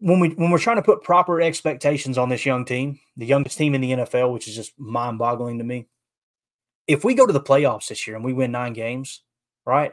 when 0.00 0.20
we 0.20 0.30
when 0.30 0.50
we're 0.50 0.58
trying 0.58 0.76
to 0.76 0.82
put 0.82 1.02
proper 1.02 1.40
expectations 1.40 2.18
on 2.18 2.28
this 2.28 2.46
young 2.46 2.64
team, 2.64 2.98
the 3.16 3.26
youngest 3.26 3.58
team 3.58 3.74
in 3.74 3.80
the 3.80 3.92
NFL, 3.92 4.32
which 4.32 4.48
is 4.48 4.56
just 4.56 4.78
mind-boggling 4.78 5.58
to 5.58 5.64
me. 5.64 5.86
If 6.86 7.04
we 7.04 7.14
go 7.14 7.26
to 7.26 7.32
the 7.32 7.40
playoffs 7.40 7.88
this 7.88 8.06
year 8.06 8.16
and 8.16 8.24
we 8.24 8.32
win 8.32 8.50
nine 8.50 8.72
games, 8.72 9.22
right? 9.66 9.92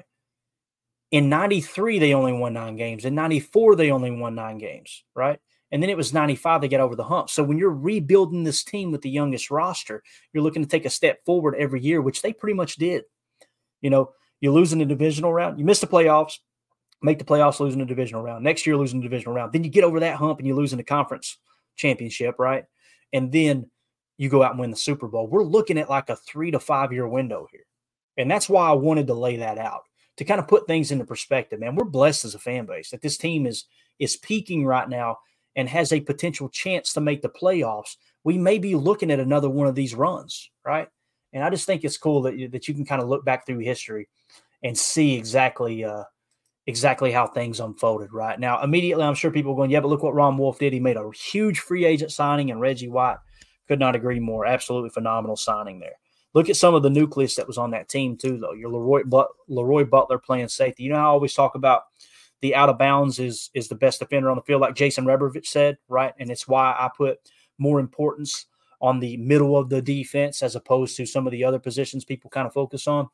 In 1.12 1.30
93, 1.30 2.00
they 2.00 2.14
only 2.14 2.34
won 2.34 2.54
nine 2.54 2.76
games. 2.76 3.06
In 3.06 3.16
94, 3.16 3.76
they 3.76 3.92
only 3.92 4.12
won 4.12 4.36
nine 4.36 4.58
games, 4.58 5.04
right? 5.16 5.40
And 5.72 5.82
then 5.82 5.90
it 5.90 5.98
was 5.98 6.14
95 6.14 6.62
they 6.62 6.68
got 6.68 6.80
over 6.80 6.96
the 6.96 7.04
hump. 7.04 7.30
So 7.30 7.44
when 7.44 7.58
you're 7.58 7.70
rebuilding 7.70 8.44
this 8.44 8.64
team 8.64 8.92
with 8.92 9.02
the 9.02 9.10
youngest 9.10 9.52
roster, 9.52 10.04
you're 10.34 10.44
looking 10.44 10.64
to 10.64 10.70
take 10.70 10.86
a 10.86 10.90
step 10.90 11.20
forward 11.26 11.56
every 11.58 11.82
year, 11.82 12.02
which 12.02 12.22
they 12.22 12.34
pretty 12.34 12.54
much 12.54 12.76
did. 12.76 13.04
You 13.82 13.90
know, 13.90 14.12
you're 14.42 14.54
losing 14.54 14.80
the 14.80 14.86
divisional 14.86 15.34
round, 15.34 15.60
you 15.60 15.66
miss 15.66 15.80
the 15.80 15.88
playoffs, 15.88 16.38
make 17.02 17.20
the 17.20 17.26
playoffs, 17.26 17.60
losing 17.60 17.80
the 17.80 17.86
divisional 17.86 18.22
round. 18.22 18.44
Next 18.44 18.66
year, 18.66 18.78
losing 18.78 19.00
the 19.00 19.08
divisional 19.08 19.36
round. 19.36 19.54
Then 19.54 19.64
you 19.64 19.70
get 19.70 19.84
over 19.84 20.00
that 20.00 20.18
hump 20.18 20.40
and 20.40 20.48
you 20.48 20.56
lose 20.56 20.74
in 20.74 20.78
the 20.78 20.84
conference 20.84 21.38
championship, 21.76 22.36
right? 22.40 22.66
And 23.14 23.32
then 23.32 23.70
you 24.18 24.30
go 24.30 24.44
out 24.44 24.52
and 24.52 24.60
win 24.60 24.72
the 24.72 24.78
Super 24.78 25.08
Bowl. 25.08 25.28
We're 25.28 25.44
looking 25.44 25.78
at 25.78 25.90
like 25.90 26.10
a 26.10 26.16
three 26.16 26.52
to 26.52 26.60
five 26.60 26.94
year 26.94 27.08
window 27.08 27.48
here. 27.52 27.66
And 28.18 28.32
that's 28.32 28.48
why 28.48 28.70
I 28.70 28.74
wanted 28.74 29.08
to 29.08 29.14
lay 29.14 29.38
that 29.38 29.58
out 29.58 29.82
to 30.18 30.26
kind 30.26 30.40
of 30.40 30.48
put 30.48 30.68
things 30.68 30.92
into 30.92 31.06
perspective, 31.06 31.60
man. 31.60 31.76
We're 31.76 31.86
blessed 31.86 32.26
as 32.26 32.36
a 32.36 32.40
fan 32.40 32.66
base 32.66 32.90
that 32.92 33.02
this 33.02 33.18
team 33.18 33.46
is 33.46 33.66
is 34.00 34.18
peaking 34.18 34.66
right 34.66 34.90
now 34.90 35.18
and 35.56 35.70
has 35.70 35.94
a 35.94 36.02
potential 36.02 36.50
chance 36.50 36.94
to 36.94 37.02
make 37.02 37.22
the 37.22 37.30
playoffs. 37.30 37.96
We 38.24 38.38
may 38.38 38.58
be 38.58 38.76
looking 38.76 39.12
at 39.12 39.20
another 39.20 39.50
one 39.50 39.68
of 39.68 39.76
these 39.76 39.96
runs, 39.96 40.50
right? 40.66 40.88
And 41.32 41.44
I 41.44 41.50
just 41.50 41.66
think 41.66 41.84
it's 41.84 41.98
cool 41.98 42.22
that 42.24 42.38
you, 42.38 42.48
that 42.50 42.68
you 42.68 42.74
can 42.74 42.86
kind 42.86 43.02
of 43.02 43.08
look 43.08 43.24
back 43.24 43.46
through 43.46 43.60
history 43.60 44.08
and 44.64 44.78
see 44.78 45.16
exactly 45.16 45.84
uh, 45.84 46.04
exactly 46.68 47.12
how 47.12 47.28
things 47.28 47.60
unfolded 47.60 48.12
right 48.12 48.40
now. 48.40 48.62
Immediately, 48.62 49.04
I'm 49.04 49.16
sure 49.16 49.32
people 49.32 49.52
are 49.52 49.56
going, 49.56 49.72
yeah, 49.72 49.80
but 49.80 49.90
look 49.90 50.04
what 50.04 50.16
Ron 50.16 50.38
Wolf 50.38 50.60
did. 50.60 50.74
He 50.74 50.80
made 50.80 50.98
a 50.98 51.10
huge 51.12 51.60
free 51.60 51.86
agent 51.86 52.12
signing 52.12 52.52
and 52.52 52.60
Reggie 52.60 52.90
White. 52.90 53.18
Could 53.68 53.80
not 53.80 53.96
agree 53.96 54.20
more. 54.20 54.46
Absolutely 54.46 54.90
phenomenal 54.90 55.36
signing 55.36 55.80
there. 55.80 55.96
Look 56.36 56.50
at 56.50 56.58
some 56.58 56.76
of 56.76 56.84
the 56.84 56.90
nucleus 56.90 57.36
that 57.36 57.48
was 57.48 57.58
on 57.58 57.72
that 57.72 57.88
team 57.90 58.18
too, 58.18 58.38
though. 58.38 58.52
Your 58.52 58.70
Leroy, 58.70 59.04
but- 59.06 59.30
Leroy 59.48 59.86
Butler 59.86 60.20
playing 60.20 60.50
safety. 60.50 60.84
You 60.84 60.90
know 60.90 60.98
I 60.98 61.04
always 61.04 61.34
talk 61.34 61.56
about 61.56 61.84
the 62.42 62.54
out 62.54 62.70
of 62.70 62.78
bounds 62.78 63.18
is 63.18 63.50
is 63.54 63.70
the 63.70 63.76
best 63.76 64.00
defender 64.00 64.30
on 64.30 64.36
the 64.36 64.44
field, 64.44 64.62
like 64.62 64.76
Jason 64.76 65.06
Rebrovich 65.06 65.48
said, 65.48 65.78
right? 65.88 66.14
And 66.20 66.30
it's 66.30 66.48
why 66.48 66.76
I 66.78 66.92
put 66.96 67.20
more 67.58 67.80
importance 67.80 68.48
on 68.82 69.00
the 69.00 69.16
middle 69.18 69.58
of 69.58 69.70
the 69.70 69.82
defense 69.82 70.44
as 70.44 70.56
opposed 70.56 70.98
to 70.98 71.06
some 71.06 71.26
of 71.26 71.32
the 71.32 71.44
other 71.44 71.58
positions 71.58 72.04
people 72.04 72.30
kind 72.30 72.46
of 72.46 72.54
focus 72.54 72.86
on. 72.86 73.10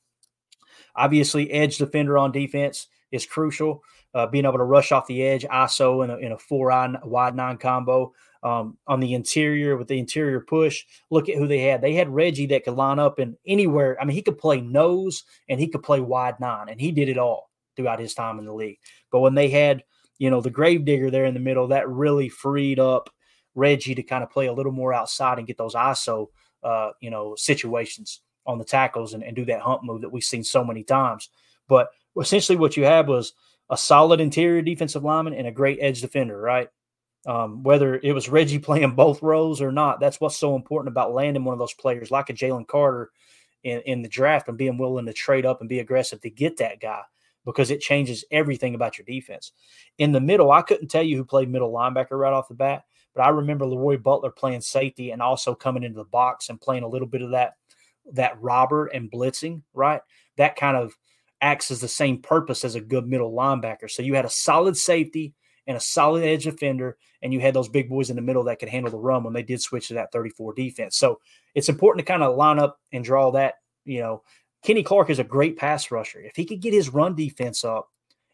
Obviously, 0.95 1.49
edge 1.51 1.77
defender 1.77 2.17
on 2.17 2.31
defense 2.31 2.87
is 3.11 3.25
crucial. 3.27 3.83
Uh, 4.13 4.25
being 4.25 4.45
able 4.45 4.57
to 4.57 4.63
rush 4.63 4.91
off 4.91 5.07
the 5.07 5.23
edge, 5.23 5.45
ISO 5.45 6.03
in 6.03 6.09
a, 6.09 6.17
in 6.17 6.31
a 6.31 6.37
four 6.37 6.69
wide 7.05 7.35
nine 7.35 7.57
combo. 7.57 8.11
Um, 8.43 8.79
on 8.87 8.99
the 8.99 9.13
interior 9.13 9.77
with 9.77 9.87
the 9.87 9.99
interior 9.99 10.39
push, 10.39 10.83
look 11.11 11.29
at 11.29 11.35
who 11.35 11.47
they 11.47 11.59
had. 11.59 11.79
They 11.79 11.93
had 11.93 12.09
Reggie 12.09 12.47
that 12.47 12.63
could 12.63 12.73
line 12.73 12.97
up 12.97 13.19
in 13.19 13.37
anywhere. 13.45 14.01
I 14.01 14.05
mean, 14.05 14.15
he 14.15 14.23
could 14.23 14.39
play 14.39 14.61
nose 14.61 15.25
and 15.47 15.59
he 15.59 15.67
could 15.67 15.83
play 15.83 15.99
wide 15.99 16.39
nine, 16.39 16.67
and 16.67 16.81
he 16.81 16.91
did 16.91 17.07
it 17.07 17.19
all 17.19 17.51
throughout 17.75 17.99
his 17.99 18.15
time 18.15 18.39
in 18.39 18.45
the 18.45 18.53
league. 18.53 18.79
But 19.11 19.19
when 19.19 19.35
they 19.35 19.49
had, 19.49 19.83
you 20.17 20.31
know, 20.31 20.41
the 20.41 20.49
Gravedigger 20.49 21.11
there 21.11 21.25
in 21.25 21.35
the 21.35 21.39
middle, 21.39 21.67
that 21.67 21.87
really 21.87 22.29
freed 22.29 22.79
up 22.79 23.11
Reggie 23.53 23.95
to 23.95 24.03
kind 24.03 24.23
of 24.23 24.31
play 24.31 24.47
a 24.47 24.53
little 24.53 24.71
more 24.71 24.93
outside 24.93 25.37
and 25.37 25.47
get 25.47 25.57
those 25.57 25.75
ISO, 25.75 26.27
uh, 26.63 26.91
you 26.99 27.09
know, 27.09 27.35
situations 27.35 28.21
on 28.45 28.57
the 28.57 28.65
tackles 28.65 29.13
and, 29.13 29.23
and 29.23 29.35
do 29.35 29.45
that 29.45 29.61
hump 29.61 29.83
move 29.83 30.01
that 30.01 30.11
we've 30.11 30.23
seen 30.23 30.43
so 30.43 30.63
many 30.63 30.83
times. 30.83 31.29
But 31.67 31.89
essentially 32.19 32.57
what 32.57 32.75
you 32.75 32.85
had 32.85 33.07
was 33.07 33.33
a 33.69 33.77
solid 33.77 34.19
interior 34.19 34.61
defensive 34.61 35.03
lineman 35.03 35.33
and 35.33 35.47
a 35.47 35.51
great 35.51 35.77
edge 35.81 36.01
defender, 36.01 36.39
right? 36.39 36.69
Um, 37.25 37.61
whether 37.61 37.95
it 37.95 38.13
was 38.13 38.29
Reggie 38.29 38.59
playing 38.59 38.91
both 38.95 39.21
roles 39.21 39.61
or 39.61 39.71
not, 39.71 39.99
that's 39.99 40.19
what's 40.19 40.37
so 40.37 40.55
important 40.55 40.91
about 40.91 41.13
landing 41.13 41.43
one 41.43 41.53
of 41.53 41.59
those 41.59 41.73
players 41.73 42.11
like 42.11 42.29
a 42.29 42.33
Jalen 42.33 42.67
Carter 42.67 43.11
in, 43.63 43.81
in 43.81 44.01
the 44.01 44.09
draft 44.09 44.47
and 44.47 44.57
being 44.57 44.77
willing 44.77 45.05
to 45.05 45.13
trade 45.13 45.45
up 45.45 45.59
and 45.59 45.69
be 45.69 45.79
aggressive 45.79 46.21
to 46.21 46.29
get 46.29 46.57
that 46.57 46.79
guy 46.79 47.01
because 47.45 47.71
it 47.71 47.81
changes 47.81 48.25
everything 48.31 48.75
about 48.75 48.97
your 48.97 49.05
defense. 49.05 49.51
In 49.97 50.11
the 50.11 50.19
middle, 50.19 50.51
I 50.51 50.61
couldn't 50.61 50.89
tell 50.89 51.03
you 51.03 51.17
who 51.17 51.25
played 51.25 51.49
middle 51.49 51.71
linebacker 51.71 52.11
right 52.11 52.33
off 52.33 52.47
the 52.47 52.53
bat, 52.53 52.83
but 53.13 53.21
I 53.21 53.29
remember 53.29 53.65
Leroy 53.65 53.97
Butler 53.97 54.31
playing 54.31 54.61
safety 54.61 55.11
and 55.11 55.21
also 55.21 55.55
coming 55.55 55.83
into 55.83 55.97
the 55.97 56.05
box 56.05 56.49
and 56.49 56.61
playing 56.61 56.83
a 56.83 56.87
little 56.87 57.07
bit 57.07 57.21
of 57.21 57.31
that 57.31 57.55
that 58.13 58.41
robber 58.41 58.87
and 58.87 59.11
blitzing, 59.11 59.61
right? 59.73 60.01
That 60.37 60.55
kind 60.55 60.75
of 60.75 60.97
acts 61.39 61.71
as 61.71 61.81
the 61.81 61.87
same 61.87 62.19
purpose 62.19 62.65
as 62.65 62.75
a 62.75 62.81
good 62.81 63.07
middle 63.07 63.31
linebacker. 63.31 63.89
So 63.89 64.01
you 64.01 64.15
had 64.15 64.25
a 64.25 64.29
solid 64.29 64.75
safety 64.75 65.33
and 65.67 65.77
a 65.77 65.79
solid 65.79 66.23
edge 66.23 66.45
defender, 66.45 66.97
and 67.21 67.31
you 67.31 67.39
had 67.39 67.53
those 67.53 67.69
big 67.69 67.89
boys 67.89 68.09
in 68.09 68.15
the 68.15 68.21
middle 68.21 68.43
that 68.45 68.59
could 68.59 68.69
handle 68.69 68.91
the 68.91 68.97
run 68.97 69.23
when 69.23 69.33
they 69.33 69.43
did 69.43 69.61
switch 69.61 69.89
to 69.89 69.93
that 69.95 70.11
34 70.11 70.53
defense. 70.53 70.97
So 70.97 71.19
it's 71.53 71.69
important 71.69 72.05
to 72.05 72.11
kind 72.11 72.23
of 72.23 72.35
line 72.35 72.59
up 72.59 72.79
and 72.91 73.03
draw 73.03 73.31
that. 73.31 73.55
You 73.85 73.99
know, 73.99 74.23
Kenny 74.63 74.83
Clark 74.83 75.09
is 75.09 75.19
a 75.19 75.23
great 75.23 75.57
pass 75.57 75.91
rusher. 75.91 76.21
If 76.21 76.35
he 76.35 76.45
could 76.45 76.61
get 76.61 76.73
his 76.73 76.89
run 76.89 77.15
defense 77.15 77.63
up 77.63 77.89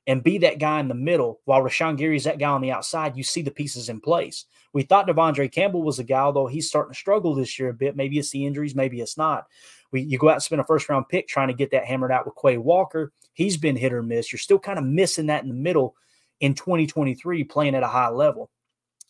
and 0.07 0.23
be 0.23 0.37
that 0.39 0.59
guy 0.59 0.79
in 0.79 0.87
the 0.87 0.93
middle 0.93 1.41
while 1.45 1.61
Rashan 1.61 1.97
Gary 1.97 2.15
is 2.15 2.23
that 2.23 2.39
guy 2.39 2.49
on 2.49 2.61
the 2.61 2.71
outside, 2.71 3.17
you 3.17 3.23
see 3.23 3.41
the 3.41 3.51
pieces 3.51 3.89
in 3.89 3.99
place. 3.99 4.45
We 4.73 4.83
thought 4.83 5.07
De'Vondre 5.07 5.51
Campbell 5.51 5.83
was 5.83 5.99
a 5.99 6.03
guy, 6.03 6.19
although 6.19 6.47
he's 6.47 6.67
starting 6.67 6.93
to 6.93 6.99
struggle 6.99 7.35
this 7.35 7.57
year 7.59 7.69
a 7.69 7.73
bit. 7.73 7.95
Maybe 7.95 8.19
it's 8.19 8.29
the 8.31 8.45
injuries, 8.45 8.75
maybe 8.75 9.01
it's 9.01 9.17
not. 9.17 9.47
We, 9.91 10.01
you 10.01 10.17
go 10.17 10.29
out 10.29 10.33
and 10.33 10.43
spend 10.43 10.61
a 10.61 10.65
first 10.65 10.89
round 10.89 11.07
pick 11.09 11.27
trying 11.27 11.47
to 11.47 11.53
get 11.53 11.71
that 11.71 11.85
hammered 11.85 12.11
out 12.11 12.25
with 12.25 12.35
Quay 12.41 12.57
Walker. 12.57 13.13
He's 13.33 13.57
been 13.57 13.75
hit 13.75 13.93
or 13.93 14.03
miss. 14.03 14.31
You're 14.31 14.39
still 14.39 14.59
kind 14.59 14.79
of 14.79 14.85
missing 14.85 15.27
that 15.27 15.43
in 15.43 15.49
the 15.49 15.55
middle 15.55 15.95
in 16.39 16.53
2023, 16.53 17.43
playing 17.45 17.75
at 17.75 17.83
a 17.83 17.87
high 17.87 18.09
level. 18.09 18.49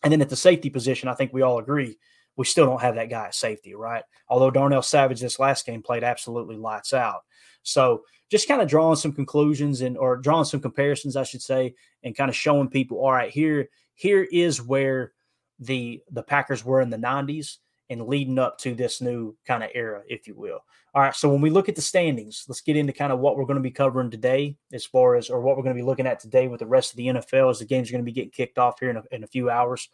And 0.02 0.12
then 0.12 0.20
at 0.20 0.28
the 0.28 0.36
safety 0.36 0.70
position, 0.70 1.08
I 1.08 1.14
think 1.14 1.32
we 1.32 1.42
all 1.42 1.58
agree 1.58 1.98
we 2.38 2.44
still 2.44 2.66
don't 2.66 2.80
have 2.80 2.94
that 2.94 3.10
guy 3.10 3.26
at 3.26 3.34
safety, 3.34 3.74
right? 3.74 4.04
Although 4.28 4.52
Darnell 4.52 4.80
Savage 4.80 5.20
this 5.20 5.40
last 5.40 5.66
game 5.66 5.82
played 5.82 6.04
absolutely 6.04 6.56
lights 6.56 6.94
out. 6.94 7.22
So 7.64 8.04
just 8.30 8.46
kind 8.46 8.62
of 8.62 8.68
drawing 8.68 8.94
some 8.94 9.12
conclusions 9.12 9.80
and 9.80 9.98
or 9.98 10.16
drawing 10.16 10.44
some 10.44 10.60
comparisons, 10.60 11.16
I 11.16 11.24
should 11.24 11.42
say, 11.42 11.74
and 12.04 12.16
kind 12.16 12.30
of 12.30 12.36
showing 12.36 12.68
people, 12.68 12.98
all 12.98 13.10
right, 13.10 13.30
here, 13.30 13.68
here 13.94 14.22
is 14.22 14.62
where 14.62 15.12
the 15.58 16.00
the 16.12 16.22
Packers 16.22 16.64
were 16.64 16.80
in 16.80 16.90
the 16.90 16.96
90s 16.96 17.56
and 17.90 18.06
leading 18.06 18.38
up 18.38 18.58
to 18.58 18.74
this 18.74 19.00
new 19.00 19.34
kind 19.46 19.62
of 19.62 19.70
era, 19.74 20.02
if 20.08 20.26
you 20.26 20.34
will. 20.34 20.60
All 20.94 21.02
right. 21.02 21.14
So 21.14 21.28
when 21.28 21.40
we 21.40 21.50
look 21.50 21.68
at 21.68 21.76
the 21.76 21.82
standings, 21.82 22.44
let's 22.48 22.60
get 22.60 22.76
into 22.76 22.92
kind 22.92 23.12
of 23.12 23.18
what 23.18 23.36
we're 23.36 23.44
going 23.44 23.56
to 23.56 23.62
be 23.62 23.70
covering 23.70 24.10
today, 24.10 24.56
as 24.72 24.84
far 24.84 25.16
as 25.16 25.30
or 25.30 25.40
what 25.40 25.56
we're 25.56 25.62
going 25.62 25.76
to 25.76 25.80
be 25.80 25.86
looking 25.86 26.06
at 26.06 26.20
today 26.20 26.48
with 26.48 26.60
the 26.60 26.66
rest 26.66 26.92
of 26.92 26.96
the 26.96 27.06
NFL 27.06 27.50
as 27.50 27.58
the 27.58 27.64
games 27.66 27.88
are 27.88 27.92
going 27.92 28.04
to 28.04 28.10
be 28.10 28.12
getting 28.12 28.30
kicked 28.30 28.58
off 28.58 28.80
here 28.80 28.90
in 28.90 28.96
a, 28.96 29.02
in 29.10 29.24
a 29.24 29.28
few 29.28 29.50
hours. 29.50 29.88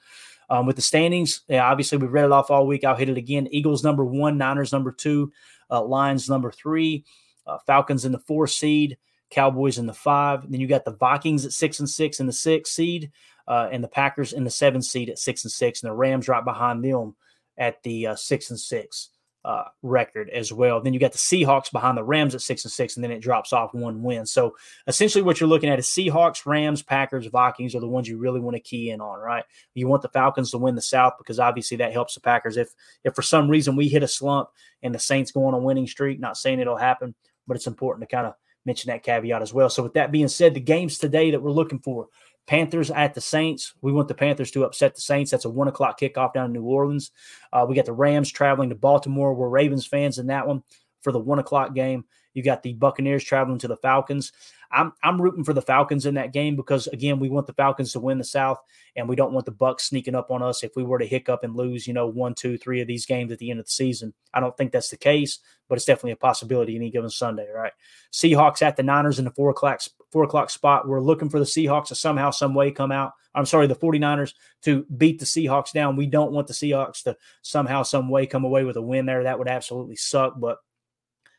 Um, 0.51 0.67
with 0.67 0.77
the 0.77 0.83
standings, 0.83 1.43
yeah, 1.49 1.69
obviously 1.69 1.99
we 1.99 2.07
read 2.07 2.27
it 2.27 2.33
off 2.33 2.51
all 2.51 2.67
week. 2.67 2.85
I'll 2.85 2.97
hit 2.97 3.09
it 3.09 3.17
again. 3.17 3.49
Eagles 3.51 3.83
number 3.83 4.05
one, 4.05 4.39
Niners 4.39 4.73
number 4.73 4.93
two, 4.93 5.33
uh, 5.71 5.83
Lions 5.83 6.29
number 6.29 6.53
three, 6.53 7.05
uh, 7.47 7.59
Falcons 7.67 8.05
in 8.05 8.13
the 8.13 8.19
four 8.19 8.47
seed, 8.47 8.99
Cowboys 9.31 9.79
in 9.79 9.87
the 9.87 9.95
five. 9.95 10.49
Then 10.49 10.61
you 10.61 10.67
got 10.67 10.85
the 10.85 10.97
Vikings 10.97 11.45
at 11.45 11.53
six 11.53 11.81
and 11.81 11.89
six 11.89 12.21
in 12.21 12.27
the 12.27 12.33
six 12.33 12.71
seed, 12.71 13.11
uh, 13.49 13.69
and 13.73 13.83
the 13.83 13.89
Packers 13.89 14.33
in 14.33 14.45
the 14.45 14.51
seven 14.51 14.83
seed 14.83 15.09
at 15.11 15.19
six 15.19 15.45
and 15.45 15.53
six, 15.53 15.83
and 15.83 15.91
the 15.91 15.95
Rams 15.95 16.29
right 16.29 16.45
behind 16.45 16.85
them 16.85 17.15
at 17.57 17.83
the 17.83 18.09
uh, 18.09 18.17
six 18.17 18.51
and 18.51 18.59
six 18.59 19.11
uh, 19.45 19.65
record 19.83 20.31
as 20.31 20.53
well. 20.53 20.81
Then 20.81 20.95
you 20.95 21.01
got 21.01 21.13
the 21.13 21.19
Seahawks 21.19 21.71
behind 21.71 21.99
the 21.99 22.05
Rams 22.05 22.35
at 22.35 22.41
six 22.41 22.65
and 22.65 22.73
six, 22.73 22.97
and 22.97 23.05
then 23.05 23.11
it 23.11 23.21
drops 23.21 23.53
off 23.53 23.75
one 23.75 24.03
win. 24.03 24.25
So 24.25 24.57
essentially, 24.87 25.23
what 25.23 25.39
you're 25.39 25.49
looking 25.49 25.69
at 25.69 25.79
is 25.79 25.87
Seahawks, 25.87 26.47
Rams, 26.47 26.83
Packers, 26.83 27.27
Vikings 27.27 27.75
are 27.75 27.81
the 27.81 27.89
ones 27.89 28.09
you 28.09 28.17
really 28.17 28.41
want 28.41 28.57
to 28.57 28.61
key 28.61 28.91
in 28.91 29.01
on, 29.01 29.19
right? 29.21 29.45
You 29.75 29.87
want 29.87 30.03
the 30.03 30.09
Falcons 30.09 30.51
to 30.53 30.59
win 30.59 30.75
the 30.75 30.83
South 30.83 31.15
because 31.19 31.39
obviously 31.39 31.77
that 31.79 31.93
helps 31.93 32.15
the 32.15 32.21
Packers. 32.21 32.57
If 32.57 32.71
if 33.05 33.15
for 33.15 33.23
some 33.23 33.51
reason 33.51 33.77
we 33.77 33.89
hit 33.89 34.03
a 34.03 34.09
slump 34.09 34.49
and 34.83 34.95
the 34.95 34.99
Saints 34.99 35.31
go 35.31 35.45
on 35.47 35.55
a 35.55 35.59
winning 35.59 35.87
streak, 35.87 36.19
not 36.19 36.39
saying 36.39 36.61
it'll 36.61 36.77
happen, 36.77 37.15
but 37.47 37.57
it's 37.57 37.67
important 37.67 38.09
to 38.09 38.15
kind 38.15 38.27
of 38.27 38.35
mention 38.65 38.89
that 38.89 39.03
caveat 39.03 39.43
as 39.43 39.53
well. 39.53 39.69
So 39.69 39.83
with 39.83 39.95
that 39.95 40.11
being 40.11 40.29
said, 40.29 40.55
the 40.55 40.61
games 40.61 40.97
today 40.97 41.31
that 41.31 41.43
we're 41.43 41.51
looking 41.51 41.81
for. 41.81 42.09
Panthers 42.47 42.91
at 42.91 43.15
the 43.15 43.21
Saints. 43.21 43.75
We 43.81 43.93
want 43.93 44.09
the 44.09 44.15
Panthers 44.15 44.51
to 44.53 44.65
upset 44.65 44.95
the 44.95 45.01
Saints. 45.01 45.31
That's 45.31 45.47
a 45.47 45.51
one 45.51 45.69
o'clock 45.69 45.99
kickoff 45.99 46.35
down 46.35 46.47
in 46.47 46.53
New 46.53 46.65
Orleans. 46.65 47.11
Uh, 47.53 47.65
we 47.69 47.75
got 47.75 47.87
the 47.87 47.93
Rams 47.93 48.31
traveling 48.31 48.69
to 48.69 48.75
Baltimore. 48.75 49.35
We're 49.35 49.49
Ravens 49.49 49.87
fans 49.87 50.19
in 50.19 50.27
that 50.27 50.47
one 50.47 50.63
for 51.05 51.13
the 51.13 51.21
one 51.21 51.39
o'clock 51.39 51.75
game. 51.75 52.05
You 52.33 52.43
got 52.43 52.65
the 52.65 52.73
Buccaneers 52.73 53.23
traveling 53.23 53.61
to 53.61 53.69
the 53.69 53.77
Falcons. 53.77 54.33
I'm 54.73 54.93
I'm 55.05 55.23
rooting 55.23 55.45
for 55.45 55.53
the 55.53 55.63
Falcons 55.63 56.05
in 56.05 56.15
that 56.15 56.33
game 56.33 56.57
because 56.57 56.89
again, 56.89 57.21
we 57.21 57.29
want 57.29 57.47
the 57.47 57.53
Falcons 57.53 57.93
to 57.93 58.01
win 58.01 58.19
the 58.19 58.25
South, 58.25 58.59
and 58.97 59.09
we 59.09 59.15
don't 59.15 59.33
want 59.33 59.47
the 59.47 59.53
Bucks 59.53 59.85
sneaking 59.85 60.17
up 60.17 60.33
on 60.33 60.43
us 60.43 60.65
if 60.65 60.73
we 60.75 60.83
were 60.83 60.99
to 60.99 61.07
hiccup 61.07 61.45
and 61.45 61.55
lose, 61.55 61.87
you 61.87 61.95
know, 61.95 62.09
one, 62.09 62.35
two, 62.35 62.59
three 62.59 62.81
of 62.81 62.89
these 62.89 63.07
games 63.07 63.31
at 63.31 63.39
the 63.39 63.51
end 63.51 63.61
of 63.61 63.67
the 63.67 63.71
season. 63.71 64.13
I 64.33 64.41
don't 64.41 64.57
think 64.57 64.73
that's 64.73 64.89
the 64.89 64.97
case, 64.97 65.39
but 65.69 65.77
it's 65.77 65.85
definitely 65.85 66.13
a 66.13 66.17
possibility 66.17 66.75
any 66.75 66.91
given 66.91 67.11
Sunday, 67.11 67.47
right? 67.55 67.73
Seahawks 68.13 68.63
at 68.63 68.77
the 68.77 68.83
Niners 68.83 69.21
in 69.21 69.27
the 69.27 69.31
four 69.31 69.51
o'clock 69.51 69.81
four 70.11 70.25
o'clock 70.25 70.51
spot. 70.51 70.89
We're 70.89 71.01
looking 71.01 71.29
for 71.29 71.39
the 71.39 71.45
Seahawks 71.45 71.89
to 71.89 71.95
somehow, 71.95 72.31
some 72.31 72.55
way 72.55 72.73
come 72.73 72.91
out. 72.91 73.13
I'm 73.35 73.47
sorry, 73.47 73.67
the 73.67 73.75
49ers 73.75 74.33
to 74.63 74.85
beat 74.97 75.19
the 75.19 75.25
Seahawks 75.25 75.73
down. 75.73 75.97
We 75.97 76.07
don't 76.07 76.33
want 76.33 76.47
the 76.47 76.53
Seahawks 76.53 77.03
to 77.05 77.17
somehow, 77.43 77.83
some 77.83 78.09
way 78.09 78.27
come 78.27 78.45
away 78.45 78.65
with 78.65 78.77
a 78.77 78.83
win 78.83 79.07
there. 79.07 79.25
That 79.25 79.39
would 79.39 79.49
absolutely 79.49 79.97
suck, 79.97 80.35
but 80.39 80.59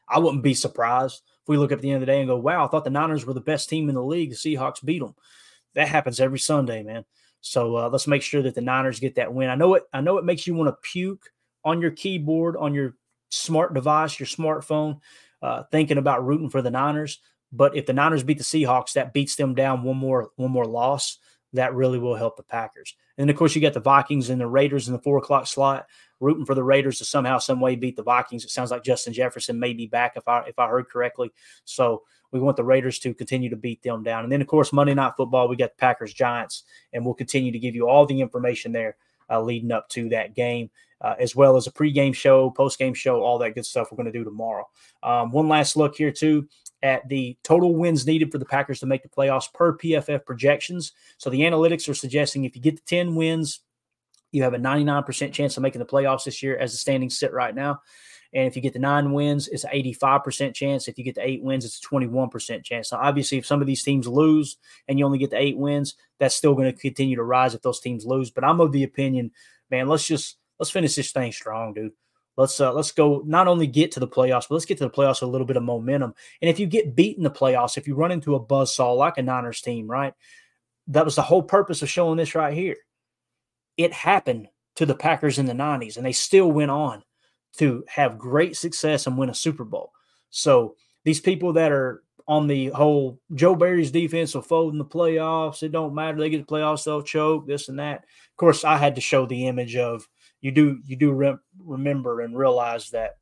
I 0.08 0.20
wouldn't 0.20 0.44
be 0.44 0.54
surprised 0.54 1.22
if 1.42 1.50
we 1.50 1.58
look 1.58 1.72
at 1.72 1.82
the 1.82 1.90
end 1.90 1.98
of 1.98 2.02
the 2.02 2.06
day 2.12 2.20
and 2.20 2.28
go, 2.28 2.38
wow, 2.38 2.66
I 2.66 2.68
thought 2.68 2.84
the 2.84 2.90
Niners 2.90 3.26
were 3.26 3.34
the 3.34 3.42
best 3.42 3.70
team 3.70 3.90
in 3.90 3.96
the 3.96 4.04
league. 4.04 4.32
The 4.32 4.36
Seahawks 4.36 4.84
beat 4.84 5.00
them. 5.00 5.16
That 5.74 5.88
happens 5.88 6.20
every 6.20 6.40
Sunday, 6.40 6.84
man. 6.84 7.06
So 7.42 7.76
uh, 7.78 7.90
let's 7.90 8.08
make 8.08 8.22
sure 8.22 8.42
that 8.42 8.56
the 8.56 8.62
Niners 8.62 9.00
get 9.00 9.16
that 9.16 9.34
win. 9.34 9.50
I 9.50 9.56
know 9.56 9.76
it. 9.76 9.84
I 9.94 10.02
know 10.02 10.18
it 10.18 10.26
makes 10.26 10.48
you 10.48 10.56
want 10.56 10.70
to 10.70 10.90
puke 10.90 11.30
on 11.64 11.82
your 11.82 11.92
keyboard, 11.92 12.56
on 12.58 12.74
your 12.74 12.96
smart 13.30 13.74
device, 13.74 14.20
your 14.20 14.28
smartphone, 14.28 15.00
uh, 15.42 15.64
thinking 15.72 15.98
about 15.98 16.26
rooting 16.26 16.50
for 16.50 16.62
the 16.62 16.72
Niners. 16.72 17.20
But 17.52 17.76
if 17.76 17.86
the 17.86 17.94
Niners 17.94 18.24
beat 18.24 18.38
the 18.38 18.44
Seahawks, 18.44 18.94
that 18.94 19.14
beats 19.14 19.36
them 19.36 19.54
down 19.54 19.84
one 19.84 19.98
more 19.98 20.32
one 20.36 20.52
more 20.52 20.66
loss. 20.66 21.20
That 21.54 21.74
really 21.74 22.00
will 22.00 22.16
help 22.16 22.36
the 22.36 22.44
Packers. 22.44 22.96
And 23.18 23.30
of 23.30 23.36
course, 23.38 23.56
you 23.56 23.62
got 23.62 23.74
the 23.74 23.80
Vikings 23.80 24.30
and 24.30 24.42
the 24.42 24.48
Raiders 24.48 24.88
in 24.88 24.94
the 24.94 25.00
four 25.00 25.18
o'clock 25.18 25.48
slot, 25.48 25.88
rooting 26.20 26.46
for 26.46 26.56
the 26.56 26.64
Raiders 26.64 26.98
to 27.00 27.06
somehow, 27.06 27.38
some 27.38 27.60
way 27.60 27.76
beat 27.76 27.96
the 27.96 28.04
Vikings. 28.04 28.44
It 28.44 28.52
sounds 28.52 28.72
like 28.72 28.84
Justin 28.84 29.14
Jefferson 29.14 29.60
may 29.60 29.74
be 29.74 29.88
back 29.88 30.14
if 30.16 30.28
I 30.28 30.42
if 30.48 30.60
I 30.60 30.68
heard 30.68 30.90
correctly. 30.90 31.32
So 31.66 32.04
we 32.32 32.40
want 32.40 32.58
the 32.58 32.64
Raiders 32.64 33.00
to 33.00 33.14
continue 33.14 33.50
to 33.50 33.56
beat 33.56 33.82
them 33.84 34.04
down. 34.04 34.24
And 34.24 34.32
then, 34.32 34.42
of 34.42 34.48
course, 34.48 34.74
Monday 34.74 34.94
Night 34.94 35.14
Football, 35.16 35.48
we 35.48 35.56
got 35.56 35.72
the 35.72 35.80
Packers 35.80 36.14
Giants, 36.14 36.64
and 36.94 37.06
we'll 37.06 37.14
continue 37.14 37.52
to 37.52 37.60
give 37.60 37.76
you 37.76 37.88
all 37.88 38.06
the 38.06 38.20
information 38.20 38.72
there 38.72 38.98
uh, 39.30 39.42
leading 39.42 39.72
up 39.72 39.88
to 39.90 40.10
that 40.10 40.36
game, 40.36 40.70
uh, 41.02 41.16
as 41.20 41.36
well 41.36 41.56
as 41.56 41.68
a 41.68 41.72
pregame 41.72 42.14
show, 42.14 42.52
postgame 42.52 42.96
show, 42.96 43.22
all 43.22 43.38
that 43.38 43.56
good 43.56 43.66
stuff 43.66 43.88
we're 43.92 43.98
going 43.98 44.12
to 44.12 44.18
do 44.18 44.24
tomorrow. 44.24 44.68
Um, 45.02 45.32
one 45.32 45.48
last 45.48 45.78
look 45.78 45.96
here, 45.96 46.12
too 46.12 46.48
at 46.86 47.10
the 47.10 47.36
total 47.44 47.76
wins 47.76 48.06
needed 48.06 48.32
for 48.32 48.38
the 48.38 48.46
Packers 48.46 48.80
to 48.80 48.86
make 48.86 49.02
the 49.02 49.10
playoffs 49.10 49.52
per 49.52 49.76
PFF 49.76 50.24
projections. 50.24 50.92
So 51.18 51.32
the 51.32 51.42
analytics 51.42 51.90
are 51.90 51.96
suggesting 51.96 52.44
if 52.44 52.56
you 52.56 52.62
get 52.62 52.76
the 52.76 52.84
10 52.86 53.16
wins, 53.16 53.62
you 54.36 54.44
have 54.44 54.54
a 54.54 54.60
99% 54.60 55.32
chance 55.32 55.58
of 55.58 55.64
making 55.64 55.80
the 55.80 55.86
playoffs 55.86 56.26
this 56.26 56.44
year 56.44 56.58
as 56.58 56.72
the 56.72 56.78
standings 56.78 57.18
sit 57.18 57.34
right 57.34 57.56
now. 57.56 57.82
And 58.34 58.48
if 58.48 58.56
you 58.58 58.62
get 58.62 58.74
the 58.74 58.80
nine 58.80 59.14
wins, 59.14 59.48
it's 59.48 59.64
an 59.64 59.72
85% 59.72 60.54
chance. 60.54 60.90
If 60.90 60.98
you 60.98 61.06
get 61.06 61.16
the 61.16 61.26
eight 61.26 61.42
wins, 61.42 61.64
it's 61.64 61.80
a 61.84 61.88
21% 61.88 62.64
chance. 62.64 62.92
Now, 62.92 63.00
obviously, 63.00 63.38
if 63.38 63.46
some 63.46 63.62
of 63.62 63.68
these 63.68 63.82
teams 63.82 64.08
lose 64.08 64.58
and 64.90 65.00
you 65.00 65.06
only 65.06 65.20
get 65.20 65.30
the 65.30 65.40
eight 65.40 65.58
wins, 65.58 65.96
that's 66.20 66.36
still 66.36 66.54
going 66.54 66.72
to 66.72 66.78
continue 66.78 67.16
to 67.16 67.24
rise 67.24 67.56
if 67.56 67.62
those 67.62 67.80
teams 67.80 68.06
lose. 68.06 68.32
But 68.32 68.44
I'm 68.44 68.60
of 68.60 68.74
the 68.74 68.84
opinion, 68.84 69.32
man, 69.72 69.88
let's 69.88 70.06
just 70.06 70.38
let's 70.60 70.70
finish 70.70 70.96
this 70.96 71.14
thing 71.14 71.32
strong, 71.32 71.74
dude. 71.74 71.94
Let's 72.36 72.60
uh, 72.60 72.74
let's 72.74 72.92
go 72.92 73.24
not 73.26 73.48
only 73.48 73.68
get 73.68 73.94
to 73.94 74.02
the 74.02 74.08
playoffs, 74.08 74.50
but 74.50 74.56
let's 74.56 74.66
get 74.66 74.78
to 74.80 74.84
the 74.84 74.90
playoffs 74.90 75.22
with 75.22 75.30
a 75.30 75.32
little 75.32 75.48
bit 75.48 75.58
of 75.58 75.64
momentum. 75.64 76.14
And 76.42 76.50
if 76.50 76.60
you 76.60 76.68
get 76.68 76.96
beat 76.96 77.18
in 77.18 77.24
the 77.24 77.32
playoffs, 77.32 77.78
if 77.78 77.88
you 77.88 77.96
run 77.96 78.12
into 78.12 78.36
a 78.36 78.40
buzz 78.40 78.76
saw 78.76 78.92
like 78.92 79.18
a 79.18 79.22
Niners 79.22 79.62
team, 79.62 79.90
right? 79.90 80.14
That 80.88 81.06
was 81.06 81.16
the 81.16 81.22
whole 81.22 81.42
purpose 81.42 81.82
of 81.82 81.90
showing 81.90 82.18
this 82.18 82.36
right 82.36 82.54
here. 82.54 82.76
It 83.78 83.94
happened 83.94 84.48
to 84.76 84.86
the 84.86 84.96
Packers 84.96 85.40
in 85.40 85.46
the 85.46 85.54
90s, 85.54 85.98
and 85.98 86.06
they 86.06 86.12
still 86.12 86.52
went 86.52 86.72
on 86.72 87.04
to 87.58 87.84
have 87.88 88.18
great 88.18 88.56
success 88.58 89.08
and 89.08 89.18
win 89.18 89.30
a 89.30 89.34
Super 89.34 89.64
Bowl. 89.64 89.92
So 90.30 90.76
these 91.04 91.22
people 91.22 91.54
that 91.54 91.72
are 91.72 92.04
on 92.28 92.48
the 92.48 92.68
whole 92.68 93.20
Joe 93.34 93.56
Barry's 93.56 93.92
defense 93.92 94.34
will 94.34 94.42
fold 94.42 94.74
in 94.74 94.80
the 94.80 94.86
playoffs. 94.86 95.64
It 95.64 95.72
don't 95.72 95.94
matter. 95.94 96.18
They 96.18 96.30
get 96.30 96.46
the 96.46 96.54
playoffs, 96.54 96.84
they'll 96.84 97.04
choke, 97.04 97.48
this 97.48 97.70
and 97.70 97.80
that. 97.80 98.00
Of 98.00 98.38
course, 98.38 98.64
I 98.64 98.78
had 98.78 98.96
to 98.96 99.02
show 99.02 99.26
the 99.26 99.48
image 99.48 99.76
of 99.76 100.08
you 100.42 100.52
do 100.52 100.80
you 100.86 100.96
do 100.96 101.12
re- 101.12 101.38
remember 101.60 102.22
and 102.22 102.38
realize 102.38 102.90
that 102.92 103.18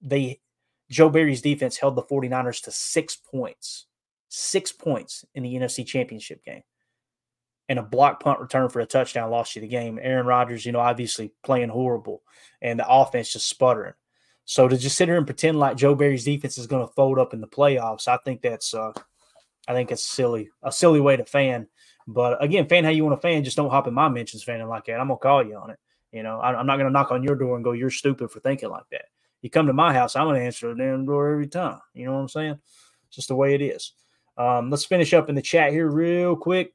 they 0.00 0.40
Joe 0.90 1.10
Barry's 1.10 1.42
defense 1.42 1.76
held 1.76 1.96
the 1.96 2.02
49ers 2.02 2.62
to 2.64 2.70
six 2.70 3.14
points, 3.16 3.86
six 4.28 4.72
points 4.72 5.24
in 5.34 5.42
the 5.42 5.54
NFC 5.54 5.86
Championship 5.86 6.44
game. 6.44 6.62
And 7.70 7.78
a 7.78 7.82
block 7.82 8.20
punt 8.20 8.40
return 8.40 8.68
for 8.68 8.80
a 8.80 8.86
touchdown 8.86 9.30
lost 9.30 9.54
you 9.54 9.62
the 9.62 9.68
game. 9.68 9.98
Aaron 10.02 10.26
Rodgers, 10.26 10.66
you 10.66 10.72
know, 10.72 10.80
obviously 10.80 11.32
playing 11.44 11.68
horrible 11.68 12.22
and 12.60 12.78
the 12.78 12.86
offense 12.88 13.32
just 13.32 13.48
sputtering. 13.48 13.94
So 14.44 14.66
to 14.66 14.76
just 14.76 14.96
sit 14.96 15.06
here 15.08 15.16
and 15.16 15.26
pretend 15.26 15.58
like 15.58 15.76
Joe 15.76 15.94
Barry's 15.94 16.24
defense 16.24 16.58
is 16.58 16.66
going 16.66 16.86
to 16.86 16.92
fold 16.94 17.20
up 17.20 17.32
in 17.32 17.40
the 17.40 17.46
playoffs, 17.46 18.08
I 18.08 18.18
think 18.24 18.42
that's 18.42 18.74
uh, 18.74 18.92
I 19.68 19.72
think 19.72 19.92
it's 19.92 20.02
silly, 20.02 20.50
a 20.64 20.72
silly 20.72 21.00
way 21.00 21.16
to 21.16 21.24
fan. 21.24 21.68
But 22.08 22.42
again, 22.42 22.68
fan 22.68 22.82
how 22.82 22.90
you 22.90 23.04
want 23.04 23.20
to 23.20 23.26
fan, 23.26 23.44
just 23.44 23.56
don't 23.56 23.70
hop 23.70 23.86
in 23.86 23.94
my 23.94 24.08
mentions 24.08 24.42
fanning 24.42 24.66
like 24.66 24.86
that. 24.86 24.98
I'm 24.98 25.06
gonna 25.06 25.18
call 25.18 25.46
you 25.46 25.56
on 25.56 25.70
it. 25.70 25.78
You 26.10 26.24
know, 26.24 26.40
I, 26.40 26.58
am 26.58 26.66
not 26.66 26.76
to 26.78 26.90
knock 26.90 27.12
on 27.12 27.22
your 27.22 27.36
door 27.36 27.54
and 27.54 27.62
go, 27.62 27.70
"You're 27.70 27.90
stupid 27.90 28.32
for 28.32 28.40
thinking 28.40 28.70
like 28.70 28.88
that." 28.90 29.04
You 29.42 29.50
come 29.50 29.68
to 29.68 29.72
my 29.72 29.92
house, 29.92 30.16
I'm 30.16 30.28
to 30.28 30.40
answer 30.40 30.74
the 30.74 30.82
damn 30.82 31.06
door 31.06 31.30
every 31.30 31.46
time. 31.46 31.78
You 31.94 32.06
know 32.06 32.14
what 32.14 32.20
I'm 32.20 32.28
saying? 32.28 32.58
It's 33.06 33.16
just 33.16 33.28
the 33.28 33.36
way 33.36 33.54
it 33.54 33.62
is. 33.62 33.92
Um, 34.36 34.70
let's 34.70 34.84
finish 34.84 35.14
up 35.14 35.28
in 35.28 35.36
the 35.36 35.42
chat 35.42 35.72
here 35.72 35.88
real 35.88 36.34
quick. 36.34 36.74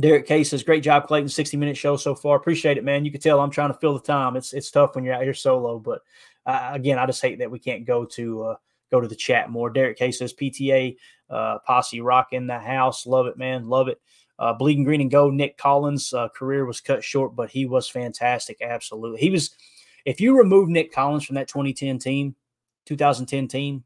Derek 0.00 0.26
K 0.26 0.44
says, 0.44 0.62
"Great 0.62 0.84
job, 0.84 1.08
Clayton. 1.08 1.28
60 1.28 1.56
minute 1.56 1.76
show 1.76 1.96
so 1.96 2.14
far. 2.14 2.36
Appreciate 2.36 2.78
it, 2.78 2.84
man. 2.84 3.04
You 3.04 3.10
can 3.10 3.20
tell 3.20 3.40
I'm 3.40 3.50
trying 3.50 3.72
to 3.72 3.78
fill 3.78 3.94
the 3.94 4.04
time. 4.04 4.36
It's 4.36 4.52
it's 4.52 4.70
tough 4.70 4.94
when 4.94 5.04
you're 5.04 5.14
out 5.14 5.22
here 5.22 5.34
solo, 5.34 5.78
but 5.78 6.02
uh, 6.46 6.70
again, 6.72 6.98
I 6.98 7.06
just 7.06 7.20
hate 7.20 7.38
that 7.40 7.50
we 7.50 7.58
can't 7.58 7.84
go 7.84 8.04
to 8.04 8.42
uh, 8.44 8.56
go 8.90 9.00
to 9.00 9.08
the 9.08 9.16
chat 9.16 9.50
more." 9.50 9.70
Derek 9.70 9.98
K 9.98 10.12
says, 10.12 10.32
"PTA 10.32 10.96
uh, 11.30 11.58
posse 11.66 12.00
rock 12.00 12.28
in 12.32 12.46
the 12.46 12.58
house. 12.58 13.06
Love 13.06 13.26
it, 13.26 13.36
man. 13.36 13.68
Love 13.68 13.88
it." 13.88 14.00
Uh, 14.38 14.52
bleeding 14.52 14.84
green 14.84 15.00
and 15.00 15.10
gold. 15.10 15.34
Nick 15.34 15.56
Collins' 15.58 16.14
uh, 16.14 16.28
career 16.28 16.64
was 16.64 16.80
cut 16.80 17.02
short, 17.02 17.34
but 17.34 17.50
he 17.50 17.66
was 17.66 17.88
fantastic. 17.88 18.58
Absolutely, 18.62 19.20
he 19.20 19.30
was. 19.30 19.50
If 20.04 20.20
you 20.20 20.38
remove 20.38 20.68
Nick 20.68 20.92
Collins 20.92 21.24
from 21.24 21.34
that 21.34 21.48
2010 21.48 21.98
team, 21.98 22.36
2010 22.86 23.48
team, 23.48 23.84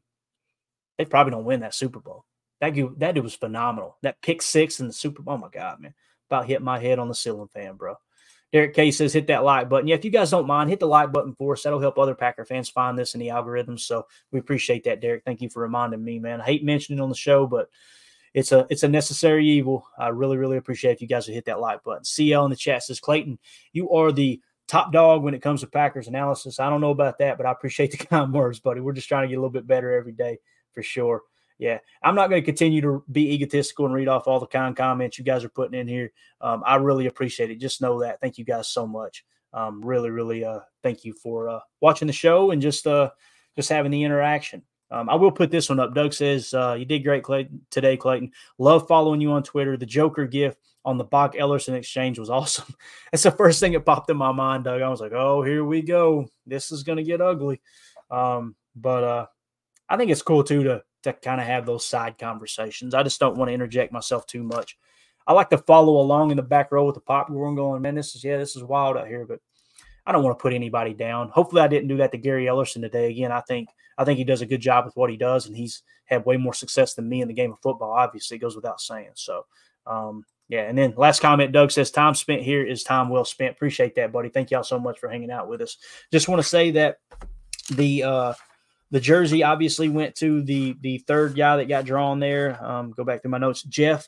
they 0.97 1.05
probably 1.05 1.31
don't 1.31 1.43
win 1.43 1.61
that 1.61 1.73
Super 1.73 1.99
Bowl. 1.99 2.23
That 2.63 2.75
dude, 2.75 2.97
that 3.01 3.13
dude 3.13 3.25
was 3.25 3.35
phenomenal. 3.35 3.97
That 4.03 4.21
pick 4.21 4.41
six 4.41 4.79
in 4.79 4.87
the 4.87 4.93
Super 4.93 5.21
Bowl. 5.21 5.33
Oh 5.33 5.37
my 5.37 5.49
God, 5.49 5.81
man! 5.81 5.93
About 6.29 6.47
hit 6.47 6.61
my 6.61 6.79
head 6.79 6.97
on 6.97 7.09
the 7.09 7.13
ceiling 7.13 7.49
fan, 7.49 7.75
bro. 7.75 7.95
Derek 8.53 8.73
K 8.73 8.89
says, 8.89 9.11
hit 9.11 9.27
that 9.27 9.43
like 9.43 9.67
button. 9.67 9.89
Yeah, 9.89 9.95
if 9.95 10.05
you 10.05 10.11
guys 10.11 10.31
don't 10.31 10.47
mind, 10.47 10.69
hit 10.69 10.79
the 10.79 10.87
like 10.87 11.11
button 11.11 11.35
for 11.35 11.51
us. 11.51 11.63
That'll 11.63 11.81
help 11.81 11.97
other 11.97 12.15
Packer 12.15 12.45
fans 12.45 12.69
find 12.69 12.97
this 12.97 13.15
in 13.15 13.19
the 13.19 13.31
algorithm. 13.31 13.77
So 13.77 14.07
we 14.31 14.39
appreciate 14.39 14.85
that, 14.85 15.01
Derek. 15.01 15.25
Thank 15.25 15.41
you 15.41 15.49
for 15.49 15.61
reminding 15.61 16.01
me, 16.01 16.19
man. 16.19 16.39
I 16.39 16.45
hate 16.45 16.63
mentioning 16.63 17.01
on 17.01 17.09
the 17.09 17.15
show, 17.15 17.45
but 17.47 17.67
it's 18.33 18.53
a 18.53 18.65
it's 18.69 18.83
a 18.83 18.87
necessary 18.87 19.45
evil. 19.45 19.85
I 19.99 20.07
really 20.07 20.37
really 20.37 20.55
appreciate 20.55 20.93
if 20.93 21.01
you 21.01 21.07
guys 21.09 21.27
would 21.27 21.33
hit 21.33 21.45
that 21.45 21.59
like 21.59 21.83
button. 21.83 22.05
CL 22.05 22.45
in 22.45 22.49
the 22.49 22.55
chat 22.55 22.83
says 22.83 23.01
Clayton, 23.01 23.39
you 23.73 23.89
are 23.89 24.13
the 24.13 24.39
top 24.69 24.93
dog 24.93 25.21
when 25.21 25.33
it 25.33 25.41
comes 25.41 25.59
to 25.59 25.67
Packers 25.67 26.07
analysis. 26.07 26.61
I 26.61 26.69
don't 26.69 26.79
know 26.79 26.91
about 26.91 27.17
that, 27.17 27.35
but 27.35 27.45
I 27.45 27.51
appreciate 27.51 27.91
the 27.91 27.97
kind 28.05 28.31
words, 28.31 28.61
buddy. 28.61 28.79
We're 28.79 28.93
just 28.93 29.09
trying 29.09 29.23
to 29.23 29.27
get 29.27 29.35
a 29.35 29.41
little 29.41 29.49
bit 29.49 29.67
better 29.67 29.93
every 29.93 30.13
day 30.13 30.37
for 30.71 30.81
sure. 30.81 31.23
Yeah, 31.59 31.79
I'm 32.01 32.15
not 32.15 32.29
going 32.29 32.41
to 32.41 32.45
continue 32.45 32.81
to 32.81 33.03
be 33.11 33.33
egotistical 33.33 33.85
and 33.85 33.93
read 33.93 34.07
off 34.07 34.27
all 34.27 34.39
the 34.39 34.47
kind 34.47 34.75
comments 34.75 35.17
you 35.17 35.23
guys 35.23 35.43
are 35.43 35.49
putting 35.49 35.79
in 35.79 35.87
here. 35.87 36.11
Um, 36.41 36.63
I 36.65 36.75
really 36.75 37.05
appreciate 37.05 37.51
it. 37.51 37.59
Just 37.59 37.81
know 37.81 38.01
that. 38.01 38.19
Thank 38.19 38.37
you 38.37 38.45
guys 38.45 38.67
so 38.67 38.87
much. 38.87 39.23
Um, 39.53 39.85
really, 39.85 40.09
really, 40.09 40.43
uh, 40.43 40.61
thank 40.81 41.05
you 41.05 41.13
for 41.13 41.47
uh, 41.47 41.59
watching 41.79 42.07
the 42.07 42.13
show 42.13 42.51
and 42.51 42.61
just 42.61 42.87
uh, 42.87 43.11
just 43.55 43.69
having 43.69 43.91
the 43.91 44.03
interaction. 44.03 44.63
Um, 44.93 45.09
I 45.09 45.15
will 45.15 45.31
put 45.31 45.49
this 45.49 45.69
one 45.69 45.79
up. 45.79 45.95
Doug 45.95 46.13
says, 46.13 46.53
uh, 46.53 46.75
You 46.77 46.85
did 46.85 47.03
great 47.03 47.23
Clayton, 47.23 47.65
today, 47.71 47.97
Clayton. 47.97 48.31
Love 48.59 48.87
following 48.87 49.21
you 49.21 49.31
on 49.31 49.41
Twitter. 49.41 49.75
The 49.75 49.87
Joker 49.87 50.27
gift 50.27 50.59
on 50.85 50.97
the 50.97 51.03
Bach 51.03 51.33
Ellerson 51.33 51.73
exchange 51.73 52.19
was 52.19 52.29
awesome. 52.31 52.73
That's 53.11 53.23
the 53.23 53.31
first 53.31 53.59
thing 53.59 53.73
that 53.73 53.85
popped 53.85 54.11
in 54.11 54.17
my 54.17 54.31
mind, 54.31 54.65
Doug. 54.65 54.81
I 54.81 54.89
was 54.89 55.01
like, 55.01 55.13
Oh, 55.13 55.41
here 55.41 55.65
we 55.65 55.81
go. 55.81 56.27
This 56.45 56.71
is 56.71 56.83
going 56.83 56.97
to 56.97 57.03
get 57.03 57.21
ugly. 57.21 57.59
Um, 58.11 58.55
but 58.75 59.03
uh, 59.03 59.25
I 59.89 59.97
think 59.97 60.11
it's 60.11 60.21
cool 60.21 60.43
too 60.43 60.63
to, 60.63 60.83
to 61.03 61.13
kind 61.13 61.39
of 61.39 61.47
have 61.47 61.65
those 61.65 61.85
side 61.85 62.17
conversations. 62.17 62.93
I 62.93 63.03
just 63.03 63.19
don't 63.19 63.37
want 63.37 63.49
to 63.49 63.53
interject 63.53 63.93
myself 63.93 64.25
too 64.25 64.43
much. 64.43 64.77
I 65.25 65.33
like 65.33 65.49
to 65.51 65.57
follow 65.57 66.01
along 66.01 66.31
in 66.31 66.37
the 66.37 66.43
back 66.43 66.71
row 66.71 66.85
with 66.85 66.95
the 66.95 67.01
popcorn 67.01 67.55
going, 67.55 67.81
Man, 67.81 67.95
this 67.95 68.15
is, 68.15 68.23
yeah, 68.23 68.37
this 68.37 68.55
is 68.55 68.63
wild 68.63 68.97
out 68.97 69.07
here. 69.07 69.25
But 69.25 69.39
I 70.05 70.11
don't 70.11 70.23
want 70.23 70.37
to 70.37 70.41
put 70.41 70.53
anybody 70.53 70.93
down. 70.93 71.29
Hopefully, 71.29 71.61
I 71.61 71.67
didn't 71.67 71.87
do 71.87 71.97
that 71.97 72.11
to 72.11 72.17
Gary 72.17 72.45
Ellerson 72.45 72.81
today. 72.81 73.09
Again, 73.09 73.31
I 73.31 73.41
think 73.41 73.69
I 73.97 74.03
think 74.03 74.17
he 74.17 74.23
does 74.23 74.41
a 74.41 74.45
good 74.45 74.61
job 74.61 74.85
with 74.85 74.95
what 74.95 75.09
he 75.09 75.17
does, 75.17 75.45
and 75.47 75.55
he's 75.55 75.83
had 76.05 76.25
way 76.25 76.37
more 76.37 76.53
success 76.53 76.93
than 76.93 77.07
me 77.07 77.21
in 77.21 77.27
the 77.27 77.33
game 77.33 77.51
of 77.51 77.59
football. 77.61 77.91
Obviously, 77.91 78.37
it 78.37 78.41
goes 78.41 78.55
without 78.55 78.81
saying. 78.81 79.11
So, 79.15 79.45
um, 79.87 80.25
yeah. 80.49 80.63
And 80.63 80.77
then 80.77 80.93
last 80.97 81.21
comment, 81.21 81.53
Doug 81.53 81.71
says, 81.71 81.89
"Time 81.89 82.15
spent 82.15 82.41
here 82.41 82.65
is 82.65 82.83
time 82.83 83.09
well 83.09 83.25
spent." 83.25 83.53
Appreciate 83.53 83.95
that, 83.95 84.11
buddy. 84.11 84.29
Thank 84.29 84.51
y'all 84.51 84.63
so 84.63 84.79
much 84.79 84.99
for 84.99 85.09
hanging 85.09 85.31
out 85.31 85.47
with 85.47 85.61
us. 85.61 85.77
Just 86.11 86.27
want 86.27 86.41
to 86.41 86.47
say 86.47 86.71
that 86.71 86.97
the 87.71 88.03
uh, 88.03 88.33
the 88.93 88.99
jersey 88.99 89.41
obviously 89.41 89.89
went 89.89 90.13
to 90.13 90.43
the 90.43 90.75
the 90.81 90.99
third 90.99 91.35
guy 91.35 91.57
that 91.57 91.67
got 91.67 91.83
drawn 91.83 92.19
there. 92.19 92.63
Um, 92.63 92.91
go 92.91 93.03
back 93.03 93.23
to 93.23 93.27
my 93.27 93.39
notes, 93.39 93.63
Jeff 93.63 94.07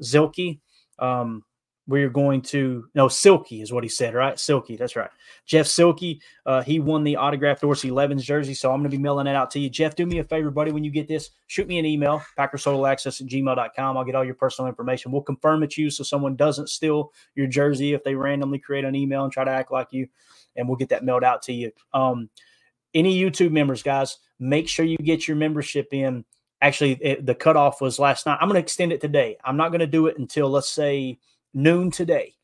Zilke. 0.00 0.60
Um, 1.00 1.42
we're 1.88 2.10
going 2.10 2.40
to 2.42 2.84
no 2.94 3.08
Silky 3.08 3.60
is 3.60 3.72
what 3.72 3.82
he 3.82 3.88
said, 3.88 4.14
right? 4.14 4.38
Silky, 4.38 4.76
that's 4.76 4.94
right. 4.94 5.10
Jeff 5.46 5.66
Silky, 5.66 6.22
uh, 6.46 6.62
he 6.62 6.78
won 6.78 7.02
the 7.02 7.16
autographed 7.16 7.62
Dorsey 7.62 7.90
Levens 7.90 8.24
jersey, 8.24 8.54
so 8.54 8.70
I'm 8.70 8.78
going 8.78 8.88
to 8.88 8.96
be 8.96 9.02
mailing 9.02 9.24
that 9.24 9.34
out 9.34 9.50
to 9.50 9.58
you. 9.58 9.68
Jeff, 9.68 9.96
do 9.96 10.06
me 10.06 10.20
a 10.20 10.24
favor, 10.24 10.52
buddy, 10.52 10.70
when 10.70 10.84
you 10.84 10.92
get 10.92 11.08
this, 11.08 11.30
shoot 11.48 11.66
me 11.66 11.80
an 11.80 11.84
email, 11.86 12.22
packerstotalaccess 12.38 13.20
at 13.20 13.26
gmail.com. 13.26 13.96
I'll 13.96 14.04
get 14.04 14.14
all 14.14 14.24
your 14.24 14.36
personal 14.36 14.68
information. 14.68 15.10
We'll 15.10 15.22
confirm 15.22 15.64
it 15.64 15.70
to 15.70 15.82
you 15.82 15.90
so 15.90 16.04
someone 16.04 16.36
doesn't 16.36 16.68
steal 16.68 17.10
your 17.34 17.48
jersey 17.48 17.94
if 17.94 18.04
they 18.04 18.14
randomly 18.14 18.60
create 18.60 18.84
an 18.84 18.94
email 18.94 19.24
and 19.24 19.32
try 19.32 19.42
to 19.42 19.50
act 19.50 19.72
like 19.72 19.88
you, 19.90 20.06
and 20.54 20.68
we'll 20.68 20.76
get 20.76 20.90
that 20.90 21.02
mailed 21.02 21.24
out 21.24 21.42
to 21.42 21.52
you. 21.52 21.72
Um, 21.92 22.30
any 22.94 23.20
YouTube 23.20 23.52
members, 23.52 23.82
guys, 23.82 24.18
make 24.38 24.68
sure 24.68 24.84
you 24.84 24.96
get 24.98 25.28
your 25.28 25.36
membership 25.36 25.88
in. 25.92 26.24
Actually, 26.62 26.92
it, 27.00 27.24
the 27.24 27.34
cutoff 27.34 27.80
was 27.80 27.98
last 27.98 28.26
night. 28.26 28.38
I'm 28.40 28.48
going 28.48 28.60
to 28.60 28.64
extend 28.64 28.92
it 28.92 29.00
today. 29.00 29.36
I'm 29.44 29.56
not 29.56 29.70
going 29.70 29.80
to 29.80 29.86
do 29.86 30.06
it 30.06 30.18
until 30.18 30.50
let's 30.50 30.68
say 30.68 31.18
noon 31.54 31.90
today. 31.90 32.34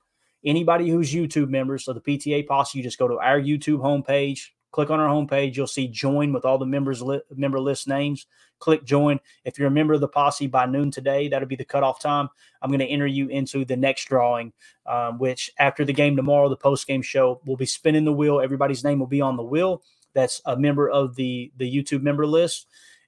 Anybody 0.44 0.88
who's 0.88 1.12
YouTube 1.12 1.48
members 1.48 1.88
of 1.88 1.96
the 1.96 2.00
PTA 2.00 2.46
Posse, 2.46 2.78
you 2.78 2.84
just 2.84 2.98
go 2.98 3.08
to 3.08 3.18
our 3.18 3.40
YouTube 3.40 3.80
homepage, 3.80 4.50
click 4.70 4.90
on 4.90 5.00
our 5.00 5.08
homepage. 5.08 5.56
You'll 5.56 5.66
see 5.66 5.88
join 5.88 6.32
with 6.32 6.44
all 6.44 6.56
the 6.56 6.66
members 6.66 7.02
li- 7.02 7.22
member 7.34 7.58
list 7.58 7.88
names. 7.88 8.26
Click 8.58 8.84
join. 8.84 9.18
If 9.44 9.58
you're 9.58 9.68
a 9.68 9.72
member 9.72 9.92
of 9.92 10.00
the 10.00 10.08
Posse 10.08 10.46
by 10.46 10.64
noon 10.66 10.90
today, 10.90 11.28
that'll 11.28 11.48
be 11.48 11.56
the 11.56 11.64
cutoff 11.64 12.00
time. 12.00 12.28
I'm 12.62 12.70
going 12.70 12.80
to 12.80 12.86
enter 12.86 13.06
you 13.06 13.28
into 13.28 13.64
the 13.64 13.76
next 13.76 14.06
drawing, 14.06 14.52
um, 14.86 15.18
which 15.18 15.50
after 15.58 15.84
the 15.84 15.92
game 15.92 16.16
tomorrow, 16.16 16.48
the 16.48 16.56
post 16.56 16.86
game 16.86 17.02
show, 17.02 17.40
we'll 17.44 17.56
be 17.56 17.66
spinning 17.66 18.04
the 18.04 18.12
wheel. 18.12 18.40
Everybody's 18.40 18.84
name 18.84 18.98
will 18.98 19.06
be 19.06 19.20
on 19.20 19.36
the 19.36 19.42
wheel. 19.42 19.82
That's 20.16 20.42
a 20.46 20.56
member 20.56 20.88
of 20.88 21.14
the 21.14 21.52
the 21.58 21.72
YouTube 21.72 22.02
member 22.02 22.26
list 22.26 22.66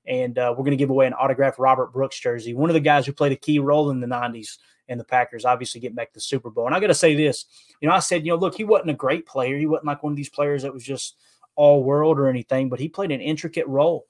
and 0.09 0.39
uh, 0.39 0.51
we're 0.51 0.65
going 0.65 0.71
to 0.71 0.77
give 0.77 0.91
away 0.91 1.07
an 1.07 1.13
autographed 1.13 1.59
Robert 1.59 1.93
Brooks 1.93 2.19
jersey. 2.19 2.55
One 2.55 2.71
of 2.71 2.75
the 2.75 2.81
guys 2.81 3.05
who 3.05 3.13
played 3.13 3.33
a 3.33 3.37
key 3.37 3.59
role 3.59 3.91
in 3.91 4.01
the 4.01 4.07
'90s 4.07 4.59
and 4.89 4.99
the 4.99 5.05
Packers 5.05 5.45
obviously 5.45 5.81
getting 5.81 5.95
back 5.95 6.09
to 6.09 6.15
the 6.15 6.21
Super 6.21 6.51
Bowl. 6.51 6.67
And 6.67 6.75
I 6.75 6.81
got 6.81 6.87
to 6.87 6.95
say 6.95 7.15
this, 7.15 7.45
you 7.81 7.89
know, 7.89 7.95
I 7.95 7.99
said, 7.99 8.25
you 8.25 8.33
know, 8.33 8.39
look, 8.39 8.55
he 8.55 8.65
wasn't 8.65 8.91
a 8.91 8.95
great 8.95 9.27
player. 9.27 9.59
He 9.59 9.67
wasn't 9.67 9.87
like 9.87 10.03
one 10.03 10.13
of 10.13 10.17
these 10.17 10.31
players 10.31 10.63
that 10.63 10.73
was 10.73 10.83
just 10.83 11.17
all 11.57 11.85
world 11.85 12.19
or 12.19 12.29
anything, 12.29 12.71
but 12.71 12.81
he 12.81 12.89
played 12.89 13.11
an 13.11 13.21
intricate 13.21 13.67
role 13.67 14.07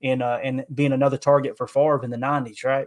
in 0.00 0.22
uh, 0.22 0.38
in 0.42 0.64
being 0.74 0.92
another 0.92 1.18
target 1.18 1.56
for 1.56 1.66
Favre 1.66 2.02
in 2.02 2.10
the 2.10 2.16
'90s, 2.16 2.64
right? 2.64 2.86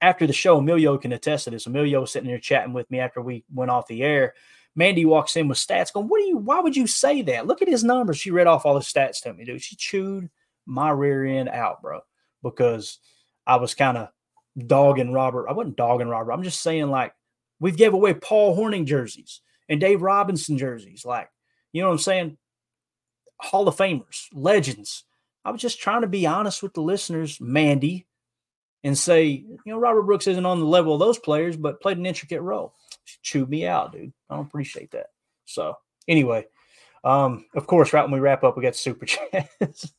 After 0.00 0.26
the 0.26 0.32
show, 0.32 0.58
Emilio 0.58 0.98
can 0.98 1.12
attest 1.12 1.44
to 1.44 1.50
this. 1.50 1.66
Emilio 1.66 2.00
was 2.00 2.10
sitting 2.10 2.28
there 2.28 2.38
chatting 2.38 2.72
with 2.72 2.90
me 2.90 2.98
after 2.98 3.22
we 3.22 3.44
went 3.54 3.70
off 3.70 3.86
the 3.86 4.02
air. 4.02 4.34
Mandy 4.74 5.04
walks 5.04 5.36
in 5.36 5.48
with 5.48 5.58
stats, 5.58 5.92
going, 5.92 6.08
"What 6.08 6.18
do 6.18 6.24
you? 6.24 6.38
Why 6.38 6.60
would 6.60 6.76
you 6.76 6.86
say 6.86 7.22
that? 7.22 7.46
Look 7.46 7.62
at 7.62 7.68
his 7.68 7.84
numbers." 7.84 8.18
She 8.18 8.30
read 8.30 8.46
off 8.46 8.64
all 8.64 8.76
his 8.76 8.86
stats 8.86 9.22
to 9.22 9.32
me, 9.32 9.44
dude. 9.44 9.62
She 9.62 9.76
chewed 9.76 10.30
my 10.66 10.90
rear 10.90 11.24
end 11.24 11.48
out, 11.48 11.82
bro, 11.82 12.00
because 12.42 12.98
I 13.46 13.56
was 13.56 13.74
kind 13.74 13.98
of 13.98 14.08
dogging 14.66 15.12
Robert. 15.12 15.48
I 15.48 15.52
wasn't 15.52 15.76
dogging 15.76 16.08
Robert. 16.08 16.32
I'm 16.32 16.42
just 16.42 16.62
saying, 16.62 16.90
like, 16.90 17.12
we've 17.60 17.76
gave 17.76 17.94
away 17.94 18.14
Paul 18.14 18.56
Hornung 18.56 18.86
jerseys 18.86 19.40
and 19.68 19.80
Dave 19.80 20.02
Robinson 20.02 20.58
jerseys. 20.58 21.04
Like, 21.04 21.30
you 21.72 21.82
know 21.82 21.88
what 21.88 21.94
I'm 21.94 21.98
saying? 21.98 22.38
Hall 23.40 23.66
of 23.66 23.76
Famers, 23.76 24.28
legends. 24.32 25.04
I 25.44 25.50
was 25.50 25.60
just 25.60 25.80
trying 25.80 26.02
to 26.02 26.06
be 26.06 26.26
honest 26.26 26.62
with 26.62 26.74
the 26.74 26.82
listeners, 26.82 27.40
Mandy, 27.40 28.06
and 28.84 28.96
say, 28.96 29.24
you 29.24 29.58
know, 29.66 29.78
Robert 29.78 30.02
Brooks 30.02 30.28
isn't 30.28 30.46
on 30.46 30.60
the 30.60 30.66
level 30.66 30.94
of 30.94 31.00
those 31.00 31.18
players, 31.18 31.56
but 31.56 31.80
played 31.80 31.98
an 31.98 32.06
intricate 32.06 32.42
role. 32.42 32.74
Chewed 33.22 33.48
me 33.48 33.66
out, 33.66 33.92
dude. 33.92 34.12
I 34.30 34.36
don't 34.36 34.46
appreciate 34.46 34.92
that. 34.92 35.06
So, 35.44 35.76
anyway, 36.08 36.46
um, 37.04 37.46
of 37.54 37.66
course, 37.66 37.92
right 37.92 38.02
when 38.02 38.12
we 38.12 38.20
wrap 38.20 38.44
up, 38.44 38.56
we 38.56 38.62
got 38.62 38.76
super 38.76 39.06
chats. 39.06 39.92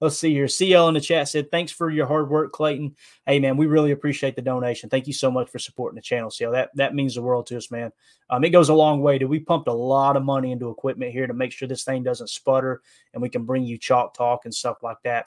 Let's 0.00 0.18
see 0.18 0.32
here. 0.32 0.48
CL 0.48 0.88
in 0.88 0.94
the 0.94 1.00
chat 1.00 1.28
said, 1.28 1.50
Thanks 1.50 1.72
for 1.72 1.90
your 1.90 2.06
hard 2.06 2.28
work, 2.28 2.52
Clayton. 2.52 2.94
Hey, 3.26 3.38
man, 3.38 3.56
we 3.56 3.66
really 3.66 3.92
appreciate 3.92 4.36
the 4.36 4.42
donation. 4.42 4.90
Thank 4.90 5.06
you 5.06 5.12
so 5.12 5.30
much 5.30 5.50
for 5.50 5.58
supporting 5.58 5.96
the 5.96 6.02
channel, 6.02 6.30
CL. 6.30 6.52
That 6.52 6.70
that 6.74 6.94
means 6.94 7.14
the 7.14 7.22
world 7.22 7.46
to 7.46 7.56
us, 7.56 7.70
man. 7.70 7.90
Um, 8.28 8.44
it 8.44 8.50
goes 8.50 8.68
a 8.68 8.74
long 8.74 9.00
way, 9.00 9.18
dude. 9.18 9.30
We 9.30 9.40
pumped 9.40 9.68
a 9.68 9.72
lot 9.72 10.16
of 10.16 10.22
money 10.22 10.52
into 10.52 10.70
equipment 10.70 11.12
here 11.12 11.26
to 11.26 11.34
make 11.34 11.52
sure 11.52 11.68
this 11.68 11.84
thing 11.84 12.02
doesn't 12.02 12.30
sputter 12.30 12.82
and 13.12 13.22
we 13.22 13.30
can 13.30 13.44
bring 13.44 13.64
you 13.64 13.78
chalk 13.78 14.14
talk 14.14 14.44
and 14.44 14.54
stuff 14.54 14.82
like 14.82 14.98
that. 15.04 15.26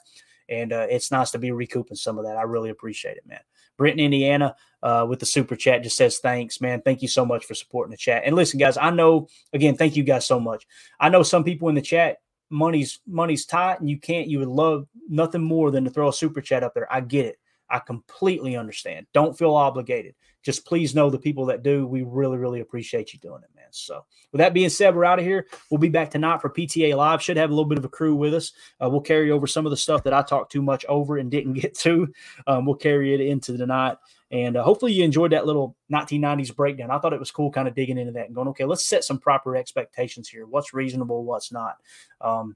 And 0.49 0.73
uh, 0.73 0.87
it's 0.89 1.11
nice 1.11 1.31
to 1.31 1.39
be 1.39 1.51
recouping 1.51 1.95
some 1.95 2.19
of 2.19 2.25
that. 2.25 2.37
I 2.37 2.43
really 2.43 2.69
appreciate 2.69 3.17
it, 3.17 3.25
man. 3.25 3.39
Britton, 3.78 3.99
Indiana, 3.99 4.55
uh, 4.82 5.05
with 5.07 5.19
the 5.19 5.26
super 5.26 5.55
chat 5.55 5.84
just 5.84 5.97
says 5.97 6.19
thanks, 6.19 6.61
man. 6.61 6.82
Thank 6.82 7.01
you 7.01 7.07
so 7.07 7.26
much 7.26 7.45
for 7.45 7.53
supporting 7.53 7.91
the 7.91 7.97
chat. 7.97 8.24
And 8.26 8.36
listen, 8.36 8.59
guys, 8.59 8.78
I 8.78 8.89
know 8.89 9.28
again, 9.53 9.76
thank 9.76 9.95
you 9.95 10.03
guys 10.03 10.26
so 10.26 10.39
much. 10.39 10.67
I 10.99 11.09
know 11.09 11.24
some 11.24 11.43
people 11.43 11.69
in 11.69 11.76
the 11.76 11.82
chat 11.82 12.17
money's 12.49 12.99
money's 13.07 13.45
tight 13.45 13.80
and 13.80 13.89
you 13.89 13.97
can't 13.97 14.28
you 14.28 14.38
would 14.39 14.47
love 14.47 14.88
nothing 15.09 15.41
more 15.41 15.71
than 15.71 15.84
to 15.84 15.89
throw 15.89 16.09
a 16.09 16.13
super 16.13 16.39
chat 16.39 16.63
up 16.63 16.74
there. 16.74 16.91
I 16.91 17.01
get 17.01 17.26
it. 17.26 17.39
I 17.69 17.80
completely 17.80 18.55
understand. 18.55 19.07
Don't 19.13 19.38
feel 19.38 19.55
obligated. 19.55 20.13
Just 20.43 20.65
please 20.65 20.93
know 20.93 21.09
the 21.09 21.17
people 21.17 21.47
that 21.47 21.63
do, 21.63 21.88
we 21.88 22.03
really, 22.03 22.38
really 22.38 22.59
appreciate 22.59 23.13
you 23.13 23.19
doing 23.19 23.41
it, 23.41 23.49
So, 23.76 24.05
with 24.32 24.39
that 24.39 24.53
being 24.53 24.69
said, 24.69 24.95
we're 24.95 25.05
out 25.05 25.19
of 25.19 25.26
here. 25.26 25.47
We'll 25.69 25.80
be 25.80 25.89
back 25.89 26.11
tonight 26.11 26.41
for 26.41 26.49
PTA 26.49 26.95
Live. 26.95 27.21
Should 27.21 27.38
have 27.38 27.49
a 27.49 27.53
little 27.53 27.69
bit 27.69 27.78
of 27.78 27.86
a 27.86 27.89
crew 27.89 28.15
with 28.15 28.34
us. 28.34 28.51
Uh, 28.84 28.89
we'll 28.89 29.01
carry 29.01 29.32
over 29.32 29.47
some 29.47 29.65
of 29.65 29.69
the 29.69 29.78
stuff 29.78 30.03
that 30.03 30.13
I 30.13 30.21
talked 30.21 30.51
too 30.51 30.61
much 30.61 30.86
over 30.86 31.17
and 31.17 31.32
didn't 31.32 31.53
get 31.61 31.74
to. 31.80 32.11
Um, 32.47 32.65
we'll 32.65 32.76
carry 32.76 33.13
it 33.13 33.21
into 33.21 33.53
the 33.53 33.65
night. 33.65 33.97
And 34.32 34.57
uh, 34.57 34.63
hopefully 34.63 34.93
you 34.93 35.03
enjoyed 35.03 35.32
that 35.32 35.45
little 35.45 35.76
1990s 35.91 36.55
breakdown. 36.55 36.89
I 36.89 36.97
thought 36.97 37.13
it 37.13 37.19
was 37.19 37.30
cool 37.30 37.51
kind 37.51 37.67
of 37.67 37.76
digging 37.76 37.99
into 37.99 38.13
that 38.13 38.26
and 38.26 38.36
going, 38.36 38.47
okay, 38.47 38.65
let's 38.65 38.86
set 38.86 39.03
some 39.03 39.19
proper 39.19 39.55
expectations 39.55 40.28
here. 40.28 40.47
What's 40.47 40.74
reasonable, 40.74 41.24
what's 41.24 41.51
not. 41.51 41.78
Um, 42.19 42.55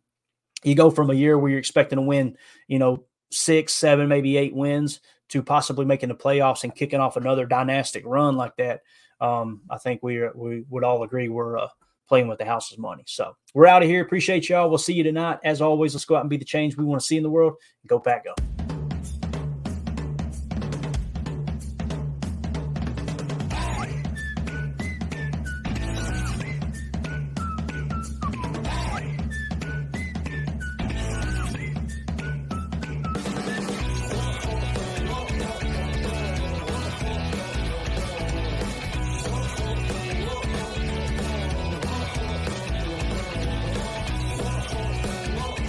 you 0.63 0.73
go 0.73 0.89
from 0.89 1.11
a 1.11 1.13
year 1.13 1.37
where 1.37 1.51
you're 1.51 1.59
expecting 1.59 1.97
to 1.97 2.01
win, 2.01 2.35
you 2.67 2.79
know, 2.79 3.05
six, 3.29 3.73
seven, 3.73 4.07
maybe 4.07 4.37
eight 4.37 4.55
wins 4.55 5.01
to 5.29 5.43
possibly 5.43 5.85
making 5.85 6.09
the 6.09 6.15
playoffs 6.15 6.63
and 6.63 6.73
kicking 6.73 6.99
off 6.99 7.17
another 7.17 7.45
dynastic 7.45 8.03
run 8.05 8.35
like 8.37 8.55
that. 8.57 8.81
Um, 9.19 9.61
I 9.69 9.77
think 9.77 10.03
we 10.03 10.17
are, 10.17 10.31
we 10.35 10.63
would 10.69 10.83
all 10.83 11.03
agree 11.03 11.29
we're 11.29 11.57
uh, 11.57 11.67
playing 12.07 12.27
with 12.27 12.39
the 12.39 12.45
house's 12.45 12.77
money. 12.77 13.03
So 13.07 13.35
we're 13.53 13.67
out 13.67 13.83
of 13.83 13.89
here. 13.89 14.01
Appreciate 14.01 14.49
y'all. 14.49 14.69
We'll 14.69 14.77
see 14.77 14.93
you 14.93 15.03
tonight. 15.03 15.39
As 15.43 15.61
always, 15.61 15.93
let's 15.93 16.05
go 16.05 16.15
out 16.15 16.21
and 16.21 16.29
be 16.29 16.37
the 16.37 16.45
change 16.45 16.77
we 16.77 16.85
want 16.85 17.01
to 17.01 17.07
see 17.07 17.17
in 17.17 17.23
the 17.23 17.29
world. 17.29 17.55
Go 17.87 17.99
pack, 17.99 18.25
go. 18.25 18.56